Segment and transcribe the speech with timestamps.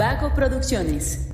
[0.00, 1.28] Vago Producciones.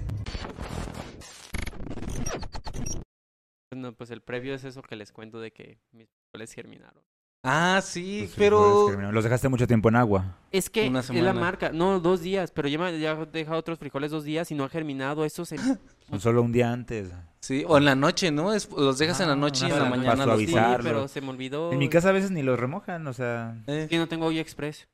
[3.70, 7.00] Bueno, pues el previo es eso que les cuento de que mis frijoles germinaron.
[7.44, 9.12] Ah, sí, Los frijoles pero...
[9.12, 10.36] Los dejaste mucho tiempo en agua.
[10.50, 11.70] Es que Una es la marca.
[11.70, 14.64] No, dos días, pero ya, me, ya he dejado otros frijoles dos días y no
[14.64, 15.24] ha germinado.
[15.24, 15.56] Eso se...
[16.10, 17.12] Son solo un día antes.
[17.38, 18.52] Sí, o en la noche, ¿no?
[18.52, 20.84] Es- los dejas en la Ah, noche y en la para mañana los Sí, suavizarlos.
[20.86, 21.70] pero se me olvidó.
[21.70, 23.62] En mi casa a veces ni los remojan, o sea...
[23.68, 24.88] Eh, Sí, no tengo olla express.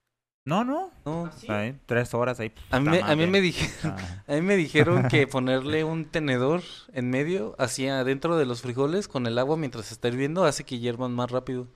[0.44, 0.90] No, no.
[1.04, 1.30] no.
[1.48, 1.78] ¿eh?
[1.86, 2.52] tres horas ahí.
[2.70, 4.24] A mí, a mí me dijeron, Ah.
[4.26, 9.06] a mí me dijeron que ponerle un tenedor en medio, así adentro de los frijoles,
[9.06, 11.68] con el agua mientras se está hirviendo, hace que hiervan más rápido.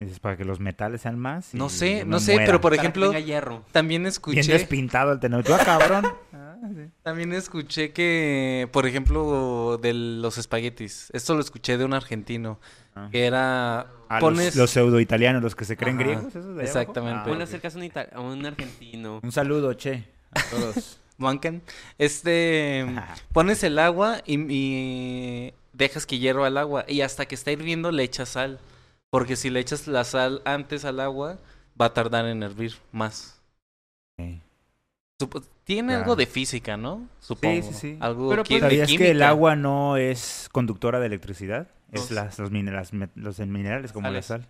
[0.00, 1.54] Dices, para que los metales sean más.
[1.54, 2.46] y No sé, no sé, muera.
[2.46, 3.64] pero por ejemplo, tenga hierro.
[3.72, 5.44] también Bien escuché, despintado el tenedor.
[5.44, 6.04] Tú, ah, cabrón.
[6.64, 6.88] Ah, sí.
[7.02, 12.58] también escuché que, por ejemplo, de los espaguetis, esto lo escuché de un argentino,
[12.94, 13.08] Ah.
[13.12, 16.26] que era, Ah, los- pones, los, pseudo italianos, los que se creen Ajá, griegos.
[16.34, 17.18] esos de exactamente.
[17.20, 17.48] Ah, Ponle a ok.
[17.50, 19.20] hacer caso a un, ita- a un argentino.
[19.22, 20.04] Un saludo, che.
[20.32, 20.98] A todos.
[21.18, 21.60] mancan,
[21.98, 22.86] este,
[23.34, 27.92] pones el agua y, y dejas que hierva el agua y hasta que está hirviendo
[27.92, 28.58] le echas sal,
[29.14, 31.38] porque si le echas la sal antes al agua
[31.80, 33.40] va a tardar en hervir más.
[34.18, 34.40] Sí.
[35.22, 36.00] Supo- Tiene Ya.
[36.00, 37.06] algo de física, ¿no?
[37.20, 37.62] Supongo.
[37.62, 37.98] sí, sí.
[38.00, 41.68] Algo Pero, pues, de ¿Sabías que el agua no es conductora de electricidad?
[41.92, 44.48] Es Los- las, los, minerales, los minerales como la sal.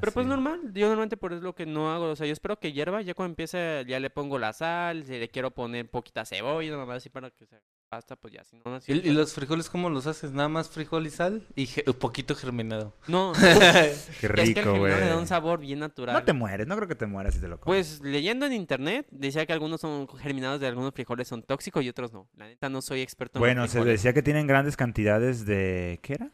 [0.00, 2.32] Pero pues normal, yo normalmente por eso es lo que no hago, o sea, yo
[2.32, 5.86] espero que hierva, ya cuando empiece ya le pongo la sal, si le quiero poner
[5.90, 7.60] poquita cebolla, nada más así para que se
[7.94, 10.32] pasta, pues ya, si no, ¿Y, y los frijoles cómo los haces?
[10.32, 11.46] ¿Nada más frijol y sal?
[11.54, 12.96] Y ge- un poquito germinado.
[13.08, 15.00] No, Qué es que el rico, germinado güey.
[15.00, 16.14] le da un sabor bien natural.
[16.14, 17.98] No te mueres, no creo que te mueras si te lo comes.
[17.98, 21.88] Pues leyendo en internet decía que algunos son germinados de algunos frijoles son tóxicos y
[21.88, 22.28] otros no.
[22.36, 26.00] La neta no soy experto en Bueno, se decía que tienen grandes cantidades de...
[26.02, 26.30] ¿Qué era?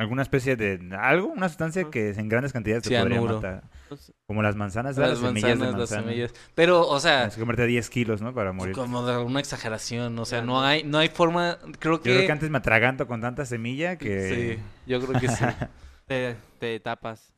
[0.00, 0.80] Alguna especie de...
[0.98, 3.64] Algo, una sustancia que en grandes cantidades te podría matar.
[3.82, 6.34] Entonces, Como las manzanas, Las las, semillas de manzanas, las semillas.
[6.54, 8.32] Pero, o sea, Tienes que comerte 10 kilos, ¿no?
[8.32, 8.74] Para morir.
[8.74, 10.18] como de una exageración.
[10.18, 11.58] O sea, no hay, no hay forma.
[11.78, 12.26] Creo Yo creo que.
[12.26, 14.56] que antes me atraganto con tanta semilla que...
[14.56, 15.44] Sí, yo creo que sí.
[16.06, 17.34] te, te tapas,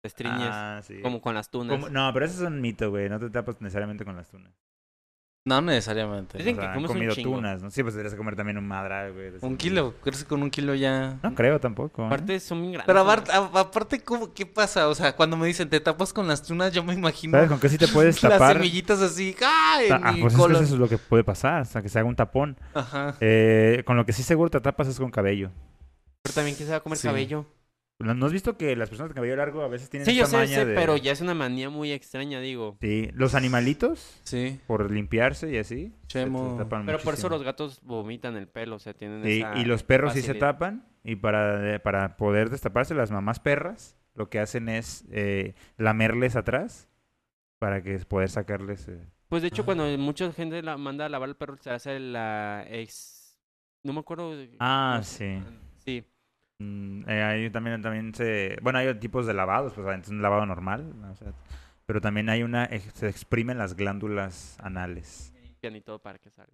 [0.00, 1.00] te estriñes, Ah, sí.
[1.02, 1.76] como con las tunas.
[1.76, 3.08] Como- No, pero eso es un mito, güey.
[3.08, 4.52] No te tapas necesariamente con las tunas.
[5.46, 6.38] No necesariamente.
[6.38, 7.36] Dicen O que han comes un comido chingo.
[7.36, 7.70] tunas, ¿no?
[7.70, 9.30] Sí, pues deberías comer también un madral, güey.
[9.42, 9.92] Un kilo.
[10.02, 11.18] Creo que con un kilo ya.
[11.22, 12.02] No creo tampoco.
[12.02, 12.06] ¿eh?
[12.06, 12.86] Aparte son bien grandes.
[12.86, 14.88] Pero aparte, aparte ¿cómo, ¿qué pasa?
[14.88, 17.60] O sea, cuando me dicen te tapas con las tunas, yo me imagino ¿Sabes con
[17.60, 18.54] qué sí te puedes las tapar?
[18.56, 19.36] semillitas así.
[19.42, 19.88] ¡Ay!
[19.90, 20.64] Ah, en mi pues es que colon!
[20.64, 22.56] eso es lo que puede pasar, hasta que se haga un tapón.
[22.72, 23.14] Ajá.
[23.20, 25.50] Eh, con lo que sí seguro te tapas es con cabello.
[26.22, 27.06] Pero también que se va a comer Sí.
[27.06, 27.44] cabello.
[28.00, 30.36] ¿No has visto que las personas de cabello largo a veces tienen Sí, yo sé,
[30.36, 32.76] maña sé, de- pero ya es una manía muy extraña, digo.
[32.80, 34.58] Sí, los animalitos, Sí.
[34.66, 36.56] por limpiarse y así, se- se Chemo.
[36.58, 39.64] tapan Pero por eso los gatos vomitan el pelo, o sea, tienen Sí, esa y
[39.64, 44.38] los perros sí se tapan y para, para poder destaparse las mamás perras lo que
[44.40, 46.88] hacen es eh, lamerles atrás
[47.58, 48.86] para que poder sacarles...
[48.88, 49.64] eh, Pues de hecho, Ah.
[49.66, 53.38] cuando mucha gente la manda a lavar el perro, se hace la ex...
[53.82, 54.34] No me acuerdo...
[54.58, 55.40] Ah, no sé.
[55.78, 56.02] sí.
[56.02, 56.04] Sí.
[56.58, 58.56] Mm, eh, hay también, también se...
[58.62, 61.10] Bueno, hay tipos de lavados, pues es un lavado normal, ¿no?
[61.12, 61.32] O sea,
[61.86, 62.64] pero también hay una...
[62.66, 65.32] ex- Se exprimen las glándulas anales.
[65.62, 66.52] Y todo para que salga.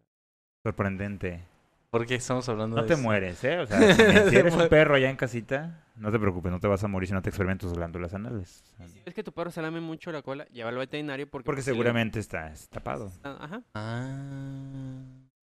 [0.63, 1.43] Sorprendente.
[1.91, 3.03] ¿Por qué estamos hablando No de te eso?
[3.03, 3.59] mueres, ¿eh?
[3.59, 6.69] O sea, si Te eres un perro allá en casita, no te preocupes, no te
[6.69, 8.63] vas a morir si no te experimentas tus glándulas anales.
[8.87, 11.45] Si ves que tu perro se lame mucho la cola, lleva al veterinario porque...
[11.45, 13.09] Porque pues, si le- seguramente está tapado.
[13.09, 13.63] está- Ajá.
[13.75, 15.03] Ah.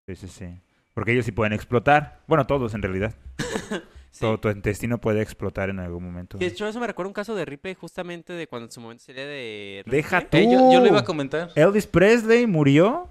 [0.09, 0.61] Sí, sí, sí.
[0.95, 2.21] Porque ellos sí pueden explotar.
[2.27, 3.15] Bueno, todos en realidad.
[4.13, 4.21] Sí.
[4.21, 6.37] Todo tu intestino puede explotar en algún momento.
[6.37, 9.03] De hecho, eso me recuerda un caso de Ripley, justamente de cuando en su momento
[9.03, 9.83] sería de...
[9.87, 10.37] Deja tú.
[10.37, 11.51] Eh, yo, yo lo iba a comentar.
[11.55, 13.09] Elvis Presley murió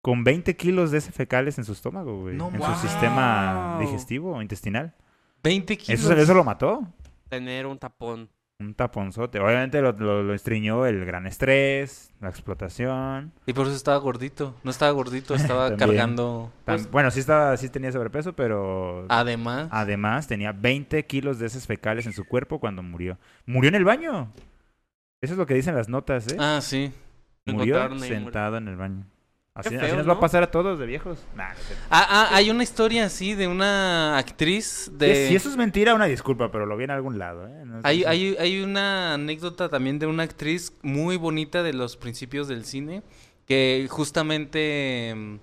[0.00, 2.36] con 20 kilos de ese fecales en su estómago, güey.
[2.36, 4.94] No en su sistema digestivo, intestinal.
[5.42, 6.00] 20 kilos.
[6.00, 6.86] Eso, eso lo mató.
[7.28, 8.30] Tener un tapón.
[8.62, 9.40] Un taponzote.
[9.40, 13.32] Obviamente lo, lo, lo estriñó el gran estrés, la explotación.
[13.46, 14.54] Y por eso estaba gordito.
[14.62, 16.52] No estaba gordito, estaba cargando.
[16.64, 19.68] Pues- bueno, sí, estaba, sí tenía sobrepeso, pero Además.
[19.72, 23.18] además tenía 20 kilos de esos fecales en su cuerpo cuando murió.
[23.46, 24.32] Murió en el baño.
[25.20, 26.36] Eso es lo que dicen las notas, ¿eh?
[26.38, 26.92] Ah, sí.
[27.46, 29.04] Murió sentado en el baño.
[29.54, 31.18] Así, nos va a pasar a todos de viejos.
[31.36, 31.74] Nah, no sé.
[31.90, 35.26] Ah, ah, hay una historia así de una actriz de...
[35.28, 37.64] Si eso es mentira, una disculpa, pero lo vi en algún lado, ¿eh?
[37.66, 41.74] No sé Hay, si- hay, hay una anécdota también de una actriz muy bonita de
[41.74, 43.02] los principios del cine
[43.46, 45.34] que justamente mm,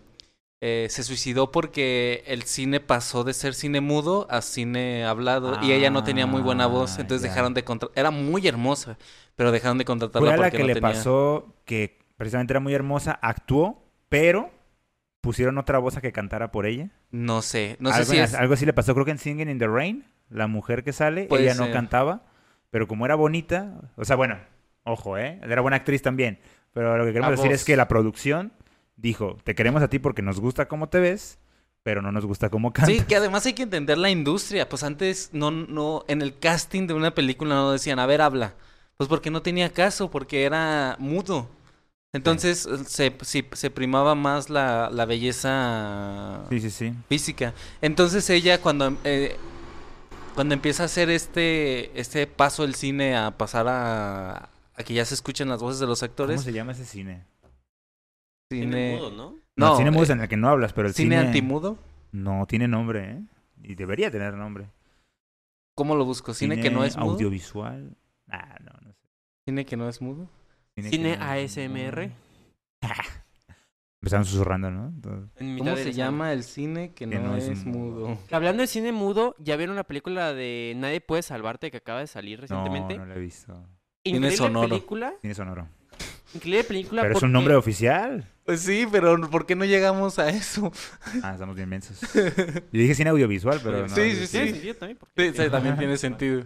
[0.61, 5.71] eh, se suicidó porque el cine pasó de ser cine mudo a cine hablado y
[5.71, 7.29] ella no tenía muy buena voz, Ah, entonces ya.
[7.29, 7.95] dejaron de contratar.
[7.99, 8.97] Era muy hermosa,
[9.35, 10.93] pero dejaron de contratarla Fue a la porque que no le tenía.
[10.93, 14.51] pasó que precisamente era muy hermosa, actuó, pero
[15.21, 16.89] pusieron otra voz a que cantara por ella.
[17.11, 18.33] No sé, no sé algo, si es...
[18.33, 21.25] algo así le pasó, creo que en Singing in the Rain, la mujer que sale,
[21.25, 21.73] Puede ella no ser.
[21.73, 22.23] cantaba,
[22.69, 24.37] pero como era bonita, o sea, bueno,
[24.83, 25.39] ojo, ¿eh?
[25.43, 26.39] Era buena actriz también,
[26.73, 28.53] Pero lo que queremos decir es que la producción
[28.95, 31.39] dijo, te queremos a ti porque nos gusta cómo te ves,
[31.83, 32.95] pero no nos gusta cómo cantas.
[32.95, 34.67] Sí, que además hay que entender la industria.
[34.69, 38.53] Pues antes no, no, en el casting de una película no decían, a ver, habla.
[38.97, 41.49] Pues porque no tenía caso, porque era mudo.
[42.13, 46.93] Entonces eh, se, sí, se primaba más la, la belleza Sí, sí, sí.
[47.07, 47.53] física.
[47.81, 49.35] Entonces ella cuando, eh,
[50.33, 55.05] cuando empieza a hacer este, este paso del cine a pasar a, a que ya
[55.05, 57.25] se escuchen las voces de los ¿Cómo actores, se llama ese cine?
[58.51, 59.31] Cine, mudo, ¿no?
[59.55, 61.17] No, no, el cine mudo es eh, en el que no hablas, pero el cine
[61.17, 61.27] cine...
[61.27, 61.77] antimudo.
[62.11, 63.21] No, tiene nombre, ¿eh?
[63.61, 64.67] Y debería tener nombre.
[65.75, 66.33] ¿Cómo lo busco?
[66.33, 67.11] ¿Cine, que no es mudo?
[67.11, 67.95] audiovisual.
[68.29, 69.07] Ah, no, no sé.
[69.45, 70.27] ¿Cine que no es mudo?
[70.83, 72.11] Cine ASMR.
[74.01, 74.87] Empezaron susurrando, ¿no?
[74.87, 78.07] Entonces, ¿Cómo se la llama el cine que, Que no, no es es mudo.
[78.09, 78.17] mudo?
[78.31, 82.07] Hablando de cine mudo, ¿ya vieron la película de Nadie puede salvarte que acaba de
[82.07, 82.95] salir recientemente?
[82.97, 83.65] no, no lo he visto.
[84.03, 84.69] Increíble sonoro.
[84.69, 85.13] película.
[85.21, 85.67] Cine sonoro.
[86.33, 88.23] Increíble película Pero es un nombre oficial.
[88.45, 90.71] Pues sí, pero ¿por qué no llegamos a eso?
[91.23, 91.99] Ah, estamos bien mensos.
[92.13, 92.21] Yo
[92.71, 93.89] dije cine audiovisual, pero no.
[93.89, 94.53] Sí, sí, Tiene sí.
[94.53, 94.97] sentido también.
[94.97, 96.45] porque- Sí, sí, también tiene sentido.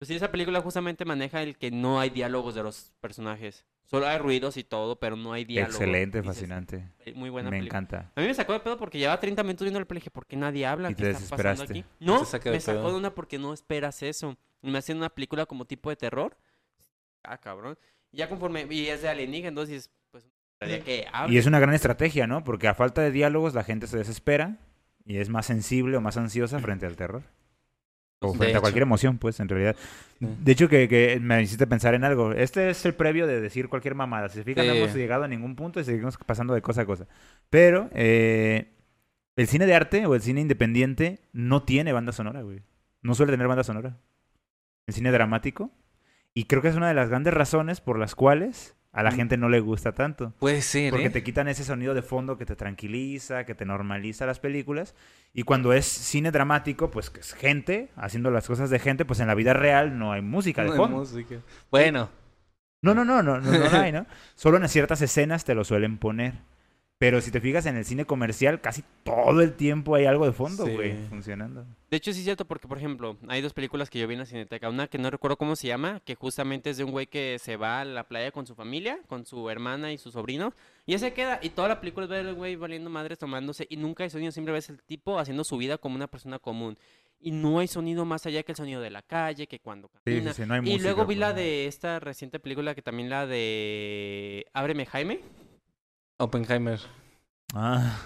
[0.00, 3.66] Pues sí, esa película justamente maneja el que no hay diálogos de los personajes.
[3.84, 5.74] Solo hay ruidos y todo, pero no hay diálogos.
[5.76, 6.88] Excelente, Dices, fascinante.
[7.04, 7.80] "Eh, Muy buena Me película.
[7.80, 8.12] encanta.
[8.16, 10.10] A mí me sacó de pedo porque llevaba 30 minutos viendo la película y dije,
[10.10, 10.90] ¿por qué nadie habla?
[10.90, 11.72] Y ¿Qué te está pasando desesperaste.
[11.80, 11.84] aquí?
[12.00, 14.38] No, Te me sacó de una porque no esperas eso.
[14.62, 16.34] Me hacen una película como tipo de terror.
[17.22, 17.76] Ah, cabrón.
[18.10, 18.66] Y ya conforme...
[18.70, 20.26] Y es de alienígena, entonces, pues...
[20.60, 21.06] Que.
[21.28, 22.42] Y es una gran estrategia, ¿no?
[22.42, 24.56] Porque a falta de diálogos la gente se desespera
[25.04, 27.22] y es más sensible o más ansiosa frente al terror.
[28.22, 29.76] O frente a cualquier emoción, pues, en realidad.
[30.18, 32.32] De hecho, que, que me hiciste pensar en algo.
[32.32, 34.28] Este es el previo de decir cualquier mamada.
[34.28, 36.86] Si se fijan, no hemos llegado a ningún punto y seguimos pasando de cosa a
[36.86, 37.06] cosa.
[37.48, 38.74] Pero eh,
[39.36, 42.60] el cine de arte o el cine independiente no tiene banda sonora, güey.
[43.00, 43.96] No suele tener banda sonora.
[44.86, 45.70] El cine dramático.
[46.34, 49.14] Y creo que es una de las grandes razones por las cuales a la Mm.
[49.14, 50.32] gente no le gusta tanto.
[50.38, 51.10] Puede ser, Porque ¿eh?
[51.10, 54.94] te quitan ese sonido de fondo que te tranquiliza, que te normaliza las películas.
[55.32, 59.20] Y cuando es cine dramático, pues que es gente haciendo las cosas de gente, pues
[59.20, 60.96] en la vida real no hay música de No hay fondo.
[60.98, 61.36] música.
[61.70, 62.10] Bueno,
[62.82, 64.06] No, no, no, no, no, no hay, ¿no?
[64.34, 66.34] Solo en ciertas escenas te lo suelen poner.
[67.00, 70.32] Pero si te fijas en el cine comercial, casi todo el tiempo hay algo de
[70.32, 70.72] fondo, Sí.
[70.74, 71.64] güey, funcionando.
[71.90, 74.20] De hecho, sí es cierto, porque, por ejemplo, hay dos películas que yo vi en
[74.20, 74.68] la Cineteca.
[74.68, 77.56] Una que no recuerdo cómo se llama, que justamente es de un güey que se
[77.56, 80.52] va a la playa con su familia, con su hermana y su sobrino,
[80.84, 83.78] y ese queda, y toda la película es ver al güey valiendo madres, tomándose, y
[83.78, 86.76] nunca hay sonido, siempre ves el tipo haciendo su vida como una persona común.
[87.18, 89.94] Y no hay sonido más allá que el sonido de la calle, que cuando Sí,
[90.04, 90.34] sí, camina.
[90.34, 93.08] sí, no hay y música, luego vi la pues, de esta reciente película, que también
[93.08, 95.20] la de Ábreme Jaime,
[96.20, 96.78] Oppenheimer.
[97.54, 97.98] Ah.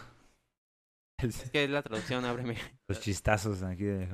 [1.18, 2.56] es que es la traducción, Ábreme.
[2.88, 4.06] Los chistazos aquí de...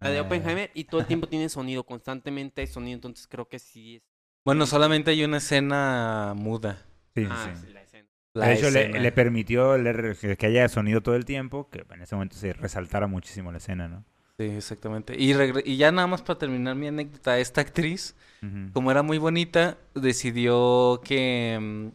[0.00, 0.22] La de Ah.
[0.22, 4.02] Oppenheimer, y todo el tiempo tiene sonido, constantemente hay sonido, entonces creo que sí es
[4.44, 6.78] Bueno, solamente hay una escena muda.
[7.14, 7.66] Sí, sí, Ah, sí.
[7.66, 8.08] sí, la escena.
[8.34, 8.98] La de hecho, le, escena.
[9.00, 13.06] le permitió le- que haya sonido todo el tiempo, que en ese momento se resaltara
[13.06, 14.04] muchísimo la escena, ¿no?
[14.38, 15.14] Sí, exactamente.
[15.16, 18.16] Y, ya nada más para terminar mi anécdota, esta actriz,
[18.72, 21.88] como era muy bonita, decidió que mm,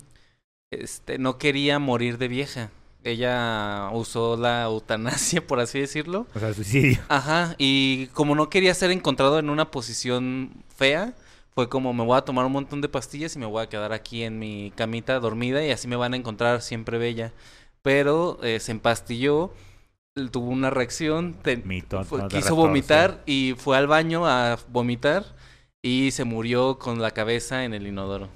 [0.72, 2.72] este, no quería morir de vieja.
[3.04, 6.28] Ella usó la eutanasia, por así decirlo.
[6.36, 7.00] O sea, suicidio.
[7.08, 11.14] Ajá, y como no quería ser encontrado en una posición fea,
[11.56, 13.94] fue como me voy a tomar un montón de pastillas y me voy a quedar
[13.94, 17.32] aquí en mi camita dormida y así me van a encontrar siempre bella.
[17.82, 19.54] Pero eh, se empastilló,
[20.32, 24.60] tuvo una reacción, te- Mito, fue- no te quiso vomitar y fue al baño a
[24.70, 25.24] vomitar
[25.82, 28.28] y se murió con la cabeza en el inodoro.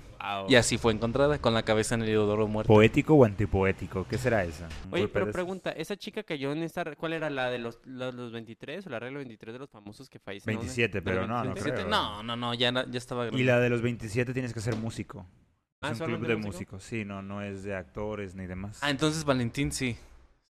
[0.47, 2.67] Y así fue encontrada, con la cabeza en el inodoro muerta.
[2.67, 4.05] ¿Poético o antipoético?
[4.07, 4.43] ¿Qué será?
[4.43, 6.83] ¿Un Oye, pero pregunta, ¿esa chica cayó en esta...
[6.95, 10.09] ¿Cuál era la de los, de los 23 o la regla 23 de los famosos
[10.09, 10.53] que fallecen?
[10.55, 11.75] 27, ¿De pero los no, no 27?
[11.75, 11.89] creo.
[11.89, 13.41] No, no, no, ya, ya estaba grande.
[13.41, 15.25] Y la de los 27 tienes que ser músico.
[15.81, 16.51] Ah, Es un ¿solo club de de músico?
[16.75, 16.83] músicos.
[16.83, 18.79] Sí, no, no es de actores ni demás.
[18.81, 19.97] Ah, entonces Valentín sí.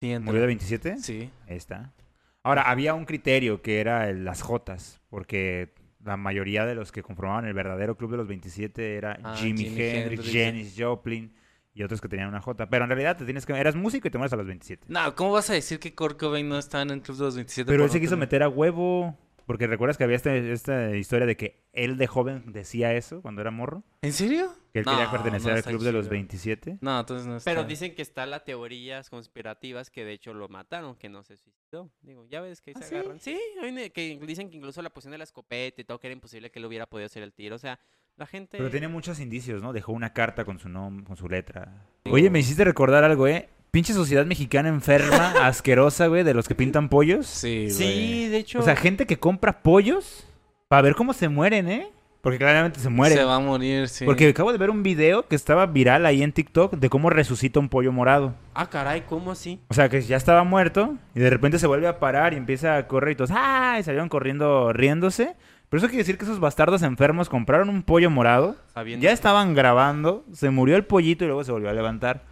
[0.02, 0.26] Sí, entra.
[0.26, 0.98] ¿Murió de 27?
[0.98, 1.30] Sí.
[1.48, 1.94] Ahí está.
[2.42, 5.74] Ahora, había un criterio que era el- las Jotas, porque
[6.04, 9.66] la mayoría de los que conformaban el verdadero club de los 27 era Ah, Jimi
[9.66, 10.32] Jimi Hendrix.
[10.34, 11.34] Janis Joplin
[11.74, 12.70] y otros que tenían una J.
[12.70, 14.86] Pero en realidad te tienes que eras músico y te mueres a los 27.
[14.90, 17.36] No, ¿cómo vas a decir que Kurt Cobain no estaba en el club de los
[17.36, 17.70] 27?
[17.72, 19.18] Pero él se quiso meter a huevo,
[19.50, 23.42] porque recuerdas que había este- esta historia de que él de joven decía eso cuando
[23.42, 24.54] era morro, ¿En serio?
[24.72, 26.12] que él No, quería pertenecer no al club de los chido.
[26.12, 26.78] 27.
[26.82, 27.50] No, entonces no está.
[27.50, 31.36] Pero dicen que está las teorías conspirativas que de hecho lo mataron, que no se
[31.36, 31.90] suicidó.
[32.04, 32.96] Digo, ya ves que ahí ¿Ah, se sí?
[32.96, 33.20] agarran.
[33.20, 33.40] Sí,
[33.74, 36.52] ne- que dicen que incluso la posición de la escopeta y todo, que era imposible
[36.52, 37.56] que él hubiera podido hacer el tiro.
[37.56, 37.80] O sea,
[38.18, 38.56] la gente...
[38.60, 39.74] Pero tiene muchos indicios, ¿no?
[39.74, 41.88] Dejó una carta con su nombre, con su letra.
[42.04, 42.12] Sí.
[42.12, 43.50] Oye, me hiciste recordar algo, ¿eh?
[43.72, 47.28] Pinche sociedad mexicana enferma, asquerosa, güey, de los que pintan pollos.
[47.28, 48.30] Sí, Sí, güey.
[48.30, 48.60] de hecho...
[48.60, 50.26] O sea, gente que compra pollos
[50.68, 51.88] para ver cómo se mueren, ¿eh?
[52.22, 53.16] Porque claramente se muere.
[53.16, 54.04] Se va a morir, sí.
[54.06, 57.62] Porque acabo de ver un video que estaba viral ahí en TikTok de cómo resucita
[57.62, 58.36] un pollo morado.
[58.54, 59.62] Ah, caray, ¿cómo así?
[59.70, 62.76] O sea, que ya estaba muerto y de repente se vuelve a parar y empieza
[62.76, 63.78] a correr y todos, ¡ah!
[63.80, 65.36] Y salieron corriendo riéndose.
[65.70, 69.54] Pero eso quiere decir que esos bastardos enfermos compraron un pollo morado, Sabiendo ya estaban
[69.54, 72.24] grabando, se murió el pollito y luego se volvió a levantar.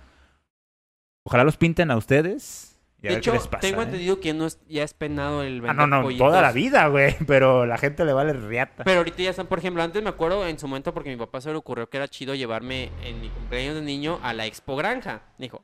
[1.28, 2.80] Ojalá los pinten a ustedes.
[3.02, 3.84] y a De ver qué hecho, les pasa, tengo ¿eh?
[3.84, 6.26] entendido que no es- ya es penado el Ah, vender no, no, pollitos.
[6.28, 7.16] toda la vida, güey.
[7.28, 8.84] Pero la gente le vale riata.
[8.86, 11.42] Pero ahorita ya están, por ejemplo, antes me acuerdo en su momento porque mi papá
[11.42, 14.76] se le ocurrió que era chido llevarme en mi cumpleaños de niño a la Expo
[14.76, 15.22] Granja.
[15.38, 15.64] Dijo.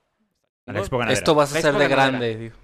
[0.67, 1.17] A la Expo Ganadera.
[1.17, 2.17] Esto vas a hacer expo de ganadera.
[2.20, 2.58] grande, dijo.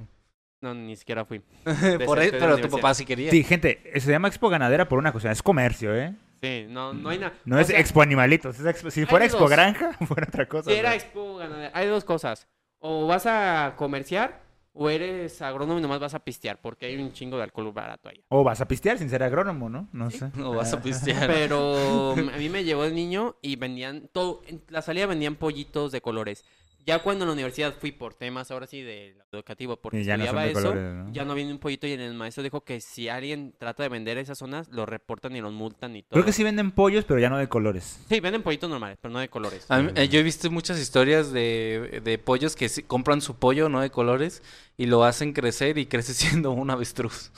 [0.62, 1.40] No, ni siquiera fui.
[1.64, 2.70] Por de pero tu universidad.
[2.70, 3.32] papá sí quería.
[3.32, 5.32] Sí, gente, se llama Expo Ganadera por una cuestión.
[5.32, 6.14] Es comercio, ¿eh?
[6.42, 7.34] Sí, no, no hay nada.
[7.46, 8.60] No O es sea, Expo Animalitos.
[8.60, 9.50] es expo- Si fuera Expo dos.
[9.50, 10.70] Granja, fuera otra cosa.
[10.70, 10.98] Si era güey.
[11.00, 12.48] Expo Ganadera, hay dos cosas.
[12.80, 14.42] O vas a comerciar
[14.74, 18.08] o eres agrónomo y nomás vas a pistear porque hay un chingo de alcohol barato
[18.10, 18.24] ahí.
[18.30, 19.90] O vas a pistear sin ser agrónomo, ¿no?
[19.92, 20.32] No sé.
[20.36, 21.28] No vas a pistear.
[21.28, 24.42] Pero a mí me llevó de niño y vendían todo.
[24.48, 26.46] En la salida vendían pollitos de colores.
[26.86, 30.48] Ya cuando en la universidad fui por temas ahora sí de educativo, porque ya estudiaba
[30.48, 31.12] eso, colores, ¿no?
[31.14, 34.18] ya no viene un pollito y el maestro dijo que si alguien trata de vender
[34.18, 36.12] esas zonas, lo reportan y los multan y todo.
[36.14, 38.00] Creo que sí venden pollos, pero ya no de colores.
[38.10, 39.66] Sí, venden pollitos normales, pero no de colores.
[39.70, 43.70] Mí- eh, yo he visto muchas historias de, de pollos que sí- compran su pollo,
[43.70, 44.42] no de colores,
[44.78, 47.32] y lo hacen crecer y crece siendo un avestruz.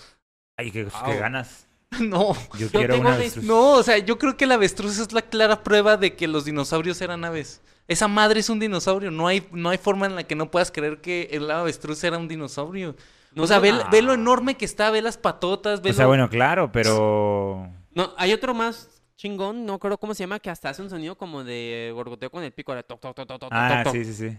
[0.57, 1.67] Ay, qué, qué ganas.
[1.99, 3.45] No, Yo, quiero una avestruz.
[3.45, 6.45] no, o sea, yo creo que el avestruz es la clara prueba de que los
[6.45, 7.61] dinosaurios eran aves.
[7.87, 10.71] Esa madre es un dinosaurio, no hay, no hay forma en la que no puedas
[10.71, 12.95] creer que el avestruz era un dinosaurio.
[13.33, 16.03] No o sea, ve, ve lo enorme que está, ve las patotas, ve O sea,
[16.05, 17.67] lo- bueno, claro, pero...
[17.93, 21.17] No, hay otro más chingón, no creo cómo se llama, que hasta hace un sonido
[21.17, 22.73] como de gorgoteo con el pico.
[22.73, 24.37] De toc, toc, toc, toc, toc, Ah, toc, sí, sí, sí.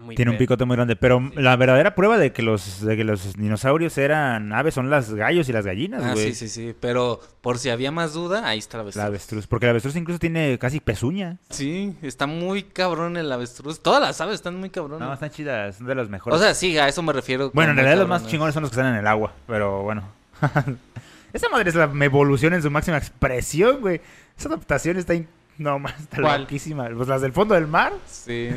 [0.00, 0.96] Muy Tiene un picote muy grande.
[0.96, 5.12] Pero la verdadera prueba de que los, de que los dinosaurios eran aves son las
[5.14, 6.26] gallos y las gallinas, Ah, güey.
[6.32, 6.74] sí, sí, sí.
[6.80, 9.02] Pero por si había más duda, ahí está el avestruz.
[9.02, 9.46] La avestruz.
[9.46, 11.38] Porque el avestruz incluso tiene casi pezuña.
[11.50, 13.80] Sí, está muy cabrón el avestruz.
[13.80, 15.06] Todas las aves están muy cabronas.
[15.08, 15.76] No, están chidas.
[15.76, 16.38] Son de los mejores.
[16.38, 17.50] o sea, sí, a eso me refiero.
[17.52, 19.32] bueno, en realidad los más chingones son los que están en el agua.
[19.46, 20.02] Pero bueno.
[21.32, 24.00] Esa madre es la evolución en su máxima expresión, güey.
[24.38, 25.14] Esa adaptación está...
[25.14, 25.28] in-
[25.58, 26.88] No, más, está loquísima.
[26.96, 27.92] Pues las del fondo del mar.
[28.06, 28.50] Sí.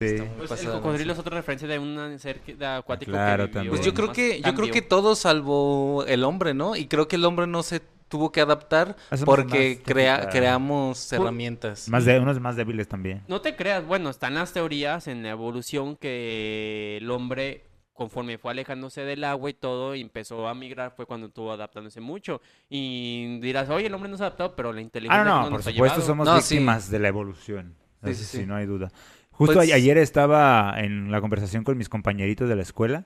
[0.00, 0.16] Sí.
[0.36, 3.70] Pues el cocodrilo es otra referencia de un ser acuático Claro, que vivió.
[3.70, 6.74] Pues yo creo que, yo creo que todo salvo el hombre, ¿no?
[6.76, 10.32] Y creo que el hombre no se tuvo que adaptar Hacemos porque más crea, técnica.
[10.38, 11.88] creamos herramientas.
[11.88, 13.22] Más de, unos más débiles también.
[13.28, 18.50] No te creas, bueno, están las teorías en la evolución que el hombre, conforme fue
[18.50, 22.40] alejándose del agua y todo, y empezó a migrar, fue cuando estuvo adaptándose mucho.
[22.68, 25.40] Y dirás, oye, el hombre no se ha adaptado, pero la inteligencia Ah, no, no,
[25.42, 26.06] nos por ha supuesto llevado".
[26.06, 26.54] somos No, sí.
[26.56, 27.74] víctimas de la evolución.
[28.04, 28.46] Sí, Eso sí, sí, sí.
[28.46, 28.92] no hay duda.
[29.36, 33.04] Justo Pues- ayer estaba en la conversación con mis compañeritos de la escuela.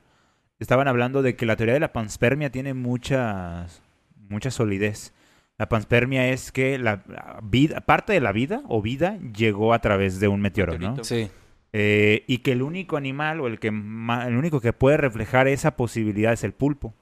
[0.58, 3.82] Estaban hablando de que la teoría de la panspermia tiene muchas,
[4.28, 5.14] mucha solidez.
[5.56, 7.02] La panspermia es que la
[7.42, 10.78] vida, parte de la vida o vida llegó a través de un meteoro, ¿no?
[10.78, 11.04] Meteorito.
[11.04, 11.30] Sí.
[11.72, 15.48] Eh, y que el único animal o el que ma- el único que puede reflejar
[15.48, 16.94] esa posibilidad es el pulpo.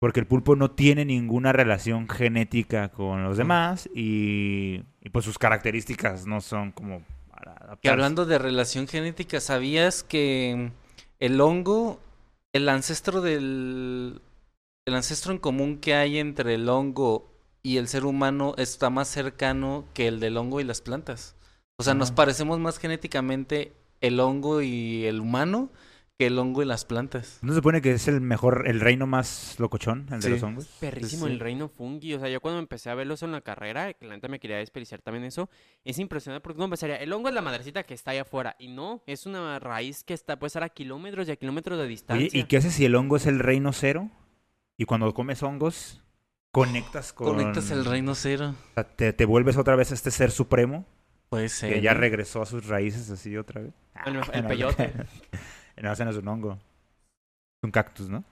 [0.00, 5.38] Porque el pulpo no tiene ninguna relación genética con los demás y, y, pues sus
[5.38, 7.02] características no son como
[7.80, 10.72] Que hablando de relación genética, ¿sabías que
[11.18, 12.00] el hongo,
[12.52, 14.20] el ancestro del...
[14.86, 17.30] El ancestro en común que hay entre el hongo
[17.62, 21.36] y el ser humano está más cercano que el del hongo y las plantas?
[21.76, 25.70] O sea, nos parecemos más genéticamente el hongo y el humano
[26.20, 27.38] que el hongo y las plantas.
[27.40, 30.66] ¿No se supone que es el mejor, el reino más locochón, el de los hongos?
[30.78, 31.32] Perrísimo Sí.
[31.32, 32.12] el reino fungi.
[32.12, 34.38] O sea, yo cuando empecé a verlo eso en la carrera, que la neta me
[34.38, 35.48] quería desperdiciar también eso,
[35.82, 38.54] es impresionante porque uno pensaría, el hongo es la madrecita que está allá afuera.
[38.58, 41.86] Y no, es una raíz que está, puede estar a kilómetros y a kilómetros de
[41.86, 42.28] distancia.
[42.28, 44.10] Oye, ¿y qué haces si el hongo es el reino cero?
[44.76, 46.02] Y cuando comes hongos,
[46.50, 47.28] conectas con...
[47.36, 48.54] Conectas el reino cero.
[48.72, 50.84] o sea, te, te vuelves otra vez a este ser supremo
[51.30, 51.72] Puede ser.
[51.72, 52.00] que ya ¿no?
[52.00, 53.72] regresó a sus raíces así otra vez.
[54.04, 54.92] El- el no, peyote.
[55.80, 56.52] No, ese no es un hongo.
[56.52, 58.24] Es un cactus, ¿no?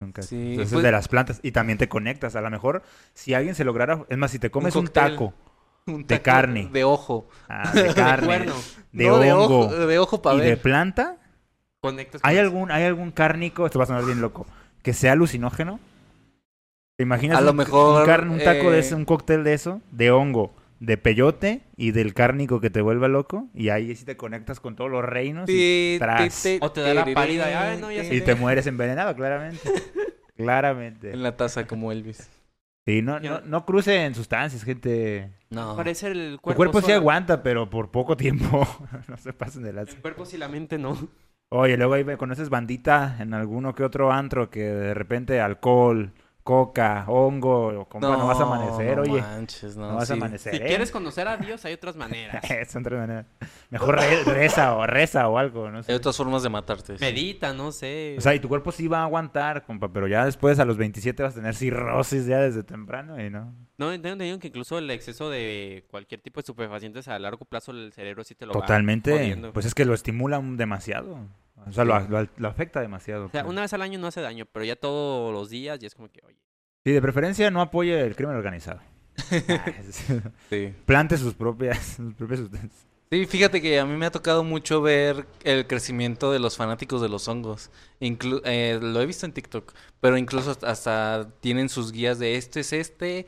[0.00, 0.28] Un cactus.
[0.28, 1.40] Sí, Entonces pues- es de las plantas.
[1.42, 2.36] Y también te conectas.
[2.36, 2.82] A lo mejor,
[3.14, 4.04] si alguien se lograra...
[4.08, 5.10] Es más, si te comes un, cóctel.
[5.12, 5.34] taco
[5.86, 6.68] Un de carne.
[6.72, 7.28] De ojo.
[7.48, 8.46] ah, de carne,
[8.92, 10.60] de No, de hongo ojo, de ojo para y de ver.
[10.62, 11.16] planta,
[11.80, 14.46] Conectas ¿hay algún, ¿hay algún cárnico, esto va a sonar bien loco,
[14.82, 15.78] que sea alucinógeno?
[16.98, 19.44] ¿Te imaginas A lo un, mejor, un, carne- un taco de eh, eso, un cóctel
[19.44, 23.48] de eso, de hongo, de peyote y del cárnico que te vuelva loco?
[23.54, 26.46] Y ahí sí te conectas con todos los reinos y, tras.
[26.60, 28.14] O te da la pálida, ay, no, ya ti, sé.
[28.16, 29.60] y te mueres envenenado, claramente.
[30.36, 31.12] claramente.
[31.12, 32.30] En la taza como Elvis.
[32.86, 35.32] Sí, no, no, no crucen sustancias, gente.
[35.50, 35.76] No.
[35.76, 36.56] Parece el cuerpo.
[36.56, 38.66] cuerpo sí aguanta, pero por poco tiempo.
[39.08, 39.88] no se pasen de las...
[39.88, 40.96] El cuerpo sí, la mente no.
[41.48, 46.12] Oye, luego ahí conoces bandita en alguno que otro antro que de repente alcohol,
[46.46, 49.20] coca, hongo, compa, no, vas a amanecer, no oye.
[49.20, 50.12] manches, no, No, vas a sí.
[50.12, 50.54] amanecer.
[50.56, 50.66] Si ¿eh?
[50.66, 52.40] quieres conocer a Dios, hay otras maneras.
[52.70, 53.26] Son tres maneras.
[53.70, 55.90] Mejor re- reza o reza o algo, no sé.
[55.90, 56.96] Hay otras formas de matarte.
[56.96, 57.04] sí.
[57.04, 58.14] Medita, no sé.
[58.16, 60.76] O sea, y tu cuerpo sí va a aguantar, compa, pero ya después a los
[60.76, 63.52] 27 vas a tener cirrosis ya desde temprano y no.
[63.76, 67.72] No, tengo entendido que incluso el exceso de cualquier tipo de estupefacientes a largo plazo
[67.72, 69.36] el cerebro sí te lo va Totalmente.
[69.52, 71.18] Pues es que lo estimula demasiado.
[71.66, 73.26] O sea, lo, lo- lo afecta demasiado.
[73.26, 73.52] O sea, pues.
[73.52, 76.08] una vez al año no hace daño, pero ya todos los días ya es como
[76.10, 76.38] que, oye.
[76.84, 78.80] Sí, de preferencia no apoye el crimen organizado.
[79.48, 79.64] Ah,
[80.50, 80.74] Sí.
[80.84, 82.86] Plante sus propias, sus propias sustancias.
[83.10, 87.00] Sí, fíjate que a mí me ha tocado mucho ver el crecimiento de los fanáticos
[87.00, 87.70] de los hongos.
[88.00, 92.34] Inclu- eh, lo he visto en TikTok, pero incluso hasta- hasta tienen sus guías de
[92.36, 93.26] este es este,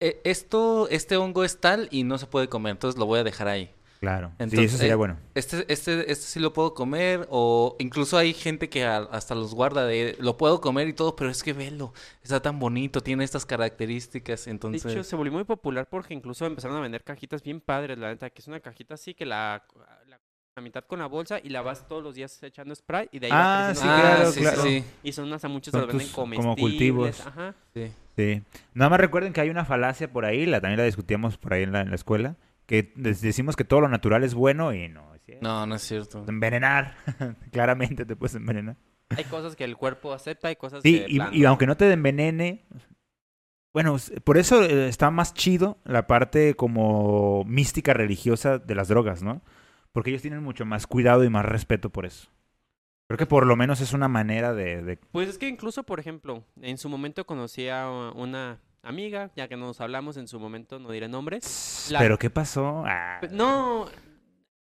[0.00, 3.24] eh, esto, este hongo es tal y no se puede comer, entonces lo voy a
[3.24, 3.70] dejar ahí.
[4.04, 4.28] Claro.
[4.28, 5.16] sí, Entonces, eso sería eh, bueno.
[5.34, 9.54] Este, este, este sí lo puedo comer o incluso hay gente que a- hasta los
[9.54, 11.92] guarda de lo puedo comer y todo, pero es que velo,
[12.22, 14.92] está tan bonito, tiene estas características, De entonces...
[14.92, 18.30] hecho, se volvió muy popular porque incluso empezaron a vender cajitas bien padres, la neta,
[18.30, 19.64] que es una cajita así que la,
[20.06, 20.20] la,
[20.56, 23.26] la mitad con la bolsa y la vas todos los días echando spray y de
[23.26, 24.62] ahí va Ah, creciendo sí, la ah, claro, sí, claro.
[24.62, 26.56] sí, sí, Y son hasta muchos Son se lo venden tus- como comestibles.
[26.60, 27.26] cultivos.
[27.26, 27.54] Ajá.
[27.74, 27.92] sí.
[28.16, 28.42] Sí.
[28.74, 31.64] Nada más recuerden que hay una falacia por ahí, la, también la discutíamos por ahí
[31.64, 35.14] en la, en la escuela, que decimos que todo lo natural es bueno y no
[35.14, 35.46] es cierto.
[35.46, 36.24] No, no es cierto.
[36.28, 36.96] Envenenar.
[37.52, 38.76] Claramente te puedes envenenar.
[39.16, 41.04] Hay cosas que el cuerpo acepta, hay cosas Sí, que...
[41.04, 42.64] de y, y aunque no te envenene,
[43.72, 49.22] bueno, por eso eh, está más chido la parte como mística religiosa de las drogas,
[49.22, 49.42] ¿no?
[49.92, 52.28] Porque ellos tienen mucho más cuidado y más respeto por eso.
[53.08, 54.82] Creo que por lo menos es una manera de...
[54.82, 59.48] de- Pues es que incluso, por ejemplo, en su momento conocí a una amiga, ya
[59.48, 61.88] que nos hablamos en su momento, no diré nombres.
[61.90, 62.84] La- ¿Pero qué pasó?
[62.86, 63.86] Ah, No,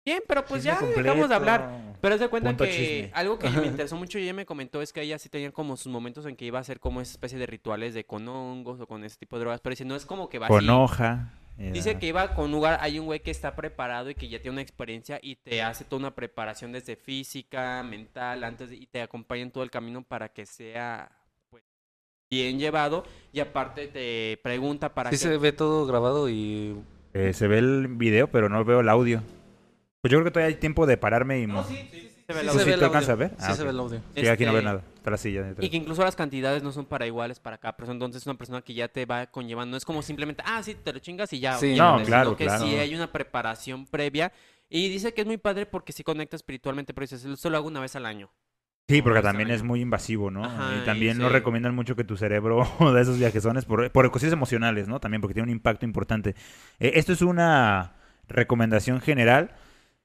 [0.04, 1.60] bien, pero pues ya chisme dejamos de hablar.
[1.70, 1.90] completo.
[2.00, 3.10] Pero es de cuenta Punto que chisme.
[3.14, 5.76] algo que me interesó mucho y ella me comentó es que ella sí tenía como
[5.76, 8.80] sus momentos en que iba a hacer como esa especie de rituales de con hongos
[8.80, 10.68] o con ese tipo de drogas, pero dice, no es como que va Con así.
[10.70, 11.34] hoja.
[11.58, 14.28] eh, Dice que iba con un lugar, hay un güey que está preparado y que
[14.30, 18.76] ya tiene una experiencia y te hace toda una preparación desde física, mental, antes de-
[18.76, 21.12] y te acompaña en todo el camino para que sea
[22.30, 26.76] bien llevado y aparte te pregunta para Sí que se ve todo grabado y...
[27.12, 29.20] eh, se ve el video, pero no veo el audio.
[30.00, 31.46] Pues yo creo que todavía hay tiempo de pararme y...
[31.48, 33.16] mo- se ve Sí la se ¿Tú sí ve te el alcanzas a audio.
[33.18, 33.30] ver?
[33.30, 34.00] Sí Ah, se ve el audio.
[34.14, 34.82] Sí, aquí no veo Este, nada.
[34.94, 35.42] Está la silla.
[35.42, 35.66] detrás.
[35.66, 37.94] Y que incluso las cantidades no son para iguales para cada persona.
[37.94, 39.72] Entonces, una persona que ya te va conllevando.
[39.72, 41.58] No es como simplemente, ah, sí, te lo chingas y ya.
[41.58, 41.74] Sí.
[41.74, 42.64] llévate", No, sino claro, que claro.
[42.64, 44.32] sí hay una preparación previa.
[44.68, 46.94] Y dice que es muy padre porque sí conecta espiritualmente.
[46.94, 48.30] Pero dice, solo hago una vez al año.
[48.90, 50.44] Sí, porque también es muy invasivo, ¿no?
[50.44, 51.32] Ajá, y también no sí.
[51.32, 55.00] recomiendan mucho que tu cerebro de esos viajezones por, por cuestiones emocionales, ¿no?
[55.00, 56.34] También porque tiene un impacto importante.
[56.78, 57.94] Eh, esto es una
[58.28, 59.52] recomendación general.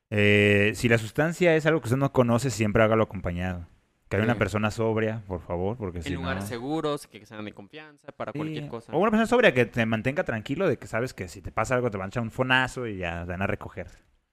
[0.09, 3.67] Eh, si la sustancia es algo que usted no conoce, siempre hágalo acompañado.
[4.07, 6.47] Que haya una persona sobria, por favor, porque si en lugares no...
[6.49, 8.93] seguros, que sean de confianza, para Sí, cualquier cosa.
[8.93, 11.73] O una persona sobria que te mantenga tranquilo de que sabes que si te pasa
[11.73, 13.87] algo te van a echar un fonazo y ya te van a recoger.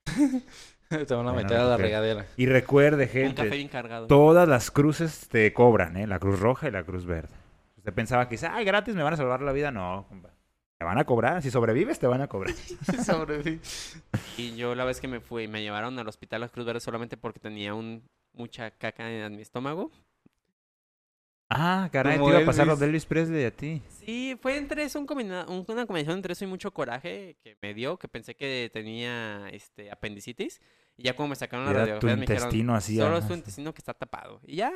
[1.06, 2.26] Te van a meter a la regadera.
[2.36, 4.06] Y recuerde, Un café gente, bien cargado.
[4.06, 6.06] todas las cruces te cobran, ¿eh?
[6.06, 7.34] La cruz roja y la cruz verde.
[7.76, 9.70] Usted pensaba que, ay, gratis me van a salvar la vida.
[9.70, 10.06] No.
[10.78, 11.42] Te van a cobrar.
[11.42, 12.54] Si sobrevives, te van a cobrar.
[14.36, 17.16] Y yo la vez que me fui, me llevaron al hospital Las Cruz Verdes solamente
[17.16, 18.02] porque tenía un
[18.32, 19.90] mucha caca en mi estómago.
[21.54, 22.80] Ah, caray, te iba a pasar lo Elvis.
[22.80, 23.82] de Elvis Presley a ti.
[24.04, 27.56] Sí, fue entre eso un combina- un- una combinación entre eso y mucho coraje que
[27.60, 30.60] me dio, que pensé que tenía este apendicitis.
[30.96, 32.96] Y ya como me sacaron la Era tu radiografía me dijeron, intestino así.
[32.96, 34.40] solo es tu intestino que está tapado.
[34.46, 34.72] Y ya,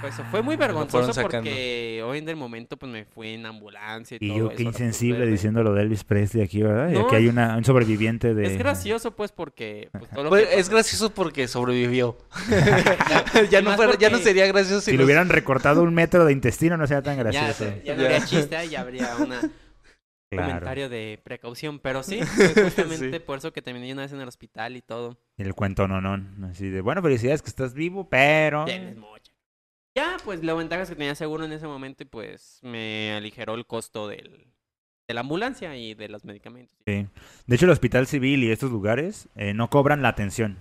[0.00, 4.26] pues fue muy vergonzoso porque hoy en el momento pues me fui en ambulancia y,
[4.26, 6.90] Y todo yo, qué insensible diciendo lo de Elvis Presley aquí, ¿verdad?
[6.90, 8.46] Y aquí hay una, un sobreviviente de...
[8.46, 12.16] Es gracioso pues porque pues, todo lo Pues, que es gracioso porque sobrevivió.
[13.50, 16.24] Ya, y no fuera- ya no sería gracioso si, Si le hubieran recortado un metro
[16.24, 17.72] de intestino, no sería tan ya, gracioso.
[17.84, 19.40] ya no habría chiste, ya habría una
[20.30, 20.48] Claro.
[20.48, 23.18] comentario de precaución, pero sí, fue justamente Sí.
[23.20, 25.16] por eso que terminé una vez en el hospital y todo.
[25.36, 26.46] El cuento no, no.
[26.48, 28.64] Así de, bueno, felicidades que estás vivo, pero...
[28.64, 28.96] Tienes.
[29.94, 33.64] Ya, pues la ventaja es que tenía seguro en ese momento pues me aligeró el
[33.64, 34.48] costo del,
[35.06, 36.76] de la ambulancia y de los medicamentos.
[36.86, 37.06] Sí.
[37.46, 40.58] De hecho, el hospital civil y estos lugares eh, no cobran la atención,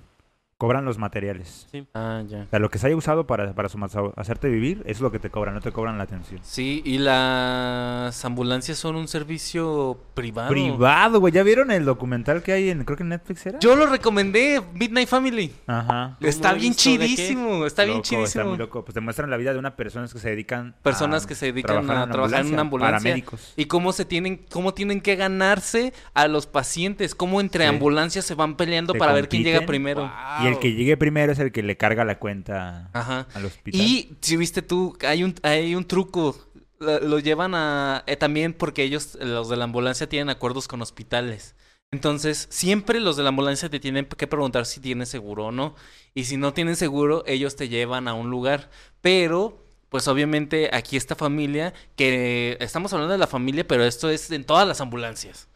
[0.63, 1.67] cobran los materiales.
[1.93, 2.43] Ah, ya.
[2.43, 3.77] O sea, lo que se haya usado para, para su-
[4.15, 6.39] hacerte vivir, eso es lo que te cobran, no te cobran la atención.
[6.41, 10.47] Sí, y las ambulancias son un servicio privado.
[10.49, 11.33] Privado, güey.
[11.33, 13.59] ¿Ya vieron el documental que hay en, creo que en Netflix era?
[13.59, 15.51] Yo lo recomendé, Midnight Family.
[15.67, 16.15] Ajá.
[16.21, 18.23] Está bien chidísimo, está bien Loco, chidísimo.
[18.43, 18.85] Está muy loco.
[18.85, 21.47] Pues te muestran la vida de unas personas que se dedican Personas a que se
[21.47, 22.99] dedican a trabajar en una ambulancia.
[22.99, 23.53] Paramédicos.
[23.57, 27.69] Y cómo se tienen, cómo tienen que ganarse a los pacientes, cómo entre Sí.
[27.69, 30.09] ambulancias se van peleando para ver quién llega primero.
[30.41, 33.27] Y el que llegue primero es el que le carga la cuenta Ajá.
[33.33, 33.81] al hospital.
[33.81, 36.35] Y si viste tú, hay un, hay un truco.
[36.79, 38.03] lo lo llevan a...
[38.07, 41.55] eh, también porque ellos, los de la ambulancia, tienen acuerdos con hospitales.
[41.91, 45.75] Entonces, siempre los de la ambulancia te tienen que preguntar si tienes seguro o no.
[46.15, 48.71] Y si no tienen seguro, ellos te llevan a un lugar.
[49.01, 54.31] Pero, pues obviamente aquí esta familia, que estamos hablando de la familia, pero esto es
[54.31, 55.47] en todas las ambulancias.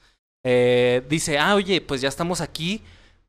[0.43, 2.83] Eh, dice, ah, oye, pues ya estamos aquí,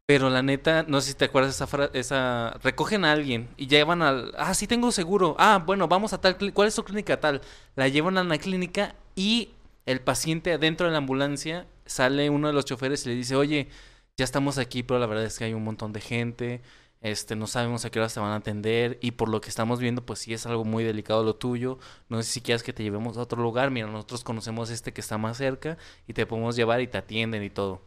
[0.08, 3.66] pero la neta, no sé si te acuerdas esa fra- esa recogen a alguien y
[3.66, 5.36] llevan al, ah, sí tengo seguro.
[5.38, 7.42] Ah, bueno, vamos a tal, ¿cuál es tu clínica tal?
[7.76, 9.50] La llevan a la clínica y
[9.86, 13.68] el paciente adentro de la ambulancia sale uno de los choferes y le dice, "Oye,
[14.16, 16.62] ya estamos aquí, pero la verdad es que hay un montón de gente,
[17.02, 19.78] este, no sabemos a qué hora se van a atender y por lo que estamos
[19.78, 21.78] viendo, pues sí es algo muy delicado lo tuyo.
[22.08, 23.70] No sé si quieres que te llevemos a otro lugar.
[23.70, 27.42] Mira, nosotros conocemos este que está más cerca y te podemos llevar y te atienden
[27.44, 27.82] y todo.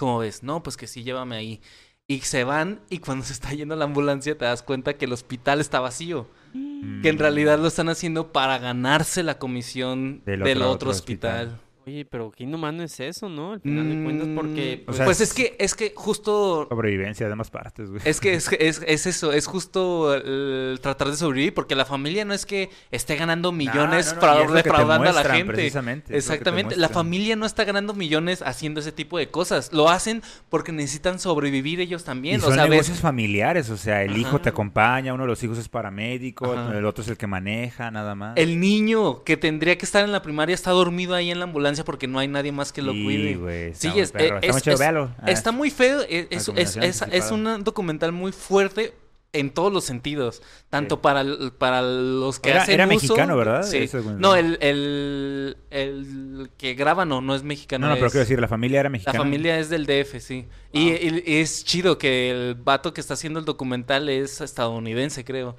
[0.00, 0.42] ¿Cómo ves?
[0.42, 1.60] No, pues que sí, llévame ahí.
[2.08, 5.12] Y se van y cuando se está yendo la ambulancia te das cuenta que el
[5.12, 6.26] hospital está vacío.
[6.54, 7.18] Que en Mm.
[7.18, 11.46] realidad lo están haciendo para ganarse la comisión Del del, otro- otro, otro hospital.
[11.48, 11.69] hospital.
[11.90, 13.54] Oye, pero qué inhumano es eso, ¿no?
[13.54, 14.78] Al final de cuentas, porque...
[14.82, 18.00] Mm, Pues, sea, pues es- es que, es que justo Sobrevivencia de ambas partes, güey.
[18.04, 22.24] Es que es, es, es eso, es justo el tratar de sobrevivir, porque la familia
[22.24, 25.52] no es que esté ganando millones No, no, no, y defraudando a la gente.
[25.52, 29.72] precisamente, Exactamente, la familia no está ganando millones haciendo ese tipo de cosas.
[29.72, 32.40] Lo hacen porque necesitan sobrevivir ellos Y también.
[32.40, 35.42] son o sea, ves- negocios familiares, o sea, el hijo te acompaña, uno de los
[35.42, 36.78] hijos es paramédico, Ajá.
[36.78, 38.36] el otro es el que maneja, nada más.
[38.36, 41.79] el niño que tendría que estar en la primaria está dormido ahí en la ambulancia
[41.84, 43.68] porque no hay nadie más que lo Sí, cuide.
[43.68, 45.14] está Sí, es, eh, está muy es- chido, es- véalo.
[45.20, 48.94] Ah, Está muy feo, es, es, es, es- es un documental muy fuerte
[49.32, 51.00] en todos los sentidos, tanto Sí.
[51.04, 51.24] para,
[51.56, 53.62] para los que Era- hacen era uso- mexicano, ¿verdad?
[53.62, 53.88] Sí.
[54.18, 57.86] No, el, el, el que graba no, no es mexicano.
[57.86, 59.18] No, no, pero es- quiero decir, la familia era La mexicana.
[59.18, 60.46] familia es del DF, sí.
[60.72, 65.24] Y, y- y es chido que el vato que está haciendo el documental es estadounidense,
[65.24, 65.56] creo.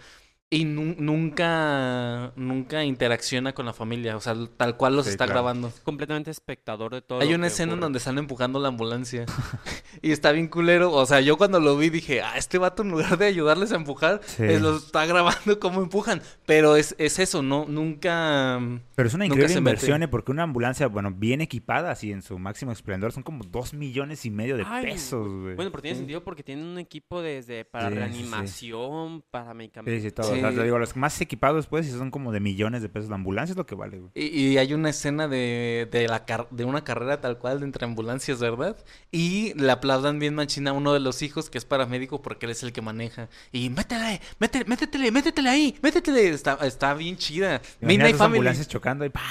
[0.53, 5.23] Y nu- nunca, nunca interacciona con la familia, o sea, tal cual los Sí, está
[5.25, 5.39] claro.
[5.43, 5.71] grabando.
[5.83, 7.85] completamente espectador de todo Hay lo una que escena en ocurre.
[7.85, 9.25] donde están empujando la ambulancia.
[10.01, 10.91] y está bien culero.
[10.91, 13.75] O sea, yo cuando lo vi dije, ah, este vato en lugar de ayudarles a
[13.77, 14.43] empujar, Sí.
[14.43, 16.21] eh, lo está grabando cómo empujan.
[16.45, 18.59] Pero es, es eso, no, nunca.
[18.95, 20.09] Pero es una increíble inversión, ¿eh?
[20.09, 24.25] porque una ambulancia, bueno, bien equipada, así en su máximo esplendor, son como dos millones
[24.25, 25.55] y medio de Ay, pesos, güey.
[25.55, 25.99] Bueno, pero tiene Sí.
[26.01, 27.99] sentido porque tienen un equipo desde para Sí, sí, sí.
[28.05, 30.03] reanimación, para Sí, medicamentos.
[30.03, 30.40] sí, todo.
[30.41, 30.45] Sí.
[30.45, 33.09] O sea, te digo, los más equipados, pues, y son como de millones de pesos.
[33.09, 34.11] La ambulancia es lo que vale, güey.
[34.15, 37.65] Y, y hay una escena de, de, la car- de una carrera tal cual de
[37.65, 38.75] entre ambulancias, ¿verdad?
[39.11, 42.51] Y le aplaudan bien machina a uno de los hijos que es paramédico porque él
[42.51, 43.29] es el que maneja.
[43.51, 46.29] Y métele, métele, métetele, métetele ahí, métetele.
[46.29, 47.61] Está, está bien chida.
[47.79, 48.37] Midnight Family.
[48.39, 49.21] ambulancias chocando y ¡pa!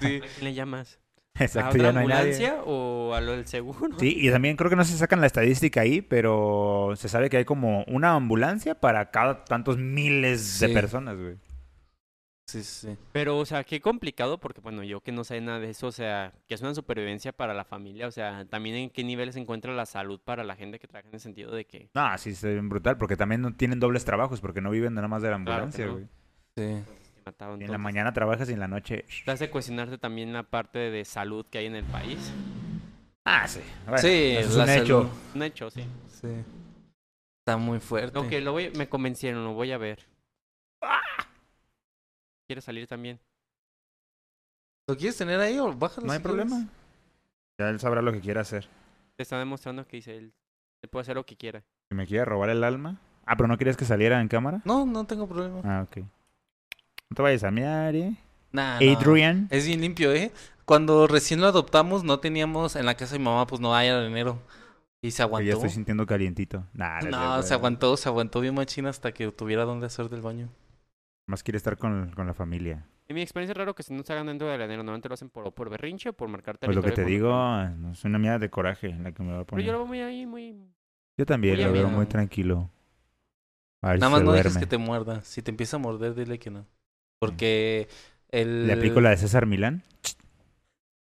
[0.00, 0.16] Sí.
[0.16, 0.98] ¿A quién le llamas?
[1.40, 2.46] Exacto, ¿A otra ya no hay nadie.
[2.46, 3.96] ambulancia o a lo del seguro?
[3.98, 7.38] Sí, y también creo que no se sacan la estadística ahí, pero se sabe que
[7.38, 11.36] hay como una ambulancia para cada tantos miles de personas, güey.
[12.46, 12.96] Sí, sí.
[13.12, 15.92] Pero, o sea, qué complicado, porque, bueno, yo que no sé nada de eso, o
[15.92, 19.38] sea, que es una supervivencia para la familia, o sea, también en qué nivel se
[19.40, 22.30] encuentra la salud para la gente que trabaja en el sentido de que No, sí,
[22.30, 25.36] es brutal, porque también no tienen dobles trabajos, porque no viven nada más de la
[25.44, 25.92] Claro ambulancia, no.
[25.92, 26.06] güey.
[26.56, 26.82] Sí.
[27.60, 29.04] En la mañana trabajas y en la noche...
[29.24, 32.32] Te hace cuestionarte también la parte de salud que hay en el país.
[33.24, 33.60] Ah, sí.
[33.84, 35.10] Bueno, Sí, es un hecho.
[35.34, 35.84] Un hecho, sí.
[36.08, 36.28] Sí.
[37.40, 38.18] Está muy fuerte.
[38.18, 40.06] Ok, lo voy, me convencieron, lo voy a ver.
[42.46, 43.20] ¿Quieres salir también?
[44.86, 46.06] ¿Lo quieres tener ahí o bájalo?
[46.06, 46.46] No hay si quieres?
[46.46, 46.68] problema.
[47.58, 48.68] Ya él sabrá lo que quiere hacer.
[49.16, 50.32] Te está demostrando que dice él,
[50.82, 51.62] él puede hacer lo que quiera.
[51.90, 52.98] Si me quiere robar el alma.
[53.26, 54.62] Ah, pero no querías que saliera en cámara.
[54.64, 55.60] No, no tengo problema.
[55.64, 56.04] Ah, ok.
[57.10, 58.16] No te vayas a mirar, ¿eh?
[58.52, 58.98] Nah, no.
[58.98, 59.46] Adrian.
[59.50, 60.32] Es bien limpio, ¿eh?
[60.64, 63.88] Cuando recién lo adoptamos, no teníamos en la casa de mi mamá, pues no hay
[63.88, 64.42] arenero.
[65.02, 65.52] Y se Que ya aguantó.
[65.54, 66.66] estoy sintiendo calientito.
[66.72, 70.50] Nah, No, se aguantó, se aguantó bien machina hasta que tuviera dónde hacer del baño.
[71.28, 72.84] Más quiere estar con, con la familia.
[73.08, 75.14] En mi experiencia es raro que si no se hagan dentro del enero, normalmente lo
[75.14, 77.32] hacen por, por berrinche o por marcar Pues lo que te territorio digo,
[77.76, 79.66] no, es una mierda de coraje la que me va a Pero poner.
[79.66, 80.56] yo lo veo muy ahí, muy...
[81.16, 82.70] Yo también muy lo veo muy tranquilo.
[83.82, 84.38] A ver Nada si más no duerme.
[84.44, 85.22] dejes que te muerda.
[85.22, 86.66] Si te empieza a morder, dile que no.
[87.18, 87.88] Porque
[88.30, 88.66] el...
[88.66, 89.82] ¿Le aplico la de César Milán?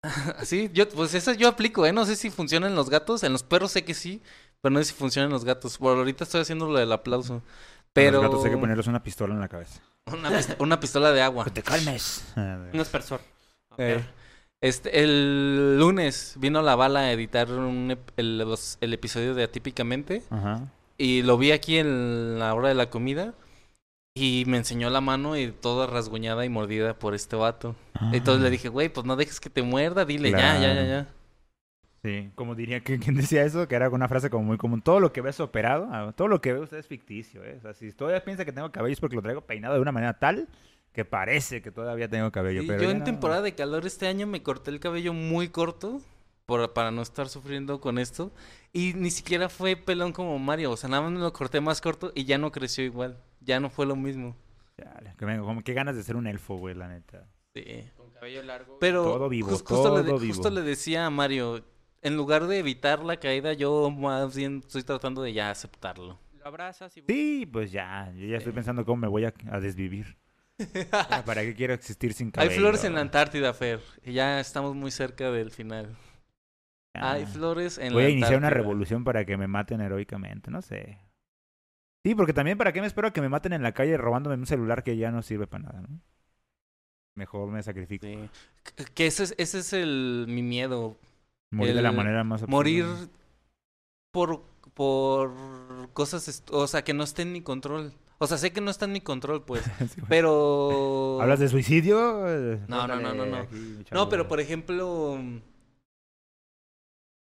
[0.45, 1.93] Sí, yo, pues esa yo aplico, ¿eh?
[1.93, 3.23] No sé si funciona en los gatos.
[3.23, 4.23] En los perros sé que sí,
[4.63, 5.77] pero no sé si funciona en los gatos.
[5.79, 7.35] Por ahorita estoy haciendo lo del aplauso.
[7.37, 7.43] A
[7.93, 8.13] Pero...
[8.23, 9.81] los gatos hay que ponerles una pistola en la cabeza.
[10.11, 11.45] Una, pist- una pistola de agua.
[11.45, 12.25] ¡Que te calmes!
[12.37, 13.21] Un aspersor.
[13.77, 14.03] Eh.
[14.63, 19.43] Este, el lunes vino la bala a editar un ep- el, los- el episodio de
[19.45, 20.71] Atípicamente Ajá.
[20.99, 23.33] y lo vi aquí en la hora de la comida
[24.15, 27.77] y me enseñó la mano y toda rasguñada y mordida por este vato.
[28.13, 31.09] Entonces le dije, güey, pues no dejes que te muerda, dile ya, ya, ya, ya.
[32.03, 34.81] Sí, como diría que quién decía eso, que era una frase como muy común.
[34.81, 37.57] Todo lo que ves operado, ah, todo lo que ve usted es ficticio, ¿eh?
[37.59, 39.93] O sea, si todavía piensa que tengo cabello es porque lo traigo peinado de una
[39.93, 40.49] manera tal
[40.93, 42.63] que parece que todavía tengo cabello.
[42.63, 43.05] Sí, pero yo en no.
[43.05, 46.01] temporada de calor este año me corté el cabello muy corto
[46.47, 48.33] por, para no estar sufriendo con esto.
[48.73, 50.73] Y ni siquiera fue pelón como Mario.
[50.73, 53.19] O sea, nada más me lo corté más corto y ya no creció igual.
[53.41, 54.37] Ya no fue lo mismo.
[54.77, 57.27] Chale, como que ganas de ser un elfo, güey, la neta.
[57.55, 57.85] Sí.
[57.97, 58.79] Con cabello largo.
[58.81, 60.61] Pero Todo vivo, jus- justo, le de- todo justo vivo.
[60.61, 61.65] le decía a Mario,
[62.03, 66.19] en lugar de evitar la caída, yo más bien estoy tratando de ya aceptarlo.
[66.39, 67.03] Lo abrazas y...
[67.07, 70.17] Sí, pues ya, yo ya estoy pensando cómo me voy a, a desvivir.
[71.27, 72.51] ¿Para qué quiero existir sin cabello?
[72.53, 73.81] Hay flores en la Antártida, Fer.
[74.05, 75.97] Y ya estamos muy cerca del final.
[76.95, 78.63] Hay flores en Voy la a iniciar una Antártida.
[78.63, 80.99] revolución para que me maten heroicamente, no sé.
[82.05, 84.37] Sí, porque también para qué me espero a que me maten en la calle robándome
[84.37, 86.01] un celular que ya no sirve para nada, ¿no?
[87.15, 88.07] Mejor me sacrifico.
[88.07, 88.31] Sí.
[88.95, 90.97] Que- ese es, ese es el, mi miedo.
[91.51, 92.57] Morir de la manera más absurda.
[92.57, 92.87] Morir
[94.13, 94.43] por,
[94.75, 95.33] por
[95.93, 97.93] cosas, o sea, que no esté en mi control.
[98.19, 99.63] O sea, sé que no está en mi control, pues.
[99.95, 100.01] Sí.
[100.09, 101.19] Pero...
[101.21, 101.99] ¿Hablas de suicidio?
[102.69, 103.37] No, no, no, no, no.
[103.39, 105.19] aquí, No, pero por ejemplo,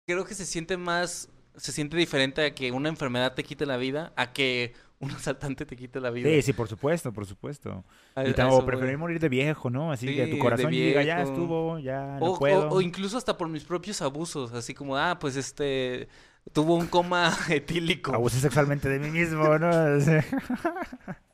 [0.07, 3.77] creo que se siente más, se siente diferente a que una enfermedad te quite la
[3.77, 6.29] vida, a que un asaltante te quite la vida.
[6.29, 7.85] Sí, sí, por supuesto, por supuesto.
[8.15, 8.65] A- Y a tam- eso o voy.
[8.67, 9.91] preferir morir de viejo, ¿no?
[9.91, 12.69] Así que Sí, tu de corazón diga, ya estuvo, ya no O, o- puedo.
[12.69, 16.07] o incluso hasta por mis propios abusos, así como, ah, pues este,
[16.53, 18.13] tuvo un coma etílico.
[18.13, 19.69] Abusé sexualmente de mí mismo, ¿no?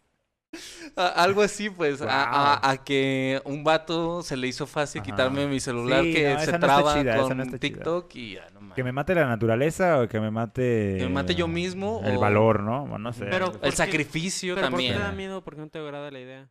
[0.96, 2.72] A- algo así, pues, a, a- Guau.
[2.74, 5.12] a que un vato se le hizo fácil Ajá.
[5.12, 7.58] quitarme mi celular Sí, que no, se no traba chida, con no chida.
[7.58, 8.74] TikTok y ya no.
[8.76, 10.96] Que me mate la naturaleza o que me mate...
[11.00, 12.84] Que me mate yo mismo El o- valor, ¿no?
[12.84, 13.26] O no sé.
[13.26, 14.98] Pero- El sacrificio ¿Pero por qué también.
[14.98, 15.44] te da miedo?
[15.44, 16.50] ¿Por qué no te agrada la idea?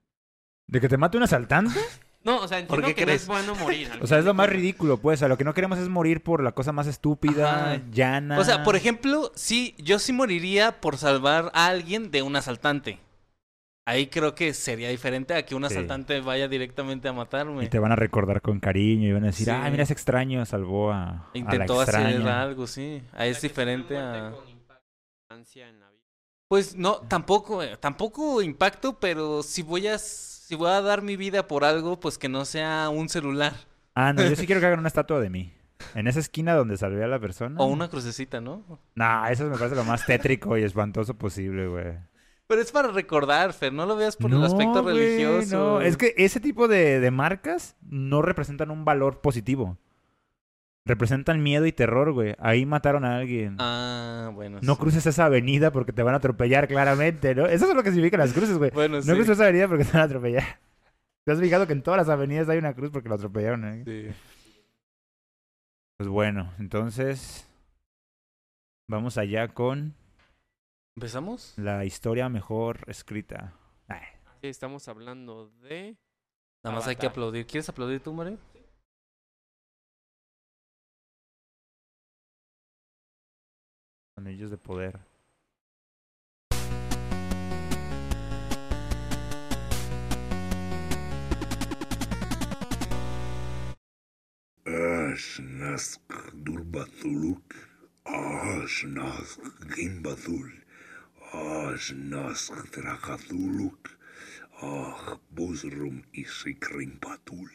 [0.66, 1.78] ¿De que te mate un asaltante?
[2.24, 3.28] No, o sea, entiendo que crees?
[3.28, 3.90] no es bueno morir.
[4.00, 5.22] O sea, es lo más ridículo, pues.
[5.22, 7.82] A lo que no queremos es morir por la cosa más estúpida, Ajá.
[7.92, 8.38] llana.
[8.38, 12.98] O sea, por ejemplo, sí, yo sí moriría por salvar a alguien de un asaltante.
[13.86, 15.74] Ahí creo que sería diferente a que un Sí.
[15.74, 17.64] asaltante vaya directamente a matarme.
[17.64, 19.50] Y te van a recordar con cariño y van a decir, Sí.
[19.50, 22.42] ah, mira ese extraño, salvó a, a la Intentó hacer extraña".
[22.42, 23.02] algo, sí.
[23.12, 24.30] Ahí es diferente a...
[24.34, 24.84] con impacto,
[25.28, 26.00] ansia en la vida.
[26.48, 31.16] Pues no, tampoco, eh, tampoco impacto, pero si voy a, si voy a dar mi
[31.16, 33.52] vida por algo, pues que no sea un celular
[33.94, 35.52] Ah, no, yo sí quiero que hagan una estatua de mí.
[35.94, 37.60] En esa esquina donde salvé a la persona.
[37.60, 38.80] o una crucecita, ¿no?
[38.94, 41.98] Nah, eso me parece lo más tétrico y espantoso posible, güey.
[42.46, 45.56] Pero es para recordar, Fer, no lo veas por el aspecto güey, religioso.
[45.56, 45.80] no.
[45.80, 49.78] Es que ese tipo de, de marcas no representan un valor positivo.
[50.86, 52.34] Representan miedo y terror, güey.
[52.38, 53.56] Ahí mataron a alguien.
[53.58, 54.58] Ah, bueno.
[54.62, 54.80] No sí.
[54.80, 57.46] cruces esa avenida porque te van a atropellar claramente, ¿no?
[57.46, 58.70] Eso es lo que significan las cruces, güey.
[58.70, 59.10] Bueno, No sí.
[59.12, 60.60] cruces esa avenida porque te van a atropellar.
[61.24, 63.64] ¿Te has fijado que en todas las avenidas hay una cruz porque lo atropellaron?
[63.64, 63.82] eh?
[63.86, 64.14] Sí.
[65.96, 67.48] Pues bueno, entonces
[68.86, 69.94] vamos allá con
[70.96, 71.54] ¿Empezamos?
[71.56, 73.54] la historia mejor escrita.
[73.88, 74.02] Ay,
[74.40, 75.96] Sí, estamos hablando de...
[76.62, 77.46] Nada más hay que aplaudir.
[77.46, 78.38] ¿Quieres aplaudir tú, Mario?
[84.16, 85.00] anillos de poder.
[94.66, 96.00] Ashnask
[96.32, 97.54] Durbathuluk,
[98.04, 99.40] Ashnask
[99.74, 100.63] Gimbathul,
[104.62, 107.50] Ah Buzrum Isi Krimpatul,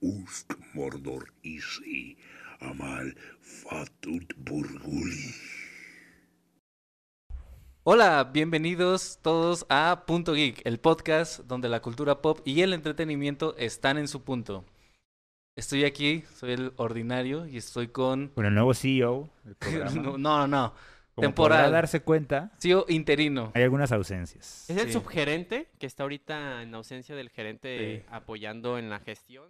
[0.00, 2.16] Usk Mordor Isi,
[2.60, 5.34] Amal Fatut Burguli.
[7.82, 13.54] Hola, bienvenidos todos a Punto Geek, el podcast donde la cultura pop y el entretenimiento
[13.58, 14.64] están en su punto.
[15.56, 18.28] Estoy aquí, soy el ordinario y estoy con...
[18.28, 19.90] Con el nuevo CEO del programa.
[19.90, 20.72] No, no, no.
[21.14, 21.58] Como temporal.
[21.64, 23.52] podrá darse cuenta, CEO interino.
[23.54, 24.68] hay algunas ausencias.
[24.70, 24.92] Es el Sí.
[24.92, 28.06] subgerente que está ahorita en ausencia del gerente Sí.
[28.10, 29.48] apoyando en la gestión.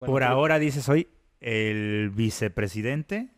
[0.00, 1.08] Bueno, Por pero- ahora dice soy
[1.40, 3.28] el vicepresidente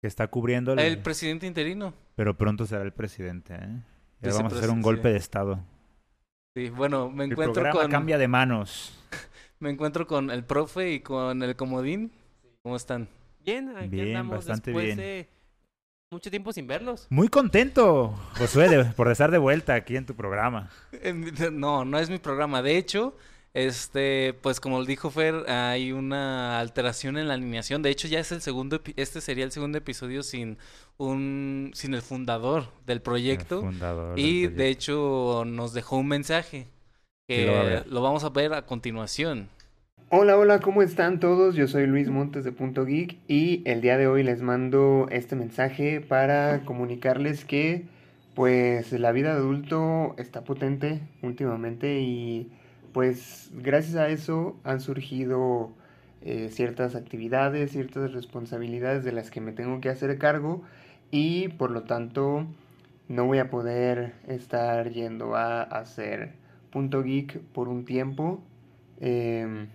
[0.00, 1.94] que está cubriendo, el- El presidente interino.
[2.16, 3.54] pero pronto será el presidente.
[3.54, 3.82] ¿eh?
[4.20, 5.12] Ya vamos a hacer un golpe sí.
[5.12, 5.60] de estado.
[6.56, 7.90] Sí, bueno, me El encuentro programa con...
[7.90, 9.00] cambia de manos.
[9.60, 12.12] Me encuentro con el profe y con el comodín.
[12.62, 13.08] ¿Cómo están?
[13.40, 14.98] Bien, aquí Bien, andamos bastante después bien.
[14.98, 15.28] de
[16.14, 17.06] mucho tiempo sin verlos.
[17.10, 20.70] Muy contento, Josué, de- por estar de vuelta aquí en tu programa.
[21.52, 22.62] No, no es mi programa.
[22.62, 23.16] De hecho,
[23.52, 27.82] este, pues como dijo Fer, hay una alteración en la alineación.
[27.82, 30.58] De hecho, ya es el segundo, este sería el segundo episodio sin
[30.96, 33.60] un, sin el fundador del el proyecto.
[33.60, 36.66] fundador del Y de hecho nos dejó un mensaje
[37.26, 39.48] Sí, que lo vamos a ver a continuación.
[40.16, 41.56] Hola, hola, ¿cómo están todos?
[41.56, 45.34] Yo soy Luis Montes de Punto Geek y el día de hoy les mando este
[45.34, 47.86] mensaje para comunicarles que
[48.36, 52.48] pues la vida de adulto está potente últimamente y
[52.92, 55.72] pues gracias a eso han surgido
[56.22, 60.62] eh, ciertas actividades, ciertas responsabilidades de las que me tengo que hacer cargo
[61.10, 62.46] y por lo tanto
[63.08, 66.34] no voy a poder estar yendo a hacer
[66.70, 68.40] punto geek por un tiempo.
[69.00, 69.66] Eh,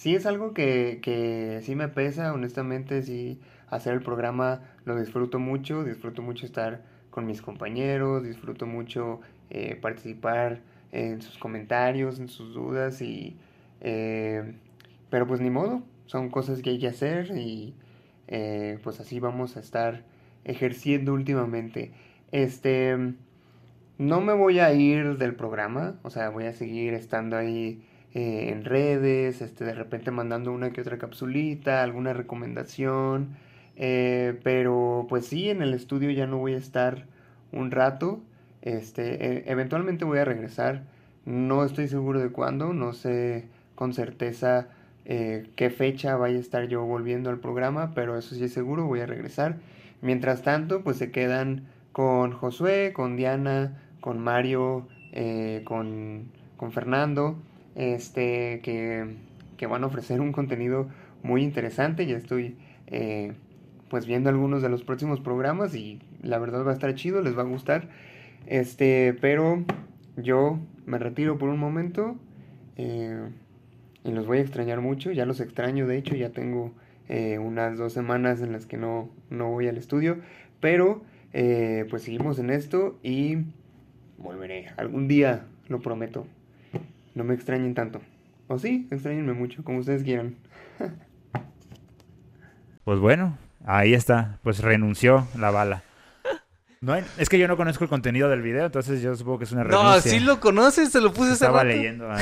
[0.00, 5.38] sí es algo que, que sí me pesa, honestamente, sí hacer el programa lo disfruto
[5.38, 12.28] mucho, disfruto mucho estar con mis compañeros, disfruto mucho eh, participar en sus comentarios, en
[12.28, 13.36] sus dudas y...
[13.82, 14.54] Eh,
[15.10, 17.74] pero pues ni modo, son cosas que hay que hacer y
[18.26, 20.04] eh, pues así vamos a estar
[20.44, 21.92] ejerciendo últimamente.
[22.32, 22.96] Este,
[23.98, 28.50] no me voy a ir del programa, o sea, voy a seguir estando ahí eh,
[28.50, 33.36] en redes, este, de repente mandando una que otra capsulita, alguna recomendación,
[33.76, 37.06] eh, pero pues sí, en el estudio ya no voy a estar
[37.52, 38.20] un rato,
[38.62, 40.82] este, e- eventualmente voy a regresar,
[41.24, 43.46] no estoy seguro de cuándo, no sé
[43.76, 44.68] con certeza
[45.04, 48.86] eh, qué fecha vaya a estar yo volviendo al programa, pero eso sí es seguro,
[48.86, 49.56] voy a regresar.
[50.02, 54.88] Mientras tanto, pues se quedan con Josué, con Diana, con Mario,
[55.64, 57.36] con, con Fernando,
[57.74, 59.16] este, que,
[59.56, 60.88] que van a ofrecer un contenido
[61.22, 62.06] muy interesante.
[62.06, 62.56] Ya estoy
[62.86, 63.32] eh,
[63.88, 67.36] pues viendo algunos de los próximos programas y la verdad va a estar chido, les
[67.36, 67.88] va a gustar.
[68.46, 69.64] Este, pero
[70.16, 72.16] yo me retiro por un momento
[72.76, 73.28] eh,
[74.04, 75.12] y los voy a extrañar mucho.
[75.12, 76.72] Ya los extraño, de hecho, ya tengo
[77.08, 80.18] eh, unas dos semanas en las que no, no voy al estudio,
[80.60, 81.02] pero
[81.32, 83.38] pues seguimos en esto y
[84.18, 84.66] volveré.
[84.76, 86.26] Algún día, lo prometo.
[87.20, 88.00] No me extrañen tanto.
[88.48, 90.36] O sí, extrañenme mucho, como ustedes quieran.
[92.82, 94.38] Pues bueno, ahí está.
[94.42, 95.82] Pues renunció la bala.
[96.80, 99.44] No hay- es que yo no conozco el contenido del video, entonces yo supongo que
[99.44, 100.10] es una No, renuncia.
[100.12, 101.76] sí lo conoces, te lo puse hace Estaba rato.
[101.76, 102.08] leyendo.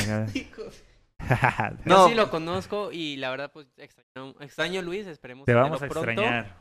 [1.85, 2.09] Yo No.
[2.09, 5.87] sí lo conozco y la verdad, pues extraño, extraño a Luis, esperemos Te vamos a
[5.87, 6.11] pronto.
[6.11, 6.57] extrañar.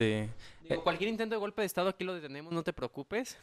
[0.00, 0.26] Sí.
[0.70, 3.38] Digo, cualquier intento de golpe de estado aquí lo detenemos, no te preocupes.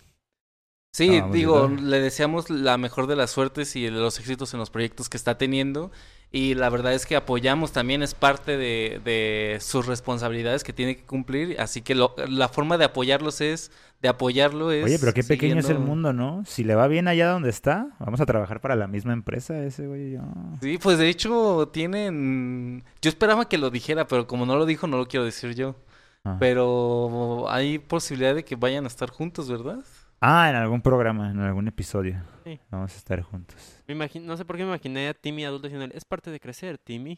[0.93, 4.59] Sí, Ah, digo, le deseamos la mejor de las suertes y de los éxitos en
[4.59, 5.89] los proyectos que está teniendo.
[6.33, 10.95] Y la verdad es que apoyamos también, es parte de, de sus responsabilidades que tiene
[10.97, 11.59] que cumplir.
[11.59, 14.83] Así que lo- la forma de apoyarlos es, de apoyarlo es.
[14.85, 16.43] Oye, pero qué pequeño es el mundo, ¿no?
[16.45, 19.87] Si le va bien allá donde está, vamos a trabajar para la misma empresa ese
[19.87, 20.21] güey yo.
[20.61, 22.83] Sí, pues de hecho tienen.
[23.01, 25.75] Yo esperaba que lo dijera, pero como no lo dijo, no lo quiero decir yo.
[26.23, 26.37] Ah.
[26.39, 29.79] Pero hay posibilidad de que vayan a estar juntos, ¿verdad?
[30.21, 32.21] Ah, en algún programa, en algún episodio.
[32.43, 32.59] Sí.
[32.69, 33.81] Vamos a estar juntos.
[33.87, 36.39] Me imagino, no sé por qué me imaginé a Timmy adulto diciendo, es parte de
[36.39, 37.17] crecer, Timmy.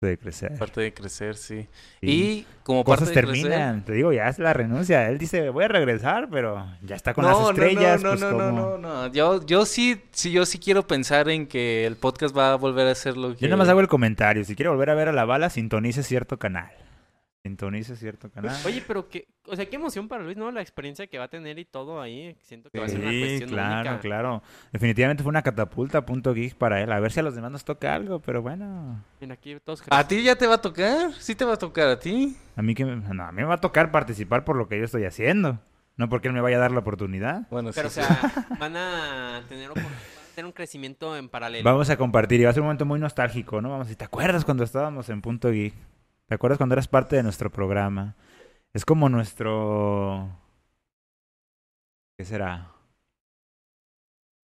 [0.00, 0.56] De crecer.
[0.58, 1.66] Parte de crecer, sí.
[2.00, 2.06] Sí.
[2.08, 3.84] Y como Cosas parte de crecer- terminan.
[3.84, 5.08] Te digo, ya es la renuncia.
[5.08, 8.02] Él dice, voy a regresar, pero ya está con no, las no, estrellas.
[8.04, 8.78] No, no, pues, no, no, ¿cómo?
[8.78, 9.06] no, no.
[9.12, 12.86] Yo, yo sí, sí, yo sí quiero pensar en que el podcast va a volver
[12.86, 13.40] a ser lo que.
[13.40, 14.44] Yo nada más hago el comentario.
[14.44, 16.70] Si quiere volver a ver a la bala, sintonice cierto canal.
[17.48, 18.54] Sintonice cierto canal.
[18.66, 20.50] Oye, pero que, o sea, qué emoción para Luis, ¿no?
[20.50, 22.36] La experiencia que va a tener y todo ahí.
[22.42, 24.00] Siento que va a ser una Sí, cuestión claro, única.
[24.00, 24.42] claro.
[24.72, 26.92] Definitivamente fue una catapulta punto geek para él.
[26.92, 29.02] A ver si a los demás nos toca algo, pero bueno.
[29.20, 31.12] Mira, aquí todos ¿A ti ya te va a tocar?
[31.14, 32.36] Sí te va a tocar a ti.
[32.56, 34.78] A mí que me, no, a mí me va a tocar participar por lo que
[34.78, 35.58] yo estoy haciendo.
[35.96, 37.48] No porque él me vaya a dar la oportunidad.
[37.50, 41.28] Bueno, Pero, o sí, sea, van a tener, opor- van a tener un crecimiento en
[41.28, 41.64] paralelo.
[41.64, 43.70] Vamos a compartir y va a ser un momento muy nostálgico, ¿no?
[43.70, 45.74] Vamos, a decir, ¿te acuerdas cuando estábamos en Punto Geek?
[46.28, 48.14] ¿Te acuerdas cuando eras parte de nuestro programa?
[48.74, 50.28] Es como nuestro...
[52.18, 52.70] ¿Qué será?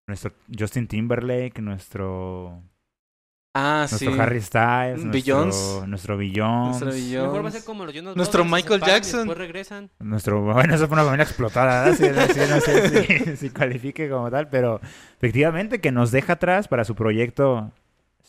[0.08, 2.62] Nuestro Justin Timberlake, nuestro...
[3.58, 4.20] Ah, Nuestro sí.
[4.20, 5.86] Harry Styles, nuestro, Beyoncé.
[5.86, 7.22] nuestro Beyoncé, Nuestro Beyoncé.
[7.22, 9.20] Mejor va a ser como los Jonas Nuestro Brothers, Michael Jackson.
[9.20, 9.90] Después regresan.
[9.98, 14.50] Nuestro, bueno, eso fue una familia explotada, sí, no sé si, si califique como tal,
[14.50, 14.80] pero
[15.16, 17.72] efectivamente que nos deja atrás para su proyecto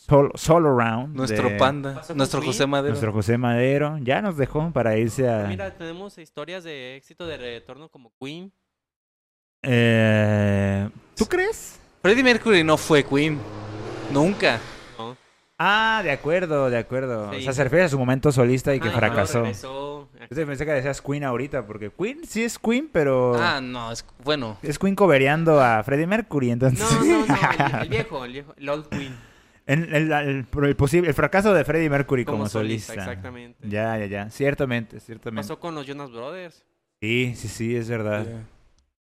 [0.07, 1.15] Sol, Solo Round.
[1.15, 2.01] Nuestro de panda.
[2.15, 2.41] Nuestro.
[2.41, 2.89] José Madero.
[2.91, 3.97] Nuestro José Madero.
[4.01, 5.47] Ya nos dejó para irse a...
[5.47, 8.51] Mira, tenemos historias de éxito de retorno como Queen.
[9.63, 11.79] Eh, ¿Tú crees?
[12.01, 13.37] Freddie Mercury no fue Queen.
[14.13, 14.59] Nunca.
[14.97, 15.17] ¿no?
[15.59, 17.31] Ah, de acuerdo, de acuerdo.
[17.33, 17.39] Sí.
[17.39, 19.39] O sea, se refiere a su momento solista y que Ah, fracasó.
[19.41, 20.07] regresó.
[20.29, 23.35] Yo te pensé que decías Queen ahorita, porque Queen sí es Queen, pero...
[23.41, 24.57] Ah, no, es bueno.
[24.61, 26.79] Es Queen cobereando a Freddie Mercury, entonces...
[26.79, 27.35] No, no, no,
[27.75, 29.26] el, el viejo, el viejo, el old Queen.
[29.67, 32.93] El, el- el- el posible, el fracaso de Freddie Mercury como, Como solista.
[32.93, 33.67] solista, exactamente.
[33.69, 34.29] Ya, ya, ya.
[34.31, 35.43] Ciertamente, ciertamente.
[35.47, 36.65] Pasó con los Jonas Brothers.
[37.01, 38.25] Sí, sí, sí, es verdad.
[38.27, 38.43] Eh,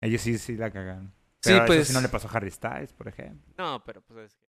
[0.00, 1.12] Ellos sí, sí la cagan.
[1.42, 3.52] Sí, Pero eso pues- sí no le pasó a Harry Styles, por ejemplo.
[3.58, 4.46] No, pero pues es que...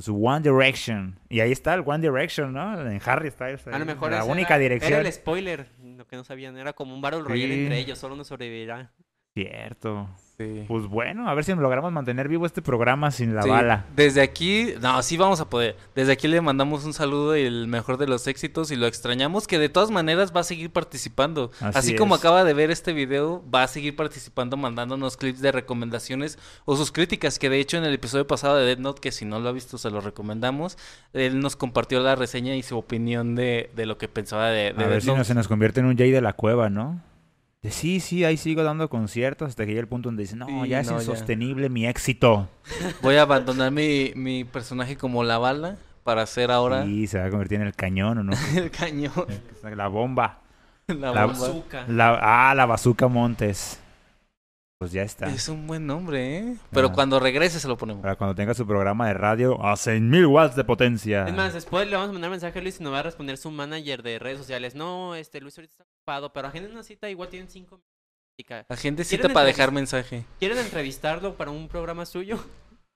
[0.00, 1.18] Su One Direction.
[1.28, 2.80] Y ahí está el One Direction, ¿no?
[2.88, 3.66] En Harry Styles.
[3.66, 4.92] A lo ahí, mejor La única era, dirección.
[5.00, 6.56] Era el spoiler, lo que no sabían.
[6.56, 7.60] Era como un Battle Royale Sí.
[7.62, 8.92] entre ellos, solo uno sobrevivirá.
[9.34, 10.08] Cierto.
[10.40, 10.64] Sí.
[10.68, 13.86] Pues bueno, a ver si logramos mantener vivo este programa sin la Sí, bala.
[13.96, 15.74] Desde aquí, no, sí vamos a poder.
[15.96, 19.48] Desde aquí le mandamos un saludo y el mejor de los éxitos y lo extrañamos
[19.48, 21.50] que de todas maneras va a seguir participando.
[21.60, 25.50] Así Así, como acaba de ver este video, va a seguir participando mandándonos clips de
[25.50, 29.10] recomendaciones o sus críticas, que de hecho en el episodio pasado de Dead Note, que
[29.10, 30.78] si no lo ha visto se lo recomendamos,
[31.14, 34.84] él nos compartió la reseña y su opinión de, de lo que pensaba de, de
[34.84, 37.07] A ver si no se nos convierte en un Jay de la cueva, ¿no?
[37.62, 40.46] De sí, sí, ahí sigo dando conciertos hasta que llega el punto donde dice, no,
[40.46, 40.98] Sí, ya es no, ya.
[41.00, 42.48] insostenible mi éxito.
[43.02, 47.26] Voy a abandonar mi, mi personaje como la bala para hacer ahora Y se va
[47.26, 48.32] a convertir en el cañón, ¿o no?
[48.56, 49.12] el cañón,
[49.76, 50.38] la bomba.
[50.86, 51.26] la La-.
[51.88, 52.18] La,
[52.50, 53.80] ah, la Bazooka Montes.
[54.78, 55.26] Pues ya está.
[55.26, 56.56] Es un buen nombre, ¿eh?
[56.70, 56.92] Pero Ah.
[56.92, 58.00] cuando regrese se lo ponemos.
[58.00, 61.26] Para cuando tenga su programa de radio a 100.000 watts de potencia.
[61.26, 63.36] Es más, después le vamos a mandar mensaje a Luis y nos va a responder
[63.38, 64.76] su manager de redes sociales.
[64.76, 68.64] No, este Luis ahorita está ocupado, pero agenden una cita, igual tienen cinco minutos.
[68.68, 70.24] La gente ¿Quieren cita para dejar mensaje.
[70.38, 72.38] ¿Quieren entrevistarlo para un programa suyo?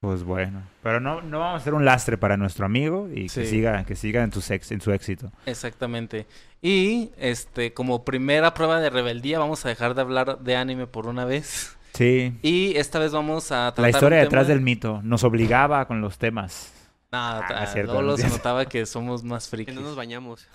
[0.03, 0.63] Pues bueno.
[0.83, 3.95] Pero no, no vamos a hacer un lastre para nuestro amigo y que siga, que
[3.95, 5.31] siga en, tu sex- en su éxito.
[5.47, 6.27] Exactamente.
[6.61, 11.07] Y este, como primera prueba de rebeldía, vamos a dejar de hablar de anime por
[11.07, 11.77] una vez.
[11.95, 12.37] Sí.
[12.43, 15.87] Y esta vez vamos a tratar La historia un detrás tema- del mito nos obligaba
[15.87, 16.73] con los temas.
[17.13, 17.61] No, Ah, no
[18.03, 18.37] no cierto.
[18.37, 19.75] notaba que somos más Que frikis.
[19.77, 20.49] no nos bañamos.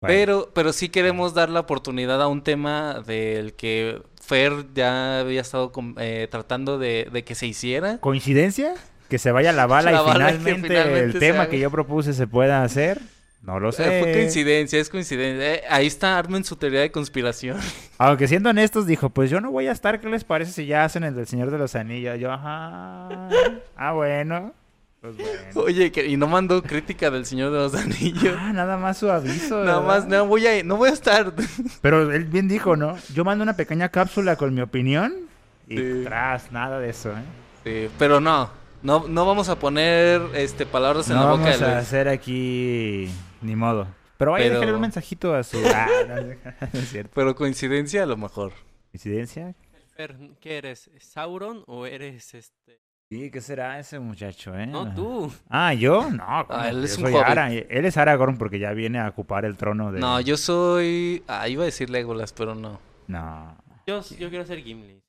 [0.00, 5.20] Bueno, Pero, pero sí queremos dar la oportunidad a un tema del que Fer ya
[5.20, 7.98] había estado eh, tratando de, de que se hiciera.
[7.98, 8.74] ¿Coincidencia?
[9.08, 11.50] Que se vaya la bala La y bala finalmente, finalmente el tema haga.
[11.50, 13.00] que yo propuse se pueda hacer.
[13.40, 14.00] No lo Eh, sé.
[14.02, 15.54] fue coincidencia, es coincidencia.
[15.54, 17.56] Eh, ahí está Armen su teoría de conspiración.
[17.98, 20.84] Aunque siendo honestos, dijo, pues yo no voy a estar, ¿qué les parece si ya
[20.84, 22.18] hacen el del Señor de los Anillos?
[22.18, 23.28] Yo, ajá.
[23.76, 24.52] Ah, bueno.
[25.14, 25.16] Pues
[25.52, 25.60] bueno.
[25.66, 28.34] Oye, que- y no mandó crítica del Señor de los Anillos.
[28.38, 29.62] Ah, nada más su aviso.
[29.64, 29.86] Nada ¿verdad?
[29.86, 31.32] más, no voy a, no voy a estar.
[31.80, 32.96] Pero él bien dijo, ¿no?
[33.14, 35.14] Yo mando una pequeña cápsula con mi opinión
[35.68, 36.02] y Sí.
[36.04, 37.22] tras, nada de eso, ¿eh?
[37.64, 38.50] Sí, pero no,
[38.82, 41.78] no, no vamos a poner este palabras en No la boca vamos de a Luis.
[41.86, 43.10] hacer aquí
[43.42, 43.88] ni modo.
[44.18, 45.58] Pero vaya, Pero- déjale un mensajito a su...
[45.74, 47.10] Ah, no, no es cierto.
[47.14, 48.52] Pero coincidencia a lo mejor.
[48.92, 49.54] ¿Coincidencia?
[50.40, 50.90] ¿qué eres?
[51.00, 52.78] ¿Sauron o eres este?
[53.08, 54.66] Sí, ¿qué será ese muchacho, eh?
[54.66, 55.32] No, tú.
[55.48, 56.10] Ah, ¿yo?
[56.10, 56.64] No, ¿cómo?
[56.64, 57.14] él Yo es un soy.
[57.14, 60.00] Ara- Él es Aragorn porque ya viene a ocupar el trono de...
[60.00, 61.22] No, yo soy.
[61.28, 62.80] Ah, iba a decir Legolas, pero no.
[63.06, 63.56] No.
[63.86, 65.00] Yo, yo quiero ser Gimli.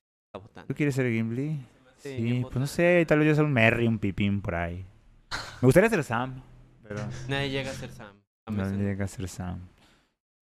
[0.68, 1.58] ¿Tú quieres ser Gimli?
[1.96, 4.84] Sí, pues no sé, tal vez yo sea un Merry, un Pipín por ahí.
[5.60, 6.40] Me gustaría ser Sam,
[6.86, 8.14] pero Nadie llega a ser Sam.
[8.46, 9.58] Sam no llega a ser Sam.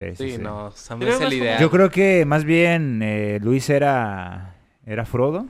[0.01, 0.41] Sí, sí, Sí, sí.
[0.41, 1.61] no, Sam es el ideal.
[1.61, 5.47] Yo creo que más bien eh, Luis era, era Frodo.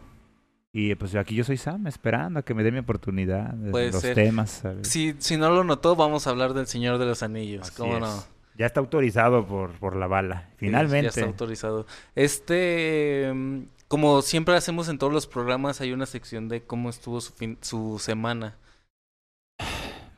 [0.78, 3.94] Y pues aquí yo soy Sam, esperando a que me dé mi oportunidad de Puede
[3.94, 4.14] los ser.
[4.14, 4.50] temas.
[4.52, 4.86] ¿sabes?
[4.90, 7.70] Si, si no lo notó, vamos a hablar del Señor de los Anillos.
[7.70, 8.02] Así ¿Cómo es.
[8.02, 8.24] no?
[8.58, 10.48] Ya está autorizado por, por la bala.
[10.50, 11.04] Sí, Finalmente.
[11.04, 11.86] Ya está autorizado.
[12.14, 17.22] Este, mm, como siempre hacemos en todos los programas, hay una sección de cómo estuvo
[17.22, 18.58] su, fin- su semana.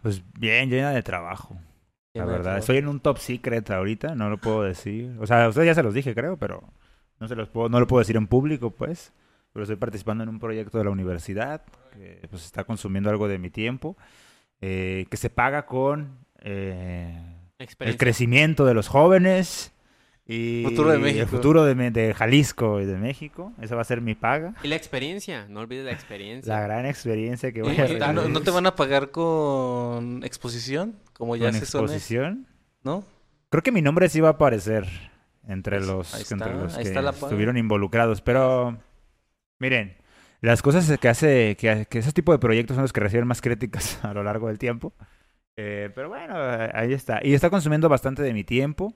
[0.01, 1.55] Pues bien, llena de trabajo.
[2.15, 2.57] La Llena verdad.
[2.57, 5.15] Estoy en un top secret ahorita, no lo puedo decir.
[5.19, 6.63] O sea, a ustedes ya se los dije, creo, pero
[7.19, 9.13] no se los puedo, no lo puedo decir en público, pues.
[9.57, 13.39] Pero estoy participando en un proyecto de la universidad que pues está consumiendo algo de
[13.39, 13.97] mi tiempo,
[14.61, 17.19] eh, que se paga con eh,
[17.79, 19.73] el crecimiento de los jóvenes
[20.27, 23.51] y Futuro de el futuro de, Jalisco y de México.
[23.59, 24.53] Esa va a ser mi paga.
[24.61, 25.47] Y la experiencia.
[25.49, 26.53] No olvides la experiencia.
[26.53, 30.99] La gran experiencia que voy a ¿y ¿no, te van a pagar con exposición?
[31.13, 32.45] Como ya con se suele, exposición.
[32.83, 33.03] ¿no?
[33.49, 34.85] Creo que mi nombre sí va a aparecer
[35.47, 37.25] entre los, ahí está, entre los ahí que está la paga.
[37.25, 38.21] estuvieron involucrados.
[38.21, 38.77] Pero,
[39.59, 39.97] miren,
[40.41, 43.41] las cosas que hace, que, que ese tipo de proyectos son los que reciben más
[43.41, 44.93] críticas a lo largo del tiempo.
[45.57, 46.35] Eh, pero bueno,
[46.73, 47.19] ahí está.
[47.23, 48.95] Y está consumiendo bastante de mi tiempo.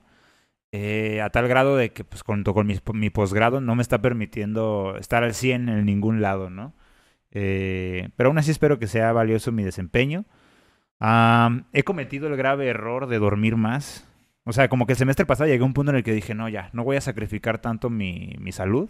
[0.72, 4.00] eh, a tal grado de que, pues, junto con mi, mi posgrado, no me está
[4.02, 6.74] permitiendo estar al 100 en ningún lado, ¿no?
[7.32, 10.26] Eh, pero aún así espero que sea valioso mi desempeño.
[11.00, 14.06] Am, he cometido el grave error de dormir más.
[14.44, 16.34] O sea, como que el semestre pasado llegué a un punto en el que dije,
[16.34, 18.88] no, ya, no voy a sacrificar tanto mi, mi salud.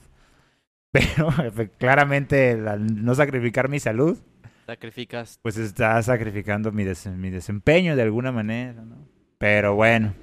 [0.93, 1.33] Pero
[1.79, 4.19] claramente al no sacrificar mi salud,
[4.67, 5.39] Sacrificas.
[5.43, 8.97] pues está sacrificando mi, des- mi desempeño de alguna manera, ¿no?
[9.39, 10.15] Pero bueno,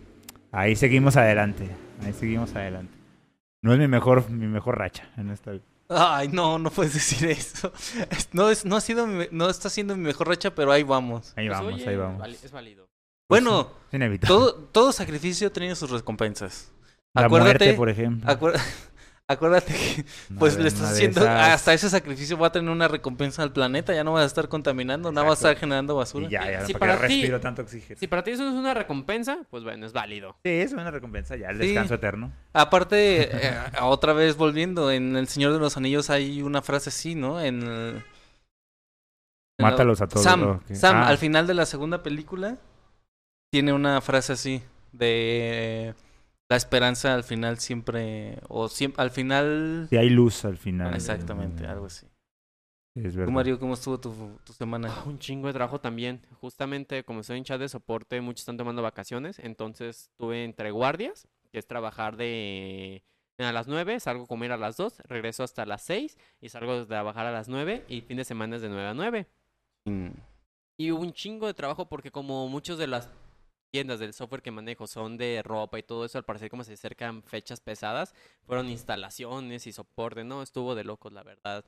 [0.52, 1.70] ahí seguimos adelante.
[2.04, 2.94] Ahí seguimos adelante.
[3.62, 5.64] No es mi mejor, mi mejor racha en esta vida.
[5.90, 7.74] Ay, no, no puedes decir eso.
[8.12, 10.84] Es- No, es, no, ha sido mi- no está siendo mi mejor racha, pero ahí
[10.84, 11.34] vamos.
[11.36, 12.28] Ahí Pues, vamos, oye, ahí vamos.
[12.44, 12.88] Es válido.
[13.28, 14.28] Bueno, Es inevitable.
[14.36, 16.72] todo, todo sacrificio tiene sus recompensas.
[17.14, 18.30] La Acuérdate, muerte, por ejemplo.
[18.32, 18.54] acuer-
[19.32, 20.06] Acuérdate que
[20.40, 23.94] pues le estás haciendo esas- hasta ese sacrificio va a tener una recompensa al planeta,
[23.94, 26.26] ya no vas a estar contaminando, nada vas a estar generando basura.
[26.26, 28.00] Y ya, ya, Si ¿para ti- respiro tanto oxígeno?
[28.00, 30.36] Si para ti eso no es una recompensa, pues bueno, es válido.
[30.44, 31.68] Sí, es una recompensa ya, el Sí.
[31.68, 32.32] descanso eterno.
[32.54, 37.14] Aparte, eh, otra vez volviendo, en El Señor de los Anillos hay una frase así,
[37.14, 37.40] ¿no?
[37.40, 38.04] En el-
[39.60, 40.24] Mátalos a todos.
[40.24, 42.58] Sam, Ah, al final de la segunda película,
[43.52, 44.64] tiene una frase así,
[44.94, 45.94] de
[46.50, 49.88] la esperanza al final siempre, o siempre, al final...
[49.90, 50.94] Sí, hay luz al final.
[50.96, 52.08] Exactamente, algo así.
[52.96, 53.34] Sí, es ¿Tú, verdad.
[53.34, 54.12] Mario, cómo estuvo tu,
[54.44, 54.90] tu semana?
[54.92, 56.26] Ah, Un chingo de trabajo también.
[56.42, 59.38] Justamente como soy en chat de soporte, muchos están tomando vacaciones.
[59.40, 63.04] Entonces tuve entre guardias, que es trabajar de
[63.38, 66.78] a las 9, salgo a comer a las 2, regreso hasta las 6 y salgo
[66.78, 69.28] de trabajar a las 9 y fin de semana es de 9 a 9.
[69.86, 70.10] Mm,
[70.78, 73.10] Y hubo un chingo de trabajo porque como muchos de las
[73.72, 76.74] tiendas del software que manejo son de ropa y todo eso, al parecer como se
[76.74, 78.14] acercan fechas pesadas,
[78.46, 81.66] fueron instalaciones y soporte, no, estuvo de locos, la verdad.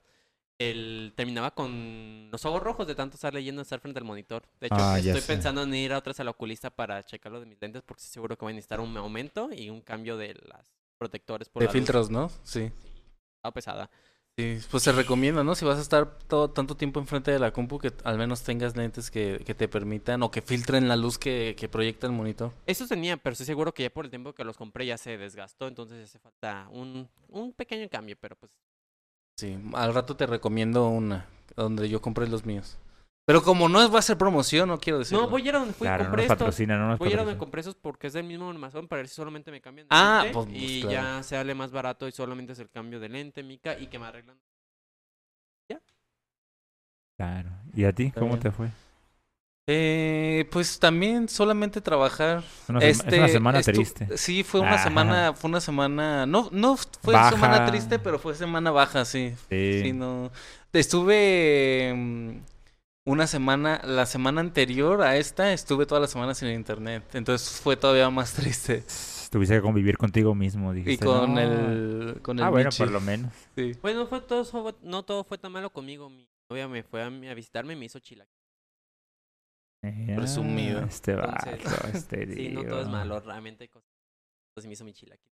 [0.60, 4.44] El, terminaba con los ojos rojos de tanto estar leyendo, estar frente al monitor.
[4.60, 7.48] De hecho, Ah, estoy pensando en ir a otra vez al oculista para checarlo de
[7.48, 10.36] mis lentes porque estoy seguro que voy a necesitar un aumento y un cambio de
[10.48, 11.80] las protectores por De la luz.
[11.80, 12.30] filtros, ¿no?
[12.44, 12.72] Sí.
[13.38, 13.90] Estaba pesada.
[14.38, 15.56] Sí, pues se recomienda, ¿no?
[15.56, 18.76] Si vas a estar todo, tanto tiempo enfrente de la compu, que al menos tengas
[18.76, 22.52] lentes que, que te permitan o que filtren la luz que, que proyecta el monitor.
[22.66, 25.18] Eso tenía, pero estoy seguro que ya por el tiempo que los compré ya se
[25.18, 28.52] desgastó, entonces hace falta un, un pequeño cambio, pero pues
[29.38, 32.78] Sí, al rato te recomiendo una, donde yo compré los míos.
[33.26, 35.24] Pero como no es, va a ser promoción, no quiero decirlo.
[35.24, 36.38] No, voy a ir a donde fui Claro, no compré nos estos.
[36.40, 38.88] patrocina, no nos Voy a ir a donde compré esos porque es del mismo Amazon
[38.88, 41.18] para ver si solamente me cambian de Ah, lente pues, pues, y claro.
[41.18, 44.08] ya sale más barato y solamente es el cambio de lente, mica, y que me
[44.08, 44.38] arreglan.
[47.18, 47.50] Claro.
[47.76, 48.06] ¿Y a ti?
[48.06, 48.42] Está ¿Cómo bien.
[48.42, 48.68] te fue?
[49.68, 52.40] Eh, pues también solamente trabajar.
[52.40, 54.18] Es una, es una semana estu- triste.
[54.18, 54.84] Sí, fue una Ajá.
[54.86, 57.30] semana, fue una semana, no, no fue Baja.
[57.32, 59.36] semana triste, pero fue semana baja, sí.
[59.50, 59.82] Sí.
[59.84, 60.32] Sí, no.
[60.74, 62.38] Estuve mm,
[63.06, 67.04] una semana, la semana anterior a esta, estuve toda la semana sin internet.
[67.16, 68.84] Entonces fue todavía más triste.
[69.32, 71.06] Tuviste que convivir contigo mismo, Y dijiste.
[71.06, 71.40] con "No".
[71.40, 73.34] el, con el Ah, bueno, Michi, por lo menos.
[73.56, 73.72] sí.
[73.82, 76.10] Bueno, fue todo, no todo fue tan malo conmigo.
[76.10, 78.36] Mi novia me fue a, a visitarme y me hizo chilaquiles.
[79.84, 80.84] Eh, Presumido.
[80.84, 83.90] Este Entonces, vato, este Sí, no todo es malo, realmente hay cosas.
[84.52, 85.32] Entonces me hizo mi chilaquil.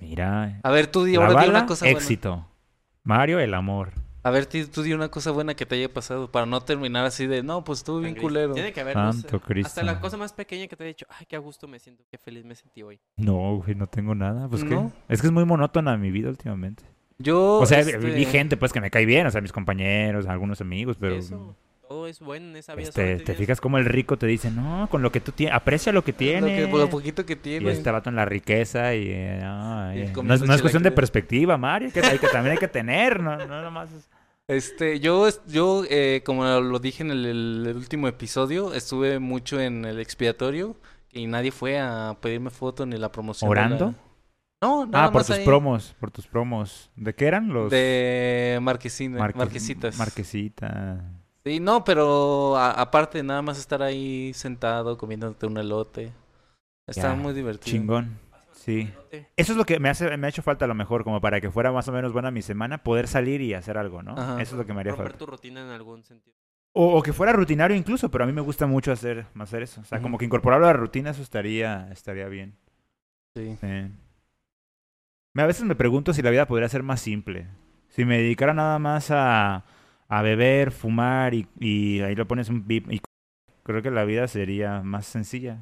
[0.00, 0.60] Mira.
[0.62, 1.98] A ver, tú di La ahora di bala, una cosa buena.
[1.98, 2.46] éxito.
[3.02, 3.92] Mario, el amor.
[4.28, 7.26] A ver, tú di una cosa buena que te haya pasado para no terminar así
[7.26, 8.52] de, no, pues estuvo bien culero.
[8.52, 9.26] Tiene que haber, no sé,
[9.64, 12.04] hasta la cosa más pequeña que te he dicho, ay, qué a gusto me siento,
[12.10, 13.00] qué feliz me sentí hoy.
[13.16, 14.48] No, güey, no tengo nada.
[14.48, 14.92] Pues ¿No?
[15.08, 15.14] ¿qué?
[15.14, 16.84] Es que es muy monótona mi vida últimamente.
[17.18, 20.26] Yo, O sea, este, vi gente pues que me cae bien, o sea, mis compañeros,
[20.26, 21.56] algunos amigos, pero Eso,
[21.88, 22.88] todo es bueno en esa vida.
[22.88, 25.90] este, te fijas como el rico te dice, no, con lo que tú tienes, aprecia
[25.90, 26.66] lo que lo, tienes.
[26.66, 27.70] que, lo poquito que Y tiene.
[27.72, 29.08] este vato en la riqueza y...
[29.10, 32.18] eh, no, Y eh, no, comiendo es, no es cuestión de perspectiva, Mario, que, hay
[32.18, 34.08] que también hay que tener, no, no nomás es-
[34.48, 40.00] Este, yo, yo eh, como lo dije en el, último episodio, estuve mucho en el
[40.00, 40.74] expiatorio
[41.12, 43.50] y nadie fue a pedirme foto ni la promoción.
[43.50, 43.94] de la- ¿Orando?
[44.62, 45.44] No, nada Ah, por más tus ahí.
[45.44, 46.90] promos, por tus promos.
[46.96, 47.70] ¿De qué eran los...?
[47.70, 49.96] De Marquesina, Marque- Marquesitas.
[49.98, 51.04] Marquesita.
[51.44, 56.10] Sí, no, pero a- aparte, nada más estar ahí sentado comiéndote un elote.
[56.88, 57.70] Está Ya, muy divertido.
[57.76, 58.18] Chingón.
[58.68, 58.92] Sí.
[59.36, 61.40] Eso es lo que me hace me ha hecho falta a lo mejor, como para
[61.40, 64.12] que fuera más o menos buena mi semana, poder salir y hacer algo, ¿no?
[64.12, 64.42] Ajá.
[64.42, 65.18] Eso es lo que me haría Romper falta.
[65.18, 66.36] tu rutina en algún sentido.
[66.74, 69.80] O, o que fuera rutinario incluso, pero a mí me gusta mucho hacer, hacer eso.
[69.80, 72.56] O sea, como que incorporarlo a la rutina, eso estaría, estaría bien.
[73.34, 73.56] Sí.
[73.58, 73.66] Sí.
[75.34, 77.46] Me- A veces me pregunto si la vida podría ser más simple.
[77.88, 79.64] Si me dedicara nada más a,
[80.08, 83.00] a beber, fumar y, y ahí lo pones un bip y
[83.62, 85.60] creo que la vida sería más sencilla.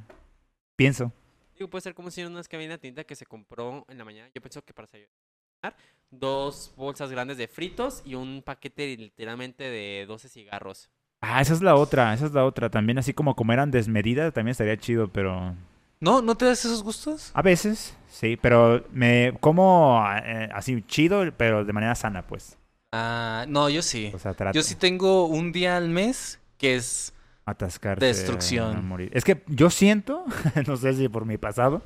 [0.77, 1.13] Pienso.
[1.57, 4.29] Digo, puede ser como si en una cabina tinta que se compró en la mañana.
[4.35, 5.77] Yo pienso que para desayunar,
[6.11, 10.91] dos bolsas grandes de fritos y un paquete literalmente de 12 cigarros.
[11.21, 12.71] Ah, esa es la otra, esa es la otra.
[12.71, 15.55] También así como comer en desmedida también estaría chido, pero
[15.99, 16.21] ¿No?
[16.21, 17.31] ¿No te das esos gustos?
[17.33, 22.59] a veces, sí, pero me como eh, así chido, pero de manera sana, pues.
[22.93, 24.13] Ah, no, yo sí.
[24.15, 27.13] O sea, trato Yo sí tengo un día al mes que es...
[27.47, 28.05] atascarse.
[28.05, 28.77] Destrucción.
[28.77, 29.11] a morir.
[29.15, 30.25] Es que yo siento,
[30.67, 31.83] no sé si por mi pasado,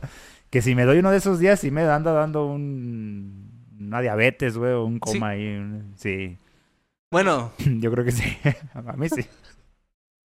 [0.51, 3.49] que si me doy uno de esos días sí me anda dando un
[3.79, 5.01] una diabetes, güey, o un Sí.
[5.01, 5.47] coma ahí.
[5.57, 6.37] un- Sí,
[7.11, 8.25] Bueno, yo creo que sí.
[8.75, 9.25] a mí sí.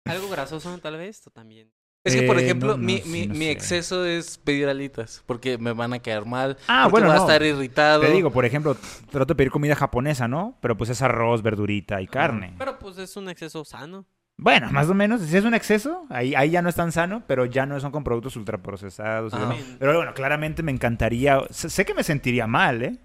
[0.05, 1.69] Algo grasoso, tal vez, o también.
[2.03, 3.51] es que por Eh, ejemplo, no- no mi, mi, no mi sé.
[3.51, 6.57] exceso es pedir alitas porque me van a caer mal.
[6.67, 7.25] Ah, porque bueno, voy a no.
[7.25, 8.01] estar irritado.
[8.01, 8.75] Te digo, por ejemplo,
[9.09, 10.57] trato de pedir comida japonesa, ¿no?
[10.61, 12.53] Pero pues es arroz, verdurita y carne.
[12.57, 14.05] Pero pues es un exceso sano.
[14.37, 15.21] Bueno, más o menos.
[15.21, 17.91] Si es un exceso, ahí, ahí ya no es tan sano, pero ya no son
[17.91, 19.31] con productos ultraprocesados.
[19.31, 19.57] demás.
[19.79, 21.39] Pero bueno, claramente me encantaría.
[21.49, 22.97] Sé, que me sentiría mal, ¿eh?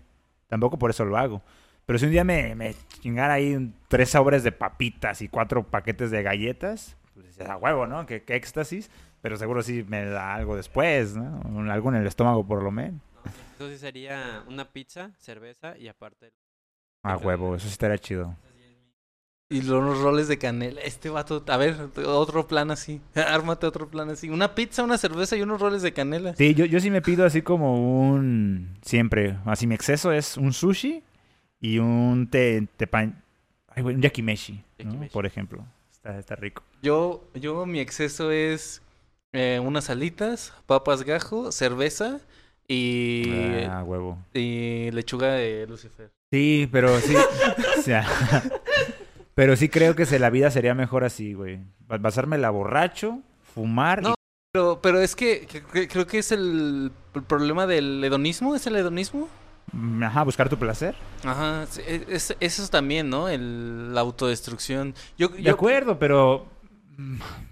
[0.48, 1.42] Tampoco por eso lo hago.
[1.86, 6.10] Pero si un día me, me chingara ahí tres sobres de papitas y cuatro paquetes
[6.10, 8.06] de galletas, pues a huevo, ¿no?
[8.06, 8.90] Qué, qué éxtasis.
[9.20, 11.70] Pero seguro sí me da algo después, ¿no?
[11.72, 13.00] Algo en el estómago por lo menos.
[13.58, 16.32] Sí sería una pizza, cerveza y aparte.
[17.02, 18.34] A huevo, eso sí estaría chido.
[19.50, 20.80] Y los roles de canela.
[20.82, 21.74] Este vato, a ver,
[22.04, 23.00] otro plan así.
[23.14, 24.28] Ármate otro plan así.
[24.28, 26.34] Una pizza, una cerveza y unos roles de canela.
[26.36, 28.76] Sí, yo, yo sí me pido así como un...
[28.82, 31.02] Siempre, así mi exceso es un sushi
[31.60, 33.22] y un te, tepan-
[33.68, 34.84] ay, güey, un yakimeshi, ¿no?
[34.84, 35.12] Yakimeshi.
[35.12, 35.64] por ejemplo.
[35.92, 36.62] Está, está rico.
[36.82, 38.82] Yo, yo, mi exceso es
[39.32, 42.20] eh, unas alitas, papas gajo, cerveza
[42.68, 44.18] y, Ah, huevo.
[44.34, 46.10] y lechuga de Lucifer.
[46.30, 47.14] Sí, pero sí.
[47.78, 48.06] o sea,
[49.38, 51.60] pero sí creo que se, la vida sería mejor así, güey.
[51.86, 53.20] Ba- Basármela borracho,
[53.54, 54.02] fumar.
[54.02, 54.14] No.
[54.52, 55.46] Pero, pero es que,
[55.88, 58.56] creo que es el, el problema del hedonismo.
[58.56, 59.28] ¿Es el hedonismo?
[59.72, 60.96] mm, ajá, buscar tu placer.
[61.22, 63.28] Ajá, sí, e- es, eso es también, ¿no?
[63.28, 64.94] El, la autodestrucción.
[65.16, 66.46] Yo, De acuerdo, pero.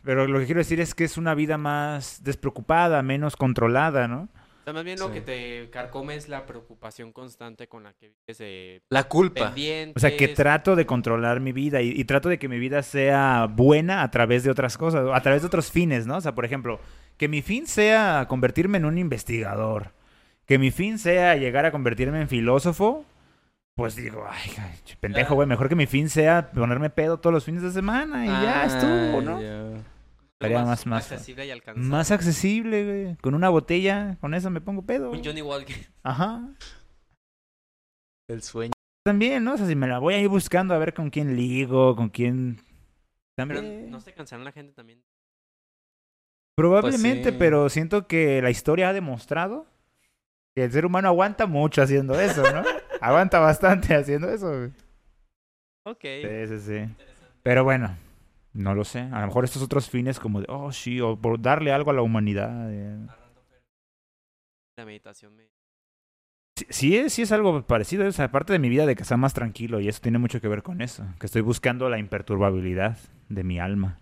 [0.03, 4.28] Pero lo que quiero decir es que es una vida más despreocupada, menos controlada, ¿no?
[4.67, 5.12] Sea, más bien lo Sí.
[5.14, 9.55] que te carcome es la preocupación constante con la que vives de La culpa.
[9.95, 12.83] O sea, que trato de controlar mi vida y, y trato de que mi vida
[12.83, 16.17] sea buena a través de otras cosas, a través de otros fines, ¿no?
[16.17, 16.81] O sea, por ejemplo,
[17.17, 19.93] que mi fin sea convertirme en un investigador,
[20.47, 23.05] que mi fin sea llegar a convertirme en filósofo,
[23.77, 24.51] pues digo, ay,
[24.99, 28.29] pendejo, güey, mejor que mi fin sea ponerme pedo todos los fines de semana y
[28.31, 29.39] ya estuvo, ¿no?
[30.41, 31.89] Estaría más- más- accesible y alcanzable.
[31.89, 33.16] Más accesible, güey.
[33.16, 35.11] Con una botella, con eso me pongo pedo.
[35.11, 35.76] Un Johnny Walker.
[36.03, 36.47] Ajá.
[38.28, 38.72] El sueño.
[39.05, 39.55] También, ¿no?
[39.55, 42.09] O sea, si me la voy a ir buscando a ver con quién ligo, con
[42.11, 42.61] quién...
[43.37, 45.01] Pero no se cansará la gente también.
[46.57, 47.39] Probablemente, Pues sí.
[47.39, 49.66] pero siento que la historia ha demostrado
[50.55, 52.62] que el ser humano aguanta mucho haciendo eso, ¿no?
[53.01, 54.49] aguanta bastante haciendo eso.
[54.49, 54.70] güey.
[55.84, 56.01] Ok.
[56.03, 56.95] Sí, sí, sí.
[57.43, 57.95] Pero bueno,
[58.57, 59.01] no lo sé.
[59.01, 61.95] A lo mejor estos otros fines como de, oh, sí, o por darle algo a
[61.95, 62.69] la humanidad.
[62.73, 63.07] eh.
[64.79, 65.45] La meditación me...
[66.59, 68.07] Sí, sí es, sí es algo parecido.
[68.07, 70.49] Es aparte de mi vida de que sea más tranquilo y eso tiene mucho que
[70.49, 71.05] ver con eso.
[71.19, 72.99] Que estoy buscando la imperturbabilidad
[73.29, 73.99] de mi alma.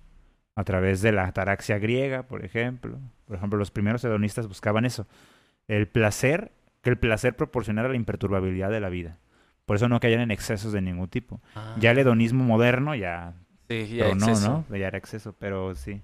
[0.56, 2.98] A través de la ataraxia griega, por ejemplo.
[3.26, 5.06] Por ejemplo, los primeros hedonistas buscaban eso.
[5.66, 9.18] El placer, que el placer proporcionara la imperturbabilidad de la vida.
[9.66, 11.40] Por eso no caían en excesos de ningún tipo.
[11.56, 13.34] Ah, Ya el hedonismo moderno ya,
[13.68, 14.64] sí, ya pero no, exceso.
[14.68, 14.76] ¿no?
[14.76, 16.00] Ya era exceso, pero sí.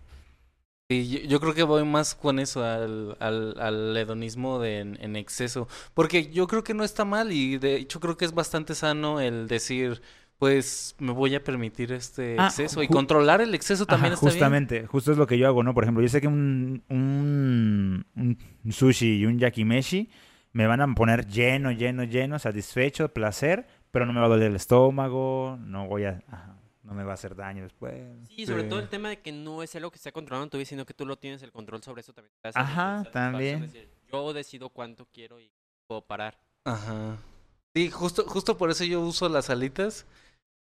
[0.91, 4.99] Sí, yo, yo creo que voy más con eso, al, al, al hedonismo de, en,
[5.01, 5.69] en exceso.
[5.95, 9.21] Porque yo creo que no está mal y de hecho creo que es bastante sano
[9.21, 10.03] el decir,
[10.39, 12.83] pues me voy a permitir este Ah, exceso.
[12.83, 14.51] Y controlar el exceso también Ajá, está bien.
[14.51, 15.75] justamente, justo es lo que yo hago, ¿no?
[15.75, 20.11] Por ejemplo, yo sé que un, un, un sushi y un yakimeshi
[20.53, 24.49] me van a poner lleno, lleno, lleno, satisfecho, placer, pero no me va a doler
[24.51, 26.21] el estómago, no voy a...
[26.91, 27.95] no me va a hacer daño después.
[28.29, 28.69] Sí, sobre Sí.
[28.69, 30.93] todo el tema de que no es algo que está controlando tu vida, sino que
[30.93, 32.35] tú lo tienes el control sobre eso también.
[32.53, 33.61] Ajá, también.
[33.63, 35.53] decir, yo decido cuánto quiero y
[35.87, 36.39] puedo parar.
[36.65, 37.17] Ajá.
[37.77, 40.05] Sí, justo, justo por eso yo uso las alitas.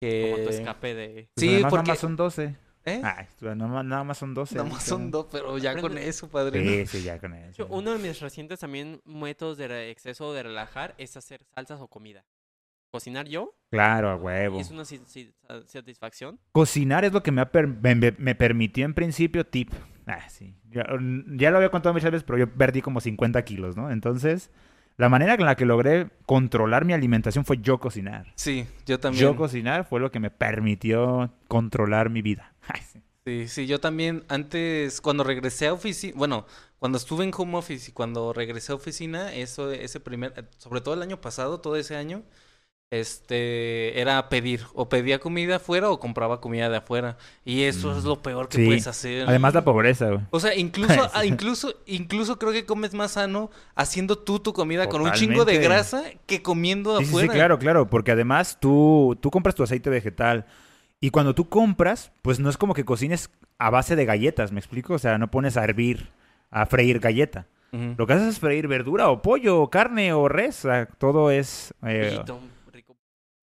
[0.01, 0.33] Que...
[0.33, 1.09] Como tu escape de...
[1.13, 1.83] Pues Sí, además porque...
[1.85, 2.57] Nada más son 12.
[2.89, 3.01] ¿Eh?
[3.05, 4.55] Ay, nada más, nada más son 12.
[4.57, 6.87] Nada más son dos, pero ya con eso, padre.
[6.87, 7.67] Sí, sí, ya con eso.
[7.71, 12.25] uno de mis recientes también métodos de exceso de relajar es hacer salsas o comida.
[12.97, 14.59] Cocinar yo Claro, a huevo.
[14.59, 14.85] es una
[15.67, 16.41] satisfacción.
[16.53, 19.71] Cocinar es lo que me, ha per- me, permitió en principio tip.
[20.07, 20.55] Ah, sí.
[20.71, 20.87] Ya,
[21.37, 23.91] ya lo había contado muchas veces, pero yo perdí como 50 kilos, ¿no?
[23.91, 24.51] Entonces,
[24.97, 28.33] la manera en la que logré controlar mi alimentación fue yo cocinar.
[28.35, 29.25] Sí, yo también.
[29.25, 32.55] Yo cocinar fue lo que me permitió controlar mi vida.
[32.93, 33.03] Sí.
[33.27, 36.47] Sí, sí, yo también antes, cuando regresé a oficina, bueno,
[36.79, 40.95] cuando estuve en home office y cuando regresé a oficina, eso, ese primer, sobre todo
[40.95, 42.23] el año pasado, todo ese año,
[42.91, 48.05] este, era pedir, o pedía comida afuera o compraba comida de afuera, y eso es
[48.05, 48.67] lo peor que Sí.
[48.67, 49.29] puedes hacer.
[49.29, 50.21] Además, la pobreza, güey.
[50.31, 54.89] O sea, incluso, ah, incluso, incluso creo que comes más sano haciendo tú tu comida
[54.89, 57.33] con un chingo de grasa que comiendo Sí, sí, sí, afuera.
[57.33, 60.47] claro, claro, porque además tú, tú compras tu aceite vegetal
[61.01, 64.61] y cuando tú compras, pues no es como que cocines a base de galletas, ¿me
[64.61, 64.95] explico?
[64.95, 66.11] O sea, no pones a hervir,
[66.51, 67.47] a freír galleta.
[67.99, 71.31] Lo que haces es freír verdura o pollo o carne o res, o sea, todo
[71.31, 71.75] es...
[71.87, 72.19] eh.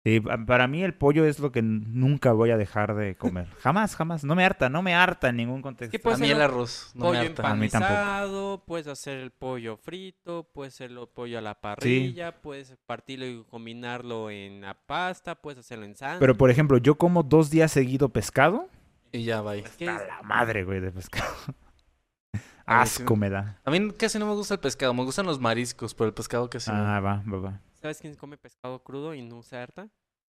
[0.07, 3.47] Sí, pa- para mí el pollo es lo que nunca voy a dejar de comer.
[3.61, 4.23] Jamás, jamás.
[4.23, 5.91] No me harta, no me harta en ningún contexto.
[5.91, 7.51] ¿Qué A puede mí el arroz no me pollo harta.
[7.51, 7.93] A mí tampoco.
[7.93, 13.25] empanizado, puedes hacer el pollo frito, puedes hacer el pollo a la parrilla, puedes partirlo
[13.25, 16.19] y combinarlo en la pasta, puedes hacerlo en sándwich.
[16.19, 18.69] Pero por ejemplo, yo como dos días seguido pescado
[19.11, 19.59] Y ya, bye.
[19.59, 21.33] Es que A es- la madre, güey, de pescado.
[22.65, 23.59] Asco me da.
[23.63, 26.49] A mí casi no me gusta el pescado, me gustan los mariscos, pero el pescado
[26.49, 26.77] casi no.
[26.77, 27.61] Ah, va, va, va.
[27.81, 29.89] ¿Sabes quién come pescado crudo y no usa harta?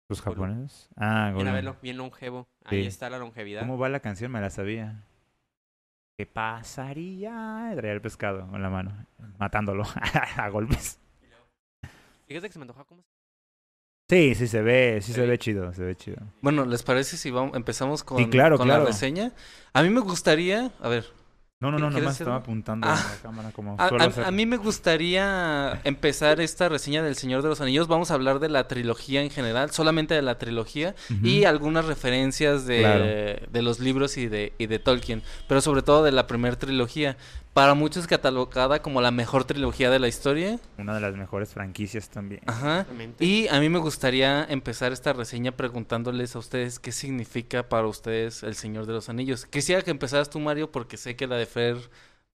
[0.10, 0.90] ¿Los japoneses?
[0.96, 2.48] Ah, Bien a verlo, bien longevo.
[2.66, 2.88] Ahí Sí.
[2.88, 3.62] está la longevidad.
[3.62, 4.32] ¿Cómo va la canción?
[4.32, 5.04] Me la sabía.
[6.18, 7.72] ¿Qué pasaría?
[7.76, 9.06] Traía el pescado con la mano,
[9.38, 9.84] matándolo
[10.38, 11.00] a golpes.
[12.28, 13.04] Fíjate que se me antoja como...
[14.10, 15.28] Sí, sí se ve, sí se Sí.
[15.28, 16.18] ve chido, se ve chido.
[16.42, 18.84] Bueno, ¿les parece si vamos, empezamos con, claro, con claro.
[18.84, 19.34] la reseña?
[19.74, 21.06] A mí me gustaría, a ver,
[21.60, 22.34] No, no, no, ¿Quieres nomás hacerlo?
[22.34, 22.94] estaba apuntando Ah.
[22.94, 24.26] a la cámara como a, suelo a- hacer.
[24.26, 27.88] a mí me gustaría empezar esta reseña del Señor de los Anillos.
[27.88, 30.94] Vamos a hablar de la trilogía en general, solamente de la trilogía
[31.24, 33.04] y algunas referencias de, Claro.
[33.52, 37.18] de los libros y de, y de Tolkien, pero sobre todo de la primera trilogía.
[37.58, 40.60] Para muchos catalogada como la mejor trilogía de la historia.
[40.78, 42.42] Una de las mejores franquicias también.
[42.46, 42.86] Ajá.
[43.20, 48.44] Y a mí me gustaría empezar esta reseña preguntándoles a ustedes qué significa para ustedes
[48.44, 49.48] el Señor de los Anillos.
[49.48, 51.78] Quisiera que empezaras tú, Mario, porque sé que la de Fer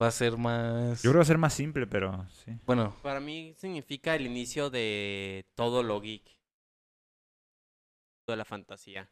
[0.02, 1.04] va a ser más...
[1.04, 2.58] Yo creo que va a ser más simple, pero sí.
[2.66, 6.36] Bueno, Para mí significa el inicio de todo lo geek.
[8.26, 9.08] De la fantasía.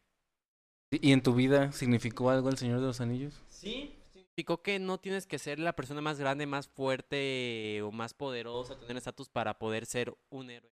[0.90, 3.40] ¿y en tu vida significó algo el Señor de los Anillos?
[3.48, 3.99] Sí,
[4.40, 8.78] significó que no tienes que ser la persona más grande, más fuerte o más poderosa,
[8.78, 10.70] tener estatus para poder ser un héroe.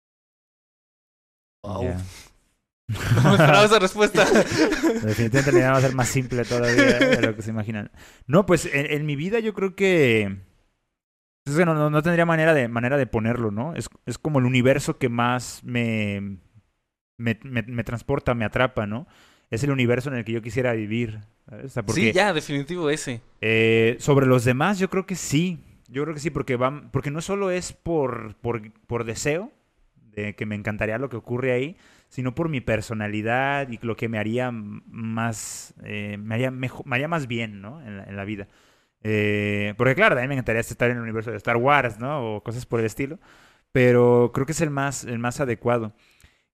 [1.64, 1.84] Wow.
[1.84, 1.98] Ya.
[3.24, 4.24] No esperaba esa respuesta.
[5.04, 7.92] Definitivamente la idea va a ser más simple todavía de lo que se imaginan.
[8.28, 10.38] No, pues en, en mi vida yo creo que...
[11.44, 13.76] Es que no, no, no tendría manera de, manera de ponerlo, ¿no?
[13.76, 16.40] Es, es como el universo que más me,
[17.18, 19.06] me, me, me transporta, me atrapa, ¿no?
[19.50, 21.20] Es el universo en el que yo quisiera vivir.
[21.64, 23.22] O sea, porque, Sí, ya, definitivo ese.
[23.42, 25.60] Eh, sobre los demás, yo creo que sí.
[25.90, 29.52] Yo creo que sí, porque van, porque no solo es por, por, por deseo,
[30.12, 31.78] de que me encantaría lo que ocurre ahí,
[32.10, 36.96] sino por mi personalidad y lo que me haría más, eh, me, haría mejo- me
[36.96, 37.82] haría más bien, ¿no?
[37.82, 38.48] En la, en la vida.
[39.04, 42.36] Eh, porque claro, también me encantaría estar en el universo de Star Wars, ¿no?
[42.38, 43.20] O cosas por el estilo.
[43.72, 45.94] Pero creo que es el más, el más adecuado.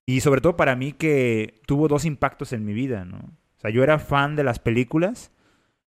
[0.06, 3.18] Y sobre todo para mí que tuvo dos impactos en mi vida, ¿no?
[3.20, 5.32] O sea, yo era fan de las películas,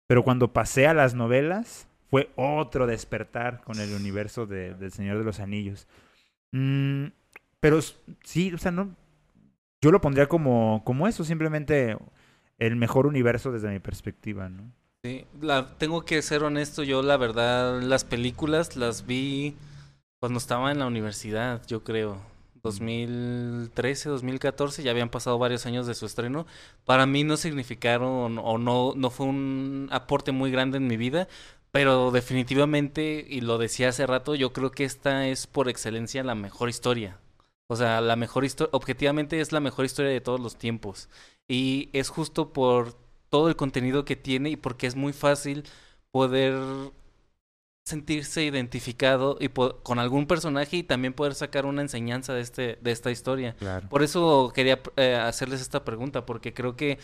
[0.07, 5.19] pero cuando pasé a las novelas fue otro despertar con el universo de- del Señor
[5.19, 5.87] de los Anillos.
[6.53, 7.07] Mm,
[7.61, 7.81] pero
[8.25, 8.95] sí, o sea, no.
[9.83, 11.97] Yo lo pondría como, como eso, simplemente
[12.59, 14.73] el mejor universo desde mi perspectiva, ¿no?
[15.05, 19.55] Sí, la, tengo que ser honesto, yo la verdad, las películas las vi
[20.21, 22.21] cuando estaba en la universidad, yo creo.
[22.67, 26.47] 2013, 2014, ya habían pasado varios años de su estreno.
[26.85, 31.29] Para mí no significaron o no, no fue un aporte muy grande en mi vida,
[31.73, 36.35] pero definitivamente, y lo decía hace rato, yo creo que esta es por excelencia la
[36.35, 37.19] mejor historia.
[37.69, 41.09] O sea, la mejor historia, objetivamente es la mejor historia de todos los tiempos.
[41.49, 42.95] Y es justo por
[43.31, 45.64] todo el contenido que tiene y porque es muy fácil
[46.11, 46.55] poder
[47.87, 52.91] sentirse identificado y con algún personaje y también poder sacar una enseñanza de este de
[52.91, 53.55] esta historia.
[53.59, 53.89] Claro.
[53.89, 56.99] Por eso quería eh, hacerles esta pregunta porque creo que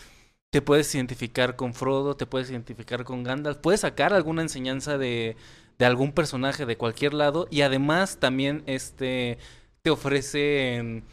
[0.51, 5.37] te puedes identificar con Frodo, te puedes identificar con Gandalf, puedes sacar alguna enseñanza de
[5.79, 9.37] de algún personaje de cualquier lado y además también este
[9.81, 11.03] te ofrece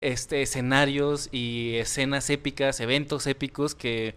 [0.00, 4.14] este escenarios y escenas épicas, eventos épicos que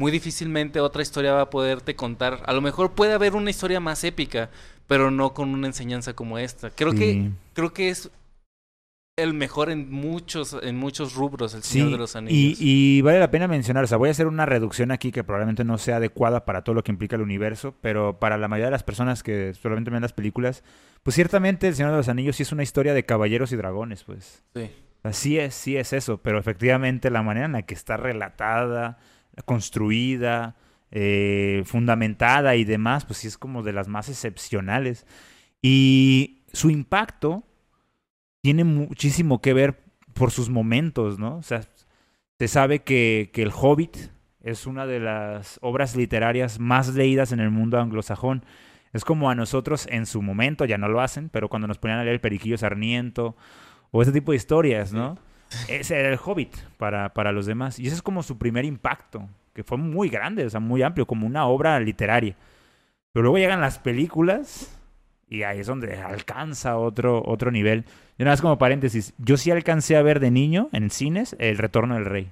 [0.00, 2.42] muy difícilmente otra historia va a poderte contar.
[2.46, 4.48] A lo mejor puede haber una historia más épica,
[4.86, 6.70] pero no con una enseñanza como esta.
[6.70, 8.10] Creo que creo que es
[9.16, 12.58] el mejor en muchos en muchos rubros el Señor Sí, de los y, Anillos.
[12.60, 15.62] y vale la pena mencionar, o sea, voy a hacer una reducción aquí que probablemente
[15.64, 18.72] no sea adecuada para todo lo que implica el universo, pero para la mayoría de
[18.72, 20.64] las personas que solamente ven las películas,
[21.02, 24.04] pues ciertamente El Señor de los Anillos sí es una historia de caballeros y dragones,
[24.04, 24.42] pues.
[24.54, 24.70] Sí.
[25.02, 28.98] Así es, sí es eso, pero efectivamente la manera en la que está relatada,
[29.42, 30.56] construida,
[30.90, 35.06] eh, fundamentada y demás, pues sí es como de las más excepcionales.
[35.62, 37.44] Y su impacto
[38.42, 39.82] tiene muchísimo que ver
[40.14, 41.36] por sus momentos, ¿no?
[41.36, 41.62] O sea,
[42.38, 43.96] se sabe que, que El Hobbit
[44.42, 48.44] es una de las obras literarias más leídas en el mundo anglosajón.
[48.92, 52.00] Es como a nosotros en su momento, ya no lo hacen, pero cuando nos ponían
[52.00, 53.36] a leer El Periquillo Sarniento
[53.90, 55.18] o ese tipo de historias, ¿no?
[55.68, 57.78] Ese era el Hobbit para, para los demás.
[57.78, 61.06] Y ese es como su primer impacto, que fue muy grande, o sea, muy amplio,
[61.06, 62.36] como una obra literaria.
[63.12, 64.76] Pero luego llegan las películas
[65.28, 67.84] y ahí es donde alcanza otro, otro nivel.
[68.18, 71.58] Y nada más como paréntesis, yo sí alcancé a ver de niño en cines El
[71.58, 72.28] Retorno del Rey.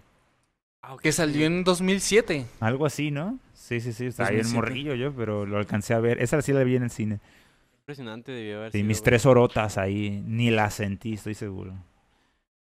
[0.82, 1.02] Ah, ok.
[1.02, 2.46] Que salió en 2007.
[2.60, 3.38] Algo así, ¿no?
[3.52, 4.54] Sí, sí, sí, estaba ahí en 2007.
[4.56, 6.22] morrillo yo, pero lo alcancé a ver.
[6.22, 7.18] Esa sí la vi en el cine.
[7.80, 9.04] Impresionante debió haber Sí, sido, mis güey.
[9.04, 11.74] tres orotas ahí, ni las sentí, estoy seguro.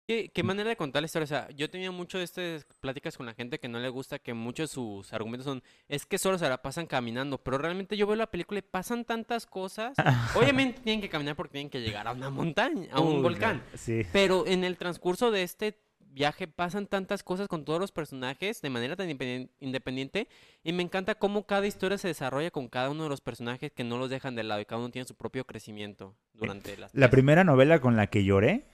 [0.09, 1.25] ¿Qué, qué manera de contar la historia?
[1.25, 4.17] O sea, yo tenido mucho de estas pláticas con la gente que no le gusta,
[4.17, 7.95] que muchos de sus argumentos son, es que solo se la pasan caminando, pero realmente
[7.95, 9.93] yo veo la película y pasan tantas cosas.
[10.35, 13.61] Obviamente tienen que caminar porque tienen que llegar a una montaña, a un Uy, volcán.
[13.75, 14.01] Sí.
[14.11, 18.69] Pero en el transcurso de este viaje pasan tantas cosas con todos los personajes de
[18.71, 20.27] manera tan independien- independiente
[20.63, 23.83] y me encanta cómo cada historia se desarrolla con cada uno de los personajes que
[23.83, 27.11] no los dejan de lado y cada uno tiene su propio crecimiento durante las La
[27.11, 28.65] primera novela con la que lloré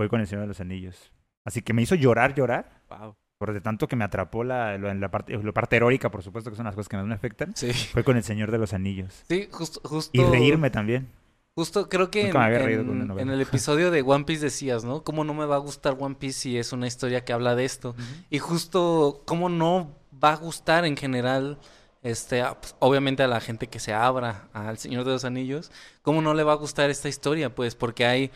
[0.00, 1.12] fue con El Señor de los Anillos.
[1.44, 2.80] Así que me hizo llorar, llorar.
[2.88, 3.16] Wow.
[3.36, 6.48] Por de tanto que me atrapó la, en la parte, la parte heroica, por supuesto,
[6.48, 7.54] que son las cosas que más me afectan.
[7.54, 7.70] Sí.
[7.72, 9.22] Fue con El Señor de los Anillos.
[9.28, 10.10] Sí, justo, justo.
[10.18, 11.08] Y reírme también.
[11.54, 14.00] Justo creo que en, Nunca me había reído con una en- en el episodio de
[14.00, 15.04] One Piece decías, ¿no?
[15.04, 17.66] ¿Cómo no me va a gustar One Piece si es una historia que habla de
[17.66, 17.94] esto?
[18.30, 19.94] Y justo, ¿cómo no
[20.24, 21.58] va a gustar en general,
[22.02, 25.70] este, pues, obviamente a la gente que se abra al Señor de los Anillos?
[26.02, 27.54] ¿Cómo no le va a gustar esta historia?
[27.54, 28.30] Pues porque hay,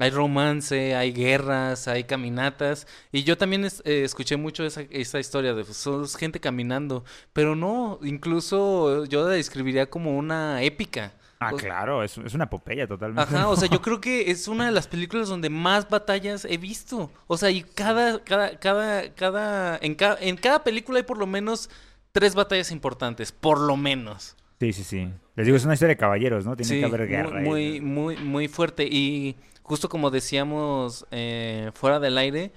[0.00, 2.86] hay romance, hay guerras, hay caminatas.
[3.12, 7.04] Y yo también es- eh, escuché mucho esa, esa historia de, pues, gente caminando.
[7.32, 11.12] Pero no, incluso yo la describiría como una épica.
[11.42, 13.22] Ah, O- claro, es, es una epopeya totalmente.
[13.22, 16.58] Ajá, o sea, yo creo que es una de las películas donde más batallas he
[16.58, 17.10] visto.
[17.26, 21.26] O sea, y cada, cada, cada, cada, en cada, en cada película hay por lo
[21.26, 21.70] menos
[22.12, 24.36] tres batallas importantes, por lo menos.
[24.60, 25.08] Sí, sí, sí.
[25.36, 26.54] Les digo, es una historia de caballeros, ¿no?
[26.56, 27.40] Tiene Sí, que haber guerra.
[27.40, 28.84] muy, muy, muy fuerte.
[28.86, 29.36] Y
[29.70, 32.50] justo como decíamos eh, fuera del aire,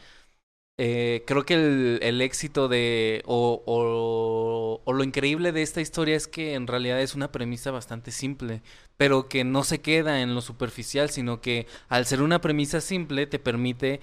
[0.80, 6.16] eh, creo que el, el éxito de, o, o, o lo increíble de esta historia
[6.16, 8.64] es que en realidad es una premisa bastante simple,
[8.98, 13.28] pero que no se queda en lo superficial, sino que al ser una premisa simple
[13.28, 14.00] te permite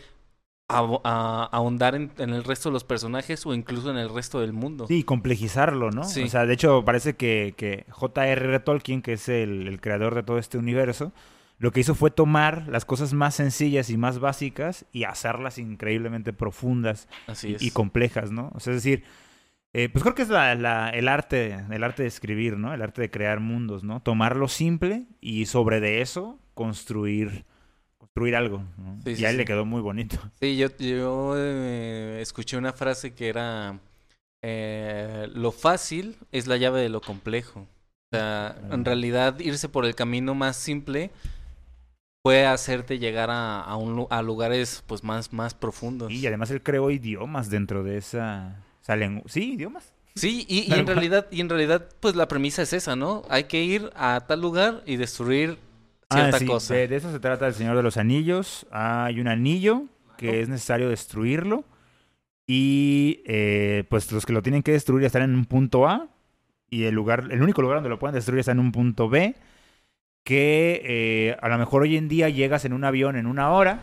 [0.69, 4.87] ahondar en, en el resto de los personajes o incluso en el resto del mundo.
[4.87, 6.05] Sí, complejizarlo, ¿no?
[6.05, 6.23] Sí.
[6.23, 8.61] O sea, de hecho, parece que, que J.R.R.
[8.61, 11.13] Tolkien, que es el, el creador de todo este universo,
[11.61, 16.33] lo que hizo fue tomar las cosas más sencillas y más básicas y hacerlas increíblemente
[16.33, 18.51] profundas Así y, complejas, ¿no?
[18.55, 19.05] O sea, es decir,
[19.73, 22.75] eh, pues creo que es la, la- el arte, el arte de escribir, ¿no?
[22.75, 24.01] El arte de crear mundos, ¿no?
[24.03, 27.45] Tomar lo simple y sobre de eso construir,
[27.99, 28.99] construir algo, ¿no?
[29.05, 29.39] Sí, y sí, a él sí.
[29.39, 30.19] le quedó muy bonito.
[30.41, 33.79] Sí, yo, yo eh, escuché una frase que era,
[34.43, 37.61] eh, lo fácil es la llave de lo complejo.
[37.61, 41.11] O sea, en realidad irse por el camino más simple
[42.23, 46.13] puede hacerte llegar a, a, un, a lugares pues más, más profundos.
[46.13, 49.23] Y además él creó idiomas dentro de esa, lengua.
[49.27, 49.93] Sí, idiomas.
[50.17, 53.23] Sí, y, en realidad, y en realidad, pues la premisa es esa, ¿no?
[53.31, 55.57] Hay que ir a tal lugar y destruir
[56.13, 56.75] cierta Ah, sí, cosa.
[56.75, 58.67] De, de eso se trata el Señor de los Anillos.
[58.71, 59.85] Hay un anillo
[60.19, 61.65] que es necesario destruirlo.
[62.47, 66.09] Y eh, pues los que lo tienen que destruir están en un punto A.
[66.69, 69.37] Y el lugar, el único lugar donde lo pueden destruir está en un punto B.
[70.25, 73.81] Que eh, a lo mejor hoy en día llegas en un avión en una hora.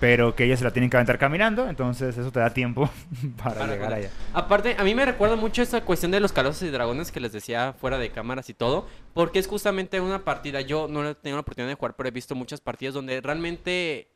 [0.00, 1.68] Pero que ellos se la tienen que aventar caminando.
[1.68, 2.88] Entonces eso te da tiempo
[3.42, 4.10] para, Para llegar allá.
[4.32, 7.32] Aparte, a mí me recuerda mucho esa cuestión de los calabozos y dragones que les
[7.32, 11.36] decía fuera de cámaras y todo, porque es justamente una partida, yo no he tenido
[11.36, 14.08] la oportunidad de jugar, pero he visto muchas partidas donde realmente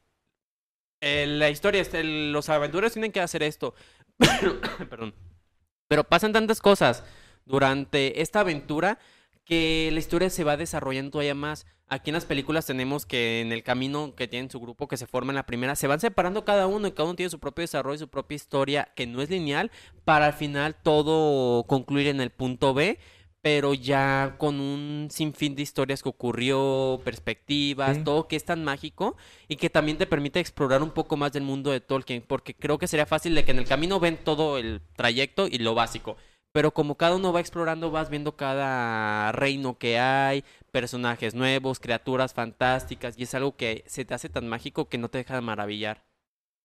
[1.03, 3.75] eh, la historia, es, el- los aventureros tienen que hacer esto,
[4.89, 5.13] perdón,
[5.87, 7.05] pero pasan tantas cosas
[7.45, 8.99] durante esta aventura
[9.45, 11.67] que la historia se va desarrollando todavía más.
[11.87, 15.07] Aquí en las películas tenemos que en el camino que tienen su grupo que se
[15.07, 17.63] forma en la primera, se van separando cada uno y cada uno tiene su propio
[17.63, 19.71] desarrollo, su propia historia que no es lineal,
[20.05, 22.99] para al final todo concluir en el punto B,
[23.43, 28.03] pero ya con un sinfín de historias que ocurrió, perspectivas, Sí.
[28.05, 29.17] todo que es tan mágico
[29.49, 32.79] y que también te permite explorar un poco más del mundo de Tolkien, porque creo
[32.79, 36.17] que sería fácil de que en el camino ven todo el trayecto y lo básico.
[36.55, 42.33] Pero como cada uno va explorando, vas viendo cada reino que hay, personajes nuevos, criaturas
[42.33, 45.41] fantásticas, y es algo que se te hace tan mágico que no te deja de
[45.41, 46.05] maravillar.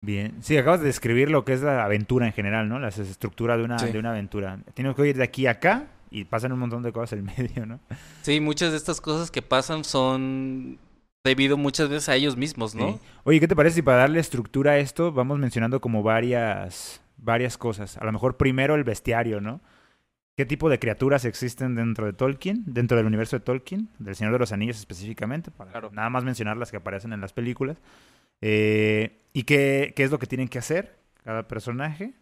[0.01, 0.41] Bien.
[0.41, 2.79] Sí, acabas de describir lo que es la aventura en general, ¿no?
[2.79, 3.91] La estructura de una, Sí.
[3.91, 4.57] de una aventura.
[4.73, 7.67] Tienes que ir de aquí a acá y pasan un montón de cosas en medio,
[7.67, 7.79] ¿no?
[8.23, 10.79] Sí, muchas de estas cosas que pasan son
[11.23, 12.93] debido muchas veces a ellos mismos, ¿no?
[12.93, 12.99] Sí.
[13.23, 17.55] Oye, ¿qué te parece si para darle estructura a esto vamos mencionando como varias, varias
[17.59, 17.97] cosas?
[17.97, 19.61] A lo mejor primero el bestiario, ¿no?
[20.38, 24.33] ¿Qué tipo de criaturas existen dentro de Tolkien, dentro del universo de Tolkien, del Señor
[24.33, 25.91] de los Anillos específicamente, para Claro.
[25.93, 27.77] nada más mencionar las que aparecen en las películas?
[28.41, 32.13] Eh, ¿Y qué, qué es lo que tienen que hacer cada personaje?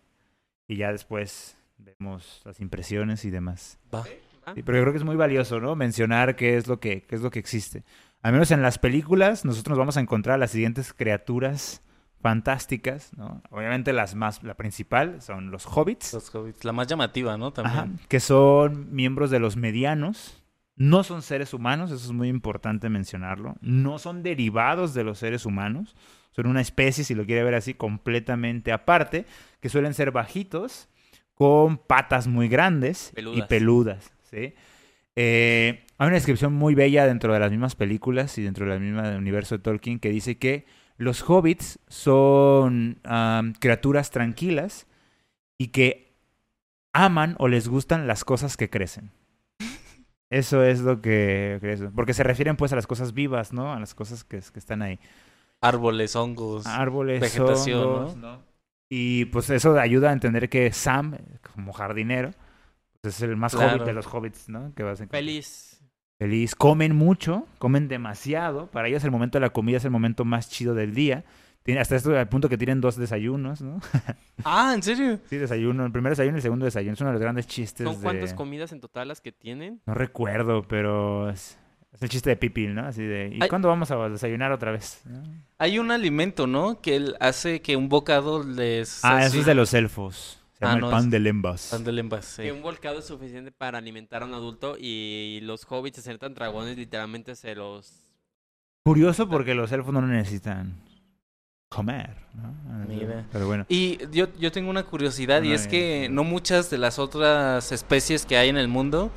[0.67, 3.79] Y ya después vemos las impresiones y demás.
[3.93, 4.03] Va.
[4.03, 5.75] Sí, pero yo creo que es muy valioso, ¿no?
[5.75, 7.83] Mencionar qué es lo que, qué es lo que existe.
[8.21, 11.81] Al menos en las películas, nosotros nos vamos a encontrar las siguientes criaturas
[12.23, 13.43] fantásticas, ¿no?
[13.51, 17.51] Obviamente las más, la principal son los hobbits, Los hobbits, la más llamativa, ¿no?
[17.51, 17.77] También.
[17.77, 20.39] ajá, que son miembros de los medianos.
[20.75, 23.55] No son seres humanos, eso es muy importante mencionarlo.
[23.61, 25.95] No son derivados de los seres humanos,
[26.31, 29.27] Son una especie, si lo quiere ver así, completamente aparte,
[29.59, 30.89] que suelen ser bajitos,
[31.35, 33.47] con patas muy grandes y Peludas.
[33.47, 34.13] peludas.
[34.31, 34.53] ¿sí?
[35.15, 39.01] Eh, hay una descripción muy bella dentro de las mismas películas y dentro del mismo
[39.15, 40.65] universo de Tolkien que dice que
[40.97, 42.99] los hobbits son
[43.59, 44.87] criaturas tranquilas
[45.57, 46.13] y que
[46.93, 49.11] aman o les gustan las cosas que crecen.
[50.29, 51.89] Eso es lo que...
[51.95, 53.73] Porque se refieren pues a las cosas vivas, ¿no?
[53.73, 54.99] A las cosas que, que están ahí.
[55.61, 56.65] Árboles, hongos.
[56.65, 58.39] Árboles, vegetación, hongos,
[58.89, 61.17] Y pues eso ayuda a entender que Sam,
[61.53, 62.31] como jardinero,
[63.01, 63.75] pues es el más Claro.
[63.77, 64.73] hobbit de los hobbits, ¿no?
[64.75, 65.21] Que vas a encontrar.
[65.21, 65.72] Feliz.
[66.19, 66.55] Feliz.
[66.55, 68.67] Comen mucho, comen demasiado.
[68.67, 71.23] Para ellos el momento de la comida es el momento más chido del día.
[71.63, 73.79] Tiene, hasta esto al punto que tienen dos desayunos, ¿no?
[74.45, 75.19] Ah, ¿en serio?
[75.29, 75.85] Sí, desayuno.
[75.85, 76.93] El primer desayuno y el segundo desayuno.
[76.93, 78.35] Es uno de los grandes chistes ¿Son cuántas de...
[78.35, 79.79] comidas en total las que tienen?
[79.85, 81.57] No recuerdo, pero es,
[81.93, 82.85] es el chiste de Pipil, ¿no?
[82.85, 83.29] Así de...
[83.33, 85.01] ¿Y cuándo vamos a desayunar otra vez?
[85.05, 85.21] ¿No?
[85.57, 86.81] Hay un alimento, ¿no?
[86.81, 89.03] Que él hace que un bocado les...
[89.05, 90.42] Ah, así- eso es de los elfos.
[90.63, 91.67] Se Ah, llama no, el pan es- de lembas.
[91.71, 92.43] pan del envase.
[92.43, 96.33] Que un volcado es suficiente para alimentar a un adulto y los hobbits, se tan
[96.33, 97.93] dragones, literalmente se los...
[98.85, 100.75] Curioso porque los elfos no necesitan
[101.69, 102.53] comer, ¿no?
[102.87, 103.25] Mira.
[103.31, 103.65] Pero bueno.
[103.69, 106.13] Y yo, yo tengo una curiosidad y es que sí.
[106.13, 109.09] no muchas de las otras especies que hay en el mundo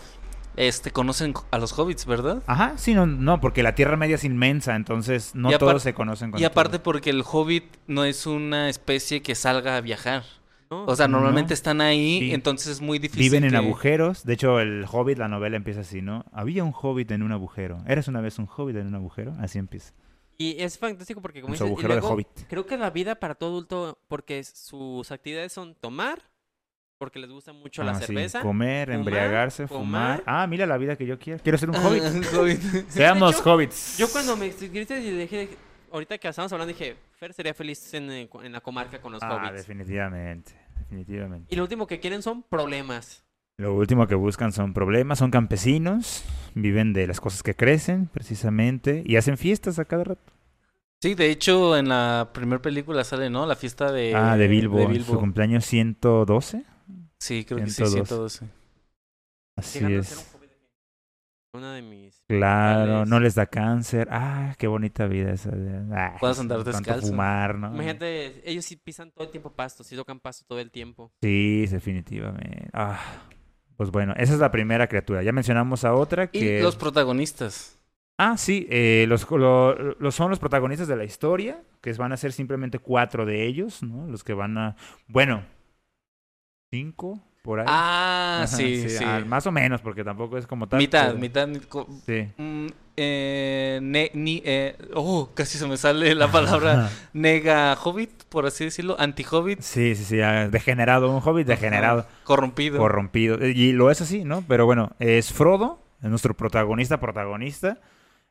[0.57, 2.43] este, conocen a los hobbits, ¿verdad?
[2.47, 6.31] Ajá, sí, no, no, porque la Tierra Media es inmensa, entonces no todos se conocen
[6.31, 6.85] con Y aparte todos.
[6.85, 10.23] porque el hobbit no es una especie que salga a viajar.
[10.69, 11.55] O sea, normalmente No.
[11.55, 12.35] están ahí, Sí.
[12.35, 13.23] entonces es muy difícil.
[13.23, 14.25] Viven en que- agujeros.
[14.25, 16.25] De hecho, el Hobbit, la novela empieza así, ¿no?
[16.33, 17.79] Había un Hobbit en un agujero.
[17.87, 19.35] ¿Eres una vez un Hobbit en un agujero?
[19.41, 19.93] Así empieza.
[20.39, 22.29] Y es fantástico porque como En su dices, y agujero de luego, Hobbit.
[22.49, 26.21] creo que la vida para todo adulto, porque sus actividades son tomar,
[26.99, 28.43] porque les gusta mucho la Ah, sí, cerveza.
[28.43, 30.19] Comer, fumar, embriagarse, fumar.
[30.19, 30.23] fumar.
[30.27, 31.43] Ah, mira la vida que yo quiero.
[31.43, 32.03] Quiero ser un Hobbit.
[32.33, 32.61] Un hobbit.
[32.89, 33.97] Seamos hecho, Hobbits.
[33.99, 35.49] Yo cuando me escribiste y dije,
[35.97, 39.23] ahorita que estábamos hablando, dije, Fer sería feliz en, eh, en la comarca con los
[39.23, 39.55] Ah, hobbits.
[39.67, 40.53] definitivamente.
[40.79, 41.47] Definitivamente.
[41.53, 43.25] Y lo último que quieren son problemas.
[43.59, 46.23] Lo último que buscan son problemas, son campesinos,
[46.55, 50.33] viven de las cosas que crecen, precisamente, y hacen fiestas a cada rato.
[51.01, 53.47] Sí, de hecho en la primera película sale, ¿no?
[53.47, 56.65] La fiesta de, ah, de Bilbo, de su cumpleaños 112.
[57.19, 58.07] Sí, creo que sí, 112.
[58.07, 58.47] 112.
[59.57, 60.07] Así Llegando a es.
[60.09, 60.57] ser un hobbit de-
[61.57, 62.23] Una de mis...
[62.29, 64.09] Claro, no les da cáncer.
[64.11, 65.51] Ah, qué bonita vida esa.
[65.51, 67.09] de- ah, Puedes andar descalzo.
[67.09, 67.73] fumar, ¿no?
[67.75, 71.13] Imagínate, ellos sí pisan todo el tiempo pasto, sí tocan pasto todo el tiempo.
[71.23, 72.69] Sí, definitivamente.
[72.73, 72.99] Ah,
[73.77, 75.23] pues bueno, esa es la primera criatura.
[75.23, 76.63] Ya mencionamos a otra Y que...
[76.63, 77.79] los protagonistas.
[78.19, 82.17] Ah, sí, eh, los, lo- lo- son los protagonistas de la historia, que van a
[82.17, 84.07] ser simplemente cuatro de ellos, ¿no?
[84.07, 84.77] Los que van a...
[85.07, 85.45] Bueno,
[86.71, 87.67] cinco, por ahí.
[87.69, 89.03] Ah, Ajá, sí, sí.
[89.03, 90.79] ah, más o menos, porque tampoco es como tal.
[90.79, 91.49] mitad, pero- mitad.
[92.05, 92.29] Sí.
[92.37, 92.67] mm,
[92.99, 98.65] eh, ne- ni, eh, oh, casi se me sale la palabra nega hobbit, por así
[98.65, 102.79] decirlo, anti hobbit, Sí, sí, sí, ah, degenerado, un hobbit degenerado, corrompido.
[102.79, 103.39] corrompido.
[103.47, 104.43] Y lo es así, ¿no?
[104.49, 107.79] Pero bueno, es Frodo, es nuestro protagonista, protagonista.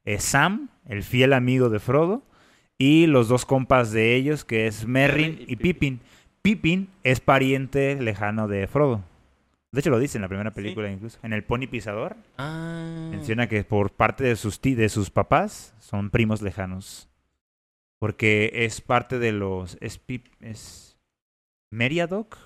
[0.04, 2.22] Es Sam, el fiel amigo de Frodo.
[2.78, 5.98] Y los dos compas de ellos, que es Merrin Merry y y Pippin.
[6.00, 6.02] Pippin
[7.04, 9.04] es pariente lejano de Frodo.
[9.72, 11.18] De hecho, lo dice en la primera película incluso.
[11.24, 13.08] En el Pony Pisador Ah.
[13.12, 17.10] menciona que por parte de sus, ti- de sus papás son primos lejanos.
[18.00, 19.78] Porque es parte de los...
[19.82, 20.98] Es, Pip, es
[21.72, 22.38] Meriadoc.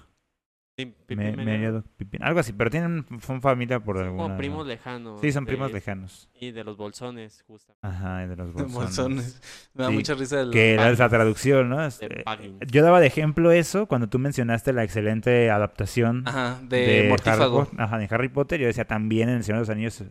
[0.79, 4.23] Sí, Me- Meriadoc, Pippin, Algo así, pero tienen son familia por son alguna...
[4.23, 5.19] como primos lejanos.
[5.19, 6.29] Sí, son de- primos lejanos.
[6.39, 7.75] Y de los bolsones, justo.
[7.81, 8.73] Ajá, y de los bolsones.
[8.73, 9.41] Bolsones.
[9.73, 10.51] Me da Sí, mucha risa el...
[10.51, 11.79] Que era la traducción, ¿no?
[11.81, 12.23] De Este,
[12.67, 17.65] yo daba de ejemplo eso cuando tú mencionaste la excelente adaptación Ajá, de, Harry Mortífago.
[17.65, 18.59] Potter- ajá, de Harry Potter.
[18.61, 20.03] Yo decía también en El Señor de los Anillos.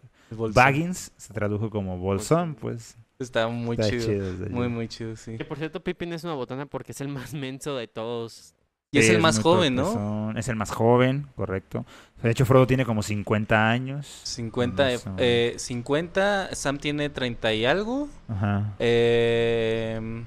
[0.54, 2.96] Baggins se tradujo como bolsón, pues.
[3.18, 4.04] Está muy Está chido.
[4.06, 4.70] chido, está Muy, chido.
[4.70, 5.36] muy chido, sí.
[5.36, 8.54] Que por cierto, Pippin es una botana porque es el más menso de todos.
[8.90, 10.32] Y es el más joven, ¿no?
[10.36, 11.84] Es el más joven, correcto.
[12.22, 14.06] De hecho, Frodo tiene como 50 años.
[14.24, 18.08] 50, Más o eh, 50, Sam tiene 30 y algo.
[18.28, 18.72] Ajá.
[18.78, 20.24] Eh,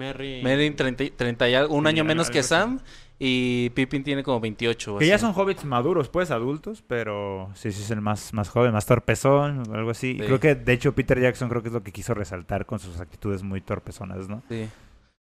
[0.00, 0.42] Merry.
[0.42, 2.80] Merlin 30, y- 30 y algo, un Sí, año menos que Sam.
[3.24, 4.96] Y Pippin tiene como 28.
[4.96, 8.48] o Que ya son hobbits maduros, pues, adultos, pero sí, sí es el más, más
[8.48, 10.10] joven, más torpezón, o algo así.
[10.10, 10.24] Y Sí.
[10.26, 12.98] Creo que, de hecho, Peter Jackson creo que es lo que quiso resaltar con sus
[12.98, 14.42] actitudes muy torpezonas, ¿no?
[14.48, 14.68] Sí.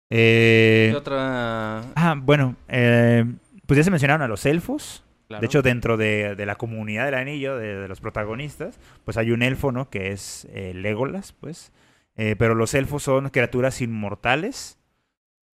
[0.10, 1.92] Eh, ¿Qué otra?
[1.96, 3.26] Ah, bueno, eh,
[3.66, 5.04] pues ya se mencionaron a los elfos.
[5.28, 5.42] claro.
[5.42, 9.32] De hecho, dentro de, de la comunidad del anillo, de, de los protagonistas, pues hay
[9.32, 9.90] un elfo, ¿no?
[9.90, 11.72] Que es eh, Legolas, pues.
[12.16, 14.80] Eh, pero los elfos son criaturas inmortales.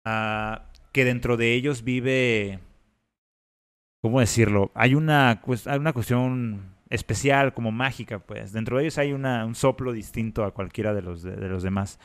[0.06, 2.60] ah, que dentro de ellos vive.
[4.02, 4.72] ¿Cómo decirlo?
[4.76, 8.54] Hay una, hay una cuestión especial, como mágica, pues.
[8.54, 11.64] Dentro de ellos hay una, un soplo distinto a cualquiera de los, de, de los
[11.64, 12.00] demás.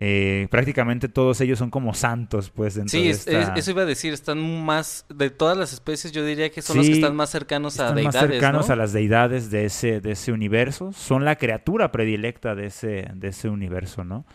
[0.00, 3.70] Eh, prácticamente todos ellos son como santos, pues, dentro Sí, de es- esta- es- eso
[3.70, 6.92] iba a decir, están más, de todas las especies yo diría que son los que
[6.94, 8.72] están más cercanos a están más deidades, cercanos ¿no?
[8.72, 10.92] a las deidades de ese, de ese universo.
[10.92, 14.26] Son la criatura predilecta de ese, de ese universo, ¿no?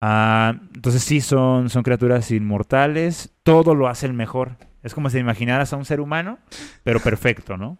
[0.00, 3.32] Ah, entonces sí, son, son criaturas inmortales.
[3.44, 4.56] Todo lo hacen mejor.
[4.82, 6.38] Es como si imaginaras a un ser humano,
[6.84, 7.78] pero perfecto, ¿no?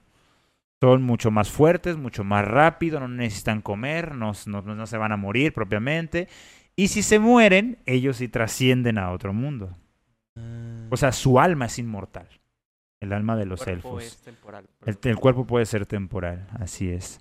[0.81, 5.13] Son mucho más fuertes, mucho más rápido, no necesitan comer, no, no- no se van
[5.13, 6.29] a morir propiamente.
[6.77, 9.75] Y si se mueren, ellos sí trascienden a otro mundo.
[10.91, 12.29] O sea, su alma es inmortal.
[13.01, 14.05] El alma de los cuerpo elfos.
[14.05, 17.21] es temporal, El, el cuerpo puede ser temporal, así es.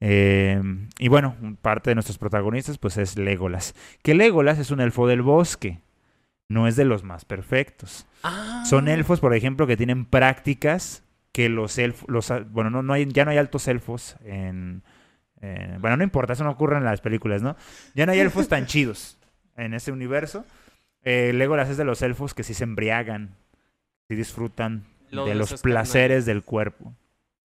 [0.00, 0.60] Eh,
[0.98, 3.74] y bueno, parte de nuestros protagonistas pues es Legolas.
[4.02, 5.80] Que Legolas es un elfo del bosque,
[6.48, 8.06] no es de los más perfectos.
[8.24, 8.64] Ah.
[8.66, 13.06] Son elfos, por ejemplo, que tienen prácticas que los elfos, los, bueno, no, no hay,
[13.06, 14.82] ya no hay altos elfos en,
[15.42, 17.56] eh, bueno, no importa, eso no ocurre en las películas, ¿no?
[17.94, 19.18] Ya no hay elfos tan chidos
[19.56, 20.46] en ese universo.
[21.02, 23.34] Eh, Legolas es de los elfos que sí se embriagan,
[24.08, 26.94] sí disfrutan de los placeres del cuerpo.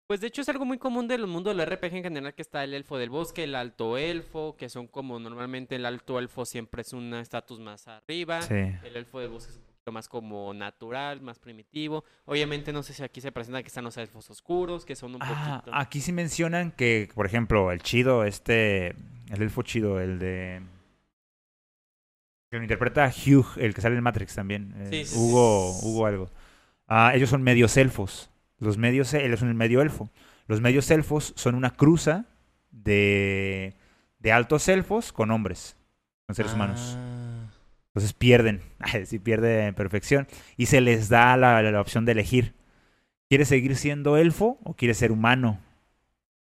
[0.06, 2.64] Pues de hecho es algo muy común del mundo del RPG en general que está
[2.64, 6.82] el elfo del bosque, el alto elfo, que son como normalmente el alto elfo siempre
[6.82, 8.42] es un estatus más arriba.
[8.42, 8.54] Sí.
[8.54, 9.60] El elfo del bosque es
[9.90, 12.04] más como natural, más primitivo.
[12.26, 15.22] Obviamente no sé si aquí se presenta que están los elfos oscuros, que son un
[15.22, 15.76] Ah, poquito...
[15.76, 18.88] aquí sí mencionan que, por ejemplo, el chido, este,
[19.30, 20.62] el elfo chido, el de...
[22.50, 24.74] Que lo interpreta Hugh, el que sale en Matrix también.
[24.76, 25.86] eh, Sí, Hugo, sí.
[25.86, 26.30] Hugo algo.
[26.86, 28.30] Ah, ellos son medios elfos.
[28.58, 30.10] Los medios, él es un medio elfo.
[30.46, 32.26] Los medios elfos son una cruza
[32.70, 33.74] de,
[34.18, 35.76] de altos elfos con hombres,
[36.26, 36.96] con seres humanos.
[37.94, 38.60] Entonces pierden,
[39.06, 40.26] sí pierde en perfección.
[40.56, 42.54] Y se les da la, la opción de elegir.
[43.28, 45.60] ¿Quieres seguir siendo elfo o quieres ser humano?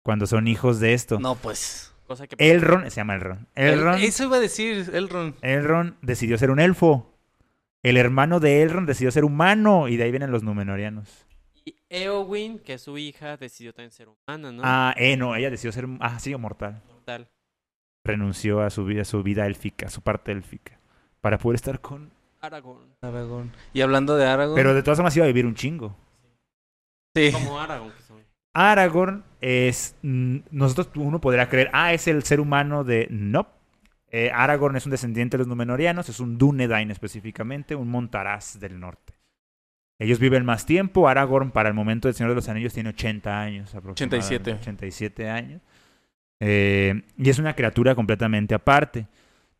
[0.04, 1.20] Cuando son hijos de esto.
[1.20, 1.94] No, pues.
[2.08, 3.48] Cosa que Elrond, se llama Elrond.
[3.56, 5.36] Elrond, El- eso iba a decir, Elrond.
[5.42, 7.10] Elrond decidió ser un elfo.
[7.82, 9.88] El hermano de Elrond decidió ser humano.
[9.88, 11.26] Y de ahí vienen los Númenóreanos.
[11.66, 14.62] Y Eowyn, que es su hija, decidió también ser humana, ¿no?
[14.66, 15.88] Ah, eh, no, ella decidió ser.
[16.02, 16.82] Ah, sí, mortal.
[17.06, 17.30] Tal.
[18.04, 20.78] Renunció a su vida, a su vida élfica, a su parte élfica.
[21.24, 22.12] Para poder estar con.
[22.42, 22.90] Aragorn.
[23.02, 23.50] Aragorn.
[23.74, 24.56] Y hablando de Aragorn.
[24.58, 25.96] Pero de todas formas iba a vivir un chingo.
[27.16, 27.32] sí.
[27.32, 27.58] Como
[28.06, 28.20] son.
[28.54, 29.96] Aragorn es.
[30.02, 33.08] mm, Nosotros, uno podría creer, ah, es el ser humano de.
[33.10, 33.48] No.
[34.12, 38.78] Eh, Aragorn es un descendiente de los Númenóreanos, es un Dúnedain específicamente, un Montaraz del
[38.78, 39.14] norte.
[39.98, 41.08] Ellos viven más tiempo.
[41.08, 44.52] Aragorn, para el momento del Señor de los Anillos, tiene 80 años aproximadamente.
[44.52, 44.62] 87.
[44.62, 45.62] 87 años.
[46.42, 49.08] Eh, y es una criatura completamente aparte.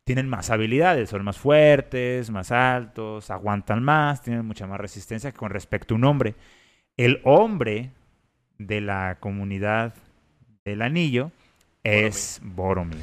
[0.04, 5.38] Tienen más habilidades, son más fuertes, más altos, aguantan más, tienen mucha más resistencia que
[5.38, 6.34] con respecto a un hombre.
[6.96, 7.90] El hombre
[8.58, 9.94] de la comunidad
[10.64, 11.30] del anillo
[11.82, 13.00] es Boromir.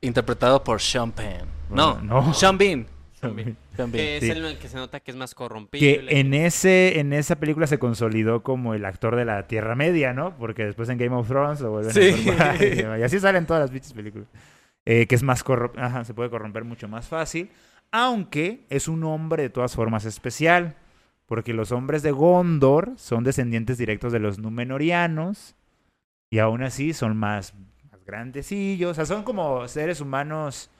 [0.00, 1.42] Interpretado por Sean Penn.
[1.70, 2.34] No, Bueno, no.
[2.34, 2.86] Sean Bean.
[3.20, 3.56] También.
[3.74, 4.04] Sean Bean.
[4.04, 4.30] Que es Sí.
[4.30, 6.06] el que se nota que es más corrompible.
[6.06, 10.12] Que en ese en esa película se consolidó como el actor de la Tierra Media,
[10.12, 10.36] ¿no?
[10.38, 12.00] Porque después en Game of Thrones lo vuelven Sí.
[12.00, 13.00] a incorporar.
[13.00, 14.28] Y así salen todas las bichas películas.
[14.86, 15.44] Eh, que es más
[15.76, 17.50] Ajá, se puede corromper mucho más fácil.
[17.90, 20.76] Aunque es un hombre de todas formas especial.
[21.26, 25.56] Porque los hombres de Gondor son descendientes directos de los Númenóreanos.
[26.30, 27.54] Y aún así son más,
[27.90, 28.92] más grandecillos.
[28.92, 30.70] O sea, son como seres humanos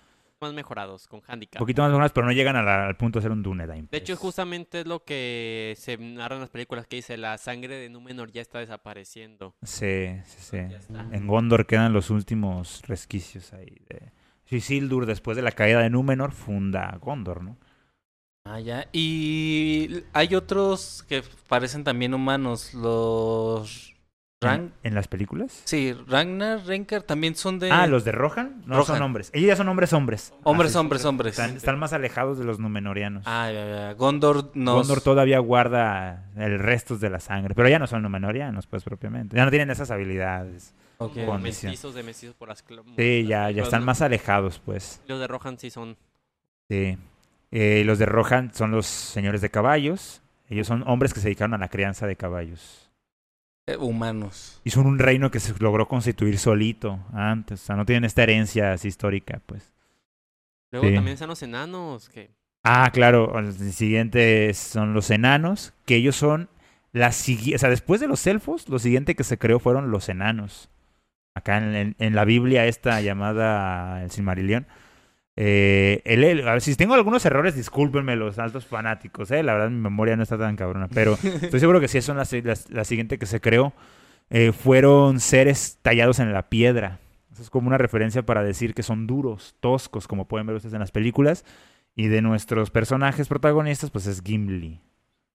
[0.41, 1.59] más mejorados, con un handicap.
[1.59, 3.89] poquito más humanos, pero no llegan a la- al punto de ser un Dunedain.
[3.91, 7.76] De hecho, justamente es lo que se narra en las películas que dice la sangre
[7.76, 9.55] de Númenor ya está desapareciendo.
[9.62, 10.57] Sí, sí, sí.
[11.12, 13.80] En Gondor quedan los últimos resquicios ahí.
[13.89, 14.12] De...
[14.49, 17.57] Isildur, después de la caída de Númenor, funda Gondor, ¿no?
[18.45, 18.87] Ah, ya.
[18.93, 22.74] Y hay otros que parecen también humanos.
[22.74, 23.95] Los.
[24.43, 24.61] Rang...
[24.61, 25.62] ¿En, en las películas?
[25.64, 27.70] Sí, Ragnar, Renkar también son de.
[27.70, 28.62] Ah, los de Rohan.
[28.66, 28.87] No Rohan.
[28.87, 29.31] son hombres.
[29.32, 30.35] Ellos ya son hombres, hombres.
[30.43, 30.78] Hombres, Ah, sí.
[30.78, 31.31] hombres, hombres.
[31.39, 33.23] Están, están más alejados de los Númenóreanos.
[33.27, 33.93] Ah, ya, ya.
[33.94, 34.74] Gondor nos...
[34.86, 39.36] Gondor todavía guarda el restos de la sangre, pero ya no son Númenóreanos, pues propiamente.
[39.36, 40.74] Ya no tienen esas habilidades.
[40.98, 41.15] Ok.
[41.15, 42.62] Como mestizos de mestizos por las
[42.97, 43.86] Sí, ya, ya están ¿no?
[43.86, 45.01] más alejados, pues.
[45.09, 45.97] Los de Rohan sí son.
[46.69, 46.98] Sí.
[47.52, 50.20] Eh, los de Rohan son los señores de caballos.
[50.51, 52.85] Ellos son hombres que se dedicaron a la crianza de caballos.
[53.66, 54.60] Eh, humanos.
[54.64, 57.62] Y son un reino que se logró constituir solito antes.
[57.62, 59.72] O sea, no tienen esta herencia así histórica, pues.
[60.70, 60.94] Luego Sí.
[60.94, 62.30] también están los enanos, que
[62.68, 63.38] Ah, claro.
[63.38, 66.48] El siguiente son los enanos, que ellos son
[66.93, 67.56] la siguiente.
[67.56, 70.68] O sea, después de los elfos, lo siguiente que se creó fueron los enanos.
[71.34, 74.66] Acá en, en- en la Biblia, esta llamada el Silmarillion.
[75.36, 79.42] Eh, el- el- a ver, si tengo algunos errores, discúlpenme los altos fanáticos, ¿eh?
[79.42, 80.88] La verdad, mi memoria no está tan cabrona.
[80.88, 83.72] Pero estoy seguro que sí son las- las- la, siguiente que se creó.
[84.30, 86.98] Eh, fueron seres tallados en la piedra.
[87.32, 90.72] Eso es como una referencia para decir que son duros, toscos, como pueden ver ustedes
[90.74, 91.44] en las películas.
[91.94, 94.80] Y de nuestros personajes protagonistas, pues es Gimli,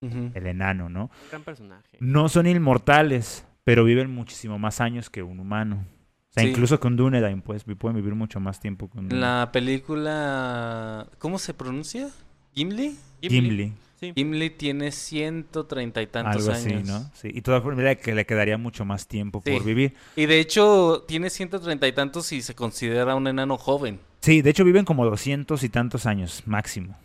[0.01, 1.03] el enano, ¿no?
[1.05, 1.97] Un gran personaje.
[1.99, 5.85] No son inmortales, pero viven muchísimo más años que un humano.
[6.31, 6.49] O sea, Sí.
[6.49, 11.07] incluso un Dunedain, pues, pueden vivir mucho más tiempo que un La película...
[11.19, 12.09] ¿Cómo se pronuncia?
[12.55, 12.95] ¿Gimli?
[13.21, 13.73] Gimli.
[13.99, 14.13] Sí.
[14.15, 16.83] Gimli tiene ciento treinta y tantos Algo años.
[16.89, 17.11] así, ¿no?
[17.13, 17.29] Sí.
[17.33, 19.51] Y toda forma que le quedaría mucho más tiempo Sí.
[19.51, 19.93] por vivir.
[20.15, 23.99] Y de hecho tiene ciento treinta y tantos y se considera un enano joven.
[24.21, 26.97] Sí, de hecho viven como doscientos y tantos años máximo.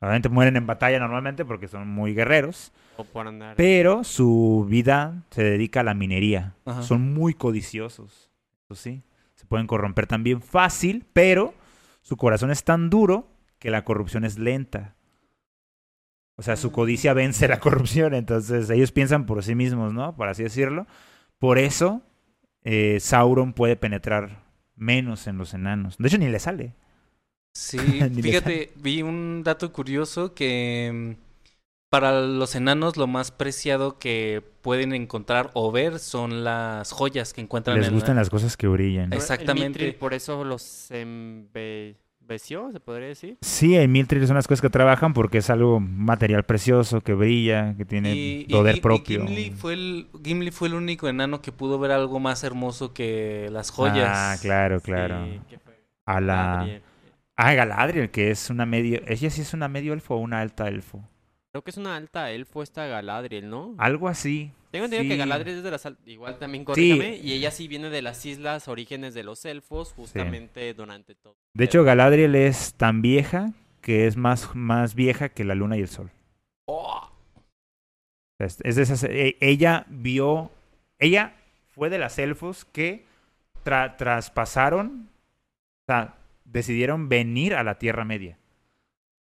[0.00, 3.54] Obviamente mueren en batalla normalmente porque son muy guerreros, O por andar.
[3.56, 6.54] pero su vida se dedica a la minería.
[6.66, 6.82] Ajá.
[6.82, 8.28] Son muy codiciosos,
[8.72, 9.02] eso sí.
[9.34, 11.54] Se pueden corromper también fácil, pero
[12.00, 13.28] su corazón es tan duro
[13.58, 14.96] que la corrupción es lenta.
[16.36, 20.16] O sea, su codicia vence la corrupción, entonces ellos piensan por sí mismos, ¿no?
[20.16, 20.86] Por así decirlo.
[21.38, 22.02] Por eso
[22.62, 24.44] eh, Sauron puede penetrar
[24.74, 25.96] menos en los enanos.
[25.98, 26.74] De hecho, ni le sale.
[27.54, 27.78] Sí,
[28.22, 31.21] fíjate, vi un dato curioso que mm,
[31.92, 37.42] para los enanos lo más preciado que pueden encontrar o ver son las joyas que
[37.42, 38.22] encuentran Les en gustan la...
[38.22, 39.12] las cosas que brillan.
[39.12, 39.66] Exactamente.
[39.66, 43.36] El Mithril por eso los embeció, se podría decir.
[43.42, 47.74] Sí, el Miltril son las cosas que trabajan porque es algo material precioso, que brilla,
[47.76, 49.26] que tiene Y, poder y- y propio.
[49.26, 53.50] Gimli fue, el, Gimli fue el único enano que pudo ver algo más hermoso que
[53.52, 54.08] las joyas.
[54.10, 55.26] Ah, claro, claro.
[55.26, 55.74] Sí, fue
[56.06, 56.36] A la...
[56.36, 56.82] Galadriel.
[57.36, 59.02] Ah, Galadriel, que es una medio...
[59.06, 61.06] ¿Ella sí es una medio elfo o una alta elfo?
[61.52, 63.74] Creo que es una alta elfo esta Galadriel, ¿no?
[63.78, 64.50] Algo así.
[64.70, 65.18] Tengo entendido que.
[65.18, 68.68] Galadriel es de las al- igual también corrígame, y ella sí viene de las islas
[68.68, 71.36] orígenes de los elfos justamente durante todo.
[71.52, 73.52] De hecho, Galadriel es tan vieja
[73.82, 76.10] que es más, más vieja que la luna y el sol.
[76.66, 77.10] Oh,
[78.38, 79.04] Es, es de esas...
[79.04, 80.50] e- Ella vio...
[80.98, 81.34] Ella
[81.74, 83.04] fue de las elfos que
[83.64, 85.10] tra- traspasaron...
[85.82, 86.14] O sea,
[86.46, 88.38] decidieron venir a la Tierra Media.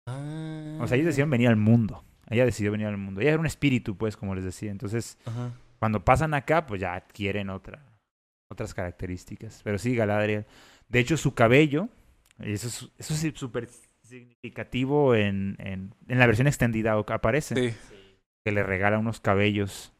[0.06, 0.78] ah.
[0.82, 2.04] O sea, ellos decidieron venir al mundo.
[2.30, 3.22] Ella decidió venir al mundo.
[3.22, 4.72] Ella era un espíritu, pues, como les decía.
[4.72, 5.52] Entonces, Ajá.
[5.80, 7.84] cuando pasan acá, pues ya adquieren otra,
[8.52, 9.62] otras características.
[9.64, 10.46] Pero sí, Galadriel.
[10.88, 11.90] De hecho, su cabello,
[12.40, 13.68] eso es eso es súper
[14.04, 17.78] significativo en, en, en la versión extendida, aparece, Sí.
[18.44, 19.94] que le regala unos cabellos.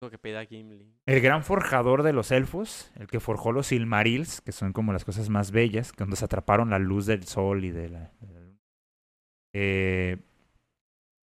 [0.00, 0.94] Lo que pida Gimli.
[1.06, 5.04] El gran forjador de los elfos, el que forjó los Silmarils, que son como las
[5.04, 8.12] cosas más bellas, cuando se atraparon la luz del sol y de la...
[8.20, 8.58] de la luna.
[9.54, 10.18] Eh,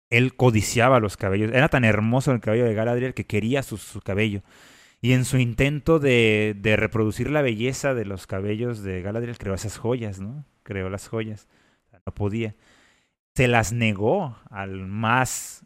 [0.09, 1.51] él codiciaba los cabellos.
[1.53, 4.41] Era tan hermoso el cabello de Galadriel que quería su, su cabello.
[5.01, 9.53] Y en su intento de, de reproducir la belleza de los cabellos de Galadriel, creó
[9.53, 10.45] esas joyas, ¿no?
[10.63, 11.47] Creó las joyas.
[12.05, 12.55] No podía.
[13.35, 15.65] Se las negó al más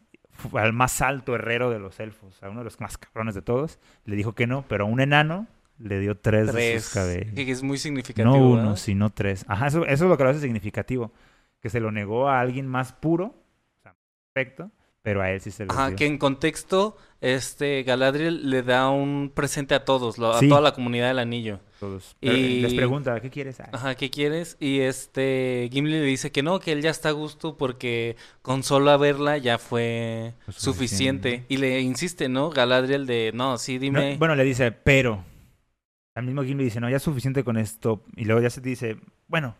[0.54, 3.78] al más alto herrero de los elfos, a uno de los más cabrones de todos,
[4.04, 5.46] le dijo que no, pero a un enano
[5.78, 7.34] le dio tres, de sus cabellos.
[7.34, 8.26] Que es muy significativo.
[8.28, 8.76] No uno, ¿verdad?
[8.76, 9.44] sino tres.
[9.48, 11.12] Ajá, eso, eso es lo que lo hace significativo.
[11.60, 13.34] Que se lo negó a alguien más puro,
[14.32, 14.70] perfecto,
[15.02, 15.96] pero a él sí se lo Ajá, dio.
[15.96, 20.48] que en contexto, este Galadriel le da un presente a todos, lo- a Sí.
[20.48, 21.60] toda la comunidad del anillo.
[21.80, 22.16] Todos.
[22.20, 23.58] Pero, Y- Les pregunta, ¿qué quieres?
[23.60, 24.56] Ah, Ajá, ¿qué quieres?
[24.60, 28.62] Y este Gimli le dice que no, que él ya está a gusto porque con
[28.62, 30.60] solo verla ya fue suficiente.
[31.30, 31.44] suficiente.
[31.48, 32.50] Y le insiste, ¿no?
[32.50, 34.16] Galadriel de, no, sí, No, dime.
[34.18, 35.24] bueno, le dice, pero.
[36.14, 38.02] Al mismo Gimli dice, no, ya es suficiente con esto.
[38.16, 38.96] Y luego ya se dice,
[39.28, 39.54] bueno,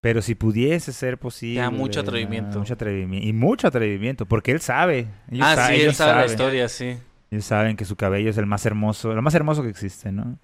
[0.00, 1.56] pero si pudiese ser posible.
[1.56, 2.58] Ya, mucho ah, atrevimiento.
[2.58, 3.26] Mucho atrevimiento.
[3.26, 5.08] Y mucho atrevimiento, porque él sabe.
[5.30, 6.30] Ellos ah, sa- sí, él ellos sabe la saben.
[6.30, 6.96] historia, sí.
[7.30, 10.38] Ellos saben que su cabello es el más hermoso, lo más hermoso que existe, ¿no?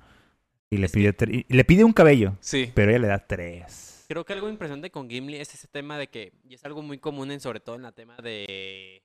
[0.70, 2.72] Y le pide, tre- y le pide un cabello, Sí.
[2.74, 4.04] pero ella le da tres.
[4.08, 6.98] Creo que algo impresionante con Gimli es ese tema de que, y es algo muy
[6.98, 9.02] común en sobre todo en la tema de,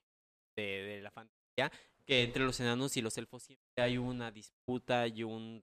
[0.56, 1.72] de, de la fantasía,
[2.06, 5.62] que entre los enanos y los elfos siempre hay una disputa y un...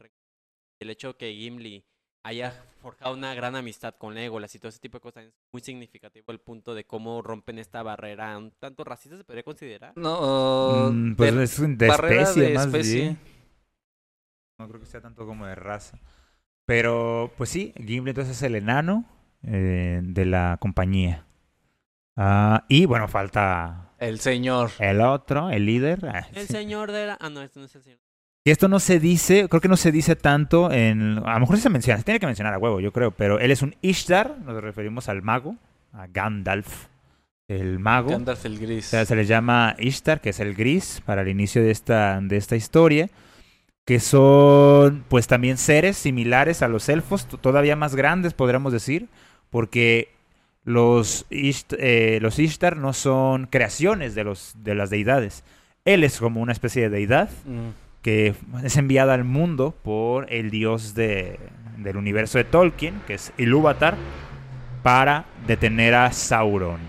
[0.80, 1.84] El hecho que Gimli
[2.24, 2.52] haya
[2.82, 6.32] forjado una gran amistad con Legolas y todo ese tipo de cosas es muy significativo
[6.32, 9.92] el punto de cómo rompen esta barrera un tanto racista se podría considerar.
[9.96, 13.00] No, Mm, pues de- es un- de barrera especie, de más especie.
[13.02, 13.18] bien.
[14.58, 15.98] No creo que sea tanto como de raza.
[16.66, 19.04] Pero, pues sí, Gimli entonces es el enano
[19.46, 21.26] eh, de la compañía.
[22.16, 24.70] Ah, y bueno, falta El señor.
[24.78, 26.06] el otro, el líder.
[26.06, 26.52] Ah, El sí.
[26.54, 27.18] señor de la...
[27.20, 27.98] Ah, no, este no es el señor.
[28.46, 31.18] Y esto no se dice, creo que no se dice tanto en...
[31.24, 33.10] A lo mejor se menciona, se tiene que mencionar a huevo, yo creo.
[33.10, 35.56] Pero él es un Ishtar, nos referimos al mago,
[35.94, 36.88] a Gandalf,
[37.48, 38.10] el mago.
[38.10, 38.84] Gandalf el O gris.
[38.84, 42.36] sea, se les llama Ishtar, que es el gris, para el inicio de esta, de
[42.36, 43.08] esta historia.
[43.86, 49.08] Que son, pues también seres similares a los elfos, todavía más grandes, podríamos decir.
[49.48, 50.08] Porque
[50.64, 55.44] los, Isht- eh, los Ishtar no son creaciones de, los, de las deidades.
[55.86, 57.83] Él es como una especie de deidad Mm.
[58.04, 61.40] Que es enviada al mundo por el dios de,
[61.78, 63.96] del universo de Tolkien, que es Ilúvatar,
[64.82, 66.80] para detener a Sauron.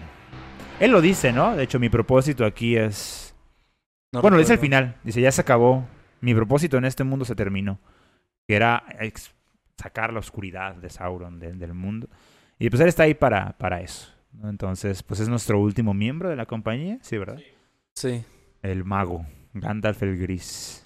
[0.81, 1.55] Él lo dice, ¿no?
[1.55, 3.33] De hecho, mi propósito aquí es...
[4.11, 4.97] No bueno, lo dice al final.
[5.05, 5.87] Dice, ya se acabó.
[6.19, 7.79] Mi propósito en este mundo se terminó.
[8.45, 8.83] Que era
[9.77, 12.09] sacar la oscuridad de Sauron de- del mundo.
[12.59, 14.11] Y pues él está ahí para, para eso.
[14.33, 14.49] ¿no?
[14.49, 16.97] Entonces, pues es nuestro último miembro de la compañía.
[17.01, 17.39] Sí, ¿verdad?
[17.93, 18.25] Sí.
[18.61, 20.84] El mago, Gandalf el Gris.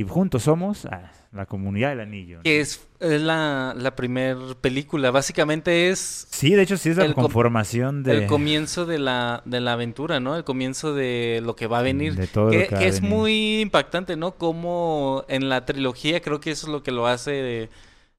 [0.00, 2.38] Y juntos somos ah, la comunidad del anillo.
[2.38, 2.42] ¿no?
[2.42, 5.10] Que es, es la, la primer película.
[5.10, 9.60] Básicamente es Sí, de hecho sí es la conformación de, el comienzo de la, de
[9.60, 10.36] la aventura, ¿no?
[10.36, 12.14] El comienzo de lo que va a venir.
[12.14, 13.16] de todo que lo que, que es venir.
[13.16, 14.32] muy impactante, ¿no?
[14.36, 17.68] Como en la trilogía, creo que eso es lo que lo hace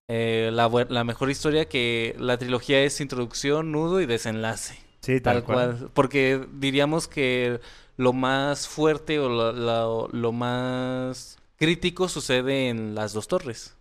[0.07, 4.75] eh, la, la mejor historia, que la trilogía es introducción, nudo y desenlace.
[5.01, 5.77] Sí, tal, Tal cual.
[5.77, 5.89] cual.
[5.93, 7.59] Porque diríamos que
[7.97, 13.77] lo más fuerte o lo, lo- lo más crítico sucede en las dos torres.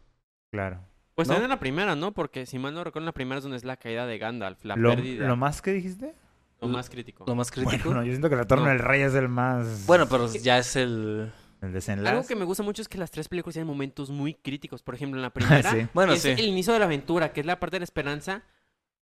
[0.52, 0.80] Claro.
[1.14, 1.34] Pues ¿No?
[1.34, 2.12] también en la primera, ¿no?
[2.12, 4.62] Porque si mal no recuerdo, en la primera es donde es la caída de Gandalf,
[4.64, 6.14] la Lo, pérdida, lo más que dijiste?
[6.60, 7.24] lo más crítico.
[7.26, 7.84] Lo más crítico.
[7.84, 8.70] Bueno, no, yo siento que retorno No.
[8.70, 9.86] del rey es el más...
[9.86, 11.32] Bueno, pero ya es el...
[11.62, 12.14] el desenlace.
[12.14, 14.82] Algo que me gusta mucho es que las tres películas tienen momentos muy críticos.
[14.82, 15.86] Por ejemplo, en la primera, Sí.
[15.94, 16.28] Bueno, es sí.
[16.30, 18.42] el inicio de la aventura, que es la parte de la esperanza.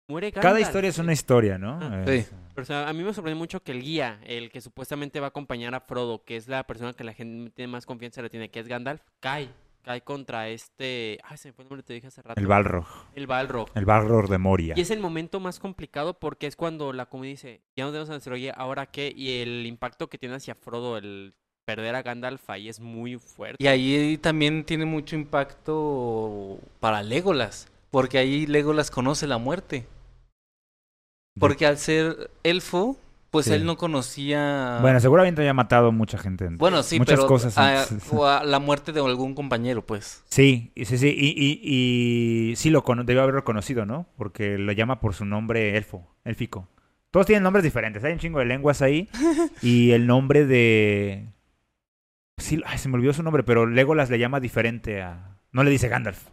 [0.07, 0.43] Muere Gandalf.
[0.43, 1.79] Cada historia es una historia, ¿no?
[1.81, 2.25] Ah, sí.
[2.53, 5.27] Pero, o sea, a mí me sorprende mucho que el guía, el que supuestamente va
[5.27, 8.29] a acompañar a Frodo, que es la persona que la gente tiene más confianza le
[8.29, 9.49] tiene, que es Gandalf, cae.
[9.83, 11.19] Cae contra este...
[11.23, 12.39] Ay, se me fue el nombre, te dije hace rato.
[12.39, 12.87] El Balrog.
[13.13, 13.69] El Balrog.
[13.75, 14.73] El Balrog de Moria.
[14.75, 18.09] Y es el momento más complicado porque es cuando la comunidad dice, ya no tenemos
[18.09, 19.13] a nuestro guía, ¿ahora qué?
[19.15, 23.63] Y el impacto que tiene hacia Frodo, el perder a Gandalf ahí es muy fuerte.
[23.63, 29.85] Y ahí también tiene mucho impacto para Legolas, porque ahí Legolas conoce la muerte.
[31.39, 32.97] Porque al ser elfo,
[33.29, 33.53] pues Sí.
[33.53, 34.77] él no conocía...
[34.81, 36.47] Bueno, seguramente haya matado mucha gente.
[36.51, 40.23] Bueno, sí, Muchas pero cosas a- o a la muerte de algún compañero, pues.
[40.29, 41.07] Sí, sí, sí.
[41.17, 44.07] Y, y, y sí lo cono debió haberlo conocido, ¿no?
[44.17, 46.69] Porque lo llama por su nombre elfo, élfico.
[47.11, 48.03] Todos tienen nombres diferentes.
[48.05, 49.09] Hay un chingo de lenguas ahí.
[49.61, 51.27] y el nombre de...
[52.37, 55.37] Sí, ay, se me olvidó su nombre, pero Legolas le llama diferente a...
[55.51, 56.27] No le dice Gandalf.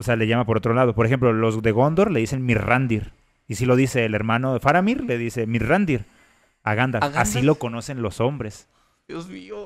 [0.00, 0.94] O sea, le llama por otro lado.
[0.94, 3.12] Por ejemplo, los de Gondor le dicen Mirrandir.
[3.52, 6.06] Y si lo dice el hermano de Faramir, le dice Mirrandir
[6.62, 7.04] a Gandalf.
[7.04, 7.22] ¿A Gandalf?
[7.28, 8.66] Así lo conocen los hombres.
[9.06, 9.56] Dios mío.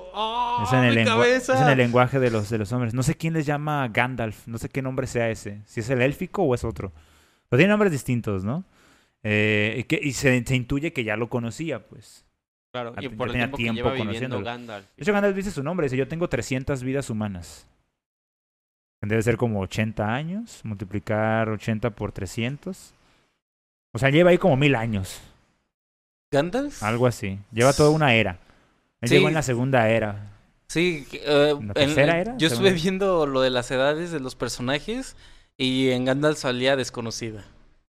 [0.64, 2.94] Es en, el lengua- es en el lenguaje de los, de los hombres.
[2.94, 4.48] No sé quién les llama Gandalf.
[4.48, 5.62] No sé qué nombre sea ese.
[5.66, 6.92] Si es el élfico o es otro.
[7.48, 8.64] Pero tiene nombres distintos, ¿no?
[9.22, 12.24] Eh, y que- y se, se intuye que ya lo conocía, pues.
[12.72, 14.44] Claro, y por el tenía tiempo, tiempo que lleva viviendo conociéndolo.
[14.44, 14.86] Gandalf.
[14.96, 15.84] De hecho, Gandalf dice su nombre.
[15.86, 17.68] Dice, yo tengo 300 vidas humanas.
[19.02, 20.60] Debe ser como 80 años.
[20.64, 22.94] Multiplicar 80 por 300.
[23.97, 25.20] O sea, lleva ahí como mil años.
[26.31, 26.82] ¿Gandalf?
[26.82, 27.39] Algo así.
[27.52, 28.39] Lleva toda una era.
[29.01, 29.14] Él Sí.
[29.16, 30.32] llegó en la segunda era.
[30.68, 32.36] Sí, eh, ¿La en- tercera era?
[32.36, 35.16] yo estuve viendo lo de las edades de los personajes
[35.56, 37.44] y en Gandalf salía desconocida.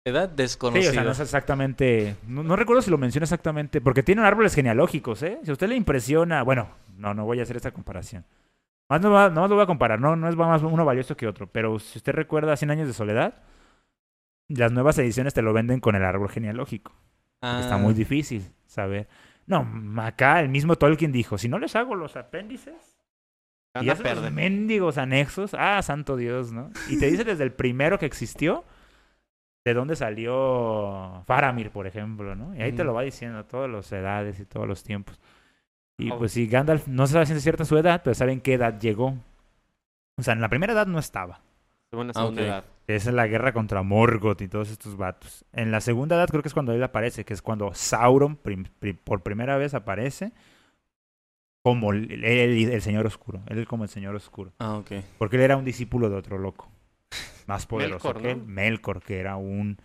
[0.04, 0.90] Edad Sí, desconocida.
[0.92, 2.16] o sea, no es exactamente.
[2.28, 3.82] No, no recuerdo si lo menciona exactamente.
[3.82, 5.40] Porque tienen árboles genealógicos, ¿eh?
[5.44, 6.44] Si a usted le impresiona.
[6.44, 8.24] Bueno, no, no voy a hacer esa comparación.
[8.88, 10.00] Más no, va- no lo voy a comparar.
[10.00, 11.48] No, no es más uno valioso que otro.
[11.48, 13.34] Pero si usted recuerda 100 años de soledad,
[14.48, 16.94] las nuevas ediciones te lo venden con el árbol genealógico.
[17.42, 19.08] Está Ah, muy difícil saber.
[19.48, 19.68] No,
[20.02, 22.98] acá el mismo Tolkien dijo: si no les hago los apéndices.
[23.76, 24.32] Y Anda a perder.
[24.32, 25.54] mendigos anexos.
[25.54, 26.72] Ah, santo Dios, ¿no?
[26.90, 28.64] Y te dice desde el primero que existió
[29.66, 32.56] de dónde salió Faramir, por ejemplo, ¿no?
[32.56, 35.20] Y ahí te lo va diciendo todas las edades y todos los tiempos.
[35.98, 36.18] Y Oh.
[36.18, 39.16] pues sí, Gandalf no se sabe si cierta su edad, pero saben qué edad llegó.
[40.18, 41.42] O sea, en la primera edad no estaba.
[41.92, 42.66] Tuvo una Ah, segunda edad.
[42.88, 45.44] Es la guerra contra Morgoth y todos estos vatos.
[45.54, 48.66] En la segunda edad creo que es cuando él aparece, que es cuando Sauron prim-
[49.04, 50.34] por primera vez aparece
[51.64, 53.42] como el, el- el Señor Oscuro.
[53.48, 54.54] Él es como el Señor Oscuro.
[54.60, 54.92] Ah, ok.
[55.18, 56.70] Porque él era un discípulo de otro loco.
[57.48, 58.38] Más poderoso Melkor, que él.
[58.40, 58.46] ¿no?
[58.46, 59.78] Melkor, que era un,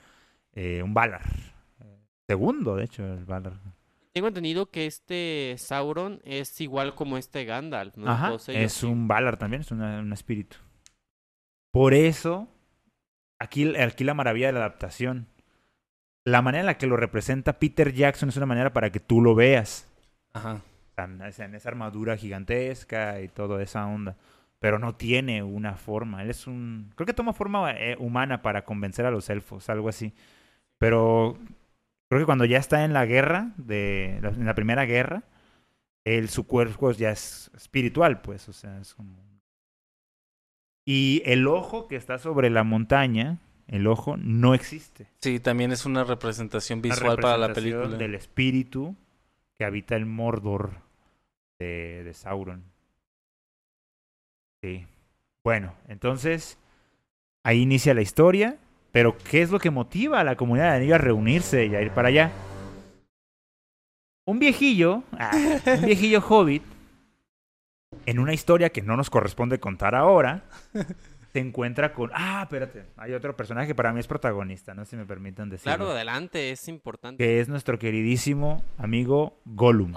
[0.52, 1.22] eh, un Valar.
[2.28, 3.54] Segundo, de hecho, el Valar.
[4.12, 8.10] Tengo entendido que este Sauron es igual como este Gandalf, ¿no?
[8.10, 8.86] Ajá, ellos, es sí.
[8.86, 10.56] un Valar también, es una- un espíritu.
[11.72, 12.48] Por eso,
[13.40, 15.26] aquí, aquí la maravilla de la adaptación.
[16.24, 19.20] La manera en la que lo representa Peter Jackson es una manera para que tú
[19.20, 19.88] lo veas.
[20.32, 20.60] Ajá.
[20.96, 21.22] En
[21.54, 24.16] esa armadura gigantesca y toda esa onda.
[24.58, 26.22] Pero no tiene una forma.
[26.22, 26.92] Él es un.
[26.94, 30.12] Creo que toma forma eh, humana para convencer a los elfos, algo así.
[30.76, 31.38] Pero
[32.08, 35.22] creo que cuando ya está en la guerra, de, en la primera guerra,
[36.04, 38.46] él, su cuerpo ya es espiritual, pues.
[38.50, 39.29] O sea, es como.
[40.90, 43.38] Y el ojo que está sobre la montaña,
[43.68, 45.06] el ojo, no existe.
[45.20, 47.96] Sí, también es una representación Una visual para la película.
[47.96, 48.96] Del espíritu
[49.56, 50.72] que habita el Mordor
[51.60, 52.64] de, de Sauron.
[54.62, 54.84] Sí.
[55.44, 56.58] Bueno, entonces,
[57.42, 58.56] Ahí inicia la historia.
[58.92, 61.82] Pero, ¿qué es lo que motiva a la comunidad de anillo a reunirse y a
[61.82, 62.32] ir para allá?
[64.26, 65.30] Un viejillo, ah,
[65.78, 66.62] un viejillo hobbit,
[68.06, 70.44] en una historia que no nos corresponde contar ahora,
[71.32, 72.10] se encuentra con.
[72.14, 72.84] Ah, espérate.
[72.96, 75.76] Hay otro personaje que para mí es protagonista, no sé si me permiten decirlo.
[75.76, 77.22] Claro, adelante, es importante.
[77.22, 79.92] Que es nuestro queridísimo amigo Gollum.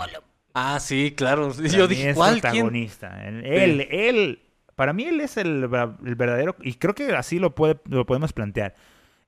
[0.53, 1.49] Ah, sí, claro.
[1.51, 2.39] Para Yo mí dije, es ¿cuál?
[2.41, 3.27] Protagonista.
[3.27, 4.39] Él, él, él-
[4.75, 8.05] para mí él es el, ver- el verdadero, y creo que así lo, puede, lo
[8.07, 8.75] podemos plantear.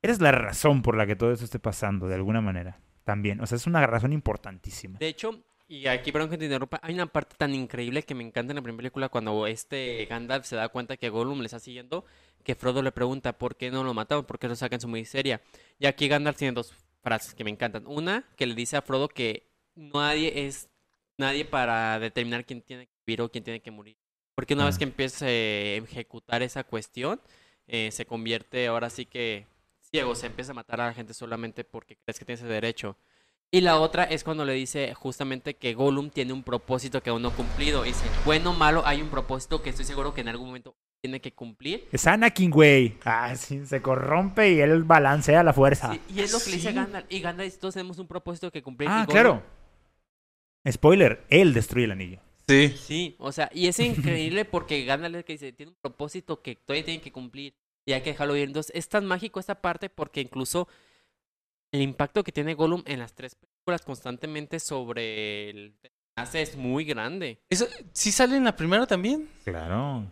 [0.01, 2.79] Eres la razón por la que todo esto esté pasando, de alguna manera.
[3.03, 4.97] También, o sea, es una razón importantísima.
[4.97, 8.23] De hecho, y aquí, perdón que te interrumpa, hay una parte tan increíble que me
[8.23, 11.59] encanta en la primera película cuando este Gandalf se da cuenta que Gollum le está
[11.59, 12.05] siguiendo,
[12.43, 15.41] que Frodo le pregunta por qué no lo mataron, por qué lo sacan su miseria.
[15.79, 17.87] Y aquí Gandalf tiene dos frases que me encantan.
[17.87, 20.69] Una, que le dice a Frodo que nadie es
[21.17, 23.97] nadie para determinar quién tiene que vivir o quién tiene que morir.
[24.35, 27.21] Porque una vez que empieza a ejecutar esa cuestión,
[27.67, 29.47] eh, se convierte ahora sí que
[29.79, 32.97] ciego, se empieza a matar a la gente solamente porque crees que tienes ese derecho.
[33.51, 37.21] Y la otra es cuando le dice justamente que Gollum tiene un propósito que aún
[37.21, 37.85] no ha cumplido.
[37.85, 40.75] Y dice, bueno o malo, hay un propósito que estoy seguro que en algún momento
[41.01, 41.87] tiene que cumplir.
[41.91, 42.97] Es Anakin, güey.
[43.05, 45.93] Ah, sí, se corrompe y él balancea la fuerza.
[45.93, 46.73] Sí, y es lo que le dice a.
[46.73, 47.05] Gandalf.
[47.09, 48.89] Y Gandalf dice, todos tenemos un propósito que cumplir.
[48.89, 49.43] y ah, Gollum- claro.
[50.69, 52.19] Spoiler, él destruye el anillo.
[52.47, 52.69] Sí.
[52.77, 56.41] Sí, o sea, y es increíble porque Gandalf es el que dice, tiene un propósito
[56.41, 57.53] que todavía tienen que cumplir.
[57.87, 58.47] Y hay que dejarlo ir.
[58.47, 60.67] Entonces, es tan mágico esta parte porque incluso
[61.75, 65.75] el impacto que tiene Gollum en las tres películas constantemente sobre el
[66.15, 67.39] hace es muy grande.
[67.49, 69.27] Eso, ¿Sí sale en la primera también?
[69.43, 70.11] Claro.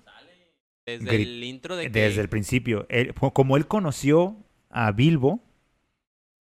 [0.85, 1.89] Desde el intro de que...
[1.89, 2.85] Desde el principio.
[2.89, 4.35] Él- como él conoció
[4.69, 5.39] a Bilbo,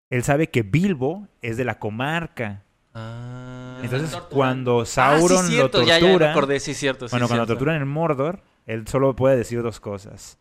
[0.10, 2.64] él sabe que Bilbo es de la comarca.
[2.94, 3.80] Ah.
[3.84, 7.08] Entonces, cuando Ah, sí, Sauron cierto, lo ya, tortura, ya me acordé, sí, cierto.
[7.08, 7.54] sí, bueno, cuando lo cierto.
[7.60, 10.40] torturan en Mordor, él solo puede decir dos cosas: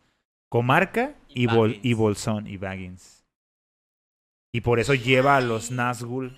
[0.49, 3.20] comarca Y y, Bol y Bolsón y Baggins.
[4.51, 6.35] Y por eso lleva a los Nazgûl.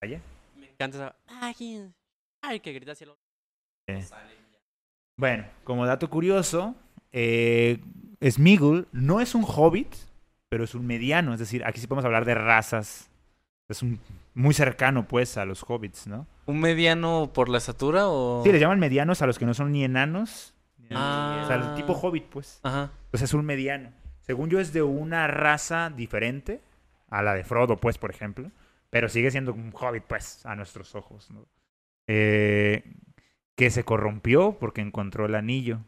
[0.00, 0.20] allá.
[0.58, 1.16] Me encanta esa...
[2.42, 3.22] Ay, que grita hacia el otro.
[3.86, 4.04] Eh.
[5.16, 6.74] Bueno, como dato curioso,
[7.12, 7.78] eh,
[8.22, 9.94] Sméagol no es un hobbit,
[10.50, 11.32] pero es un mediano.
[11.32, 13.08] Es decir, aquí sí podemos hablar de razas.
[13.68, 13.98] Es un
[14.34, 16.26] muy cercano, pues, a los hobbits, ¿no?
[16.46, 18.42] ¿Un mediano por la estatura o...?
[18.44, 20.52] Sí, les llaman medianos a los que no son ni enanos.
[20.76, 21.40] ni- Ah.
[21.44, 22.60] O sea, el tipo hobbit, pues.
[22.62, 22.90] Ajá.
[23.06, 23.90] Entonces es un mediano.
[24.20, 26.60] Según yo, es de una raza diferente
[27.18, 28.50] a la de Frodo, pues, por ejemplo.
[28.90, 31.28] Pero sigue siendo un hobbit, pues, a nuestros ojos.
[32.06, 32.82] Eh,
[33.56, 35.80] que se corrompió porque encontró el anillo.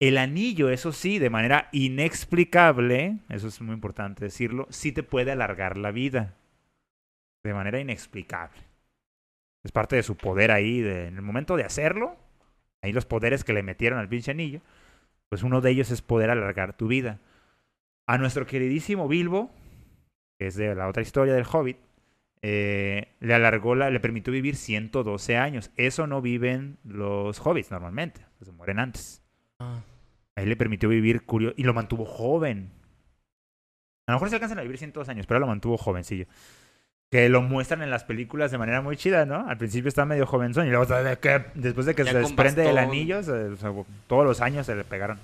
[0.00, 5.32] El anillo, eso sí, de manera inexplicable, eso es muy importante decirlo, sí te puede
[5.32, 6.34] alargar la vida.
[7.44, 8.60] De manera inexplicable.
[9.64, 12.16] Es parte de su poder ahí, en el momento de hacerlo,
[12.80, 14.60] ahí los poderes que le metieron al pinche anillo,
[15.28, 17.18] pues uno de ellos es poder alargar tu vida.
[18.06, 19.50] A nuestro queridísimo Bilbo,
[20.38, 21.76] que es de la otra historia del Hobbit,
[22.42, 25.70] eh, le alargó, la, le permitió vivir 112 años.
[25.76, 29.22] Eso no viven los hobbits normalmente, se mueren antes.
[29.58, 29.80] Ah.
[30.36, 32.70] A él le permitió vivir curioso y lo mantuvo joven.
[34.06, 36.26] A lo mejor se alcanzan a vivir 102 años, pero lo mantuvo jovencillo.
[37.10, 39.48] Que lo muestran en las películas de manera muy chida, ¿no?
[39.48, 40.86] Al principio está medio jovenzón y luego
[41.54, 42.78] después de que Ya se desprende bastón.
[42.84, 43.50] anillo, se-
[44.06, 45.18] todos los años se le pegaron.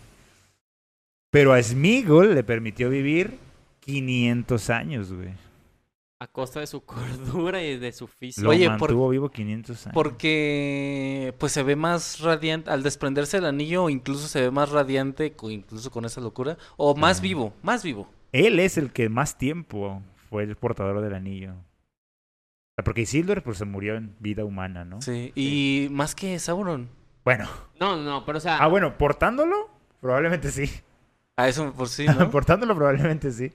[1.30, 3.38] Pero a Smeagol le permitió vivir
[3.84, 5.30] 500 años, güey.
[6.20, 8.44] A costa de su cordura y de su físico.
[8.44, 9.94] Lo Oye, por- mantuvo vivo 500 años.
[9.94, 15.34] Porque pues se ve más radiante, al desprenderse el anillo incluso se ve más radiante,
[15.50, 17.22] incluso con esa locura, o más Ah.
[17.22, 18.08] vivo, más vivo.
[18.32, 21.54] Él es el que más tiempo fue el portador del anillo.
[22.84, 25.00] Porque Isildur pues, se murió en vida humana, ¿no?
[25.02, 26.88] Sí, y más que Sauron.
[27.24, 27.48] Bueno.
[27.78, 28.58] No, no, pero o sea...
[28.58, 29.70] Ah, bueno, portándolo,
[30.00, 30.68] probablemente sí.
[31.36, 32.30] A eso por sí, ¿no?
[32.30, 33.52] portándolo, probablemente sí.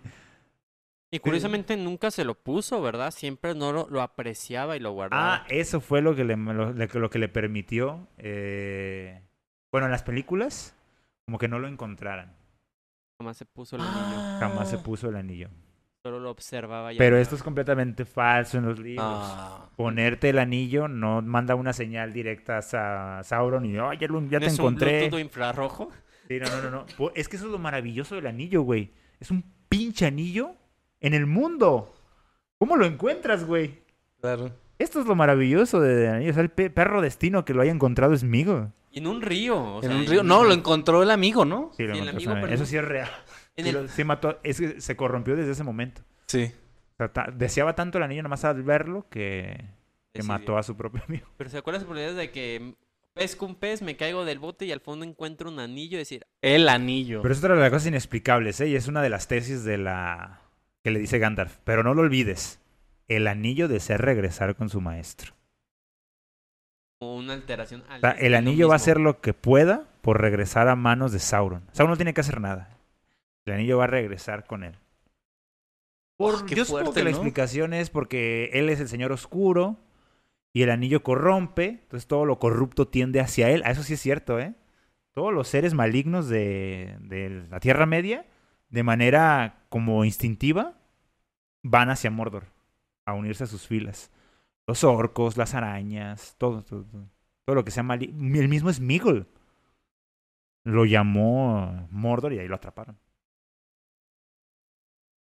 [1.11, 3.09] Y curiosamente nunca se lo puso, ¿verdad?
[3.11, 5.35] Siempre no lo, lo apreciaba y lo guardaba.
[5.37, 8.07] Ah, eso fue lo que le, lo, que le permitió.
[8.19, 9.21] eh,
[9.71, 10.75] Bueno, en las películas,
[11.25, 12.35] como que no lo encontraran.
[13.19, 14.39] Jamás se puso el anillo.
[14.39, 14.83] Jamás se Ah.
[14.83, 15.49] puso el anillo.
[16.05, 19.05] Solo lo observaba y Pero esto es completamente falso en los libros.
[19.07, 19.67] Ah.
[19.75, 24.21] Ponerte el anillo no manda una señal directa a Sa- Sauron y "Ay, ya, lo-
[24.27, 25.05] ya ¿No te es un encontré.
[25.19, 25.89] Infrarrojo?
[26.29, 27.11] Sí, no, no, no, no.
[27.15, 28.93] Es que eso es lo maravilloso del anillo, güey.
[29.19, 30.51] Es un pinche anillo
[31.01, 31.93] en el mundo.
[32.59, 33.79] ¿Cómo lo encuentras, güey?
[34.21, 34.51] Claro.
[34.77, 36.31] Esto es lo maravilloso de del anillo.
[36.31, 38.71] O sea, el pe- perro destino que lo haya encontrado es migo.
[38.91, 39.57] Y en un río.
[39.59, 40.23] o en sea, un río.
[40.23, 41.71] No, lo encontró el amigo, ¿no?
[41.75, 43.09] Sí, lo Sí, el encontró, amigo, pero Eso sí es real.
[43.55, 44.39] en Sí, el- lo- sí mató.
[44.43, 46.01] Es que se corrompió desde ese momento.
[46.27, 46.51] Sí.
[46.93, 49.65] O sea, ta- deseaba tanto el anillo nomás al verlo que,
[50.23, 51.27] mató a su propio amigo.
[51.37, 52.75] Pero ¿se acuerdan de de que
[53.19, 56.25] pesco un pez, me caigo del bote y al fondo encuentro un anillo y decir,
[56.41, 57.21] El anillo.
[57.21, 58.67] Pero es otra de las cosas inexplicables, ¿eh?
[58.69, 60.41] Y es una de las tesis de la...
[60.83, 61.57] que le dice Gandalf.
[61.65, 62.61] Pero no lo olvides.
[63.07, 65.33] El anillo desea regresar con su maestro.
[66.99, 67.81] como una alteración.
[67.89, 71.11] O al sea, el anillo va a hacer lo que pueda por regresar a manos
[71.11, 71.63] de Sauron.
[71.73, 72.77] Sauron no tiene que hacer nada.
[73.45, 74.75] El anillo va a regresar con él.
[76.17, 77.17] Por, Oh, qué yo supongo fuerte, que la ¿no?
[77.17, 79.77] explicación es porque él es el señor oscuro
[80.53, 83.61] y el anillo corrompe, entonces todo lo corrupto tiende hacia él.
[83.65, 84.55] Ah, eso sí es cierto, ¿eh?
[85.13, 88.25] Todos los seres malignos de, de la Tierra Media,
[88.69, 90.77] de manera como instintiva,
[91.63, 92.45] van hacia Mordor
[93.05, 94.11] a unirse a sus filas.
[94.67, 97.09] Los orcos, las arañas, todo, todo, todo,
[97.45, 98.39] todo lo que sea maligno.
[98.39, 99.27] El mismo Smeagol
[100.63, 102.97] lo llamó Mordor y ahí lo atraparon.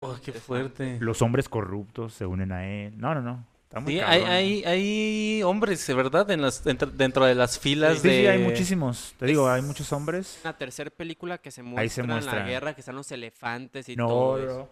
[0.00, 0.98] Oh, qué fuerte.
[1.00, 2.98] Los hombres corruptos se unen a él.
[2.98, 3.46] No, no, no.
[3.68, 6.30] Está muy Sí, hay, hay, hay hombres, ¿verdad?
[6.30, 8.20] En las, dentro, dentro de las filas Sí, de...
[8.20, 9.14] sí, hay muchísimos.
[9.18, 10.40] Te digo, hay muchos hombres.
[10.44, 13.96] La tercera película que se Ahí muestra, en la guerra, que están los elefantes y
[13.96, 14.44] No, todo no.
[14.44, 14.70] eso.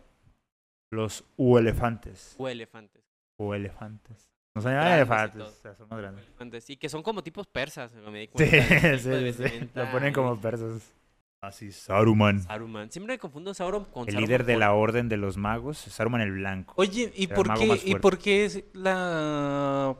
[0.93, 2.37] Los U-elefantes.
[2.39, 3.03] O elefantes.
[3.37, 4.29] O elefantes.
[4.55, 6.25] No son elefantes, o sea, son más grandes.
[6.25, 6.71] elefantes.
[6.71, 8.99] Y que son como tipos persas, me di Sí, cuenta.
[8.99, 9.71] sí, de sí, sí.
[9.75, 10.93] Lo ponen como persas.
[11.47, 12.43] Así, Saruman.
[12.43, 12.91] Saruman.
[12.91, 16.21] Siempre me confundo Sauron con El Saruman líder de la orden de los magos, Saruman
[16.21, 16.73] el Blanco.
[16.77, 19.95] Oye, ¿y por, qué, ¿y por qué es la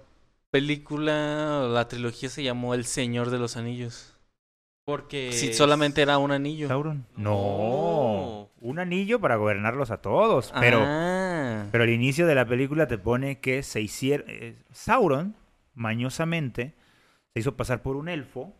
[0.51, 4.11] película, la trilogía se llamó El Señor de los Anillos?
[4.87, 5.33] Porque...
[5.33, 6.69] Si solamente era un anillo.
[6.69, 7.07] ¿Sauron?
[7.16, 7.31] No.
[7.31, 8.51] No.
[8.61, 10.53] Un anillo para gobernarlos a todos.
[10.61, 11.66] Pero, Ah.
[11.73, 14.27] pero al inicio de la película te pone que se hicieron.
[14.29, 15.37] eh, Sauron,
[15.75, 16.75] mañosamente,
[17.33, 18.53] se hizo pasar por un elfo.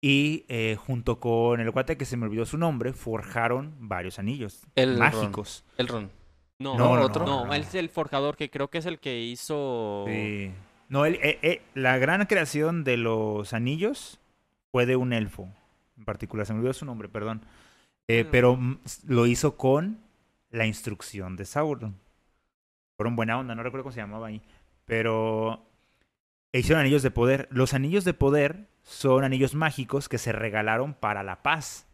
[0.00, 4.62] Y eh, junto con el cuate que se me olvidó su nombre, forjaron varios anillos
[4.74, 5.64] El mágicos.
[5.78, 6.10] El Ron.
[6.58, 7.24] No, No, otro.
[7.26, 7.54] No, no.
[7.54, 10.04] él es el forjador que creo que es el que hizo...
[10.06, 10.52] Sí.
[10.88, 14.20] No, él- eh, eh, la gran creación de los anillos
[14.70, 15.48] fue de un elfo.
[15.98, 17.42] En particular, se me olvidó su nombre, perdón.
[18.08, 18.28] Eh, Ah.
[18.30, 18.78] pero mm,
[19.08, 19.98] lo hizo con
[20.50, 21.96] la instrucción de Sauron.
[22.96, 24.40] Fueron buena onda, no recuerdo cómo se llamaba ahí.
[24.84, 25.66] Pero
[26.52, 27.48] e hicieron anillos de poder.
[27.50, 31.86] Los anillos de poder son anillos mágicos que se regalaron para la paz.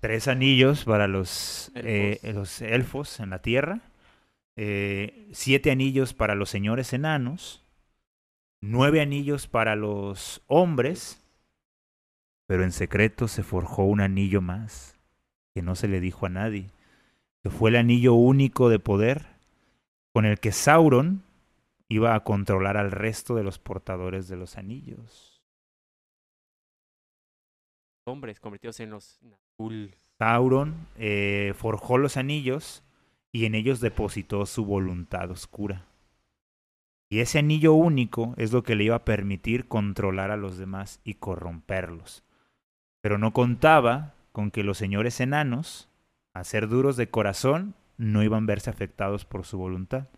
[0.00, 2.34] Tres anillos para los eh, Elfos.
[2.34, 3.80] los elfos en la tierra.
[4.56, 7.64] eh, siete anillos para los señores enanos.
[8.60, 11.22] Nueve anillos para los hombres.
[12.46, 14.96] Pero en secreto se forjó un anillo más
[15.54, 16.66] que no se le dijo a nadie.
[17.42, 19.26] Que fue el anillo único de poder
[20.12, 21.22] con el que Sauron
[21.88, 25.29] iba a controlar al resto de los portadores de los anillos.
[28.04, 29.96] Hombres convertidos en los Nazgûl.
[30.18, 32.82] Sauron eh, forjó los anillos
[33.32, 35.86] y en ellos depositó su voluntad oscura.
[37.08, 41.00] Y ese anillo único es lo que le iba a permitir controlar a los demás
[41.04, 42.24] y corromperlos.
[43.00, 45.88] Pero no contaba con que los señores enanos,
[46.34, 50.08] a ser duros de corazón, no iban a verse afectados por su voluntad.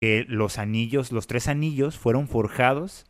[0.00, 3.06] Que los anillos, los tres anillos, fueron forjados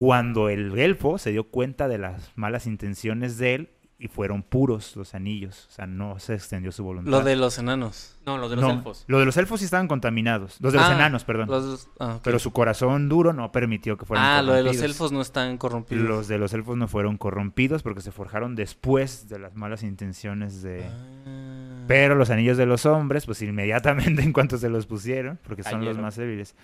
[0.00, 4.96] cuando el elfo se dio cuenta de las malas intenciones de él y fueron puros
[4.96, 5.66] los anillos.
[5.68, 7.10] O sea, no se extendió su voluntad.
[7.10, 8.16] Lo de los enanos.
[8.24, 9.04] No, los de los No, elfos.
[9.08, 10.56] Lo de los elfos sí estaban contaminados.
[10.62, 11.48] Los de los Ah, enanos, perdón.
[11.50, 12.22] Los- ah, ok.
[12.24, 15.58] Pero su corazón duro no permitió que fueran Ah, lo de los elfos no están
[15.58, 16.08] corrompidos.
[16.08, 20.62] Los de los elfos no fueron corrompidos porque se forjaron después de las malas intenciones
[20.62, 20.82] de...
[21.26, 21.84] Ah.
[21.86, 25.84] Pero los anillos de los hombres, pues inmediatamente en cuanto se los pusieron, porque son
[25.84, 26.54] los más débiles.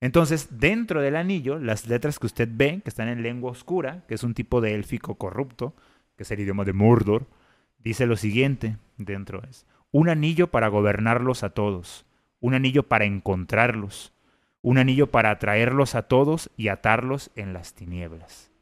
[0.00, 4.14] Entonces, dentro del anillo, las letras que usted ve, que están en lengua oscura, que
[4.14, 5.74] es un tipo de élfico corrupto,
[6.16, 7.26] que es el idioma de Mordor,
[7.78, 12.06] dice lo siguiente, dentro es, un anillo para gobernarlos a todos,
[12.40, 14.12] un anillo para encontrarlos,
[14.62, 18.52] un anillo para atraerlos a todos y atarlos en las tinieblas.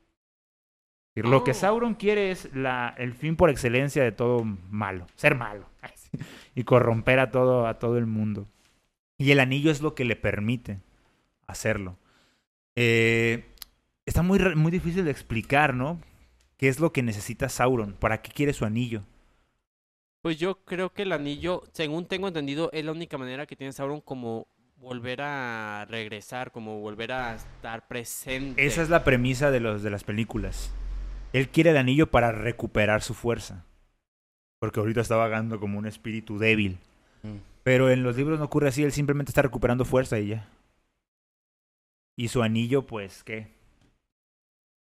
[1.15, 1.55] Lo que Oh.
[1.55, 5.67] Sauron quiere es la, el fin por excelencia de todo malo, ser malo
[6.55, 8.47] y corromper a todo, a todo el mundo.
[9.17, 10.81] Y el anillo es lo que le permite
[11.47, 11.97] hacerlo.
[12.75, 13.45] Eh,
[14.05, 16.01] está muy, muy difícil de explicar, ¿no?
[16.57, 17.95] ¿Qué es lo que necesita Sauron?
[17.95, 19.03] ¿Para qué quiere su anillo?
[20.23, 23.73] Pues yo creo que el anillo, según tengo entendido, es la única manera que tiene
[23.73, 28.67] Sauron como volver a regresar, como volver a estar presente.
[28.67, 30.73] Esa es la premisa de, los, de las películas.
[31.33, 33.65] Él quiere el anillo para recuperar su fuerza.
[34.59, 36.79] Porque ahorita está vagando como un espíritu débil.
[37.23, 37.37] Mm.
[37.63, 40.49] Pero en los libros no ocurre así, él simplemente está recuperando fuerza y ya.
[42.17, 43.55] Y su anillo, pues, ¿qué?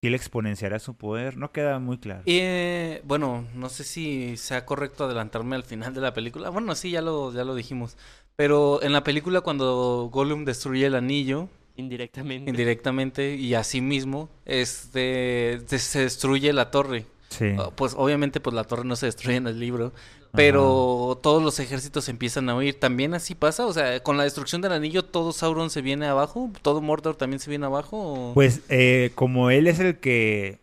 [0.00, 2.22] Si él exponenciará su poder, no queda muy claro.
[2.24, 6.50] Y, eh, bueno, no sé si sea correcto adelantarme al final de la película.
[6.50, 7.96] Bueno, sí, ya lo, ya lo dijimos.
[8.36, 11.48] Pero en la película cuando Gollum destruye el anillo,
[11.78, 12.48] Indirectamente.
[12.50, 17.04] indirectamente y así mismo este se destruye la torre.
[17.28, 17.54] Sí.
[17.58, 19.92] Ah, Pues obviamente pues la torre no se destruye en el libro,
[20.32, 22.78] pero todos los ejércitos empiezan a huir.
[22.78, 26.50] También así pasa, o sea, con la destrucción del anillo todo Sauron se viene abajo,
[26.62, 27.96] todo Mordor también se viene abajo.
[28.30, 30.60] o- Pues eh, como él es el que,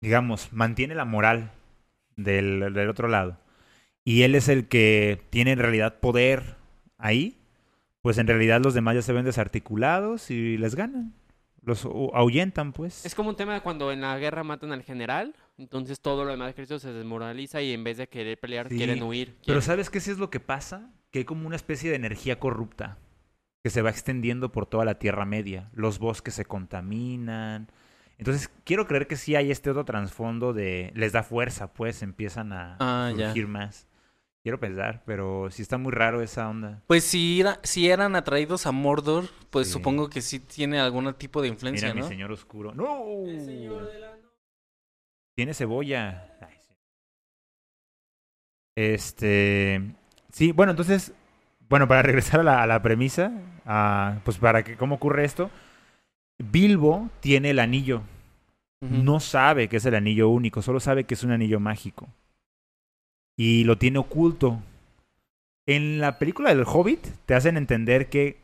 [0.00, 1.50] digamos, mantiene la moral
[2.16, 3.36] del, del otro lado,
[4.04, 6.56] y él es el que tiene en realidad poder
[6.98, 7.36] ahí,
[8.02, 11.12] pues en realidad los demás ya se ven desarticulados y les ganan.
[11.62, 13.04] Los hu- ahuyentan, pues.
[13.04, 16.30] Es como un tema de cuando en la guerra matan al general, entonces todo lo
[16.30, 19.36] demás ejército se desmoraliza y en vez de querer pelear, Sí, quieren huir.
[19.46, 20.90] Pero ¿sabes qué sí es lo que pasa?
[21.10, 22.98] Que hay como una especie de energía corrupta
[23.64, 25.70] que se va extendiendo por toda la Tierra Media.
[25.72, 27.68] Los bosques se contaminan.
[28.18, 30.92] Entonces, quiero creer que sí hay este otro trasfondo de...
[30.94, 33.26] Les da fuerza, pues, empiezan a Ah, ya.
[33.26, 33.88] surgir más.
[34.42, 36.80] Quiero pensar, pero sí está muy raro esa onda.
[36.86, 39.72] Pues si, era- si eran atraídos a Mordor, pues Sí.
[39.72, 42.08] supongo que sí tiene algún tipo de influencia, Mira mi ¿no?
[42.08, 42.72] señor oscuro.
[42.72, 42.86] ¡No!
[45.36, 46.26] Tiene cebolla.
[48.74, 49.82] Este.
[50.32, 51.12] Sí, bueno, entonces.
[51.68, 53.32] Bueno, para regresar a la, a la premisa,
[53.66, 55.50] ah, pues para que cómo ocurre esto.
[56.38, 58.02] Bilbo tiene el anillo.
[58.80, 62.08] No sabe que es el anillo único, solo sabe que es un anillo mágico.
[63.36, 64.60] Y lo tiene oculto.
[65.66, 68.38] En la película del Hobbit te hacen entender que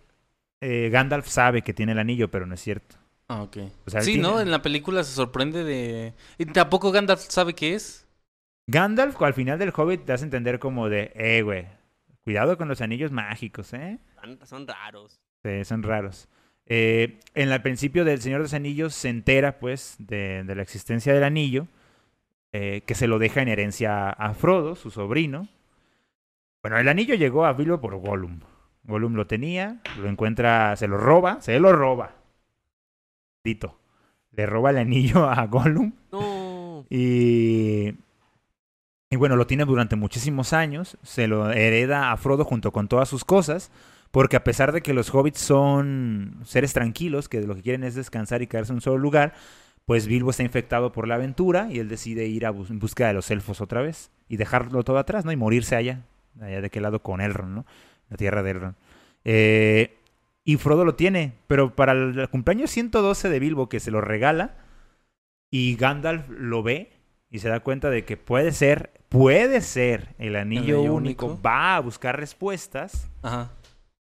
[0.61, 2.97] eh, Gandalf sabe que tiene el anillo, pero no es cierto.
[3.35, 3.57] Ah, ok.
[3.87, 4.41] O sea, él sí, tiene- ¿no?
[4.41, 6.13] En la película se sorprende de...
[6.39, 8.07] ¿Y tampoco Gandalf sabe qué es?
[8.67, 11.67] Gandalf al final del Hobbit te hace entender como de, eh, güey,
[12.25, 13.99] cuidado con los anillos mágicos, ¿eh?
[14.21, 15.19] Son- Son raros.
[15.45, 16.29] Sí, son raros.
[16.67, 20.63] Eh, en el principio del Señor de los Anillos se entera, pues, de, de la
[20.63, 21.67] existencia del anillo,
[22.53, 25.49] eh, que se lo deja en herencia a Frodo, su sobrino.
[26.63, 28.41] Bueno, el anillo llegó a Bilbo por Gollum.
[28.85, 32.15] Gollum lo tenía, lo encuentra, se lo roba, se lo roba.
[33.45, 33.79] Dito.
[34.33, 36.87] Le roba el anillo a Gollum No.
[36.89, 37.95] y,
[39.11, 40.97] y bueno, lo tiene durante muchísimos años.
[41.03, 43.71] Se lo hereda a Frodo junto con todas sus cosas.
[44.11, 47.95] Porque a pesar de que los hobbits son seres tranquilos, que lo que quieren es
[47.95, 49.33] descansar y quedarse en un solo lugar,
[49.87, 53.07] pues Bilbo está infectado por la aventura y él decide ir a bus- en busca
[53.07, 55.33] de los elfos otra vez y dejarlo todo atrás, ¿no?
[55.33, 56.03] Y morirse allá,
[56.43, 57.67] allá de qué lado con Elrond, ¿no?
[58.11, 58.75] La tierra de Elrond.
[59.25, 59.97] Eh,
[60.45, 64.57] y Frodo lo tiene, pero para el cumpleaños 112 de Bilbo que se lo regala
[65.51, 66.93] y Gandalf lo ve
[67.31, 71.41] y se da cuenta de que puede ser, puede ser el anillo, único.
[71.41, 73.09] va a buscar respuestas.
[73.23, 73.53] Ajá.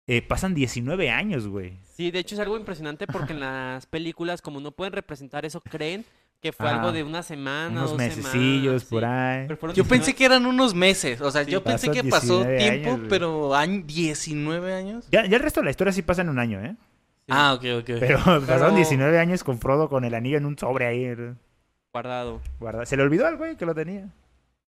[0.06, 1.78] Eh, pasan 19 años, güey.
[1.94, 5.60] Sí, de hecho es algo impresionante porque en las películas, como no pueden representar eso,
[5.60, 6.04] creen
[6.42, 9.06] que fue algo de una semana, Unos dos mesecillos semanas, por sí.
[9.06, 9.46] ahí.
[9.46, 12.44] Pero Yo 19 pensé que eran unos meses, o sea, Sí, yo pensé que pasó
[12.44, 15.06] 19 tiempo, años, pero año 19 años.
[15.12, 16.74] Ya, ya el resto de la historia sí pasa en un año, ¿eh?
[17.26, 17.90] Sí, Ah, ok, ok.
[18.00, 21.06] Pero, pasaron 19 años con Frodo con el anillo en un sobre ahí.
[21.92, 22.40] guardado.
[22.58, 22.84] guardado.
[22.86, 24.08] Se le olvidó al güey que lo tenía.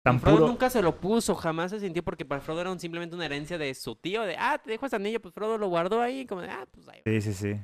[0.04, 0.48] Tan Frodo puro.
[0.48, 3.58] nunca se lo puso, jamás se sintió porque para Frodo era un- simplemente una herencia
[3.58, 6.40] de su tío, de, ah, te dejo este anillo, pues Frodo lo guardó ahí, como
[6.42, 7.02] de, ah, pues ahí.
[7.06, 7.12] va".
[7.12, 7.60] Sí, sí, sí.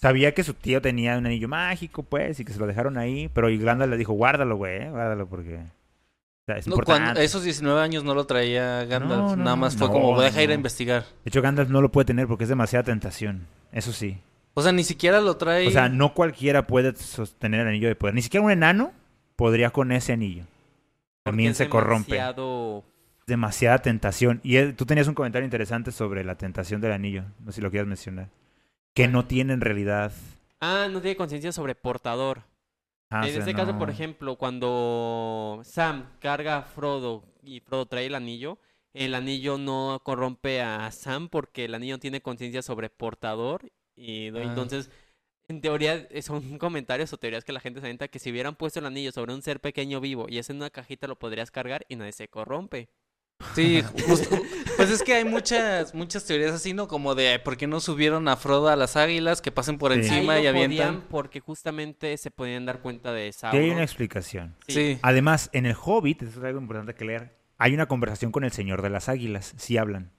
[0.00, 3.28] Sabía que su tío tenía un anillo mágico, pues, y que se lo dejaron ahí.
[3.34, 5.56] Pero Irlanda le dijo, guárdalo, güey, eh, guárdalo porque...
[5.56, 9.56] o sea, es No, cuando, esos 19 años no lo traía Gandalf, No, no, nada
[9.56, 11.02] más fue como voy a ir a investigar.
[11.02, 13.46] De hecho, Gandalf no lo puede tener porque es demasiada tentación.
[13.72, 14.18] Eso sí.
[14.54, 15.66] O sea, ni siquiera lo trae.
[15.66, 18.14] O sea, no cualquiera puede sostener el anillo de poder.
[18.14, 18.92] Ni siquiera un enano
[19.36, 20.44] podría con ese anillo.
[21.24, 22.12] También se corrompe.
[22.12, 22.84] demasiado-
[23.26, 24.40] Demasiada tentación.
[24.42, 27.24] Y él- tú tenías un comentario interesante sobre la tentación del anillo.
[27.40, 28.28] No sé si lo quieras mencionar.
[28.98, 30.10] Que no tiene en realidad.
[30.58, 32.42] Ah, no tiene conciencia sobre portador.
[33.10, 37.86] Ah, o en sea, este caso, por ejemplo, cuando Sam carga a Frodo y Frodo
[37.86, 38.58] trae el anillo,
[38.94, 43.70] el anillo no corrompe a Sam porque el anillo no tiene conciencia sobre portador.
[43.94, 44.42] Y Ah.
[44.42, 44.90] entonces,
[45.46, 48.56] en teoría, eh, son comentarios o teorías que la gente se inventa que si hubieran
[48.56, 51.52] puesto el anillo sobre un ser pequeño vivo y es en una cajita lo podrías
[51.52, 52.88] cargar y nadie se corrompe.
[53.54, 54.36] Sí, justo.
[54.76, 56.88] Pues es que hay muchas muchas teorías así, ¿no?
[56.88, 60.00] Como de por qué no subieron a Frodo a las águilas que pasen por Sí.
[60.00, 61.02] encima Ahí y avientan.
[61.08, 64.56] porque justamente se podían dar cuenta de Sí, hay una explicación.
[64.66, 64.98] Sí.
[65.02, 68.50] Además, en el Hobbit, eso es algo importante que leer, hay una conversación con el
[68.52, 69.54] señor de las águilas.
[69.56, 70.10] Sí hablan.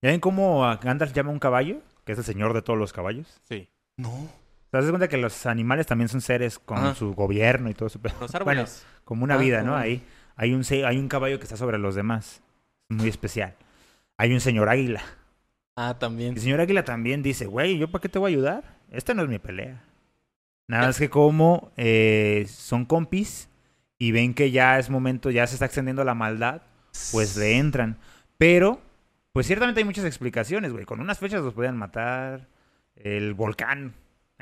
[0.00, 1.78] ¿Ya ven cómo Gandalf llama a un caballo?
[2.04, 3.40] Que es el señor de todos los caballos.
[3.48, 3.68] Sí.
[3.96, 4.28] No.
[4.70, 6.94] ¿Te das cuenta que los animales también son seres con Ajá.
[6.94, 7.98] su gobierno y todo su...
[8.02, 8.84] Los Bueno, árboles.
[9.04, 9.76] como una Ah, vida, ¿no?
[9.76, 10.02] Ahí
[10.36, 12.42] hay un, se- hay un caballo que está sobre los demás.
[12.88, 13.54] Muy especial.
[14.16, 15.02] Hay un señor águila.
[15.76, 16.34] Ah, también.
[16.34, 18.78] El señor águila también dice, güey, ¿yo para qué te voy a ayudar?
[18.90, 19.84] Esta no es mi pelea.
[20.66, 23.48] Nada más que como eh, son compis
[23.98, 26.62] y ven que ya es momento, ya se está extendiendo la maldad,
[27.12, 27.98] pues le entran.
[28.36, 28.80] Pero,
[29.32, 30.84] pues ciertamente hay muchas explicaciones, güey.
[30.84, 32.48] Con unas fechas los podían matar.
[32.96, 33.94] El volcán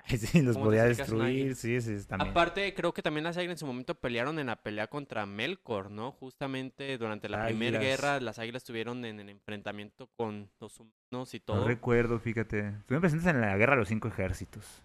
[0.19, 2.31] sí, los ¿Cómo podía destruir, sí, sí, también.
[2.31, 5.91] Aparte, creo que también las águilas en su momento pelearon en la pelea contra Melkor,
[5.91, 6.13] ¿no?
[6.13, 11.39] Justamente durante la primera guerra, las águilas estuvieron en el enfrentamiento con los humanos y
[11.39, 11.67] No todo.
[11.67, 12.69] recuerdo, fíjate.
[12.69, 14.83] Estuvieron presentes en la guerra de los cinco ejércitos.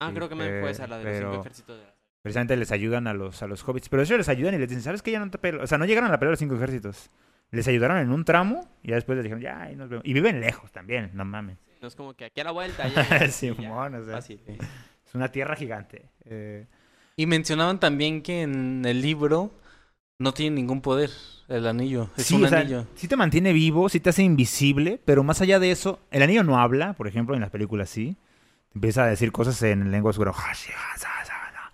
[0.00, 2.56] ah, sí, creo que me fue esa, la de los cinco ejércitos de las Precisamente
[2.56, 3.88] les ayudan a los, a los hobbits.
[3.88, 5.12] Pero ellos les ayudan y les dicen, ¿sabes qué?
[5.12, 5.62] Ya no te pelo.
[5.62, 7.10] O sea, no llegaron a la pelea de los cinco ejércitos.
[7.50, 10.04] Les ayudaron en un tramo y ya después les dijeron, ya, ahí nos vemos.
[10.04, 11.58] Y viven lejos también, no mames.
[11.80, 12.88] No es como que aquí a la vuelta.
[12.94, 14.40] ya, ya, Simón, o sea, fácil.
[15.06, 16.10] es una tierra gigante.
[16.24, 16.66] Eh,
[17.16, 19.52] Y mencionaban también que en el libro
[20.18, 21.10] no tiene ningún poder
[21.48, 22.10] el anillo.
[22.16, 22.86] Es sí, un o sea, anillo.
[22.94, 26.44] sí te mantiene vivo, sí te hace invisible, pero más allá de eso, el anillo
[26.44, 28.16] no habla, por ejemplo, en las películas sí.
[28.74, 30.32] Empieza a decir cosas en lengua oscura.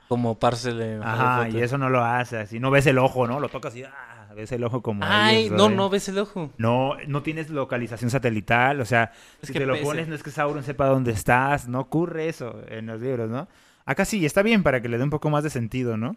[0.09, 2.61] Como Parcel de Ajá, Harry y eso no lo hace así.
[2.61, 3.41] No ves el ojo, ¿no?
[3.41, 5.03] Lo tocas y ah, ves el ojo como...
[5.05, 6.51] Ay, no, no ves el ojo.
[6.59, 9.85] No, no tienes localización satelital, o sea, Es si que te lo pese.
[9.85, 13.49] pones no es que Sauron sepa dónde estás, no ocurre eso en los libros, ¿no?
[13.87, 16.17] Acá sí, está bien para que le dé un poco más de sentido, ¿no?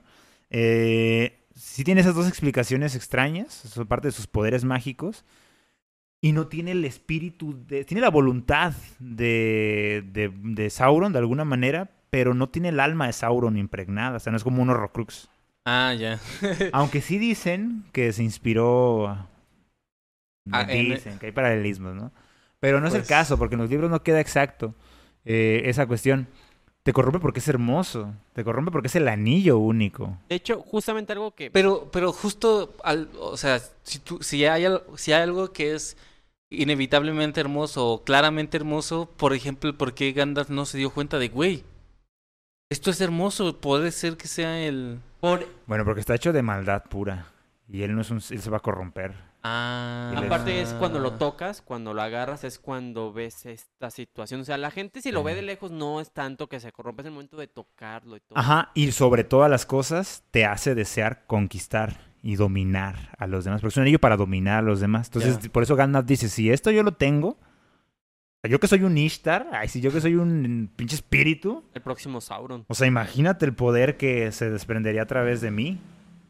[0.50, 5.26] Eh, sí tiene esas dos explicaciones extrañas, parte de sus poderes mágicos,
[6.22, 11.46] y no tiene el espíritu, de, tiene la voluntad de, de, de Sauron de alguna
[11.46, 14.70] manera, pero no tiene el alma de Sauron impregnada, o sea, no es como un
[14.70, 15.30] Horrocrux.
[15.70, 16.18] Ah, ya.
[16.72, 19.08] Aunque sí dicen que se inspiró.
[20.50, 22.12] Ah, en- dicen que hay paralelismos, ¿no?
[22.62, 24.74] Pero no es el Pues- caso, porque en los libros no queda exacto
[25.26, 26.28] eh, esa cuestión.
[26.84, 28.14] Te corrompe porque es hermoso.
[28.32, 30.18] Te corrompe porque es el anillo único.
[30.30, 31.52] De hecho, justamente algo que...
[31.52, 34.66] Pero, pero justo, al, o sea, si, tú, si, hay,
[34.96, 35.98] si hay algo que es
[36.50, 41.28] inevitablemente hermoso o claramente hermoso, por ejemplo, ¿por qué Gandalf no se dio cuenta de,
[41.28, 41.66] güey,
[42.72, 45.00] esto es hermoso, puede ser que sea el...
[45.20, 47.28] por, Bueno, porque está hecho de maldad pura.
[47.70, 49.14] Y él no es un, él se va a corromper.
[49.44, 54.42] Ah, Aparte es cuando lo tocas, cuando lo agarras, es cuando ves esta situación.
[54.42, 57.02] O sea, la gente si lo ve de lejos no es tanto que se corrompe,
[57.02, 58.38] es el momento de tocarlo y todo.
[58.38, 63.62] Ajá, y sobre todas las cosas, te hace desear conquistar y dominar a los demás.
[63.62, 65.08] Porque es un anillo para dominar a los demás.
[65.08, 67.38] Entonces, por eso Gandalf dice, si esto yo lo tengo,
[68.44, 72.22] yo que soy un Ishtar, ay, si yo que soy un pinche espíritu, El próximo
[72.22, 72.66] Sauron.
[72.68, 75.80] o sea, imagínate el poder que se desprendería a través de mí,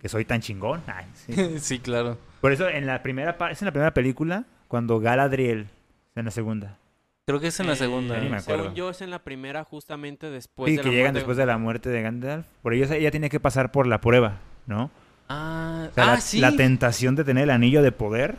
[0.02, 0.82] que soy tan chingón.
[0.88, 1.34] Ay, sí.
[1.60, 2.18] sí, claro.
[2.42, 5.68] Por eso, en la primera pa- es en la primera película, cuando Galadriel,
[6.16, 6.78] en la segunda.
[7.26, 8.16] Creo que es en la Eh, segunda.
[8.16, 8.64] ya ni me acuerdo.
[8.64, 11.38] Según yo es en la primera justamente después Sí, de que la llegan muerte- después
[11.38, 12.46] de la muerte de Gandalf.
[12.62, 14.90] Por ello ella tiene que pasar por la prueba, ¿no?
[15.28, 16.40] Ah, O sea, ah, la, sí.
[16.40, 18.36] la tentación de tener el anillo de poder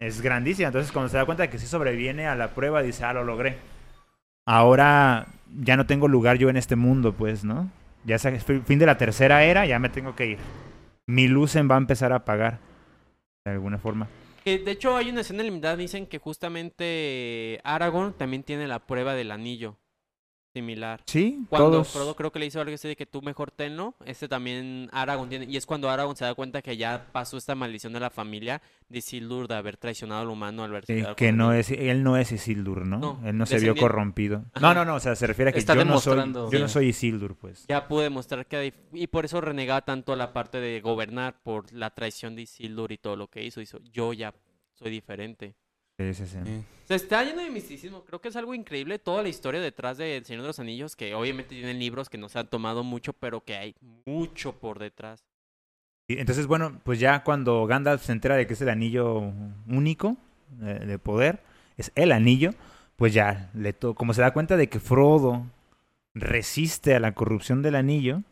[0.00, 0.68] es grandísima.
[0.68, 3.24] Entonces, cuando se da cuenta de que sí sobreviene a la prueba, dice, ah, lo
[3.24, 3.56] logré.
[4.46, 5.26] Ahora
[5.60, 7.70] ya no tengo lugar yo en este mundo, pues, ¿no?
[8.04, 10.38] Ya es fi- fin de la tercera era, ya me tengo que ir.
[11.06, 12.58] Mi Lucen va a empezar a apagar,
[13.44, 14.08] de alguna forma.
[14.44, 19.32] De hecho hay una escena limitada, dicen que justamente Aragorn también tiene la prueba del
[19.32, 19.76] anillo.
[20.56, 21.02] Similar.
[21.04, 21.88] Sí, Cuando todos.
[21.88, 25.28] Frodo creo que le hizo algo así de que tú mejor tenlo, este también Aragorn
[25.28, 28.08] tiene, y es cuando Aragorn se da cuenta que ya pasó esta maldición de la
[28.08, 31.70] familia de Isildur de haber traicionado al humano al verse Sí, quedado que no es,
[31.70, 32.98] él no es Isildur, ¿no?
[32.98, 34.46] No, él no se vio corrompido.
[34.54, 34.60] Ajá.
[34.66, 36.50] No, no, no, o sea, se refiere a que Está yo no soy, demostrando.
[36.50, 37.66] yo no soy Isildur, pues.
[37.68, 41.90] Ya pude demostrar que y por eso renegaba tanto la parte de gobernar por la
[41.90, 44.32] traición de Isildur y todo lo que hizo, hizo yo ya
[44.72, 45.54] soy diferente.
[45.98, 48.02] Sí, está lleno de misticismo.
[48.04, 50.94] Creo que es algo increíble toda la historia detrás de El Señor de los Anillos,
[50.94, 53.74] que obviamente tienen libros que no se han tomado mucho, pero que hay
[54.04, 55.24] mucho por detrás.
[56.08, 59.32] Y entonces, bueno, pues ya cuando Gandalf se entera de que es el anillo
[59.66, 60.16] único
[60.62, 61.40] eh, de poder,
[61.76, 62.52] es el anillo,
[62.96, 65.46] pues ya, le to como se da cuenta de que Frodo
[66.14, 68.22] resiste a la corrupción del anillo,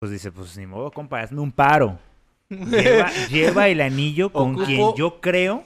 [0.00, 1.98] pues dice, pues ni modo, compa, hazme un paro.
[2.50, 5.64] Lleva, lleva el anillo con Ocupo- quien yo creo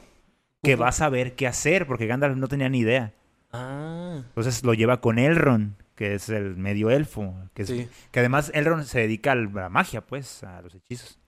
[0.63, 3.13] que va a saber qué hacer, porque Gandalf no tenía ni idea.
[3.53, 7.89] Ah, Entonces lo lleva con Elrond, que es el medio elfo, que, es- sí.
[8.11, 11.19] que además Elrond se dedica a la magia, pues, a los hechizos.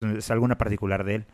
[0.00, 1.26] Es alguna particular de él.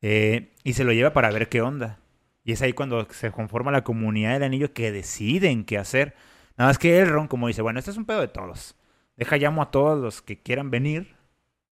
[0.00, 1.98] Eh, y se lo lleva para ver qué onda.
[2.42, 6.14] Y es ahí cuando se conforma la comunidad del anillo que deciden qué hacer.
[6.56, 8.76] Nada más que Elrond, como dice, bueno, este es un pedo de todos.
[9.16, 11.14] Deja llamo a todos los que quieran venir,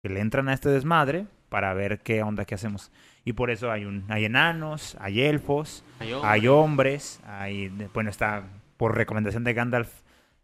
[0.01, 2.91] que le entran a este desmadre, para ver qué onda, qué hacemos.
[3.25, 8.43] Y por eso hay, un, hay enanos, hay elfos, Ay, hay hombres, hay, bueno, está
[8.77, 9.91] por recomendación de Gandalf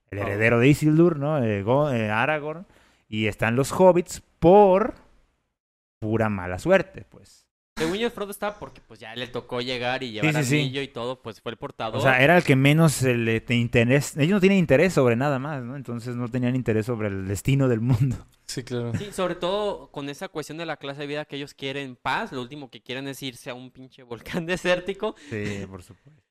[0.09, 0.23] el Oh.
[0.23, 1.41] heredero de Isildur, ¿no?
[1.43, 2.65] Eh, Go- eh, Aragorn.
[3.07, 4.95] Y están los hobbits por
[5.99, 7.47] pura mala suerte, pues.
[7.81, 10.59] Según yo, Frodo estaba porque pues ya le tocó llegar y llevar sí, sí.
[10.59, 11.97] anillo y todo, pues fue el portador.
[11.97, 14.15] O sea, era el que menos le te interés.
[14.17, 15.75] Ellos no tienen interés sobre nada más, ¿no?
[15.75, 18.17] Entonces no tenían interés sobre el destino del mundo.
[18.45, 18.91] Sí, claro.
[18.97, 22.31] Sí, sobre todo con esa cuestión de la clase de vida que ellos quieren paz,
[22.31, 25.15] lo último que quieren es irse a un pinche volcán desértico.
[25.29, 26.21] Sí, por supuesto.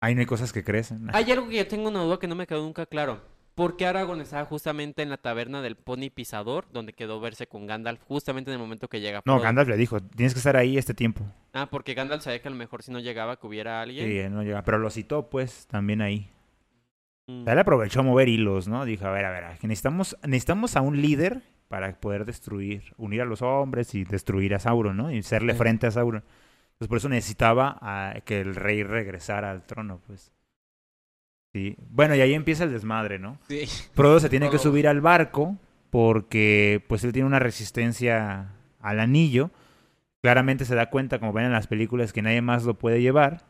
[0.00, 1.08] Ahí no hay cosas que crecen.
[1.12, 3.20] Hay algo que yo tengo una duda que no me quedó nunca claro.
[3.58, 8.00] Porque Aragorn estaba justamente en la taberna del Pony Pisador, donde quedó verse con Gandalf
[8.04, 9.40] justamente en el momento que llega No.
[9.40, 11.24] Gandalf le dijo, tienes que estar ahí este tiempo.
[11.52, 14.06] Ah, porque Gandalf sabía que a lo mejor si no llegaba que hubiera alguien.
[14.06, 14.62] Sí, no llega.
[14.62, 16.30] Pero lo citó, pues, también ahí.
[17.26, 17.40] Mm.
[17.40, 18.84] O sea, él aprovechó a mover hilos, ¿no?
[18.84, 23.22] Dijo, a ver, a ver, que necesitamos, necesitamos a un líder para poder destruir, unir
[23.22, 25.10] a los hombres y destruir a Sauron, ¿no?
[25.10, 25.58] Y hacerle Sí.
[25.58, 26.22] frente a Sauron.
[26.74, 30.32] Entonces por eso necesitaba a que el rey regresara al trono, pues.
[31.58, 31.76] Sí.
[31.90, 33.38] Bueno, y ahí empieza el desmadre, ¿no?
[33.48, 33.64] Sí.
[33.94, 35.56] Frodo se tiene que subir al barco
[35.90, 39.50] porque pues él tiene una resistencia al anillo.
[40.22, 43.44] Claramente se da cuenta, como ven en las películas, que nadie más lo puede llevar.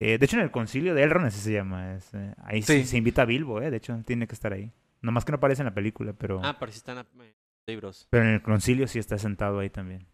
[0.00, 1.94] Eh, de hecho, en el concilio de Elrond, así se llama.
[1.94, 2.84] es, eh, ahí sí.
[2.84, 4.72] Se invita a Bilbo, eh, de hecho, tiene que estar ahí.
[5.00, 7.26] Nomás que no aparece en la película, pero, Ah, pero sí están en los
[7.66, 8.06] libros.
[8.10, 10.06] pero en el concilio sí está sentado ahí también.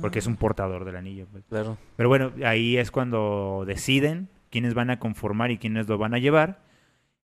[0.00, 0.20] Porque Ah.
[0.20, 1.26] es un portador del anillo.
[1.30, 1.44] pues.
[1.48, 1.76] Claro.
[1.96, 6.18] Pero bueno, ahí es cuando deciden quiénes van a conformar y quiénes lo van a
[6.18, 6.60] llevar.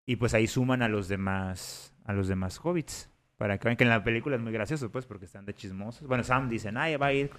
[0.05, 3.09] Y pues ahí suman a los demás, a los demás hobbits.
[3.39, 6.09] Para que vean que en la película es muy gracioso, pues, porque están de chismosos.
[6.09, 7.31] Bueno, Sam dice, nadie va a ir.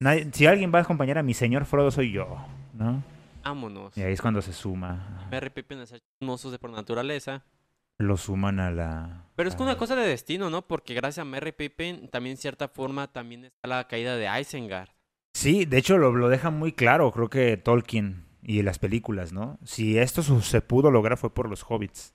[0.00, 2.44] nadie- si alguien va a acompañar a mi señor Frodo, soy yo,
[2.74, 3.04] ¿no?
[3.44, 3.96] Vámonos.
[3.96, 5.28] Y ahí es cuando se suma.
[5.30, 7.44] Merry Pippin es chismosos de por naturaleza.
[7.98, 9.24] Lo suman a la.
[9.36, 10.62] Pero es que a- una cosa de destino, ¿no?
[10.62, 14.88] Porque gracias a Merry Pippin, también cierta forma, también está la caída de Isengard.
[15.34, 19.58] Sí, de hecho lo, lo deja muy claro, creo que Tolkien y las películas, ¿no?
[19.64, 22.14] Si esto se pudo lograr fue por los hobbits.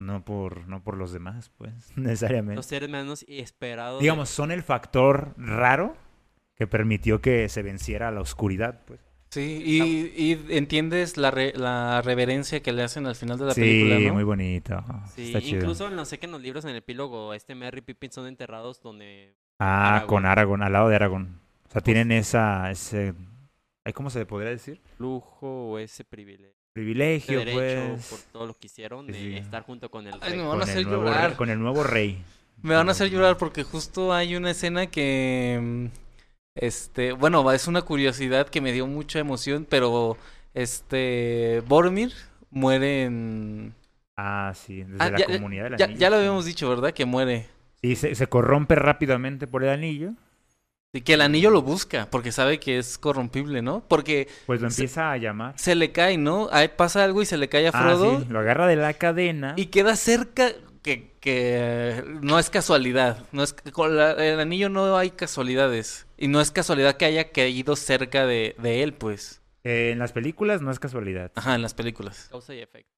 [0.00, 2.56] No por, no por los demás, pues, necesariamente.
[2.56, 3.98] Los seres menos esperados.
[4.00, 5.96] de- Digamos, son el factor raro
[6.56, 9.00] que permitió que se venciera la oscuridad, pues.
[9.30, 13.54] Sí, y, y entiendes la, re- la reverencia que le hacen al final de la
[13.54, 14.14] sí, película, ¿no?
[14.14, 14.82] muy bonito.
[15.14, 15.58] Sí, Está chido.
[15.60, 18.26] incluso no sé que en los libros, en el epílogo, este Merry y Pippin son
[18.26, 19.36] enterrados donde...
[19.60, 21.38] Ah, con Aragorn, al lado de Aragorn.
[21.68, 23.14] O sea, tienen esa, ese,
[23.92, 24.80] ¿cómo se podría decir?
[24.98, 27.56] lujo o ese privilegio, Privilegio, derecho
[27.94, 28.06] pues.
[28.08, 29.36] por todo lo que hicieron Sí, de sí.
[29.36, 30.38] estar junto con el Ay, rey.
[30.38, 30.48] no.
[30.48, 31.28] van a con, hacer el nuevo llorar.
[31.30, 32.22] rey, con el nuevo rey.
[32.62, 35.58] Me van a hacer llorar porque justo hay una escena que...
[35.60, 35.86] mm,
[36.54, 40.16] Este, bueno, es una curiosidad que me dio mucha emoción, pero
[40.54, 42.12] este Boromir
[42.50, 43.74] muere en
[44.16, 46.00] Ah, sí, desde Ah, la ya- comunidad del ya, anillo.
[46.00, 46.92] ya lo habíamos dicho, ¿verdad?
[46.92, 47.46] Que muere.
[47.82, 50.12] Y se, se corrompe rápidamente por el anillo,
[50.92, 53.84] Y que el anillo lo busca porque sabe que es corrompible, ¿no?
[53.86, 55.54] Porque pues lo Se- empieza a llamar.
[55.56, 56.48] se le cae, ¿no?
[56.50, 58.92] Ahí pasa algo y se le cae a Ah, Frodo sí, lo agarra de la
[58.94, 59.54] cadena.
[59.56, 60.50] y queda cerca
[60.82, 66.26] que, que no es casualidad, no es con la- el anillo no hay casualidades y
[66.26, 69.42] no es casualidad que haya caído cerca de, de él, pues.
[69.62, 71.30] Eh, en las películas no es casualidad.
[71.36, 72.26] Ajá, en las películas.
[72.30, 72.90] Causa y efecto.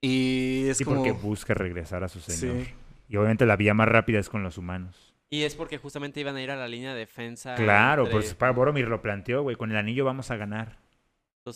[0.00, 2.64] Y es Sí, como porque busca regresar a su señor.
[2.64, 2.72] Sí.
[3.08, 5.11] Y obviamente la vía más rápida es con los humanos.
[5.32, 7.54] Y es porque justamente iban a ir a la línea de defensa.
[7.54, 9.56] Claro, entre pues para Boromir lo planteó, güey.
[9.56, 10.76] Con el anillo vamos a ganar.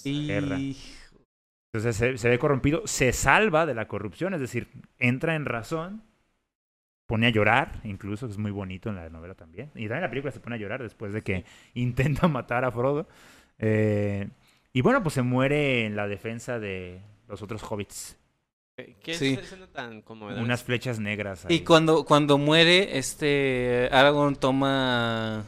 [0.02, 0.56] guerra.
[0.56, 6.04] Entonces se, se ve corrompido, se salva de la corrupción, es decir, entra en razón,
[7.04, 9.68] pone a llorar, incluso, que es muy bonito en la novela también.
[9.74, 11.44] Y también en la película se pone a llorar después de que
[11.74, 13.06] intenta matar a Frodo.
[13.58, 14.26] Eh,
[14.72, 18.18] y bueno, pues se muere en la defensa de los otros hobbits.
[18.76, 19.38] ¿Qué es Sí.
[19.40, 20.42] escena tan conmovedora?
[20.42, 21.46] Unas flechas negras.
[21.48, 25.44] Y cuando, cuando muere, este Aragorn toma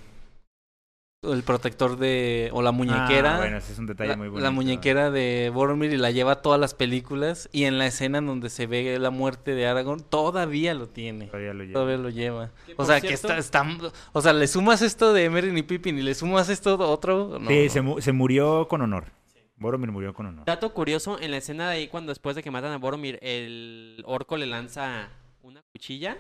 [1.22, 2.48] el protector de.
[2.54, 3.34] o la muñequera.
[3.34, 4.52] Ah, bueno, ese es un detalle la, muy la bonito.
[4.52, 7.50] muñequera de Boromir y la lleva a todas las películas.
[7.52, 11.26] Y en la escena en donde se ve la muerte de Aragorn, todavía lo tiene.
[11.26, 11.72] Todavía lo lleva.
[11.74, 12.50] Todavía lo lleva.
[12.76, 13.66] O sea, que está, está.
[14.12, 17.38] O sea, le sumas esto de Merry y Pippin y le sumas esto de otro.
[17.38, 17.70] No, Sí, no.
[17.70, 19.17] se, mu- se murió con honor.
[19.58, 20.44] Boromir murió con honor.
[20.46, 24.02] Dato curioso, en la escena de ahí, cuando después de que matan a Boromir, el
[24.06, 25.08] orco le lanza
[25.42, 26.16] una cuchilla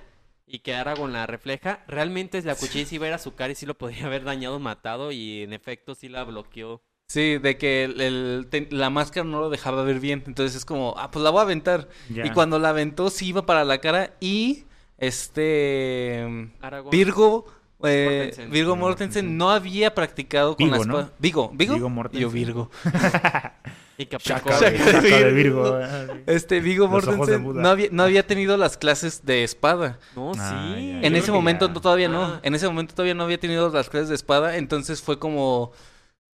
[0.46, 3.52] y que Aragorn la refleja, realmente la cuchilla sí iba a ir a su cara
[3.52, 6.82] y sí lo podría haber dañado, matado y en efecto sí la bloqueó.
[7.10, 10.22] Sí, de que el- el- te- la máscara no lo dejaba ver bien.
[10.26, 11.88] Entonces es como, ah, pues la voy a aventar.
[12.10, 12.26] Ya.
[12.26, 14.14] Y cuando la aventó, sí iba para la cara.
[14.20, 14.64] Y
[14.98, 16.50] este.
[16.60, 16.90] Aragorn.
[16.90, 17.46] Virgo.
[17.84, 18.50] Eh, Mortensen.
[18.50, 20.98] Virgo Mortensen no había practicado con Vigo, la ¿no?
[21.00, 21.16] espada.
[21.18, 21.74] Vigo, Vigo.
[21.74, 22.22] Vigo Mortensen.
[22.22, 22.70] Yo Virgo.
[23.98, 24.58] y Capricornio.
[24.60, 25.74] de, Chaca de chaca de Virgo.
[25.82, 26.20] Ah, sí.
[26.26, 29.98] Este Vigo Mortensen no había, no había tenido las clases de espada.
[30.16, 30.40] No, sí.
[30.42, 31.72] Ah, ya, yo En ese momento ya.
[31.72, 32.22] no, todavía no.
[32.24, 34.56] Ah, En ese momento todavía no había tenido las clases de espada.
[34.56, 35.72] Entonces fue como.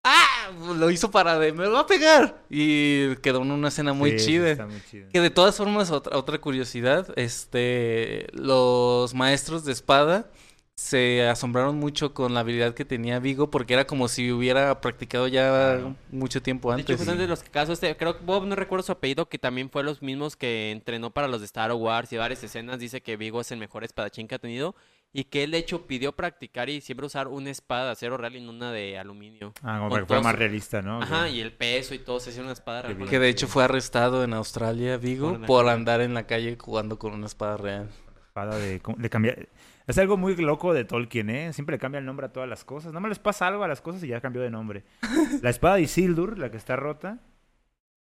[0.04, 0.50] ¡Ah!
[0.76, 1.52] Lo hizo para de.
[1.52, 2.42] ¡Me lo va a pegar!
[2.50, 4.50] Y quedó en una escena muy Sí, sí, chida.
[4.50, 5.08] está muy chido.
[5.12, 10.28] Que de todas formas, otra, otra curiosidad, este, los maestros de espada
[10.74, 15.28] se asombraron mucho con la habilidad que tenía Vigo porque era como si hubiera practicado
[15.28, 15.94] ya Claro.
[16.10, 16.96] mucho tiempo De hecho, antes.
[16.96, 20.00] justamente los casos, este, creo que Bob, no recuerdo su apellido, que también fue los
[20.02, 23.52] mismos que entrenó para los de Star Wars y varias escenas, dice que Vigo es
[23.52, 24.74] el mejor espadachín que ha tenido.
[25.14, 28.34] y que él de hecho pidió practicar y siempre usar una espada de acero real
[28.34, 29.52] y no una de aluminio.
[29.62, 31.02] Ah, como que fuera todo más realista, ¿no?
[31.02, 33.06] Ajá, y el peso y todo, se hacía una espada real.
[33.10, 37.12] Que de hecho fue arrestado en Australia, Vigo, Por andar en la calle jugando con
[37.12, 37.90] una espada real.
[38.26, 39.48] espada de, cómo- de cambiar.
[39.86, 41.52] Es algo muy loco de Tolkien, ¿eh?
[41.52, 42.92] Siempre le cambia el nombre a todas las cosas.
[42.92, 44.84] Nada más les pasa algo a las cosas y ya cambió de nombre.
[45.42, 47.18] La espada de Isildur, la que está rota,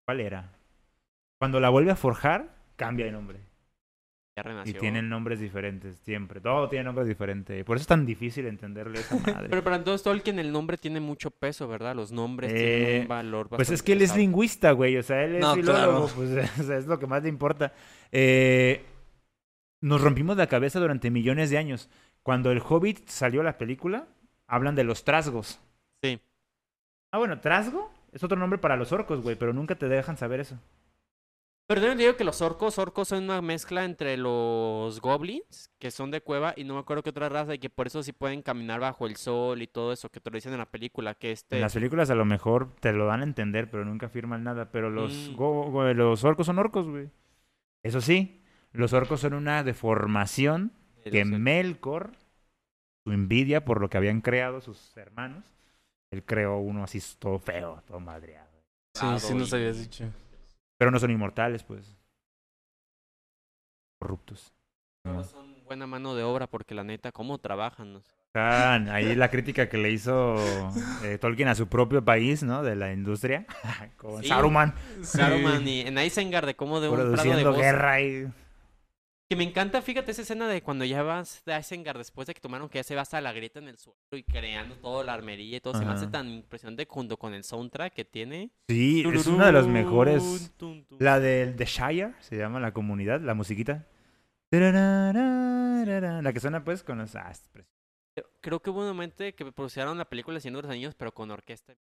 [0.06, 0.52] ¿cuál era?
[1.38, 3.40] Cuando la vuelve a forjar, cambia de nombre.
[4.38, 6.42] Ya Y tienen nombres diferentes, siempre.
[6.42, 7.64] Todo tiene nombres diferentes.
[7.64, 9.48] Por eso es tan difícil entenderle esa madre.
[9.48, 11.96] Pero para entonces Tolkien el nombre tiene mucho peso, ¿verdad?
[11.96, 14.98] Los nombres Eh, tienen un valor Pues es que él es lingüista, güey.
[14.98, 16.06] O sea, él es No, filólogo.
[16.06, 16.10] claro.
[16.14, 17.72] Pues o sea, es lo que más le importa.
[18.12, 18.84] Eh,
[19.80, 21.88] nos rompimos la cabeza durante millones de años.
[22.22, 24.06] Cuando el Hobbit salió la película,
[24.46, 25.60] hablan de los trasgos.
[26.02, 26.20] Sí.
[27.12, 30.40] Ah, bueno, trasgo es otro nombre para los orcos, güey, pero nunca te dejan saber
[30.40, 30.58] eso.
[31.68, 36.12] Pero también digo que los orcos, orcos son una mezcla entre los goblins, que son
[36.12, 38.40] de cueva, y no me acuerdo qué otra raza, y que por eso sí pueden
[38.40, 41.32] caminar bajo el sol y todo eso, que te lo dicen en la película, que
[41.32, 41.56] este...
[41.56, 44.70] En las películas a lo mejor te lo dan a entender, pero nunca afirman nada.
[44.70, 45.34] Pero los, Mm.
[45.34, 47.10] go- go- los orcos son orcos, güey.
[47.82, 48.40] Eso sí,
[48.76, 50.72] los orcos son una deformación
[51.04, 52.12] de que Melkor,
[53.04, 55.44] su envidia por lo que habían creado sus hermanos,
[56.10, 58.46] él creó uno así todo feo, todo madreado.
[58.94, 60.04] Sí, sí nos habías dicho.
[60.78, 61.96] Pero no son inmortales, pues.
[63.98, 64.52] Corruptos.
[65.02, 67.92] Pero son buena mano de obra, porque la neta, ¿cómo trabajan?
[67.94, 68.02] no?
[68.34, 70.36] Ahí la crítica que le hizo
[71.02, 72.62] eh, Tolkien a su propio país, ¿no?
[72.62, 73.46] De la industria.
[73.96, 74.28] Con Sí.
[74.28, 78.28] Saruman Saruman y en Isengard, de cómo de un prado de produciendo guerra y...
[79.28, 82.40] Que me encanta, fíjate, esa escena de cuando ya vas de Isengard después de que
[82.40, 85.14] tomaron que ya se va hasta la grieta en el suelo y creando toda la
[85.14, 85.76] armería y todo.
[85.76, 88.52] Se me hace tan impresionante junto con el soundtrack que tiene.
[88.68, 90.52] Sí, es una de las mejores.
[91.00, 93.88] La del The Shire, se llama la comunidad, la musiquita.
[94.52, 97.16] La que suena pues con los...
[97.16, 97.32] Ah.
[98.40, 101.74] Creo que hubo un momento que producieron la película de los Anillos, pero con orquesta.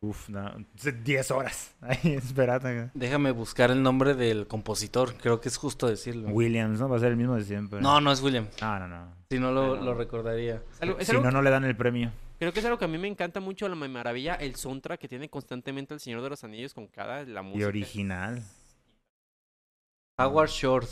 [0.00, 0.54] Uf, no,
[1.02, 1.74] 10 horas.
[1.80, 2.90] Ahí, esperando.
[2.94, 6.28] Déjame buscar el nombre del compositor, creo que es justo decirlo.
[6.28, 6.88] Williams, ¿no?
[6.88, 7.80] Va a ser el mismo de siempre.
[7.80, 9.12] No, no es William, No, no, no.
[9.28, 9.82] si no lo, Ah, no.
[9.84, 10.62] lo recordaría.
[10.80, 12.12] Algo- Si algo no, que- no le dan el premio.
[12.38, 15.00] Creo que es algo que a mí me encanta mucho, la me maravilla, el soundtrack
[15.00, 17.64] que tiene constantemente el Señor de los Anillos con cada la música.
[17.64, 18.44] Y original.
[20.18, 20.88] Howard Short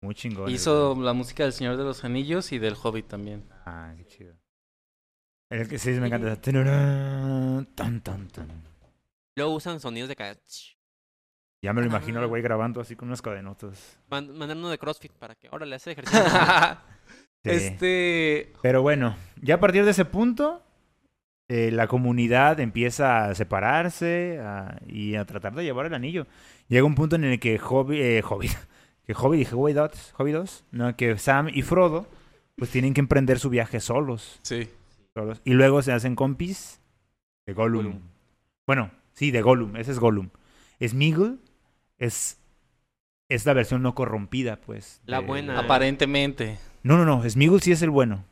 [0.00, 0.50] Muy chingón.
[0.50, 3.44] hizo la música del Señor de los Anillos y del Hobbit también.
[3.66, 4.34] Ah, qué chido.
[5.50, 6.34] El que sí me encanta.
[6.40, 8.48] Tan, tan, tan.
[9.36, 10.36] Luego usan sonidos de cada...
[11.62, 12.22] Ya me lo imagino Ah.
[12.22, 13.98] el güey grabando así con unos cadenotos.
[14.08, 16.22] Man- uno de CrossFit para que ahora le hace ejercicio.
[17.44, 17.50] Sí.
[17.52, 20.64] Este, Pero bueno, ya a partir de ese punto,
[21.48, 26.26] eh, la comunidad empieza a separarse a- y a tratar de llevar el anillo.
[26.66, 28.50] Llega un punto en el que Hobbit, eh, Hobbit,
[29.06, 32.08] que Hobbit y Hobbit 2, Hobbit 2, no, que Sam y Frodo,
[32.56, 34.68] pues tienen que emprender su viaje solos, sí.
[35.16, 35.40] Solos.
[35.44, 36.80] Y luego se hacen compis
[37.46, 37.84] de Gollum.
[37.84, 38.00] Gollum.
[38.66, 40.30] Bueno, sí, de Gollum, ese es Gollum.
[40.84, 41.40] Smeagol
[41.98, 42.38] es,
[43.28, 45.00] es la versión no corrompida, pues.
[45.06, 45.58] La de- buena.
[45.58, 46.58] Aparentemente.
[46.82, 48.24] No, no, no, Smeagol sí es el bueno.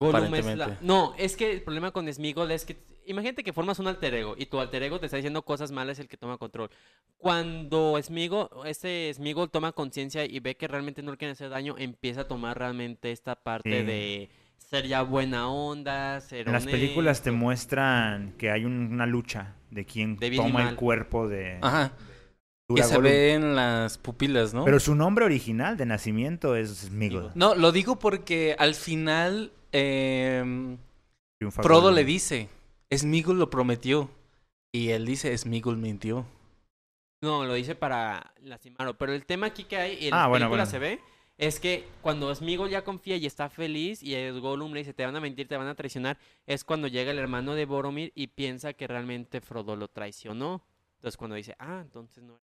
[0.00, 0.64] Gollum es la...
[0.64, 0.86] Aparentemente.
[0.86, 2.76] No, es que el problema con Smeagol es que...
[3.04, 5.98] Imagínate que formas un alter ego y tu alter ego te está diciendo cosas malas
[5.98, 6.70] el que toma control.
[7.16, 11.74] Cuando Smeagol, este Smeagol toma conciencia y ve que realmente no le quieren hacer daño,
[11.78, 13.86] empieza a tomar realmente esta parte Sí.
[13.86, 14.30] de
[14.72, 19.54] ser ya buena onda, ser En las películas te muestran que hay un- una lucha
[19.70, 20.76] de quién De bien y toma el mal.
[20.76, 21.92] cuerpo de Ajá.
[22.74, 24.64] Que se ve en las pupilas, ¿no?
[24.64, 27.30] Pero su nombre original de nacimiento es Smeagol.
[27.34, 30.76] No, lo digo porque al final eh,
[31.50, 32.48] Frodo le dice,
[32.94, 34.10] Smigol lo prometió.
[34.74, 36.24] Y él dice, Smigol mintió.
[37.22, 38.96] No, lo dice para lastimarlo.
[38.96, 40.86] Pero el tema aquí que hay, y en Ah, las bueno, películas bueno.
[40.88, 41.00] se ve,
[41.46, 45.04] es que cuando Smeagol ya confía y está feliz y el Gollum le dice, te
[45.04, 46.16] van a mentir, te van a traicionar,
[46.46, 50.62] es cuando llega el hermano de Boromir y piensa que realmente Frodo lo traicionó.
[50.98, 52.38] Entonces cuando dice, ah, entonces no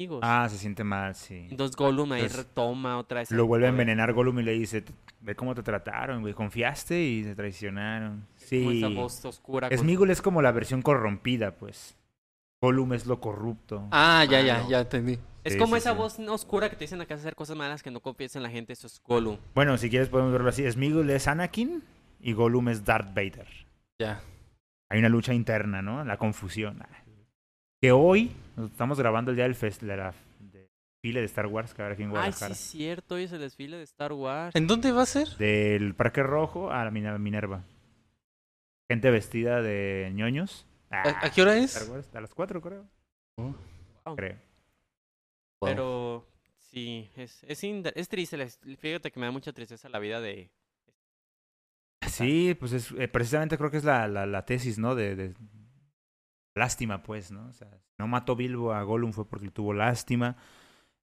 [0.00, 0.20] amigos.
[0.22, 1.48] Ah, se siente mal, sí.
[1.50, 3.30] Entonces Gollum ahí Entonces, retoma otra vez.
[3.32, 4.82] Lo el vuelve a envenenar Gollum y le dice,
[5.20, 6.32] ve cómo te trataron, güey.
[6.32, 8.20] Confiaste y te traicionaron.
[8.20, 8.78] Como Sí.
[8.78, 9.68] esa voz oscura.
[9.68, 11.97] con- Smeagol es como la versión corrompida, pues.
[12.60, 13.86] Gollum es lo corrupto.
[13.90, 15.18] Ah, ya, Ah, ya, ya entendí.
[15.44, 15.96] Es Sí, como sí, esa sí.
[15.96, 18.72] voz oscura que te dicen acá hacer cosas malas que no confíes en la gente.
[18.72, 19.38] Eso es Gollum.
[19.54, 20.68] Bueno, si quieres podemos verlo así.
[20.70, 21.82] Smeagol es Anakin
[22.20, 23.46] y Gollum es Darth Vader.
[24.00, 24.20] Ya.
[24.90, 26.04] Hay una lucha interna, ¿no?
[26.04, 26.82] La confusión.
[26.82, 26.88] Ah.
[27.80, 31.46] Que hoy, nos estamos grabando el día del fest, de la de- desfile de Star
[31.46, 32.54] Wars que haber aquí en Ay, Guadalajara.
[32.54, 33.14] sí, es cierto.
[33.14, 34.56] Hoy es el desfile de Star Wars.
[34.56, 35.28] ¿En dónde va a ser?
[35.36, 37.62] Del Parque Rojo a la Mine- Minerva.
[38.90, 40.66] Gente vestida de ñoños.
[40.90, 41.88] ¿A, Ah, a qué hora Star es?
[41.88, 42.88] Wars, a las 4 creo.
[44.04, 44.38] Oh, Creo.
[45.60, 45.68] wow.
[45.68, 46.26] Pero
[46.58, 48.36] sí, es, es, triste.
[48.78, 50.50] Fíjate que me da mucha tristeza la vida de
[52.06, 54.94] Sí, pues es, eh, precisamente creo que es la, la, la tesis, ¿no?
[54.94, 55.34] De, de
[56.54, 57.46] lástima, pues, ¿no?
[57.48, 60.36] O sea, no mató Bilbo a Gollum fue porque tuvo lástima.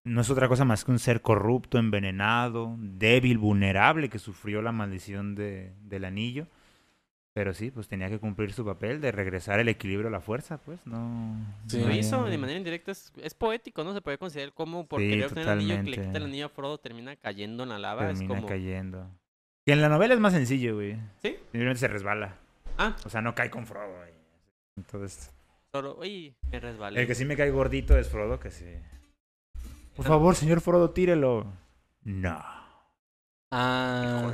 [0.03, 4.71] No es otra cosa más que un ser corrupto, envenenado, débil, vulnerable, que sufrió la
[4.71, 6.47] maldición de, del anillo.
[7.35, 10.57] Pero sí, pues tenía que cumplir su papel de regresar el equilibrio a la fuerza,
[10.57, 11.35] pues, no...
[11.67, 11.81] Sí.
[11.83, 13.93] Lo hizo de manera indirecta, es, es poético, ¿no?
[13.93, 16.49] Se puede considerar como por Sí, obtener el anillo que le quita el anillo a
[16.49, 18.07] Frodo termina cayendo en la lava.
[18.07, 18.47] termina es como...
[18.47, 19.09] cayendo.
[19.65, 20.95] Y en la novela es más sencillo, güey.
[21.21, 21.35] ¿Sí?
[21.51, 22.37] Simplemente se resbala.
[22.77, 24.11] Ah, O sea, no cae con Frodo, güey.
[24.77, 25.29] Entonces,
[25.73, 27.01] solo, uy, me resbalé.
[27.01, 28.65] el que sí me cae gordito es Frodo, que sí.
[29.97, 31.51] Por favor, señor Frodo, tírelo.
[32.05, 32.41] No.
[33.51, 34.33] Ah,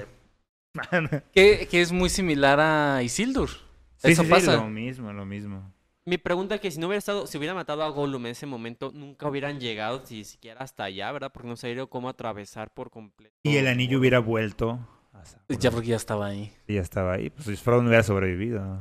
[1.33, 3.49] que, que es muy similar a Isildur.
[3.97, 4.55] Sí, Eso sí, sí, pasa.
[4.55, 5.71] lo mismo, lo mismo.
[6.05, 8.47] Mi pregunta es que si no hubiera estado, si hubiera matado a Gollum en ese
[8.47, 11.31] momento, nunca hubieran llegado ni siquiera hasta allá, ¿verdad?
[11.31, 13.35] Porque no sabría cómo atravesar por completo.
[13.43, 14.79] Y el anillo hubiera vuelto.
[15.13, 15.59] a Sauron.
[15.59, 16.51] Ya porque ya estaba ahí.
[16.65, 17.29] Sí, ya estaba ahí.
[17.29, 18.79] Pues si Frodo no hubiera sobrevivido.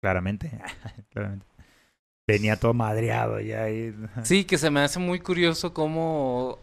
[0.00, 0.52] Claramente.
[1.10, 1.46] Claramente.
[2.28, 3.94] Venía todo madreado ya ahí.
[4.22, 6.58] Sí, que se me hace muy curioso cómo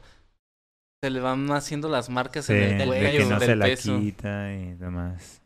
[1.03, 3.49] se le van haciendo las marcas Sí, en el del de cuello, que no del
[3.49, 3.99] se la peso.
[3.99, 5.41] quita y demás.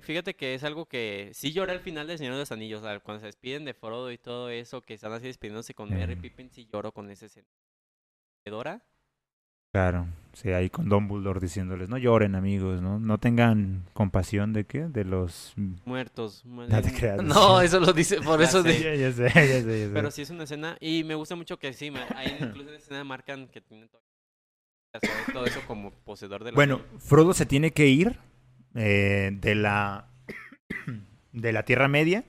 [0.00, 2.98] Fíjate que es algo que sí lloré al final del Señor de los Anillos, sea,
[3.00, 6.16] cuando se despiden de Frodo y todo eso, que están así despidiéndose con Merry y
[6.16, 6.20] Mm.
[6.22, 7.46] Pippin, sí lloro con ese escena.
[8.46, 8.82] ¿De Dora?
[9.74, 10.06] Claro.
[10.32, 12.98] Sí, ahí con Dumbledore diciéndoles, no lloren amigos, ¿no?
[12.98, 14.86] No tengan compasión de qué?
[14.88, 15.52] De los...
[15.84, 16.44] Muertos.
[16.46, 17.22] mu- No te creas.
[17.22, 18.68] No, eso lo dice, por Ya eso sé.
[18.70, 18.80] de...
[18.80, 19.90] Ya, ya sé, ya sé, ya sé.
[19.92, 22.78] Pero sí es una escena, y me gusta mucho que sí, ahí incluso en la
[22.78, 24.00] escena marcan que tienen todo,
[25.32, 28.18] todo eso como poseedor de la Bueno, Frodo se tiene que ir
[28.74, 30.06] eh, de la
[31.32, 32.24] de la Tierra Media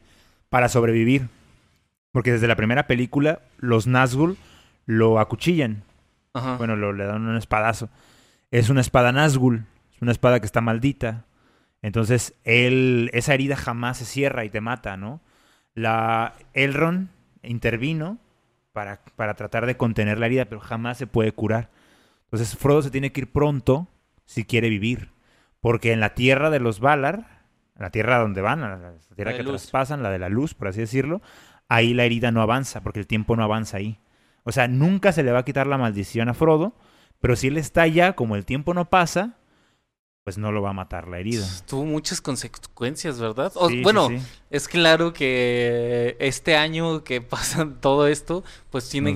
[0.50, 1.30] para sobrevivir.
[2.12, 4.38] Porque desde la primera película los Nazgûl
[4.86, 5.84] lo acuchillan.
[6.34, 6.58] Ajá.
[6.58, 7.90] Bueno, lo, le dan un espadazo.
[8.52, 9.66] Es una espada Nazgûl.
[9.94, 11.26] Es una espada que está maldita.
[11.82, 15.22] Entonces, él, esa herida jamás se cierra y te mata, ¿no?
[15.74, 17.10] La Elrond
[17.44, 18.18] intervino
[18.74, 21.70] para, para tratar de contener la herida, pero jamás se puede curar.
[22.28, 23.88] Entonces, Frodo se tiene que ir pronto
[24.26, 25.12] si quiere vivir.
[25.62, 27.44] Porque en la tierra de los Valar,
[27.78, 29.62] la tierra donde van, la, tierra que luz.
[29.62, 31.22] traspasan, la de la luz, por así decirlo,
[31.70, 34.00] ahí la herida no avanza, porque el tiempo no avanza ahí.
[34.44, 36.76] O sea, nunca se le va a quitar la maldición a Frodo,
[37.20, 39.37] pero si él está allá, como el tiempo no pasa,
[40.28, 41.48] pues no lo va a matar la herida.
[41.70, 43.50] Tuvo muchas consecuencias, ¿verdad?
[43.56, 44.18] O- Sí, sí, bueno, sí.
[44.50, 47.22] es claro que este año que
[47.62, 49.14] pasa todo esto, pues tiene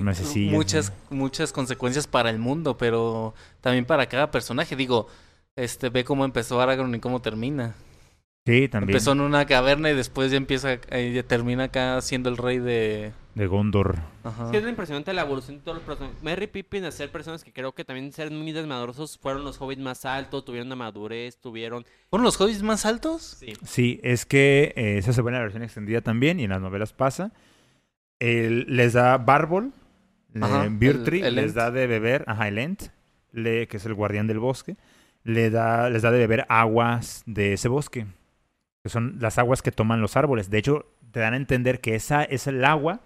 [0.51, 4.77] muchas, muchas consecuencias para el mundo, pero también para cada personaje.
[4.77, 5.07] Digo,
[5.57, 7.75] este ve cómo empezó Aragorn y cómo termina.
[8.45, 8.89] Sí, también.
[8.95, 12.57] Empezó en una caverna y después ya empieza, eh, ya termina acá siendo el rey
[12.57, 13.11] de...
[13.35, 13.99] De Gondor.
[14.23, 14.49] Ajá.
[14.49, 16.21] Sí, es impresionante la evolución de todos los personajes.
[16.23, 19.61] Merry y Pippin, de ser personas que creo que también ser muy desmadrosos, fueron los
[19.61, 21.85] hobbits más altos, tuvieron una madurez, tuvieron...
[22.09, 23.21] ¿Fueron los hobbits más altos?
[23.39, 23.53] Sí.
[23.63, 26.61] Sí, es que eh, eso se ve en la versión extendida también y en las
[26.61, 27.31] novelas pasa.
[28.19, 29.71] El- les da Bárbol,
[30.41, 31.55] Ajá, Birtri, el- el les Ent.
[31.55, 32.83] da de beber, ajá, el Ent,
[33.31, 34.77] le- que es el guardián del bosque,
[35.23, 38.07] le da, les da de beber aguas de ese bosque,
[38.83, 40.49] que son las aguas que toman los árboles.
[40.49, 43.01] De hecho, te dan a entender que esa es el agua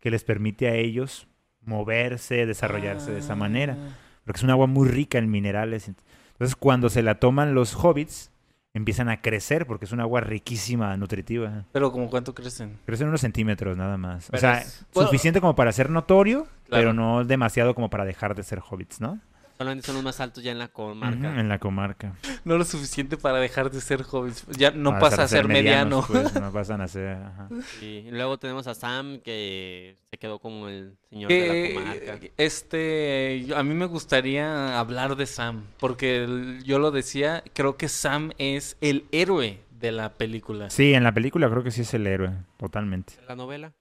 [0.00, 1.26] que les permite a ellos
[1.62, 3.76] moverse, desarrollarse de esa manera.
[3.78, 3.88] Ah.
[4.24, 5.88] porque es un agua muy rica en minerales.
[5.88, 8.30] Entonces, cuando se la toman los hobbits,
[8.74, 11.64] empiezan a crecer porque es un agua riquísima, nutritiva.
[11.72, 12.78] Pero como cuánto crecen.
[12.84, 14.28] Crecen unos centímetros nada más.
[14.30, 16.58] O sea, es- Bueno- suficiente como para ser notorio, Claro.
[16.68, 19.18] pero no demasiado como para dejar de ser hobbits, ¿no?
[19.58, 21.30] Solamente son los más altos ya en la comarca.
[21.30, 22.14] Ujú, en la comarca.
[22.44, 24.46] No lo suficiente para dejar de ser hobbits.
[24.56, 26.02] Ya no Para pasa a ser mediano.
[26.02, 27.08] medianos, pues, no pasan a ser.
[27.16, 27.48] ajá.
[27.80, 32.20] Sí, Y luego tenemos a Sam, que se quedó como el señor de la comarca.
[32.20, 37.76] Que, este, a mí me gustaría hablar de Sam, porque el- yo lo decía, creo
[37.76, 40.70] que Sam es el héroe de la película.
[40.70, 43.14] Sí, en la película creo que sí es el héroe, totalmente.
[43.26, 43.72] La novela,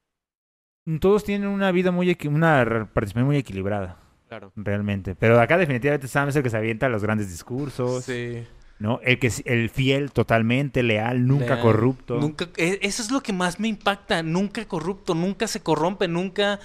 [1.02, 2.64] Todos tienen una vida muy, equi- una
[2.94, 3.98] participación muy equilibrada,
[4.28, 4.52] claro.
[4.56, 5.16] realmente.
[5.16, 8.06] Pero acá definitivamente Sam es el que se avienta los grandes discursos.
[8.06, 8.44] Sí.
[8.80, 9.00] ¿no?
[9.04, 11.62] El que es el fiel totalmente, leal, nunca Leal.
[11.62, 12.20] corrupto.
[12.20, 16.60] Nunca, e- eso es lo que más me impacta, nunca corrupto, nunca se corrompe, nunca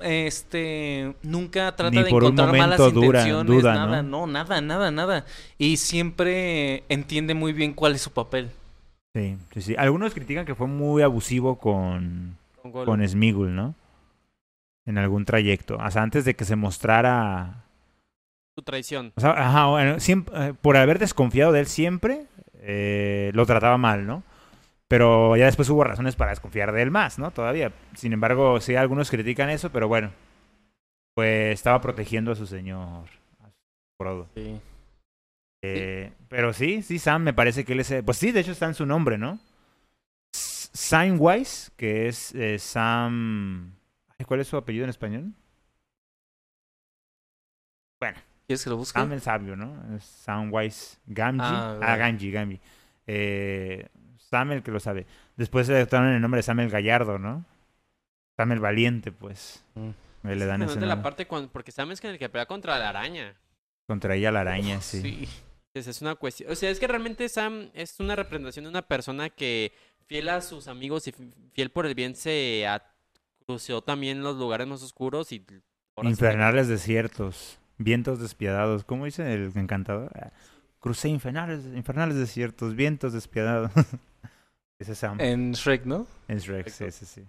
[0.00, 4.26] este, nunca trata Ni de encontrar malas dura- intenciones, duda, nada, ¿no?
[4.26, 5.24] no, nada, nada, nada.
[5.58, 8.50] Y siempre entiende muy bien cuál es su papel.
[9.14, 9.74] Sí, sí, sí.
[9.78, 13.74] Algunos critican que fue muy abusivo con, con Smigul, ¿no?
[14.90, 15.78] En algún trayecto.
[15.88, 17.62] Sea, antes de que se mostrara...
[18.58, 19.12] Su traición.
[19.14, 23.78] O sea, ajá, bueno, siempre, eh, por haber desconfiado de él siempre, eh, lo trataba
[23.78, 24.24] mal, ¿no?
[24.88, 27.30] Pero ya después hubo razones para desconfiar de él más, ¿no?
[27.30, 27.72] Todavía.
[27.94, 30.10] Sin embargo, sí, algunos critican eso, pero bueno.
[31.14, 33.04] Pues estaba protegiendo a su señor.
[33.38, 34.26] A su Frodo.
[34.34, 34.60] Sí.
[35.62, 37.90] Eh, pero sí, sí, Sam me parece que él es...
[37.92, 39.38] eh, Pues sí, de hecho está en su nombre, ¿no?
[40.32, 43.76] Samwise, que es eh, Sam...
[44.26, 45.32] ¿Cuál es su apellido en español?
[48.46, 48.98] ¿Quieres que lo busque?
[48.98, 49.96] Sam el sabio, ¿no?
[49.96, 51.44] Es Samwise Gamgee.
[51.46, 51.96] Ah, Ah,
[52.32, 52.60] Gamgee.
[53.06, 53.86] Eh,
[54.18, 55.06] Sam el que lo sabe.
[55.36, 57.44] Después se adoptaron el nombre de Sam el Gallardo, ¿no?
[58.36, 59.64] Sam el Valiente, pues.
[59.74, 59.90] Mm.
[60.24, 61.02] Ahí le dan Me ese gusta la nombre.
[61.10, 61.70] parte cuando, porque
[62.00, 63.36] que en el que pelea contra la araña.
[63.86, 65.00] Contra ella la araña, sí.
[65.00, 65.28] Sí.
[65.72, 66.50] Es una cuestión.
[66.50, 69.72] O sea, es que realmente Sam es una representación de una persona que,
[70.06, 72.84] fiel a sus amigos y fi- fiel por el bien, se a-
[73.82, 75.38] también los lugares más oscuros y.
[75.40, 75.60] sí
[76.02, 78.84] Infernales desiertos, vientos despiadados.
[78.84, 80.10] ¿Cómo dice el encantador?
[80.14, 80.30] Ah,
[80.78, 83.70] Crucé infernales, infernales desiertos, vientos despiadados.
[84.78, 85.20] Ese es Sam.
[85.20, 86.06] En Shrek, ¿no?
[86.26, 86.84] Es Rex, Perfecto.
[86.86, 87.28] ese sí.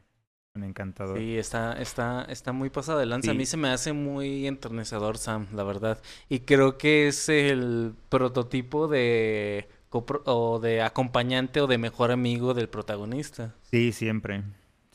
[0.56, 1.18] Un encantador.
[1.18, 3.32] Sí, está, está, está muy pasado de lanza.
[3.32, 3.38] A Sí.
[3.38, 6.02] mí se me hace muy enternecedor, Sam, la verdad.
[6.30, 12.54] Y creo que es el prototipo de copro- o de acompañante o de mejor amigo
[12.54, 13.54] del protagonista.
[13.64, 14.44] Sí, siempre.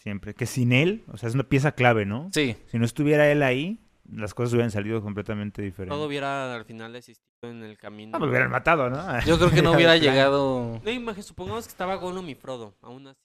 [0.06, 0.34] Siempre.
[0.34, 2.30] Que sin él, o sea, es una pieza clave, ¿no?
[2.32, 5.96] Sí, Si no estuviera él ahí, las cosas hubieran salido completamente diferentes.
[5.98, 8.12] Todo hubiera al final existido en el camino.
[8.14, 8.96] Ah, pues lo hubieran matado, ¿no?
[9.26, 10.80] yo creo que no hubiera Al llegado.
[10.84, 13.18] No, imagi- supongamos que estaba Gollum y Frodo, aún así.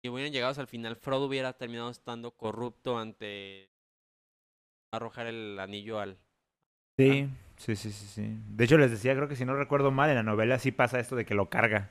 [0.00, 3.68] Si hubieran llegado hasta el final, Frodo hubiera terminado estando corrupto ante
[4.92, 6.18] arrojar el anillo al...
[6.98, 8.38] Sí, sí, sí, sí, sí.
[8.48, 11.00] De hecho, les decía, creo que si no recuerdo mal, en la novela sí pasa
[11.00, 11.90] esto de que lo carga.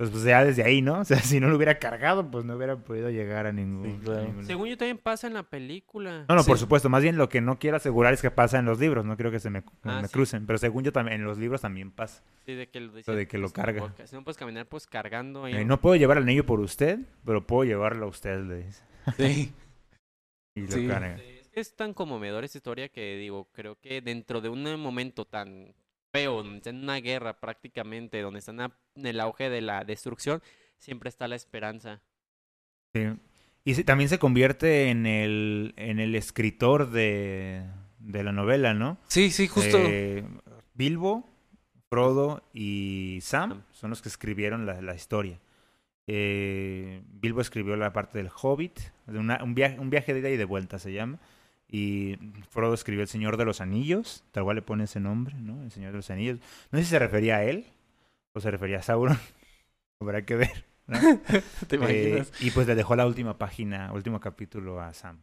[0.00, 1.00] Pues, pues ya desde ahí, ¿no?
[1.00, 3.84] O sea, si no lo hubiera cargado, pues no hubiera podido llegar a ningún...
[3.84, 4.20] Sí, claro.
[4.20, 6.24] a ningún- Según yo también pasa en la película.
[6.26, 6.88] No, no, por supuesto.
[6.88, 9.04] Más bien lo que no quiero asegurar es que pasa en los libros.
[9.04, 10.12] No quiero que se me, Ah, me sí.
[10.14, 10.46] crucen.
[10.46, 12.22] Pero según yo también, en los libros también pasa.
[12.46, 13.80] Sí, de que lo, Eso de que lo pues, no carga.
[13.92, 15.44] puedo- Si no puedes caminar, pues cargando.
[15.44, 15.78] ahí, Eh, ¿no?
[15.82, 18.82] puedo llevar el anillo por usted, pero puedo llevarlo a usted, le dice.
[19.18, 19.52] Sí.
[20.56, 20.86] Y lo Sí.
[20.88, 21.18] carga.
[21.18, 24.80] Sí, Es que es tan conmovedora esta historia que digo, creo que dentro de un
[24.80, 25.74] momento tan
[26.12, 29.84] feo, donde está en una guerra prácticamente, donde están a- en el auge de la
[29.84, 30.42] destrucción,
[30.78, 32.02] siempre está la esperanza.
[32.94, 33.02] Sí.
[33.64, 37.62] Y sí, también se convierte en el, en el escritor de,
[37.98, 38.98] de la novela, ¿no?
[39.08, 39.76] Sí, sí, justo.
[39.78, 40.24] Eh,
[40.74, 41.28] Bilbo,
[41.90, 43.62] Frodo y Sam Sam.
[43.72, 45.38] son los que escribieron la, la historia.
[46.06, 50.30] Eh, Bilbo escribió la parte del Hobbit, de una- un, viaje, un viaje de ida
[50.30, 51.18] y de vuelta se llama.
[51.72, 52.18] Y
[52.50, 55.62] Frodo escribió El Señor de los Anillos, tal cual le pone ese nombre, ¿no?
[55.62, 56.40] El Señor de los Anillos.
[56.72, 57.66] No sé si se refería a él
[58.32, 59.18] o se refería a Sauron.
[60.00, 60.64] Habrá que ver.
[60.88, 60.98] ¿no?
[61.68, 65.22] ¿Te Eh, y pues le dejó la última página, último capítulo a Sam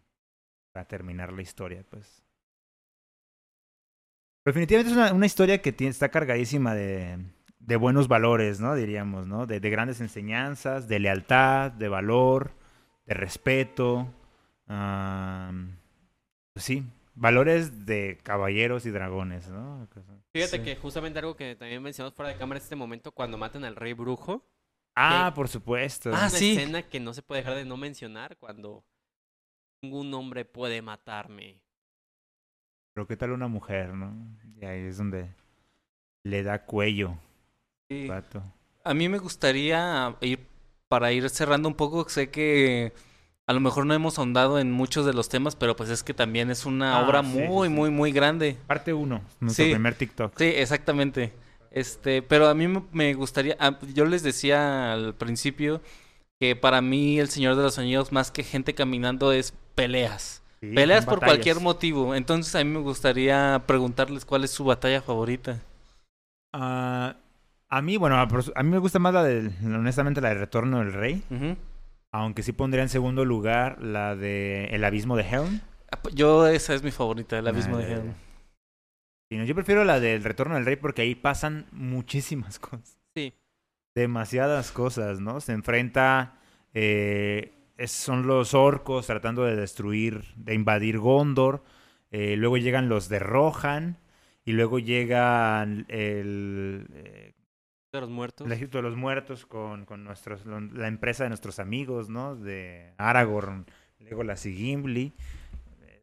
[0.72, 2.24] para terminar la historia, pues.
[4.46, 7.18] Definitivamente es una, una historia que tiene, está cargadísima de,
[7.60, 8.76] de buenos valores, ¿no?
[8.76, 9.46] Diríamos, ¿no?
[9.46, 12.52] De, de grandes enseñanzas, de lealtad, de valor,
[13.06, 14.08] de respeto.
[14.68, 15.76] am,
[16.58, 19.88] pues sí, valores de caballeros y dragones, ¿no?
[20.34, 20.64] Fíjate Sí.
[20.64, 23.76] que justamente algo que también mencionamos fuera de cámara es este momento cuando matan al
[23.76, 24.44] rey brujo.
[24.96, 26.10] Ah, por supuesto.
[26.10, 26.58] Ah, una sí.
[26.58, 28.84] escena que no se puede dejar de no mencionar cuando
[29.84, 31.62] ningún hombre puede matarme.
[32.96, 34.16] Pero qué tal una mujer, ¿no?
[34.60, 35.30] Y ahí es donde
[36.24, 37.20] le da cuello,
[37.88, 38.08] Sí.
[38.08, 38.42] vato.
[38.84, 40.40] A mí me gustaría ir,
[40.88, 42.94] para ir cerrando un poco, sé que
[43.48, 46.14] a lo mejor no hemos ahondado en muchos de los temas, pero pues es que
[46.14, 47.74] también es una Ah, obra sí, muy, sí.
[47.74, 48.58] muy, muy grande.
[48.68, 49.72] Parte 1, nuestro Sí.
[49.72, 50.34] primer TikTok.
[50.38, 51.34] Sí, exactamente.
[51.72, 55.82] Este, pero a mí me- gustaría, ah, yo les decía al principio
[56.40, 60.44] que para mí El Señor de los Anillos más que gente caminando es peleas.
[60.60, 61.36] Peleas por batallas.
[61.36, 62.16] cualquier motivo.
[62.16, 65.62] Entonces a mí me gustaría preguntarles cuál es su batalla favorita.
[66.54, 67.16] Ah,
[67.70, 70.94] a mí, bueno, a mí me gusta más la del, honestamente, la de Retorno del
[70.94, 71.24] Rey.
[71.30, 71.56] Ujú.
[72.20, 75.60] Aunque sí pondría en segundo lugar la de El Abismo de Helm.
[75.92, 78.06] Ah, pues, Yo esa es mi favorita, el abismo Ah, de Helm.
[78.08, 78.14] ya.
[79.30, 82.98] Sí, no, Yo prefiero la del Retorno del Rey porque ahí pasan muchísimas cosas.
[83.16, 83.34] Sí.
[83.96, 85.40] Demasiadas cosas, ¿no?
[85.42, 86.40] Se enfrenta...
[86.74, 91.64] eh, es- son los orcos tratando de destruir, de invadir Gondor.
[92.12, 93.98] eh, luego llegan los de Rohan.
[94.46, 96.88] Y luego llegan el...
[96.94, 97.34] eh,
[97.94, 98.46] De los muertos.
[98.46, 102.36] El Egipto de los Muertos con, con nuestros, la empresa de nuestros amigos, ¿no?
[102.36, 103.66] De Aragorn,
[104.00, 105.14] Legolas y Gimli.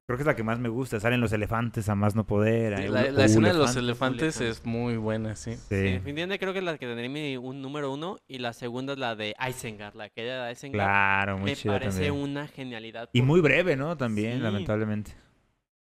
[0.06, 1.00] Creo que es la que más me gusta.
[1.00, 2.76] Salen los elefantes a más no poder.
[2.78, 4.26] Sí, la, escena de los elefante.
[4.26, 5.54] elefantes es muy buena, sí.
[5.54, 5.60] Sí.
[5.70, 8.92] Sí, definitivamente creo que es la que tendría mi un número uno y la segunda
[8.92, 10.76] es la de Isengard, la que de Isengard.
[10.86, 12.12] Claro, muy me chida parece también.
[12.22, 13.08] una genialidad.
[13.14, 13.96] Y muy breve, ¿no?
[13.96, 14.42] También, Sí.
[14.42, 15.12] lamentablemente.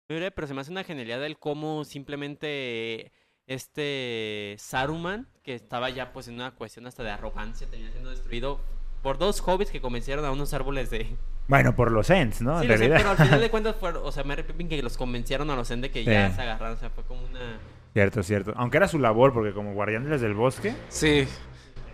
[0.08, 3.10] muy breve, pero se me hace una genialidad el cómo simplemente
[3.46, 8.60] este Saruman, que estaba ya pues en una cuestión hasta de arrogancia, termina siendo destruido
[9.02, 11.06] por dos hobbits que convencieron a unos árboles de...
[11.48, 12.60] Bueno, por los Ents, ¿no?
[12.60, 12.96] sí, en realidad.
[12.98, 15.70] pero al final de cuentas fueron, o sea, me arrepiento que los convencieron a los
[15.72, 17.58] Ents de que ya se agarraron, o sea, fue como una
[17.92, 18.52] Cierto, cierto.
[18.56, 21.26] Aunque era su labor, porque como guardianes del bosque, Sí.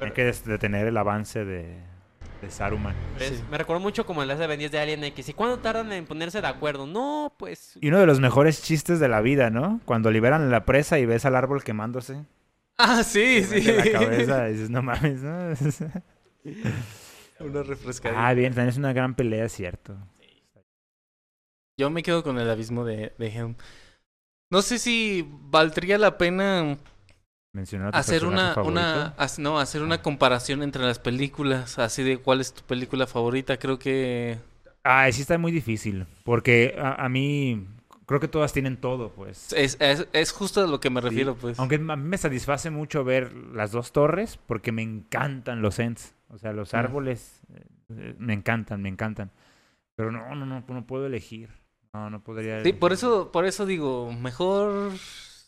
[0.00, 1.82] hay que detener el avance de,
[2.40, 2.94] de Saruman.
[3.19, 3.39] ¿Ves?
[3.39, 3.44] Sí.
[3.51, 5.28] Me recuerdo mucho como las de Ben 10 de Alien X.
[5.28, 6.86] ¿Y cuándo tardan en ponerse de acuerdo?
[6.86, 7.78] No, pues...
[7.81, 9.81] Y uno de los mejores chistes de la vida, ¿no?
[9.85, 12.24] Cuando liberan la presa y ves al árbol quemándose.
[12.77, 13.60] Ah, sí, sí.
[13.62, 15.55] la cabeza y dices, no mames, ¿no?
[17.40, 18.28] Una refrescadita.
[18.28, 19.97] ah, bien, también es una gran pelea, cierto.
[21.77, 23.56] Yo me quedo con el abismo de, de Helm.
[24.51, 26.78] No sé si valdría la pena
[27.59, 28.55] Mencionar a tu hacer una,
[29.39, 33.59] no, hacer una comparación entre las películas, así de cuál es tu película favorita.
[33.59, 34.39] Creo que
[34.85, 37.66] Ah, sí está muy difícil, porque a, a mí
[38.06, 39.52] creo que todas tienen todo, pues.
[39.52, 41.59] es, es, es justo a lo que me refiero, pues.
[41.59, 46.14] Aunque a mí me satisface mucho ver las dos torres, porque me encantan los Ents.
[46.30, 46.76] O sea, los Mm.
[46.76, 47.40] árboles
[47.98, 49.30] eh, me encantan, me encantan.
[49.97, 51.51] Pero no, no, no, no puedo elegir.
[51.93, 52.62] No, no podría.
[52.62, 54.93] Sí, por eso, por eso digo, mejor.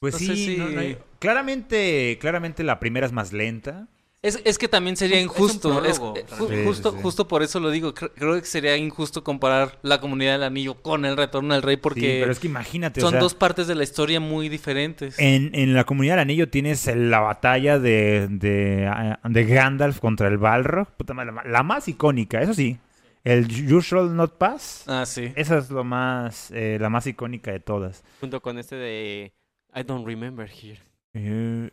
[0.01, 3.87] Pues no sí, si- no, no hay- claramente, claramente la primera es más lenta.
[4.23, 5.83] Es, es que también sería Es injusto.
[5.85, 6.65] es- prólogo, eh, ju- realmente.
[6.65, 7.95] justo, justo por eso lo digo.
[7.95, 11.77] Cre- Creo que sería injusto comparar la comunidad del anillo con el retorno del rey
[11.77, 14.49] Sí, porque pero es que imagínate, o son sea, dos partes de la historia muy
[14.51, 15.19] diferentes.
[15.19, 20.29] En, en la comunidad del anillo tienes la batalla de, de, ah, de Gandalf contra
[20.29, 20.89] el Balrog.
[20.97, 22.79] Puta madre, la, más icónica, eso sí.
[23.25, 24.85] El You Shall Not Pass.
[24.87, 25.33] Ah, sí.
[25.37, 28.03] Esa es lo más, eh, la más icónica de todas.
[28.21, 29.33] Junto con este de...
[29.75, 30.79] I don't remember here.
[31.15, 31.71] Eh,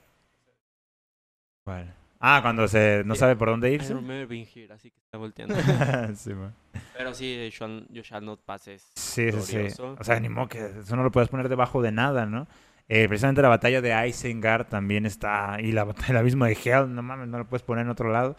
[1.64, 1.94] ¿Cuál?
[2.20, 3.94] Ah, cuando se no sabe por dónde I irse.
[3.94, 5.56] don't remember being here, así que está volteando.
[6.16, 6.54] sí, man.
[6.98, 7.50] Pero sí,
[7.92, 9.52] You Shall, Not Pass es sí, sí, sí.
[9.54, 9.96] glorioso.
[10.00, 12.48] O sea, ni modo que eso no lo puedes poner debajo de nada, ¿no?
[12.90, 15.58] Eh, precisamente la batalla de Isengard también está.
[15.62, 18.12] Y la batalla la misma de Hell, no mames, no lo puedes poner en otro
[18.12, 18.36] lado.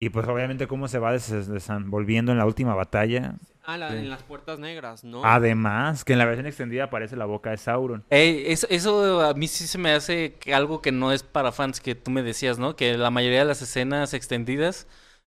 [0.00, 3.34] Y pues obviamente cómo se va des- desenvolviendo en la última batalla.
[3.64, 3.96] Ah, la- Sí.
[3.96, 5.22] en las puertas negras, ¿no?
[5.24, 8.04] Además, que en la versión extendida aparece la boca de Sauron.
[8.10, 11.52] Ey, eso, eso a mí sí se me hace que algo que no es para
[11.52, 12.76] fans, que tú me decías, ¿no?
[12.76, 14.86] Que la mayoría de las escenas extendidas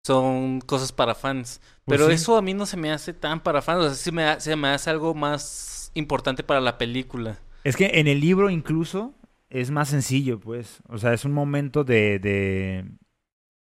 [0.05, 1.60] son cosas para fans.
[1.84, 2.14] Pues Pero sí.
[2.14, 3.78] eso a mí no se me hace tan para fans.
[3.80, 7.38] O sea, sí me, se me hace algo más importante para la película.
[7.64, 9.14] Es que en el libro incluso
[9.48, 10.80] es más sencillo, pues.
[10.88, 12.84] O sea, es un momento de, de,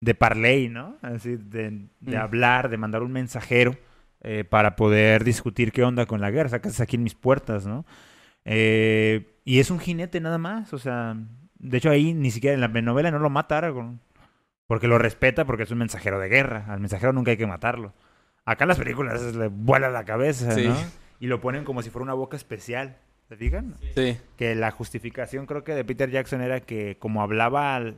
[0.00, 0.96] de parley, ¿no?
[1.02, 2.20] Así, de, de Mm.
[2.20, 3.76] hablar, de mandar un mensajero
[4.22, 6.48] eh, para poder discutir qué onda con la guerra.
[6.50, 7.84] Sacas aquí en mis puertas, ¿no?
[8.44, 10.72] Eh, y es un jinete nada más.
[10.72, 11.16] O sea,
[11.58, 14.00] de hecho ahí ni siquiera en la novela no lo mata Aragorn.
[14.66, 16.66] Porque lo respeta porque es un mensajero de guerra.
[16.68, 17.92] Al mensajero nunca hay que matarlo.
[18.44, 20.68] Acá en las películas le vuela la cabeza, Sí.
[20.68, 20.76] ¿no?
[21.18, 22.96] Y lo ponen como si fuera una boca especial.
[23.28, 23.74] ¿Te fijan?
[23.94, 24.18] Sí.
[24.36, 27.96] que la justificación creo que de Peter Jackson era que como hablaba, al-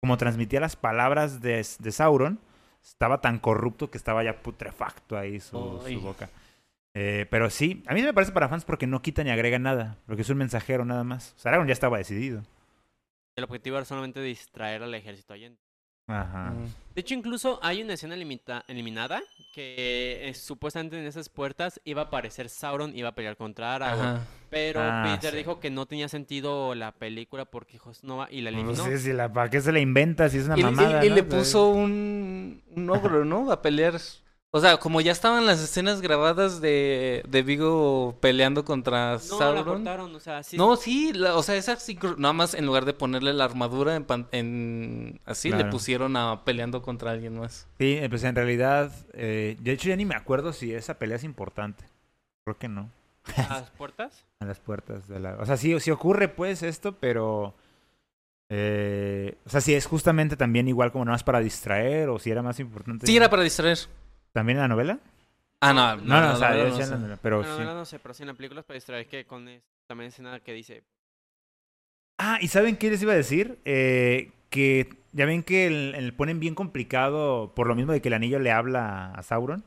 [0.00, 2.40] como transmitía las palabras de, de Sauron,
[2.82, 6.30] estaba tan corrupto que estaba ya putrefacto ahí su, su boca.
[6.94, 9.98] Eh, pero sí, a mí me parece para fans porque no quita ni agrega nada,
[10.06, 11.34] porque es un mensajero nada más.
[11.36, 12.42] O sea, Aragorn ya estaba decidido.
[13.36, 15.60] El objetivo era solamente distraer al ejército allende.
[16.08, 16.50] Ajá.
[16.50, 16.64] Mm.
[16.94, 19.22] De hecho, incluso hay una escena limita- eliminada
[19.54, 23.74] que eh, supuestamente en esas puertas iba a aparecer Sauron y iba a pelear contra
[23.76, 24.06] Aragorn.
[24.08, 24.26] Ajá.
[24.50, 25.36] Pero Ah, Peter sí.
[25.36, 28.82] dijo que no tenía sentido la película porque hijos no va y la No eliminó.
[28.84, 31.04] sé si la, para qué se la inventa, si es una Y, y- mamada.
[31.04, 31.14] y ¿no?
[31.14, 33.52] le puso un, un ogro, ¿no?
[33.52, 33.94] A pelear.
[34.50, 39.18] O sea, como ya estaban las escenas grabadas de, de Vigo peleando contra no, la
[39.18, 39.64] Sauron.
[39.64, 40.56] cortaron, o sea, sí.
[40.56, 41.76] No, sí, la- o sea, esa
[42.16, 46.44] nada más en lugar de ponerle la armadura en, pan- en- así le pusieron a
[46.46, 47.66] peleando contra alguien más.
[47.78, 51.16] Sí, eh, pues en realidad, eh, de hecho ya ni me acuerdo si esa pelea
[51.16, 51.84] es importante.
[52.46, 52.90] Creo que no.
[53.36, 54.24] las puertas.
[54.40, 55.34] a las puertas de la...
[55.40, 57.54] O sea, sí, sí ocurre pues esto, pero...
[58.48, 62.30] eh, o sea, si es justamente también igual como nada más para distraer o si
[62.30, 63.06] era más importante...
[63.06, 63.78] Sí, era para distraer.
[64.32, 64.98] ¿También en la novela?
[65.60, 66.90] Ah, no, No, no, o sea, no, yo no decía en sé.
[66.92, 67.62] la novela, pero Bueno, sí.
[67.64, 70.08] no, no sé, pero sí en la película es para distraer que con es- también
[70.08, 70.84] escena que dice
[72.18, 73.58] Ah, ¿y saben qué les iba a decir?
[73.64, 78.08] Eh, que ya ven que el, el ponen bien complicado por lo mismo de que
[78.08, 79.64] el anillo le habla a Sauron.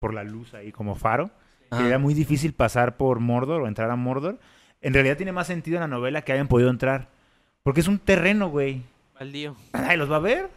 [0.00, 1.30] Por la luz ahí como faro.
[1.70, 4.38] Que era muy difícil pasar por Mordor o entrar a Mordor.
[4.80, 7.08] En realidad tiene más sentido en la novela que hayan podido entrar.
[7.64, 8.82] Porque es un terreno, güey.
[9.18, 9.56] baldío.
[9.72, 10.50] Nadie los va a ver.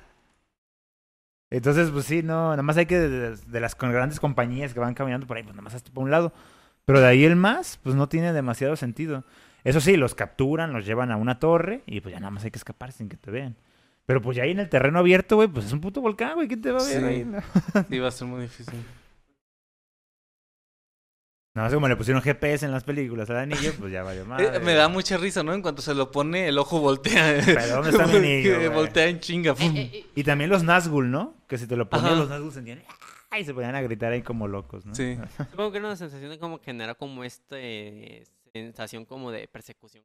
[1.50, 4.94] Entonces, pues sí, no, nada más hay que de, de las grandes compañías que van
[4.94, 6.34] caminando por ahí, pues nada más hasta por un lado.
[6.86, 9.24] Pero de ahí el más, pues no tiene demasiado sentido.
[9.64, 12.52] Eso sí, los capturan, los llevan a una torre y pues ya nada más hay
[12.52, 13.56] que escapar sin que te vean.
[14.06, 16.48] Pero pues ya ahí en el terreno abierto, güey, pues es un puto volcán, güey,
[16.48, 17.06] ¿quién te va a ver Sí.
[17.06, 17.26] ahí?
[17.26, 17.40] No,
[17.90, 18.80] Sí, va a ser muy difícil.
[21.58, 24.40] Nada más como le pusieron GPS en las películas al anillo, pues ya valió más.
[24.40, 25.56] Eh, me da mucha risa, ¿no?
[25.56, 27.36] En cuanto se lo pone, el ojo voltea.
[27.46, 28.78] Pero ¿dónde está mi anillo, Que güey?
[28.78, 29.56] voltea en chinga.
[29.56, 29.74] pum.
[30.16, 31.34] Y también los Nazgûl, ¿no?
[31.48, 32.84] Que si te lo ponían, los Nazgûl sentían...
[33.32, 33.44] ¡Ay!
[33.44, 34.94] Se ponían a gritar ahí como locos, ¿no?
[34.94, 35.18] Sí.
[35.52, 38.24] Supongo que era una sensación de como generar como este
[38.54, 40.04] sensación como de persecución.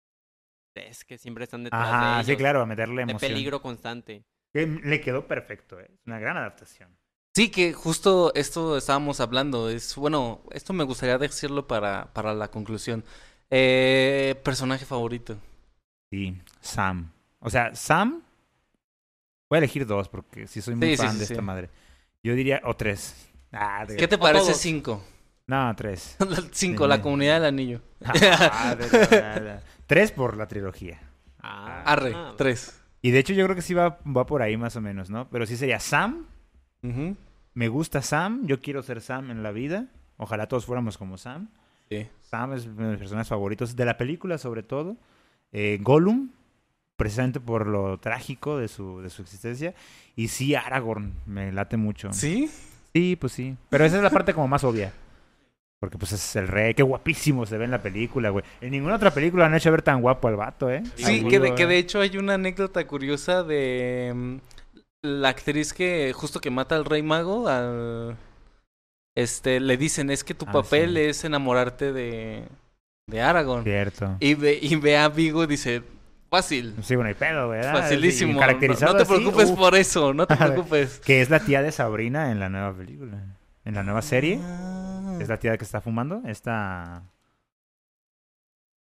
[0.75, 2.39] tres que siempre están detrás Ajá, de sí, ellos.
[2.41, 4.25] claro, a meterle De peligro constante.
[4.55, 5.91] Que le quedó perfecto, ¿eh?
[5.93, 6.97] Es una gran adaptación.
[7.35, 9.71] Sí, que justo esto estábamos hablando.
[9.71, 13.05] Es bueno, esto me gustaría decirlo para, para la conclusión.
[13.51, 15.37] Eh, personaje favorito.
[16.11, 17.11] Sí, Sam.
[17.41, 18.23] O sea, Sam.
[19.51, 21.33] Voy a elegir dos porque sí soy muy Sí, fan sí, de sí.
[21.33, 21.71] esta madre.
[22.23, 23.29] Yo diría, o tres.
[23.51, 24.57] Ah, de- ¿Qué te parece todos.
[24.59, 25.05] cinco?
[25.47, 26.17] No, tres.
[26.53, 26.89] cinco, Sí.
[26.89, 27.81] la comunidad del anillo.
[28.05, 31.01] Ah, de- de- de- tres por la trilogía.
[31.41, 32.79] Ah, Arre, ah, tres.
[33.03, 35.29] Y de hecho yo creo que sí va, va por ahí más o menos, ¿no?
[35.31, 36.27] Pero sí sería Sam.
[36.83, 37.17] Ujú.
[37.55, 38.47] Me gusta Sam.
[38.47, 39.87] Yo quiero ser Sam en la vida.
[40.17, 41.49] Ojalá todos fuéramos como Sam.
[41.89, 42.07] Sí.
[42.21, 44.97] Sam es uno de mis personajes favoritos de la película, sobre todo.
[45.53, 46.31] Eh, Gollum,
[46.97, 49.75] precisamente por lo trágico de su, de su existencia.
[50.17, 52.13] Y sí, Aragorn, me late mucho.
[52.13, 52.51] ¿Sí?
[52.95, 53.57] Sí, pues sí.
[53.69, 54.93] Pero esa es la parte como más obvia.
[55.79, 58.45] Porque pues es el rey, qué guapísimo se ve en la película, güey.
[58.61, 60.85] En ninguna otra película han hecho ver tan guapo al vato, ¿eh?
[60.95, 61.67] Sí, que de, que ¿eh?
[61.67, 64.37] de hecho hay una anécdota curiosa de mm,
[65.03, 68.17] la actriz que justo que mata al rey mago, al
[69.15, 71.01] este le dicen es que tu Ah, papel sí.
[71.01, 72.49] es enamorarte de
[73.09, 73.65] de Aragorn.
[73.65, 74.17] Cierto.
[74.21, 75.83] Y ve, y ve a Vigo y dice,
[76.31, 77.49] fácil, Sí, bueno, hay pedo.
[77.49, 77.73] ¿verdad?
[77.73, 78.33] facilísimo.
[78.33, 79.59] Y No, te preocupes uf.
[79.59, 81.01] por eso, no te preocupes.
[81.01, 83.19] Que es la tía de Sabrina en la nueva película.
[83.65, 84.39] En la nueva serie.
[84.43, 85.19] Ah.
[85.21, 86.23] Es la tía que está fumando.
[86.27, 87.03] Esta...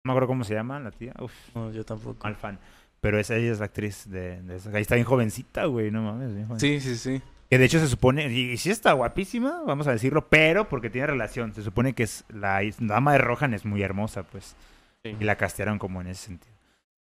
[0.05, 1.13] No me acuerdo cómo se llama la tía.
[1.21, 2.23] Uf, No, yo tampoco.
[2.25, 2.59] mal fan.
[3.05, 4.71] Pero esa ella es la actriz de, de esa.
[4.71, 5.91] Ahí está bien jovencita, güey.
[5.91, 6.35] No mames.
[6.35, 6.49] bien.
[6.59, 7.21] Sí, sí, sí.
[7.51, 10.89] Que de hecho se supone, y, y sí está guapísima, vamos a decirlo, pero porque
[10.89, 11.53] tiene relación.
[11.53, 14.57] Se supone que es la dama de Rohan es muy hermosa, pues.
[15.03, 15.15] Sí.
[15.21, 16.55] Y la castearon como en ese sentido.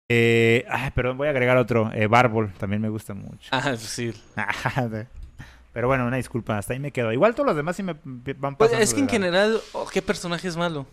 [0.09, 1.91] Eh, ay, perdón, voy a agregar otro.
[1.93, 3.51] Eh, Barbol, también me gusta mucho.
[3.53, 4.11] Ah, sí.
[5.75, 7.13] pero bueno, una disculpa, hasta ahí me quedo.
[7.13, 8.79] Igual todos los demás sí me van Pues pasando.
[8.83, 10.87] es que en general, oh, ¿qué personaje es malo?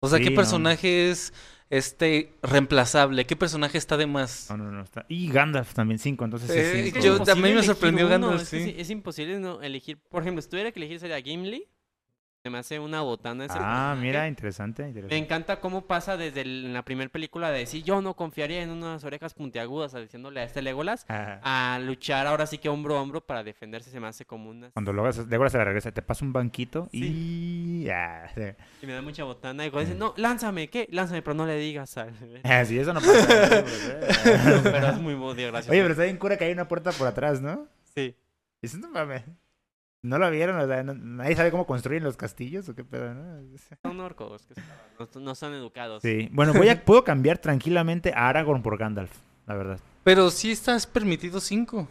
[0.00, 0.36] O sea, Sí, ¿qué no.
[0.36, 1.32] personaje es
[1.70, 3.24] este reemplazable?
[3.26, 4.48] ¿Qué personaje está de más?
[4.50, 4.82] No, no, no.
[4.82, 5.06] Está...
[5.08, 6.86] Y Gandalf también, cinco, entonces sí, Eh, cinco.
[6.88, 8.74] Es que es yo imposible también me sorprendió uno, Gandalf, es sí.
[8.76, 9.98] Es, es imposible no elegir.
[10.10, 11.66] Por ejemplo, si tuviera que elegir sería Gimli.
[12.42, 14.00] Se me hace una botana ese Ah, personaje.
[14.00, 15.16] mira, interesante, Me interesante.
[15.18, 19.04] encanta cómo pasa desde el- la primera película de decir yo no confiaría en unas
[19.04, 23.20] orejas puntiagudas, diciéndole a este Legolas, Ah, a luchar ahora sí que hombro a hombro
[23.20, 23.90] para defenderse.
[23.90, 24.70] Se me hace como una.
[24.70, 27.04] Cuando luego, luego se la regresa, te pasa un banquito Sí.
[27.04, 27.86] y...
[28.34, 28.40] sí.
[28.80, 29.66] Y me da mucha botana.
[29.66, 30.88] Y cuando dice, no, lánzame, ¿qué?
[30.90, 31.94] Lánzame, pero no le digas.
[32.44, 33.64] Ah, sí, eso no pasa.
[34.62, 35.72] pero es muy muy gracioso.
[35.72, 37.66] Oye, pero está bien cura que hay una puerta por atrás, ¿no?
[37.94, 38.16] Sí.
[38.62, 39.24] Y dices, no mames.
[40.02, 40.58] ¿No lo vieron?
[40.58, 43.40] O sea, no- nadie sabe cómo construyen los castillos o qué pedo, ¿no?
[43.84, 44.54] Son orcos, que
[44.98, 46.02] no, no son educados.
[46.02, 46.28] Sí.
[46.32, 49.12] Bueno, voy a, puedo cambiar tranquilamente a Aragorn por Gandalf,
[49.46, 49.80] la verdad.
[50.04, 51.86] Pero sí estás permitido cinco.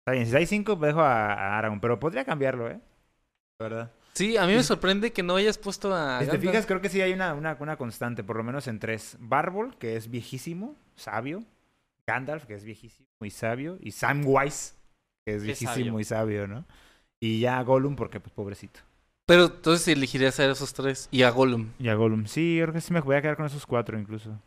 [0.00, 2.80] Está bien, si hay cinco, dejo a, a Aragorn, pero podría cambiarlo, ¿eh?
[3.58, 3.92] La verdad.
[4.14, 6.20] Sí, a mí me sorprende que no hayas puesto a.
[6.22, 8.78] Si te fijas, creo que sí hay una, una, una constante, por lo menos en
[8.78, 9.16] tres.
[9.20, 11.44] Barbol, que es viejísimo, sabio.
[12.06, 13.76] Gandalf, que es viejísimo y sabio.
[13.80, 14.74] Y Samwise,
[15.26, 16.00] que es Que es viejísimo sabio.
[16.00, 16.64] y sabio, ¿no?
[17.20, 18.80] Y ya Gollum, porque pues pobrecito.
[19.26, 21.70] Pero entonces elegirías a esos tres y a Gollum.
[21.78, 22.26] Y a Gollum.
[22.26, 24.38] Sí, creo que sí me voy a quedar con esos cuatro incluso.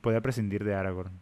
[0.00, 1.12] Podía prescindir de Aragorn.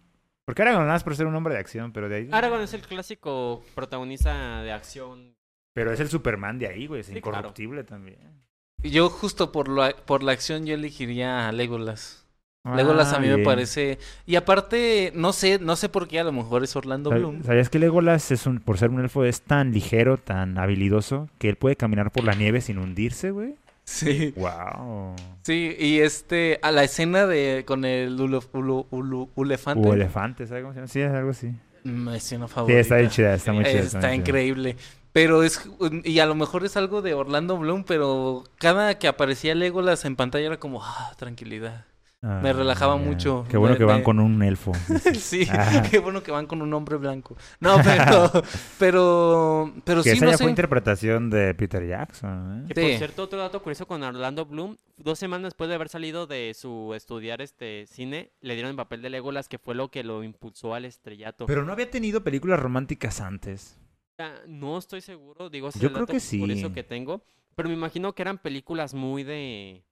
[0.47, 2.29] Porque Aragorn nada más por ser un hombre de acción, pero de ahí...
[2.33, 5.35] Aragorn es el clásico protagonista de acción.
[5.75, 7.01] Pero es el Superman de ahí, güey.
[7.01, 7.39] Es Sí, claro.
[7.39, 8.43] incorruptible también.
[8.83, 12.22] Yo justo por la, por la acción yo elegiría a Legolas.
[12.65, 13.99] Legolas a mí Ah, me parece...
[14.25, 17.43] Y aparte, no sé, no sé por qué, a lo mejor es Orlando ¿Sab- Bloom.
[17.43, 21.49] ¿Sabías que Legolas, es un, por ser un elfo, es tan ligero, tan habilidoso, que
[21.49, 23.57] él puede caminar por la nieve sin hundirse, güey?
[23.85, 24.33] Sí.
[24.37, 25.17] ¡Wow!
[25.43, 29.89] Sí, y este, a la escena de con el ulo, ulo- ulo- ulefante.
[29.91, 30.87] Elefante, ¿sabes cómo se llama?
[30.89, 31.51] Sí, es algo así.
[31.83, 32.79] Mi escena Sí, favorita.
[32.81, 33.81] está bien chida, está muy chida.
[33.81, 34.15] Está muy chida.
[34.15, 34.77] increíble.
[35.13, 35.69] Pero es,
[36.05, 40.15] y a lo mejor es algo de Orlando Bloom, pero cada que aparecía Legolas en
[40.15, 41.85] pantalla era como, ah, tranquilidad.
[42.23, 43.45] Me Ah, relajaba mucho.
[43.51, 44.73] Qué bueno Me- que van me- con un elfo.
[45.15, 45.83] sí, Ah.
[45.91, 47.37] qué bueno que van con un hombre blanco.
[47.61, 48.31] No, pero,
[48.79, 50.45] pero, pero que sí, esa no ya sé.
[50.45, 52.73] fue interpretación de Peter Jackson, ¿eh?
[52.75, 52.89] Que Sí.
[52.89, 56.55] por cierto, otro dato curioso con Orlando Bloom, dos semanas después de haber salido de
[56.55, 60.23] su estudiar este cine, le dieron el papel de Legolas, que fue lo que lo
[60.23, 61.47] impulsó al estrellato.
[61.47, 63.79] Pero no había tenido películas románticas antes.
[64.19, 66.39] Ah, No estoy seguro, digo, ese Yo es el creo dato que sí.
[66.39, 67.25] curioso que tengo,
[67.57, 69.83] pero me imagino que eran películas muy de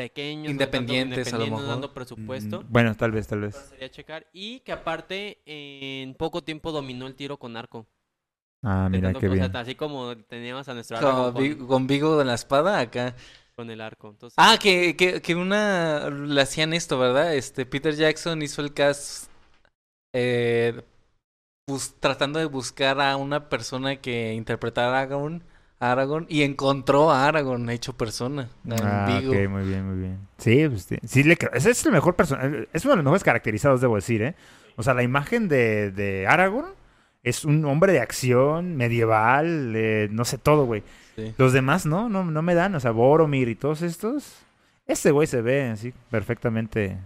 [0.00, 1.66] pequeños, no Independientes, a lo mejor.
[1.66, 2.62] dando presupuesto.
[2.62, 3.54] Mm, Bueno, tal vez, tal vez.
[3.70, 7.86] sería checar y que aparte en poco tiempo dominó el tiro con arco.
[8.62, 9.54] Ah, mira qué bien.
[9.54, 13.14] así como teníamos a nuestro Con, Aragorn con, Vi- con Vigo de la espada acá.
[13.54, 14.08] con el arco.
[14.10, 17.34] Entonces, Ah, que, que, que una le hacían esto, ¿verdad?
[17.34, 19.30] Este Peter Jackson hizo el cast
[20.12, 20.82] eh,
[21.68, 25.16] bus- tratando de buscar a una persona que interpretara a a
[25.78, 28.48] Aragorn y encontró a Aragorn hecho persona.
[28.82, 29.32] Ah, Vigo.
[29.32, 30.18] ok, muy bien, muy bien.
[30.38, 31.52] Sí, pues sí, sí le creo.
[31.52, 32.68] Ese es el mejor personaje.
[32.72, 34.34] Es uno de los mejores caracterizados, debo decir, ¿eh?
[34.76, 36.72] O sea, la imagen de, de Aragorn
[37.22, 40.82] es un hombre de acción medieval, eh, no sé todo, güey.
[41.16, 41.34] Sí.
[41.38, 42.74] Los demás no, no, no me dan.
[42.74, 44.36] O sea, Boromir y todos estos.
[44.86, 46.98] Este güey se ve así perfectamente.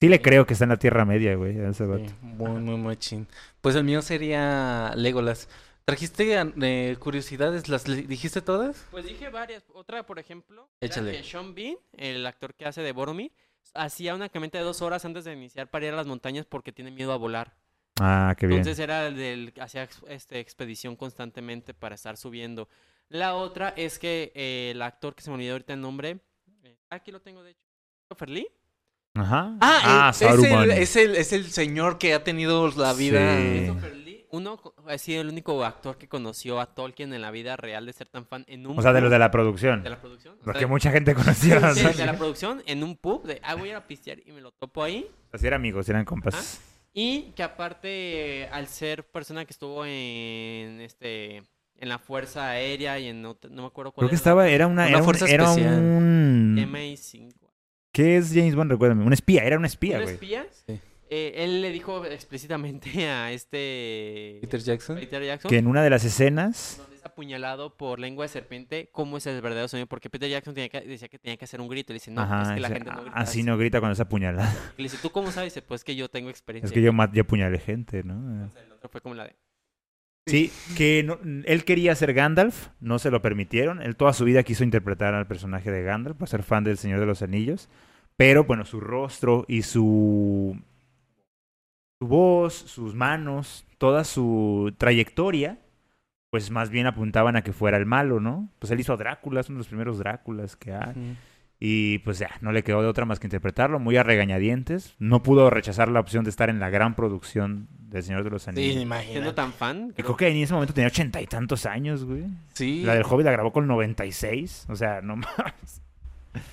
[0.00, 2.04] Sí le creo que está en la Tierra Media, güey, a ese vato.
[2.06, 3.26] Sí, muy, muy machín.
[3.60, 5.48] Pues el mío sería Legolas.
[5.88, 7.66] ¿Trajiste eh, curiosidades?
[7.70, 8.84] ¿Las dijiste todas?
[8.90, 9.64] Pues dije varias.
[9.72, 11.12] Otra, por ejemplo, Échale.
[11.12, 13.32] que Sean Bean, el actor que hace de Boromir,
[13.72, 16.72] hacía una caminata de dos horas antes de iniciar para ir a las montañas porque
[16.72, 17.56] tiene miedo a volar.
[18.00, 18.58] Ah, qué bien.
[18.58, 22.68] Entonces era el del hacía este, expedición constantemente para estar subiendo.
[23.08, 26.18] La otra es que eh, el actor que se me olvidó ahorita el nombre,
[26.64, 27.64] eh, aquí lo tengo de hecho,
[28.02, 28.48] Christopher Lee.
[29.14, 29.56] Ajá.
[29.62, 30.64] Ah, el- es, Saruman.
[30.64, 33.38] el, es, el, es el señor que ha tenido la vida.
[33.38, 33.48] Sí.
[33.64, 37.56] Christopher Lee, uno ha sido el único actor que conoció a Tolkien en la vida
[37.56, 39.82] real de ser tan fan en un O sea, de los pub de la producción.
[39.82, 40.34] de la producción.
[40.40, 41.74] O Porque sea, mucha gente conocía.
[41.74, 41.92] sí, ¿no?
[41.92, 44.40] de la producción en un pub de ah voy a ir a pistear y me
[44.40, 45.06] lo topo ahí.
[45.32, 46.60] Así eran amigos, eran compas.
[46.94, 51.42] Y que aparte, al ser persona que estuvo en este
[51.80, 54.48] en la Fuerza Aérea y en otra- no me acuerdo cuál Creo que era estaba,
[54.48, 55.74] era una, Una era un- fuerza era especial.
[55.78, 56.56] un...
[56.58, 57.34] MI5.
[57.92, 58.72] ¿Qué es James Bond?
[58.72, 59.04] Recuérdame.
[59.04, 60.14] Un espía, era un espía, ¿Un güey.
[60.14, 60.46] espía?
[60.66, 60.80] Sí.
[61.10, 64.96] Eh, él le dijo explícitamente a este Peter Jackson.
[64.96, 66.76] Peter Jackson Que en una de las escenas...
[66.78, 70.52] donde es apuñalado por lengua de serpiente, cómo es el verdadero sonido, porque Peter Jackson
[70.54, 72.48] tenía que- decía que tenía que hacer un grito, y le dice, no, Ajá, es
[72.56, 74.54] que la gente no grita así no grita cuando es apuñalada.
[74.76, 75.46] Y le dice, ¿tú cómo sabes?
[75.46, 76.66] Y dice, pues que yo tengo experiencia.
[76.66, 78.14] Es que yo, yo apuñalé gente, ¿no?
[78.14, 79.36] Entonces, el otro fue como la de,
[80.26, 83.80] Sí, que no- él quería ser Gandalf, no se lo permitieron.
[83.80, 87.00] Él toda su vida quiso interpretar al personaje de Gandalf por ser fan del Señor
[87.00, 87.70] de los Anillos.
[88.16, 90.60] Pero bueno, su rostro y su,
[92.00, 95.58] su voz, sus manos, toda su trayectoria,
[96.30, 98.50] pues más bien apuntaban a que fuera el malo, ¿no?
[98.58, 101.16] Pues él hizo a Drácula, es uno de los primeros Dráculas que hay.
[101.60, 104.94] Y pues ya, no le quedó de otra más que interpretarlo, muy a regañadientes.
[105.00, 108.42] No pudo rechazar la opción de estar en la gran producción del Señor de los
[108.42, 108.66] Sí, Anillos.
[108.74, 109.32] siendo imagínate.
[109.32, 112.26] tan fan, Que Creo que en ese momento tenía ochenta y tantos años, güey.
[112.52, 114.66] Sí, La del Hobbit la grabó con 96.
[114.68, 115.82] O sea, no mames.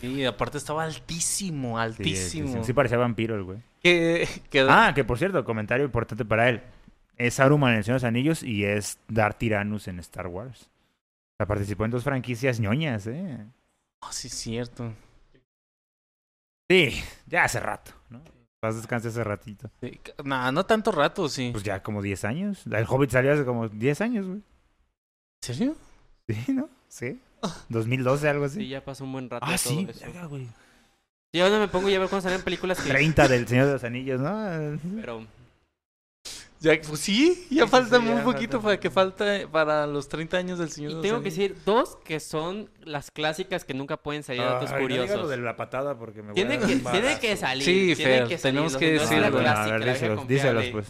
[0.02, 2.48] Y aparte estaba altísimo, altísimo.
[2.54, 3.60] sí, sí parecía vampiro el güey.
[3.82, 6.62] Que, que- Ah, que por cierto, comentario importante para él.
[7.18, 10.64] Es Saruman en El Señor de los Anillos y es Darth Tyrannus en Star Wars.
[10.64, 13.38] O sea, participó en dos franquicias ñoñas, ¿eh?
[14.02, 14.94] Oh, sí, cierto.
[16.70, 18.22] Sí, ya hace rato, ¿no?
[18.60, 19.70] Paz descanse hace ratito.
[19.82, 21.50] Sí, nah, no tanto rato, sí.
[21.52, 22.66] Pues ya como 10 años.
[22.66, 24.38] El Hobbit salió hace como 10 años, güey.
[24.40, 24.44] ¿En
[25.56, 25.76] serio?
[26.28, 26.70] Sí, ¿no?
[26.88, 27.20] Sí.
[27.70, 28.68] 2012, algo sí, así.
[28.70, 29.86] ya pasó un buen rato Ah, sí.
[29.90, 30.00] eso.
[30.06, 30.48] verga, güey.
[31.34, 32.90] Sí, ahora me pongo ya a ver cuando salen películas que...
[32.90, 34.80] 30 del Señor de los Anillos, ¿no?
[35.02, 35.26] Pero
[36.62, 39.86] Ya, pues sí, ya Sí, falta sí, muy ya poquito falta para que falte para
[39.86, 41.50] los 30 años del Señor Y de los tengo que Anillos.
[41.50, 45.18] decir dos que son las clásicas que nunca pueden salir datos Ay, no curiosos.
[45.22, 47.64] lo de la patada porque me voy Tiene a que, tiene que salir.
[47.64, 48.42] Sí, tiene Fer, que salir.
[48.42, 49.26] tenemos Los que decirlo.
[49.26, 50.88] a clásica, ver, díselos, díselos, pues.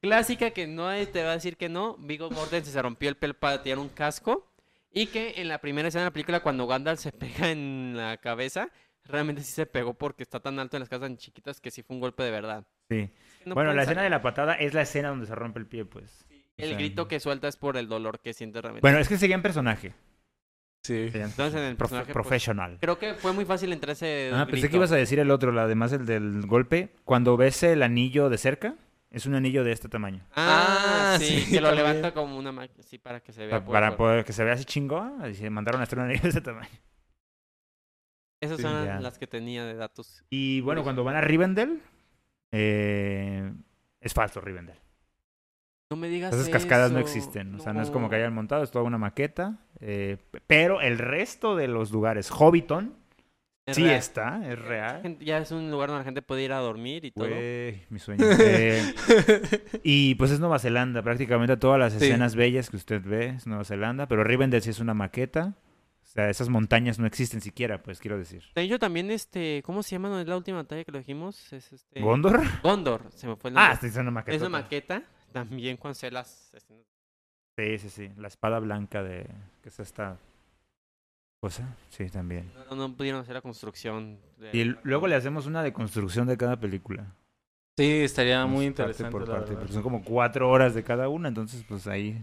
[0.00, 1.96] Clásica que nadie te va a decir que no.
[1.98, 4.48] Vigo Mortensen se rompió el pelo para tirar un casco.
[4.92, 8.16] Y que en la primera escena de la película, cuando Gandalf se pega en la
[8.18, 8.68] cabeza,
[9.04, 11.82] realmente sí se pegó porque está tan alto en las casas tan chiquitas que sí
[11.82, 12.64] fue un golpe de verdad.
[12.90, 13.10] Sí.
[13.46, 15.84] No bueno, la escena de la patada es la escena donde se rompe el pie,
[15.84, 16.26] pues.
[16.30, 18.82] O El sea, grito que suelta es por el dolor que siente realmente.
[18.82, 19.94] Bueno, es que seguía en personaje.
[20.84, 21.10] Sí.
[21.14, 22.78] Entonces, en el prof- personaje, pues, professional.
[22.80, 25.52] Creo que fue muy fácil entre ese Ah, pensé que ibas a decir el otro,
[25.52, 26.90] la- además el del golpe.
[27.04, 28.74] Cuando ves el anillo de cerca,
[29.12, 30.26] es un anillo de este tamaño.
[30.34, 31.86] Ah, Ah, sí, sí, que lo también.
[31.86, 33.64] levanta como una máquina, sí, para que se vea.
[33.64, 36.22] Pa- para poder que se vea así chingón, y se mandaron a hacer un anillo
[36.22, 36.68] de este tamaño.
[38.40, 38.98] Esas Sí, son ya.
[39.00, 40.24] las que tenía de datos.
[40.30, 41.80] Y bueno, cuando van a Rivendell,
[42.50, 43.52] eh,
[44.00, 44.78] es falso Rivendell.
[45.90, 47.54] No me digas Esas cascadas no existen.
[47.54, 49.58] O sea, no es como que hayan montado, es toda una maqueta.
[49.80, 50.16] eh,
[50.46, 52.96] pero el resto de los lugares, Hobbiton,
[53.64, 53.94] Es sí real.
[53.96, 55.18] está, es real.
[55.20, 57.28] Ya es un lugar donde la gente puede ir a dormir y todo.
[57.28, 58.24] Güey, mi sueño.
[58.40, 58.82] Eh,
[59.84, 62.04] y pues es Nueva Zelanda, prácticamente todas las Sí.
[62.04, 65.54] escenas bellas que usted ve es Nueva Zelanda, pero Rivendell sí es una maqueta.
[66.02, 68.42] O sea, esas montañas no existen siquiera, pues quiero decir.
[68.54, 70.08] De hecho, también, este, ¿cómo se llama?
[70.10, 71.52] ¿No es la última batalla que lo dijimos?
[71.52, 72.00] Es este...
[72.00, 72.42] ¿Gondor?
[72.62, 73.72] Gondor, se me fue el nombre.
[73.74, 74.36] Ah, sí, es una maqueta.
[74.36, 75.02] es una maqueta.
[75.30, 76.52] También cuando se las...
[76.52, 76.84] escenas-
[77.56, 78.10] Sí, sí, sí.
[78.18, 79.26] La espada blanca de...
[79.62, 80.18] ¿Qué es esta
[81.42, 81.76] cosa?
[81.90, 82.50] Sí, también.
[82.70, 84.18] No, no pudieron hacer la construcción.
[84.38, 87.14] de- Y el- luego le hacemos una deconstrucción de cada película.
[87.76, 89.10] Sí, estaría muy Parte interesante.
[89.10, 92.22] por la parte, porque son como cuatro horas de cada una, entonces pues ahí...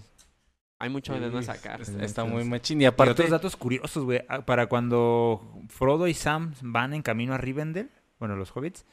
[0.82, 1.82] Hay mucho de no Sí, sacar.
[1.82, 2.80] es- Sí, Está muy machín.
[2.80, 4.22] Y Y aparte, otros datos curiosos, güey.
[4.30, 7.90] Ah, Para cuando Frodo y Sam van en camino a Rivendell,
[8.20, 8.86] bueno, los hobbits,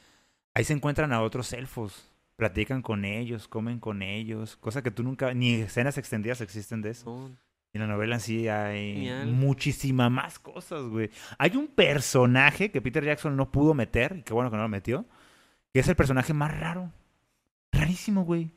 [0.55, 2.11] ahí se encuentran a otros elfos.
[2.35, 6.91] Platican con ellos, comen con ellos, cosa que tú nunca, ni escenas extendidas existen de
[6.91, 7.09] eso.
[7.11, 7.37] No.
[7.77, 9.27] Y en la novela sí hay Genial.
[9.29, 11.11] muchísima más cosas, güey.
[11.39, 14.69] Hay un personaje que Peter Jackson no pudo meter, y qué bueno que no lo
[14.69, 15.05] metió,
[15.75, 16.91] que es el personaje más raro.
[17.73, 18.51] Rarísimo, güey.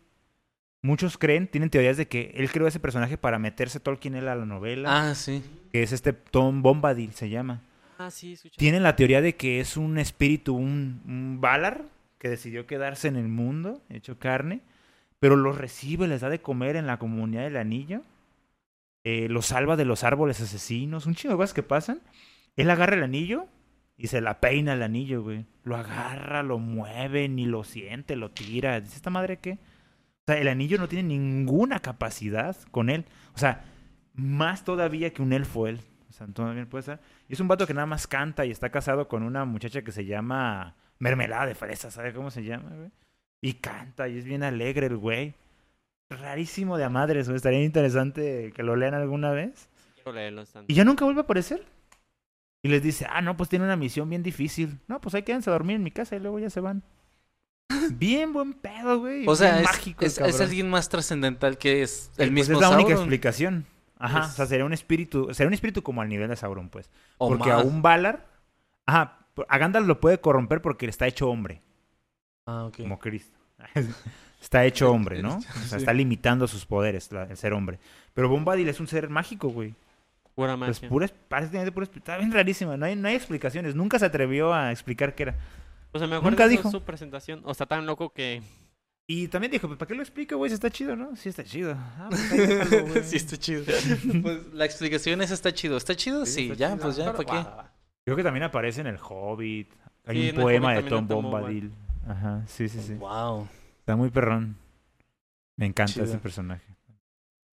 [0.82, 4.36] Muchos creen, tienen teorías de que él creó ese personaje para meterse Tolkien él a
[4.36, 5.44] la novela, Ah, sí.
[5.74, 7.62] que es este Tom Bombadil, se llama.
[7.98, 8.38] Ah, sí.
[8.56, 11.84] Tienen la teoría de que es un espíritu, un, un Valar,
[12.18, 14.62] que decidió quedarse en el mundo, hecho carne,
[15.20, 18.02] pero los recibe, les da de comer en la comunidad del anillo,
[19.10, 22.02] eh, los salva de los árboles asesinos, un chingo de cosas que pasan.
[22.56, 23.48] Él agarra el anillo
[23.98, 25.45] y se la peina el anillo, güey.
[25.64, 28.80] Lo agarra, lo mueve, ni lo siente, lo tira.
[28.80, 29.53] Dice, ¿esta madre qué?
[29.53, 33.06] O sea, el anillo no tiene ninguna capacidad con él.
[33.34, 33.65] O sea,
[34.14, 35.81] más todavía que un elfo él.
[36.07, 36.99] O sea, todavía puede ser.
[37.27, 39.91] Y es un vato que nada más canta y está casado con una muchacha que
[39.91, 42.91] se llama Mermelada de Fresa, ¿sabe cómo se llama?
[43.41, 45.34] Y canta y es bien alegre el güey.
[46.10, 47.38] Rarísimo de a madres, güey.
[47.38, 49.69] Estaría interesante que lo lean alguna vez.
[49.95, 50.44] Quiero leerlo.
[50.68, 51.65] Y ya nunca vuelve a aparecer.
[52.61, 54.80] Y les dice, ah, no, pues tiene una misión bien difícil.
[54.88, 56.84] No, pues ahí quédense a dormir en mi casa y luego ya se van.
[57.94, 59.26] Bien buen pedo, güey.
[59.27, 62.56] O sea, es, mágico es- es alguien más trascendental que es Eh, el pues mismo
[62.56, 63.65] es la única explicación.
[63.98, 66.90] Ajá, o sea, sería un espíritu, sería un espíritu como al nivel de Sauron, pues.
[67.18, 67.61] O porque más.
[67.64, 68.26] a un Valar,
[68.86, 71.61] ajá, a Gandalf lo puede corromper porque está hecho hombre,
[72.45, 72.77] Ah, ok.
[72.77, 73.38] como Cristo.
[74.41, 75.38] está hecho hombre, ¿no?
[75.38, 75.76] O sea, Sí.
[75.78, 77.80] está limitando sus poderes, la- el ser hombre.
[78.14, 79.74] Pero Bombadil es un ser mágico, güey.
[80.36, 80.90] Pura Es magia.
[80.90, 84.72] pura, prácticamente pura, está bien rarísima, no hay, no hay explicaciones, nunca se atrevió a
[84.72, 85.36] explicar qué era.
[85.91, 86.70] O sea, me acuerdo Nunca dijo.
[86.72, 87.41] su presentación.
[87.45, 88.41] O está tan loco que.
[89.07, 90.49] Y también dijo, pues, ¿para qué lo explico, güey?
[90.52, 91.16] Si está chido, ¿no?
[91.16, 91.76] Sí está chido.
[91.76, 93.03] Ah, pues, ahí déjalo, güey.
[93.03, 93.64] sí, está chido.
[94.22, 95.78] pues la explicación esa está chido.
[95.78, 96.26] ¿Está chido?
[96.28, 96.82] Sí, Sí, está ya, chido.
[96.84, 97.70] pues ya, Claro, ¿para qué?
[98.06, 99.74] Creo que también aparece en El Hobbit.
[100.06, 101.72] Hay Sí, un poema de Tom Bombadil.
[102.07, 102.94] Ajá, sí, sí, sí.
[102.94, 103.48] Wow.
[103.90, 104.56] Está muy perrón.
[105.57, 106.06] Me encanta Chido.
[106.06, 106.64] ese personaje.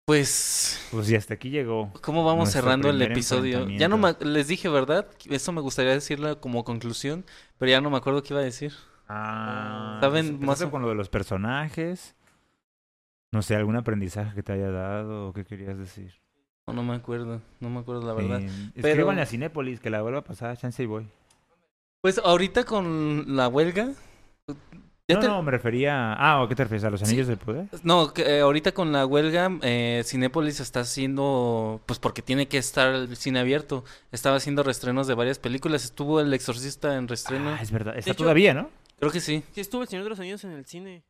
[0.05, 1.91] Pues, Pues y hasta aquí llegó.
[2.03, 3.67] ¿cómo vamos cerrando el episodio?
[3.71, 5.07] Ya no me, les dije, ¿verdad?
[5.31, 7.25] Eso me gustaría decirlo como conclusión,
[7.57, 8.75] pero ya no me acuerdo qué iba a decir.
[9.09, 12.15] Ah, ¿Saben ¿empezaste más o- con lo de los personajes?
[13.33, 16.21] No sé, algún aprendizaje que te haya dado o qué querías decir.
[16.67, 18.43] No, no me acuerdo, no me acuerdo la verdad.
[18.43, 21.09] Eh, Pero- Escríbanle a Cinépolis que la vuelva a pasar, chance y voy.
[22.03, 23.95] Pues ahorita con la huelga.
[25.09, 26.15] Ya No, te- no, me refería...
[26.15, 26.85] Ah, ¿a qué te refieres?
[26.85, 27.07] ¿A los Sí.
[27.07, 27.67] Anillos del Poder?
[27.85, 32.59] No, que, eh, ahorita con la huelga, eh, Cinépolis está haciendo, pues porque tiene que
[32.59, 33.85] estar el cine abierto.
[34.11, 35.85] Estaba haciendo restrenos de varias películas.
[35.85, 37.51] Estuvo El Exorcista en restreno.
[37.51, 37.97] Ah, es verdad.
[37.97, 38.69] Está hecho- todavía, ¿no?
[38.99, 39.45] Creo que sí.
[39.53, 41.05] Sí, estuvo el Señor de los Anillos en el cine.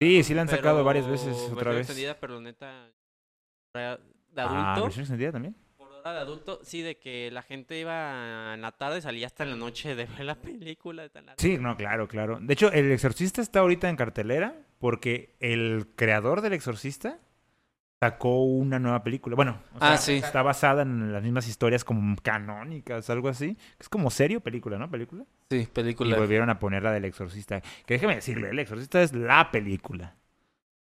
[0.00, 1.80] Sí, sí la han sacado varias veces otra vez.
[1.80, 2.90] extendida, pero neta.
[3.74, 3.80] De
[4.42, 4.82] Ah, adulto.
[4.84, 5.54] versión extendida también.
[6.14, 9.56] De adulto, sí, de que la gente iba en la tarde, salía hasta en la
[9.56, 11.02] noche de ver la película.
[11.02, 11.40] de tan larga.
[11.40, 12.38] Sí, no, claro, claro.
[12.40, 17.18] De hecho, El Exorcista está ahorita en cartelera porque el creador del Exorcista
[18.00, 19.36] sacó una nueva película.
[19.36, 20.14] Bueno, o Ah, sí.
[20.16, 23.56] está basada en las mismas historias como canónicas, algo así.
[23.78, 24.90] Es como serio película, ¿no?
[24.90, 25.24] Película.
[25.50, 26.16] Sí, Y película.
[26.18, 27.60] volvieron a poner la del Exorcista.
[27.86, 30.14] Que déjeme decirle, El Exorcista es la película.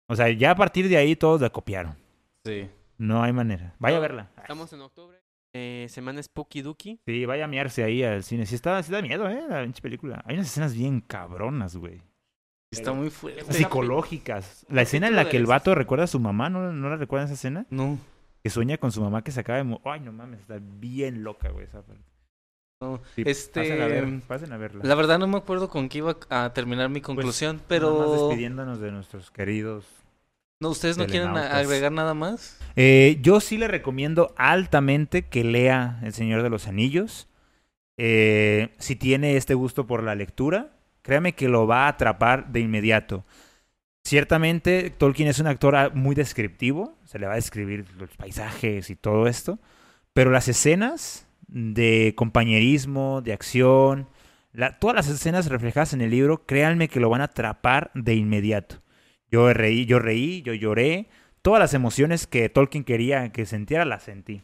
[0.08, 1.95] O sea, ya a partir de ahí todos la copiaron.
[2.43, 2.69] Sí.
[2.98, 3.74] No hay manera.
[3.80, 4.30] Vaya a verla.
[4.38, 5.17] Estamos en octubre.
[5.58, 7.00] Eh, semana Spooky Dookie.
[7.06, 8.45] Sí, vaya a miarse ahí al cine.
[8.45, 9.42] Sí, está, sí da miedo, ¿eh?
[9.48, 10.22] La pinche película.
[10.25, 12.01] Hay unas escenas bien cabronas, güey.
[12.74, 13.53] Está muy fuerte.
[13.53, 14.66] Psicológicas.
[14.69, 17.27] La escena en la que el vato recuerda a su mamá, ¿no, ¿no la recuerdan
[17.27, 17.66] esa escena?
[17.69, 17.98] No,
[18.43, 19.64] Que sueña con su mamá que se acaba de...
[19.64, 22.03] mo- Ay, no mames, está bien loca, güey, esa parte.
[22.82, 23.00] no.
[23.16, 24.82] Sí, Este, Pasen a, ver, pasen a verla.
[24.84, 28.08] La verdad no me acuerdo con qué iba a terminar mi conclusión, Pues, Nada más
[28.09, 28.27] pero...
[28.27, 29.85] despidiéndonos de nuestros queridos...
[30.59, 32.58] No, ¿Ustedes no quieren agregar nada más?
[32.75, 37.27] Eh, yo sí le recomiendo altamente que lea El Señor de los Anillos.
[37.98, 42.61] Eh, si tiene este gusto por la lectura, créame que lo va a atrapar de
[42.61, 43.25] inmediato.
[44.03, 48.95] Ciertamente, Tolkien es un actor muy descriptivo, se le va a describir los paisajes y
[48.95, 49.59] todo esto,
[50.14, 54.08] pero las escenas de compañerismo, de acción,
[54.53, 58.16] la- todas las escenas reflejadas en el libro, créanme que lo van a atrapar de
[58.16, 58.77] inmediato.
[59.35, 61.07] Yo reí, yo reí, yo lloré,
[61.41, 64.43] todas las emociones que Tolkien quería que sintiera las sentí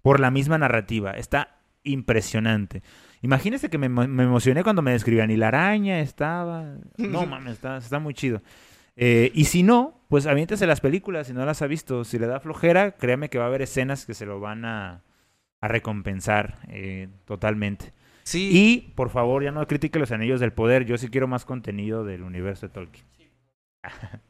[0.00, 1.10] por la misma narrativa.
[1.12, 2.82] Está impresionante.
[3.22, 6.76] Imagínense que me, emo- me emocioné cuando me describían y la araña estaba...
[6.98, 8.40] No mames, está, está muy chido.
[8.94, 12.04] Eh, y si no, pues aviéntese las películas si no las ha visto.
[12.04, 15.02] Si le da flojera, créame que va a haber escenas que se lo van a,
[15.60, 17.92] a recompensar eh, totalmente.
[18.22, 20.84] Sí, Y, por favor, ya no critique los anillos del poder.
[20.84, 23.04] Yo sí quiero más contenido del universo de Tolkien.
[23.16, 23.28] sí,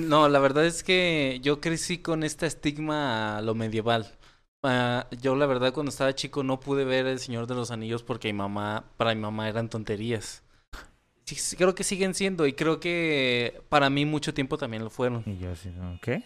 [0.00, 4.16] no, la verdad es que yo crecí con este estigma a lo medieval.
[4.62, 8.02] Ah, yo la verdad cuando estaba chico no pude ver El Señor de los Anillos
[8.02, 10.42] porque mi mamá, para mi mamá eran tonterías.
[11.24, 14.90] Sí, sí, creo que siguen siendo y creo que para mí mucho tiempo también lo
[14.90, 15.22] fueron.
[15.26, 15.98] Y yo ¿no?
[16.02, 16.22] ¿qué?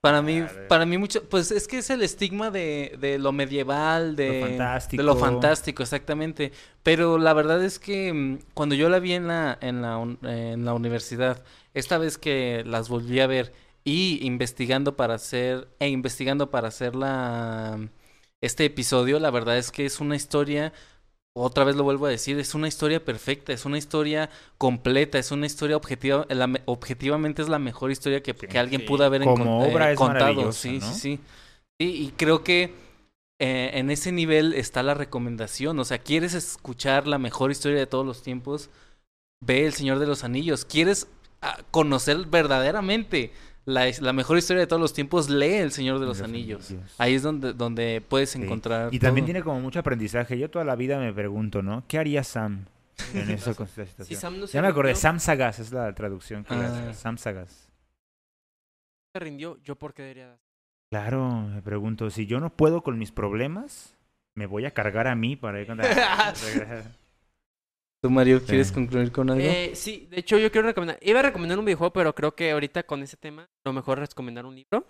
[0.00, 4.16] Para mí, para mí mucho, pues es que es el estigma de, de lo medieval,
[4.16, 5.02] de fantástico.
[5.02, 6.52] de lo fantástico, exactamente.
[6.82, 10.64] Pero la verdad es que mm, cuando yo la vi en la, en la, en
[10.64, 11.42] la universidad,
[11.74, 13.52] esta vez que las volví a ver
[13.84, 17.78] y investigando para hacer, e investigando para hacer la,
[18.40, 20.72] este episodio, la verdad es que es una historia,
[21.32, 25.30] otra vez lo vuelvo a decir, es una historia perfecta, es una historia completa, es
[25.30, 28.46] una historia objetiva, la objetivamente es la mejor historia que, Sí.
[28.48, 28.86] que alguien Sí.
[28.86, 30.20] pudo haber Como obra es contado.
[30.34, 30.92] maravillosa, Sí, ¿no?
[30.92, 31.20] sí, sí.
[31.80, 32.74] Sí, y creo que
[33.42, 35.78] eh, en ese nivel está la recomendación.
[35.78, 38.68] O sea, ¿quieres escuchar la mejor historia de todos los tiempos?
[39.42, 40.66] Ve El Señor de los Anillos.
[40.66, 41.06] ¿Quieres
[41.70, 43.32] conocer verdaderamente
[43.64, 45.28] la, mejor historia de todos los tiempos?
[45.30, 46.70] Lee El Señor de los, Los Anillos.
[46.70, 46.94] Anillos.
[46.98, 48.42] Ahí es donde, donde puedes Sí.
[48.42, 48.92] encontrar.
[48.92, 50.38] Y también tiene como mucho aprendizaje.
[50.38, 51.84] Yo toda la vida me pregunto, ¿no?
[51.88, 52.66] ¿Qué haría Sam
[53.14, 54.20] en esa Si situación?
[54.20, 56.88] Sam no se Ya me acordé, Sam Sagas es la traducción que le Ah.
[56.90, 57.68] hace, Sam Sagas.
[59.12, 60.38] se rindió, yo por qué debería...
[60.90, 63.96] Claro, me pregunto, si yo no puedo con mis problemas,
[64.36, 65.68] me voy a cargar a mí para ir.
[68.02, 68.74] ¿Tú, Mario, quieres Sí.
[68.74, 69.44] concluir con algo?
[69.44, 72.50] Eh, sí, de hecho yo quiero recomendar, iba a recomendar un videojuego, pero creo que
[72.50, 74.86] ahorita con ese tema lo mejor es recomendar un libro.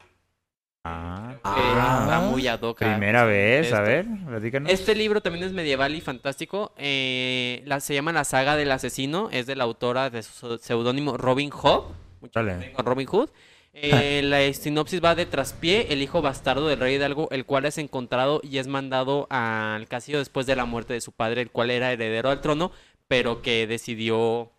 [0.85, 2.07] Ah, que Ah.
[2.09, 4.73] va muy ad hoc primera vez, a ver, platícanos.
[4.73, 6.73] Este libro también es medieval y fantástico.
[6.79, 9.29] eh, la, se llama La saga del asesino.
[9.31, 11.83] Es de la autora de su seudónimo Robin Hood.
[12.23, 12.73] Mucho Dale.
[12.73, 13.29] con Robin Hood.
[13.75, 17.77] Eh, la sinopsis va de traspié, el hijo bastardo del rey Hidalgo, el cual es
[17.79, 21.71] encontrado y es mandado al castillo después de la muerte de su padre, el cual
[21.71, 22.73] era heredero al trono,
[23.11, 24.53] pero que decidió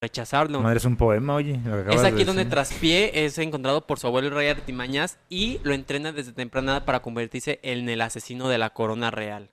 [0.00, 0.60] rechazarlo.
[0.62, 1.58] Madre, es un poema, oye.
[1.62, 2.46] lo que Es acabas de aquí donde.
[2.46, 6.84] Traspié es encontrado por su abuelo el rey Artimañas y lo entrena desde temprana edad
[6.86, 9.50] para convertirse en el asesino de la corona real.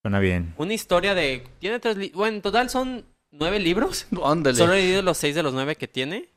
[0.00, 0.54] Suena bien.
[0.56, 1.44] Una historia de...
[1.58, 1.98] Tiene tres...
[1.98, 4.06] li- Bueno, en total son nueve libros.
[4.24, 4.56] Ándale.
[4.56, 6.30] Solo he leído los seis de los nueve que tiene.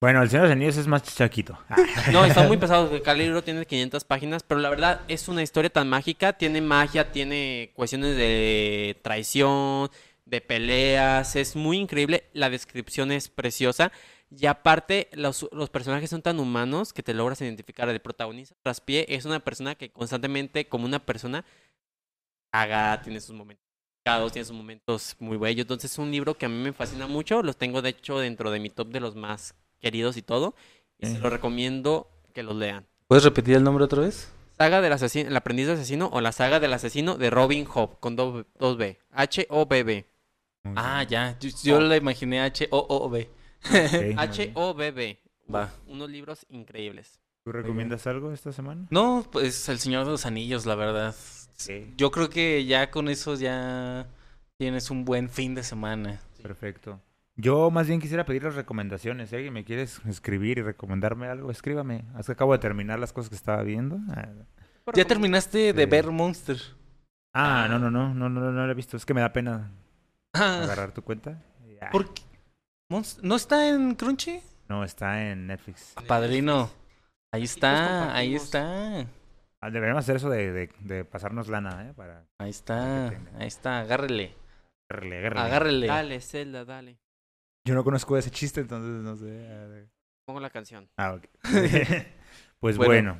[0.00, 1.56] Bueno, el Señor de los Anillos es más chaquito.
[1.68, 1.76] Ah,
[2.10, 2.90] No, están muy pesados.
[3.02, 6.32] Cada libro tiene 500 páginas, pero la verdad es una historia tan mágica.
[6.32, 9.88] Tiene magia, tiene cuestiones de traición,
[10.32, 11.36] de peleas.
[11.36, 12.24] Es muy increíble.
[12.32, 13.92] La descripción es preciosa.
[14.36, 17.88] Y aparte, los, los personajes son tan humanos que te logras identificar.
[17.88, 21.44] El protagonista, Traspié, es una persona que constantemente, como una persona,
[22.50, 25.64] haga, tiene sus momentos complicados, tiene sus momentos muy bellos.
[25.64, 27.42] Entonces es un libro que a mí me fascina mucho.
[27.42, 30.54] Los tengo, de hecho, dentro de mi top de los más queridos y todo.
[30.98, 31.18] Y se Eh.
[31.18, 32.86] lo recomiendo que los lean.
[33.08, 34.30] ¿Puedes repetir el nombre otra vez?
[34.56, 37.90] Saga del asesino, el aprendiz del asesino o la saga del asesino de Robin Hood
[38.00, 38.98] con do- dos B.
[39.10, 40.06] H-O-B-B.
[40.64, 41.08] Muy Ah, bien.
[41.10, 41.38] ya.
[41.38, 43.28] Yo, yo la imaginé H-O-O-B.
[43.64, 44.18] Ok, muy bien.
[44.18, 45.18] H-O-B-B.
[45.54, 45.64] Va.
[45.64, 47.20] Uf, Unos libros increíbles.
[47.44, 48.86] ¿Tú recomiendas algo esta semana?
[48.90, 51.14] No, pues El Señor de los Anillos, la verdad.
[51.54, 51.92] Sí.
[51.96, 54.06] Yo creo que ya con eso ya
[54.58, 56.20] tienes un buen fin de semana.
[56.40, 57.00] Perfecto.
[57.34, 59.30] Yo más bien quisiera pedir las recomendaciones.
[59.30, 62.04] Si alguien me quieres escribir y recomendarme algo, escríbame.
[62.18, 63.98] Es que acabo de terminar las cosas que estaba viendo.
[64.94, 65.88] ¿Ya terminaste de Sí.
[65.90, 66.58] ver Monster?
[67.32, 68.96] Ah, no, no, no, no, no, no lo he visto.
[68.96, 69.70] Es que me da pena
[70.32, 71.42] agarrar tu cuenta.
[73.22, 74.40] ¿No está en Crunchy?
[74.68, 75.94] No, está en Netflix.
[76.06, 76.70] Padrino.
[77.32, 79.06] Ahí está, ahí está.
[79.60, 81.94] Ah, deberíamos hacer eso de, de, de pasarnos lana, ¿eh?
[81.94, 84.34] Para Ahí está, ahí está, agárrele.
[84.90, 85.40] agarrarle.
[85.40, 85.86] Agárrele.
[85.86, 86.98] Dale, Zelda, dale.
[87.64, 89.88] Yo no conozco ese chiste, entonces no sé.
[90.26, 90.88] Pongo la canción.
[90.96, 91.24] Ah, ok.
[92.60, 93.12] pues Bueno.
[93.12, 93.18] bueno.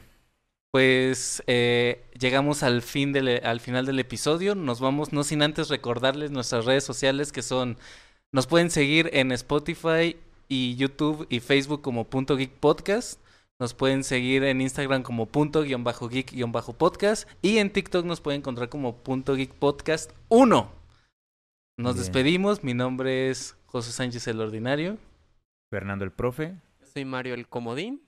[0.73, 4.55] Pues eh, llegamos al, fin del, al final del episodio.
[4.55, 7.77] Nos vamos, no sin antes recordarles nuestras redes sociales que son,
[8.33, 10.17] nos pueden seguir en Spotify
[10.49, 13.21] y YouTube y Facebook como Punto Geek Podcast.
[13.61, 17.29] Nos pueden seguir en Instagram como punto guion bajo geek guion bajo podcast.
[17.43, 20.73] Y en TikTok nos pueden encontrar como punto geek podcast 1.
[21.79, 22.05] Nos Bien.
[22.05, 22.65] despedimos.
[22.65, 24.99] Mi nombre es José Sánchez el Ordinario.
[25.71, 26.57] Fernando el profe.
[26.81, 28.03] Yo soy Mario el Comodín.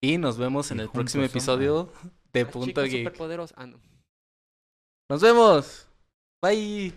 [0.00, 1.92] Y nos vemos en el próximo episodio
[2.32, 3.14] de Punto Geek.
[3.56, 3.80] Ah, no.
[5.08, 5.88] Nos vemos.
[6.40, 6.92] Bye.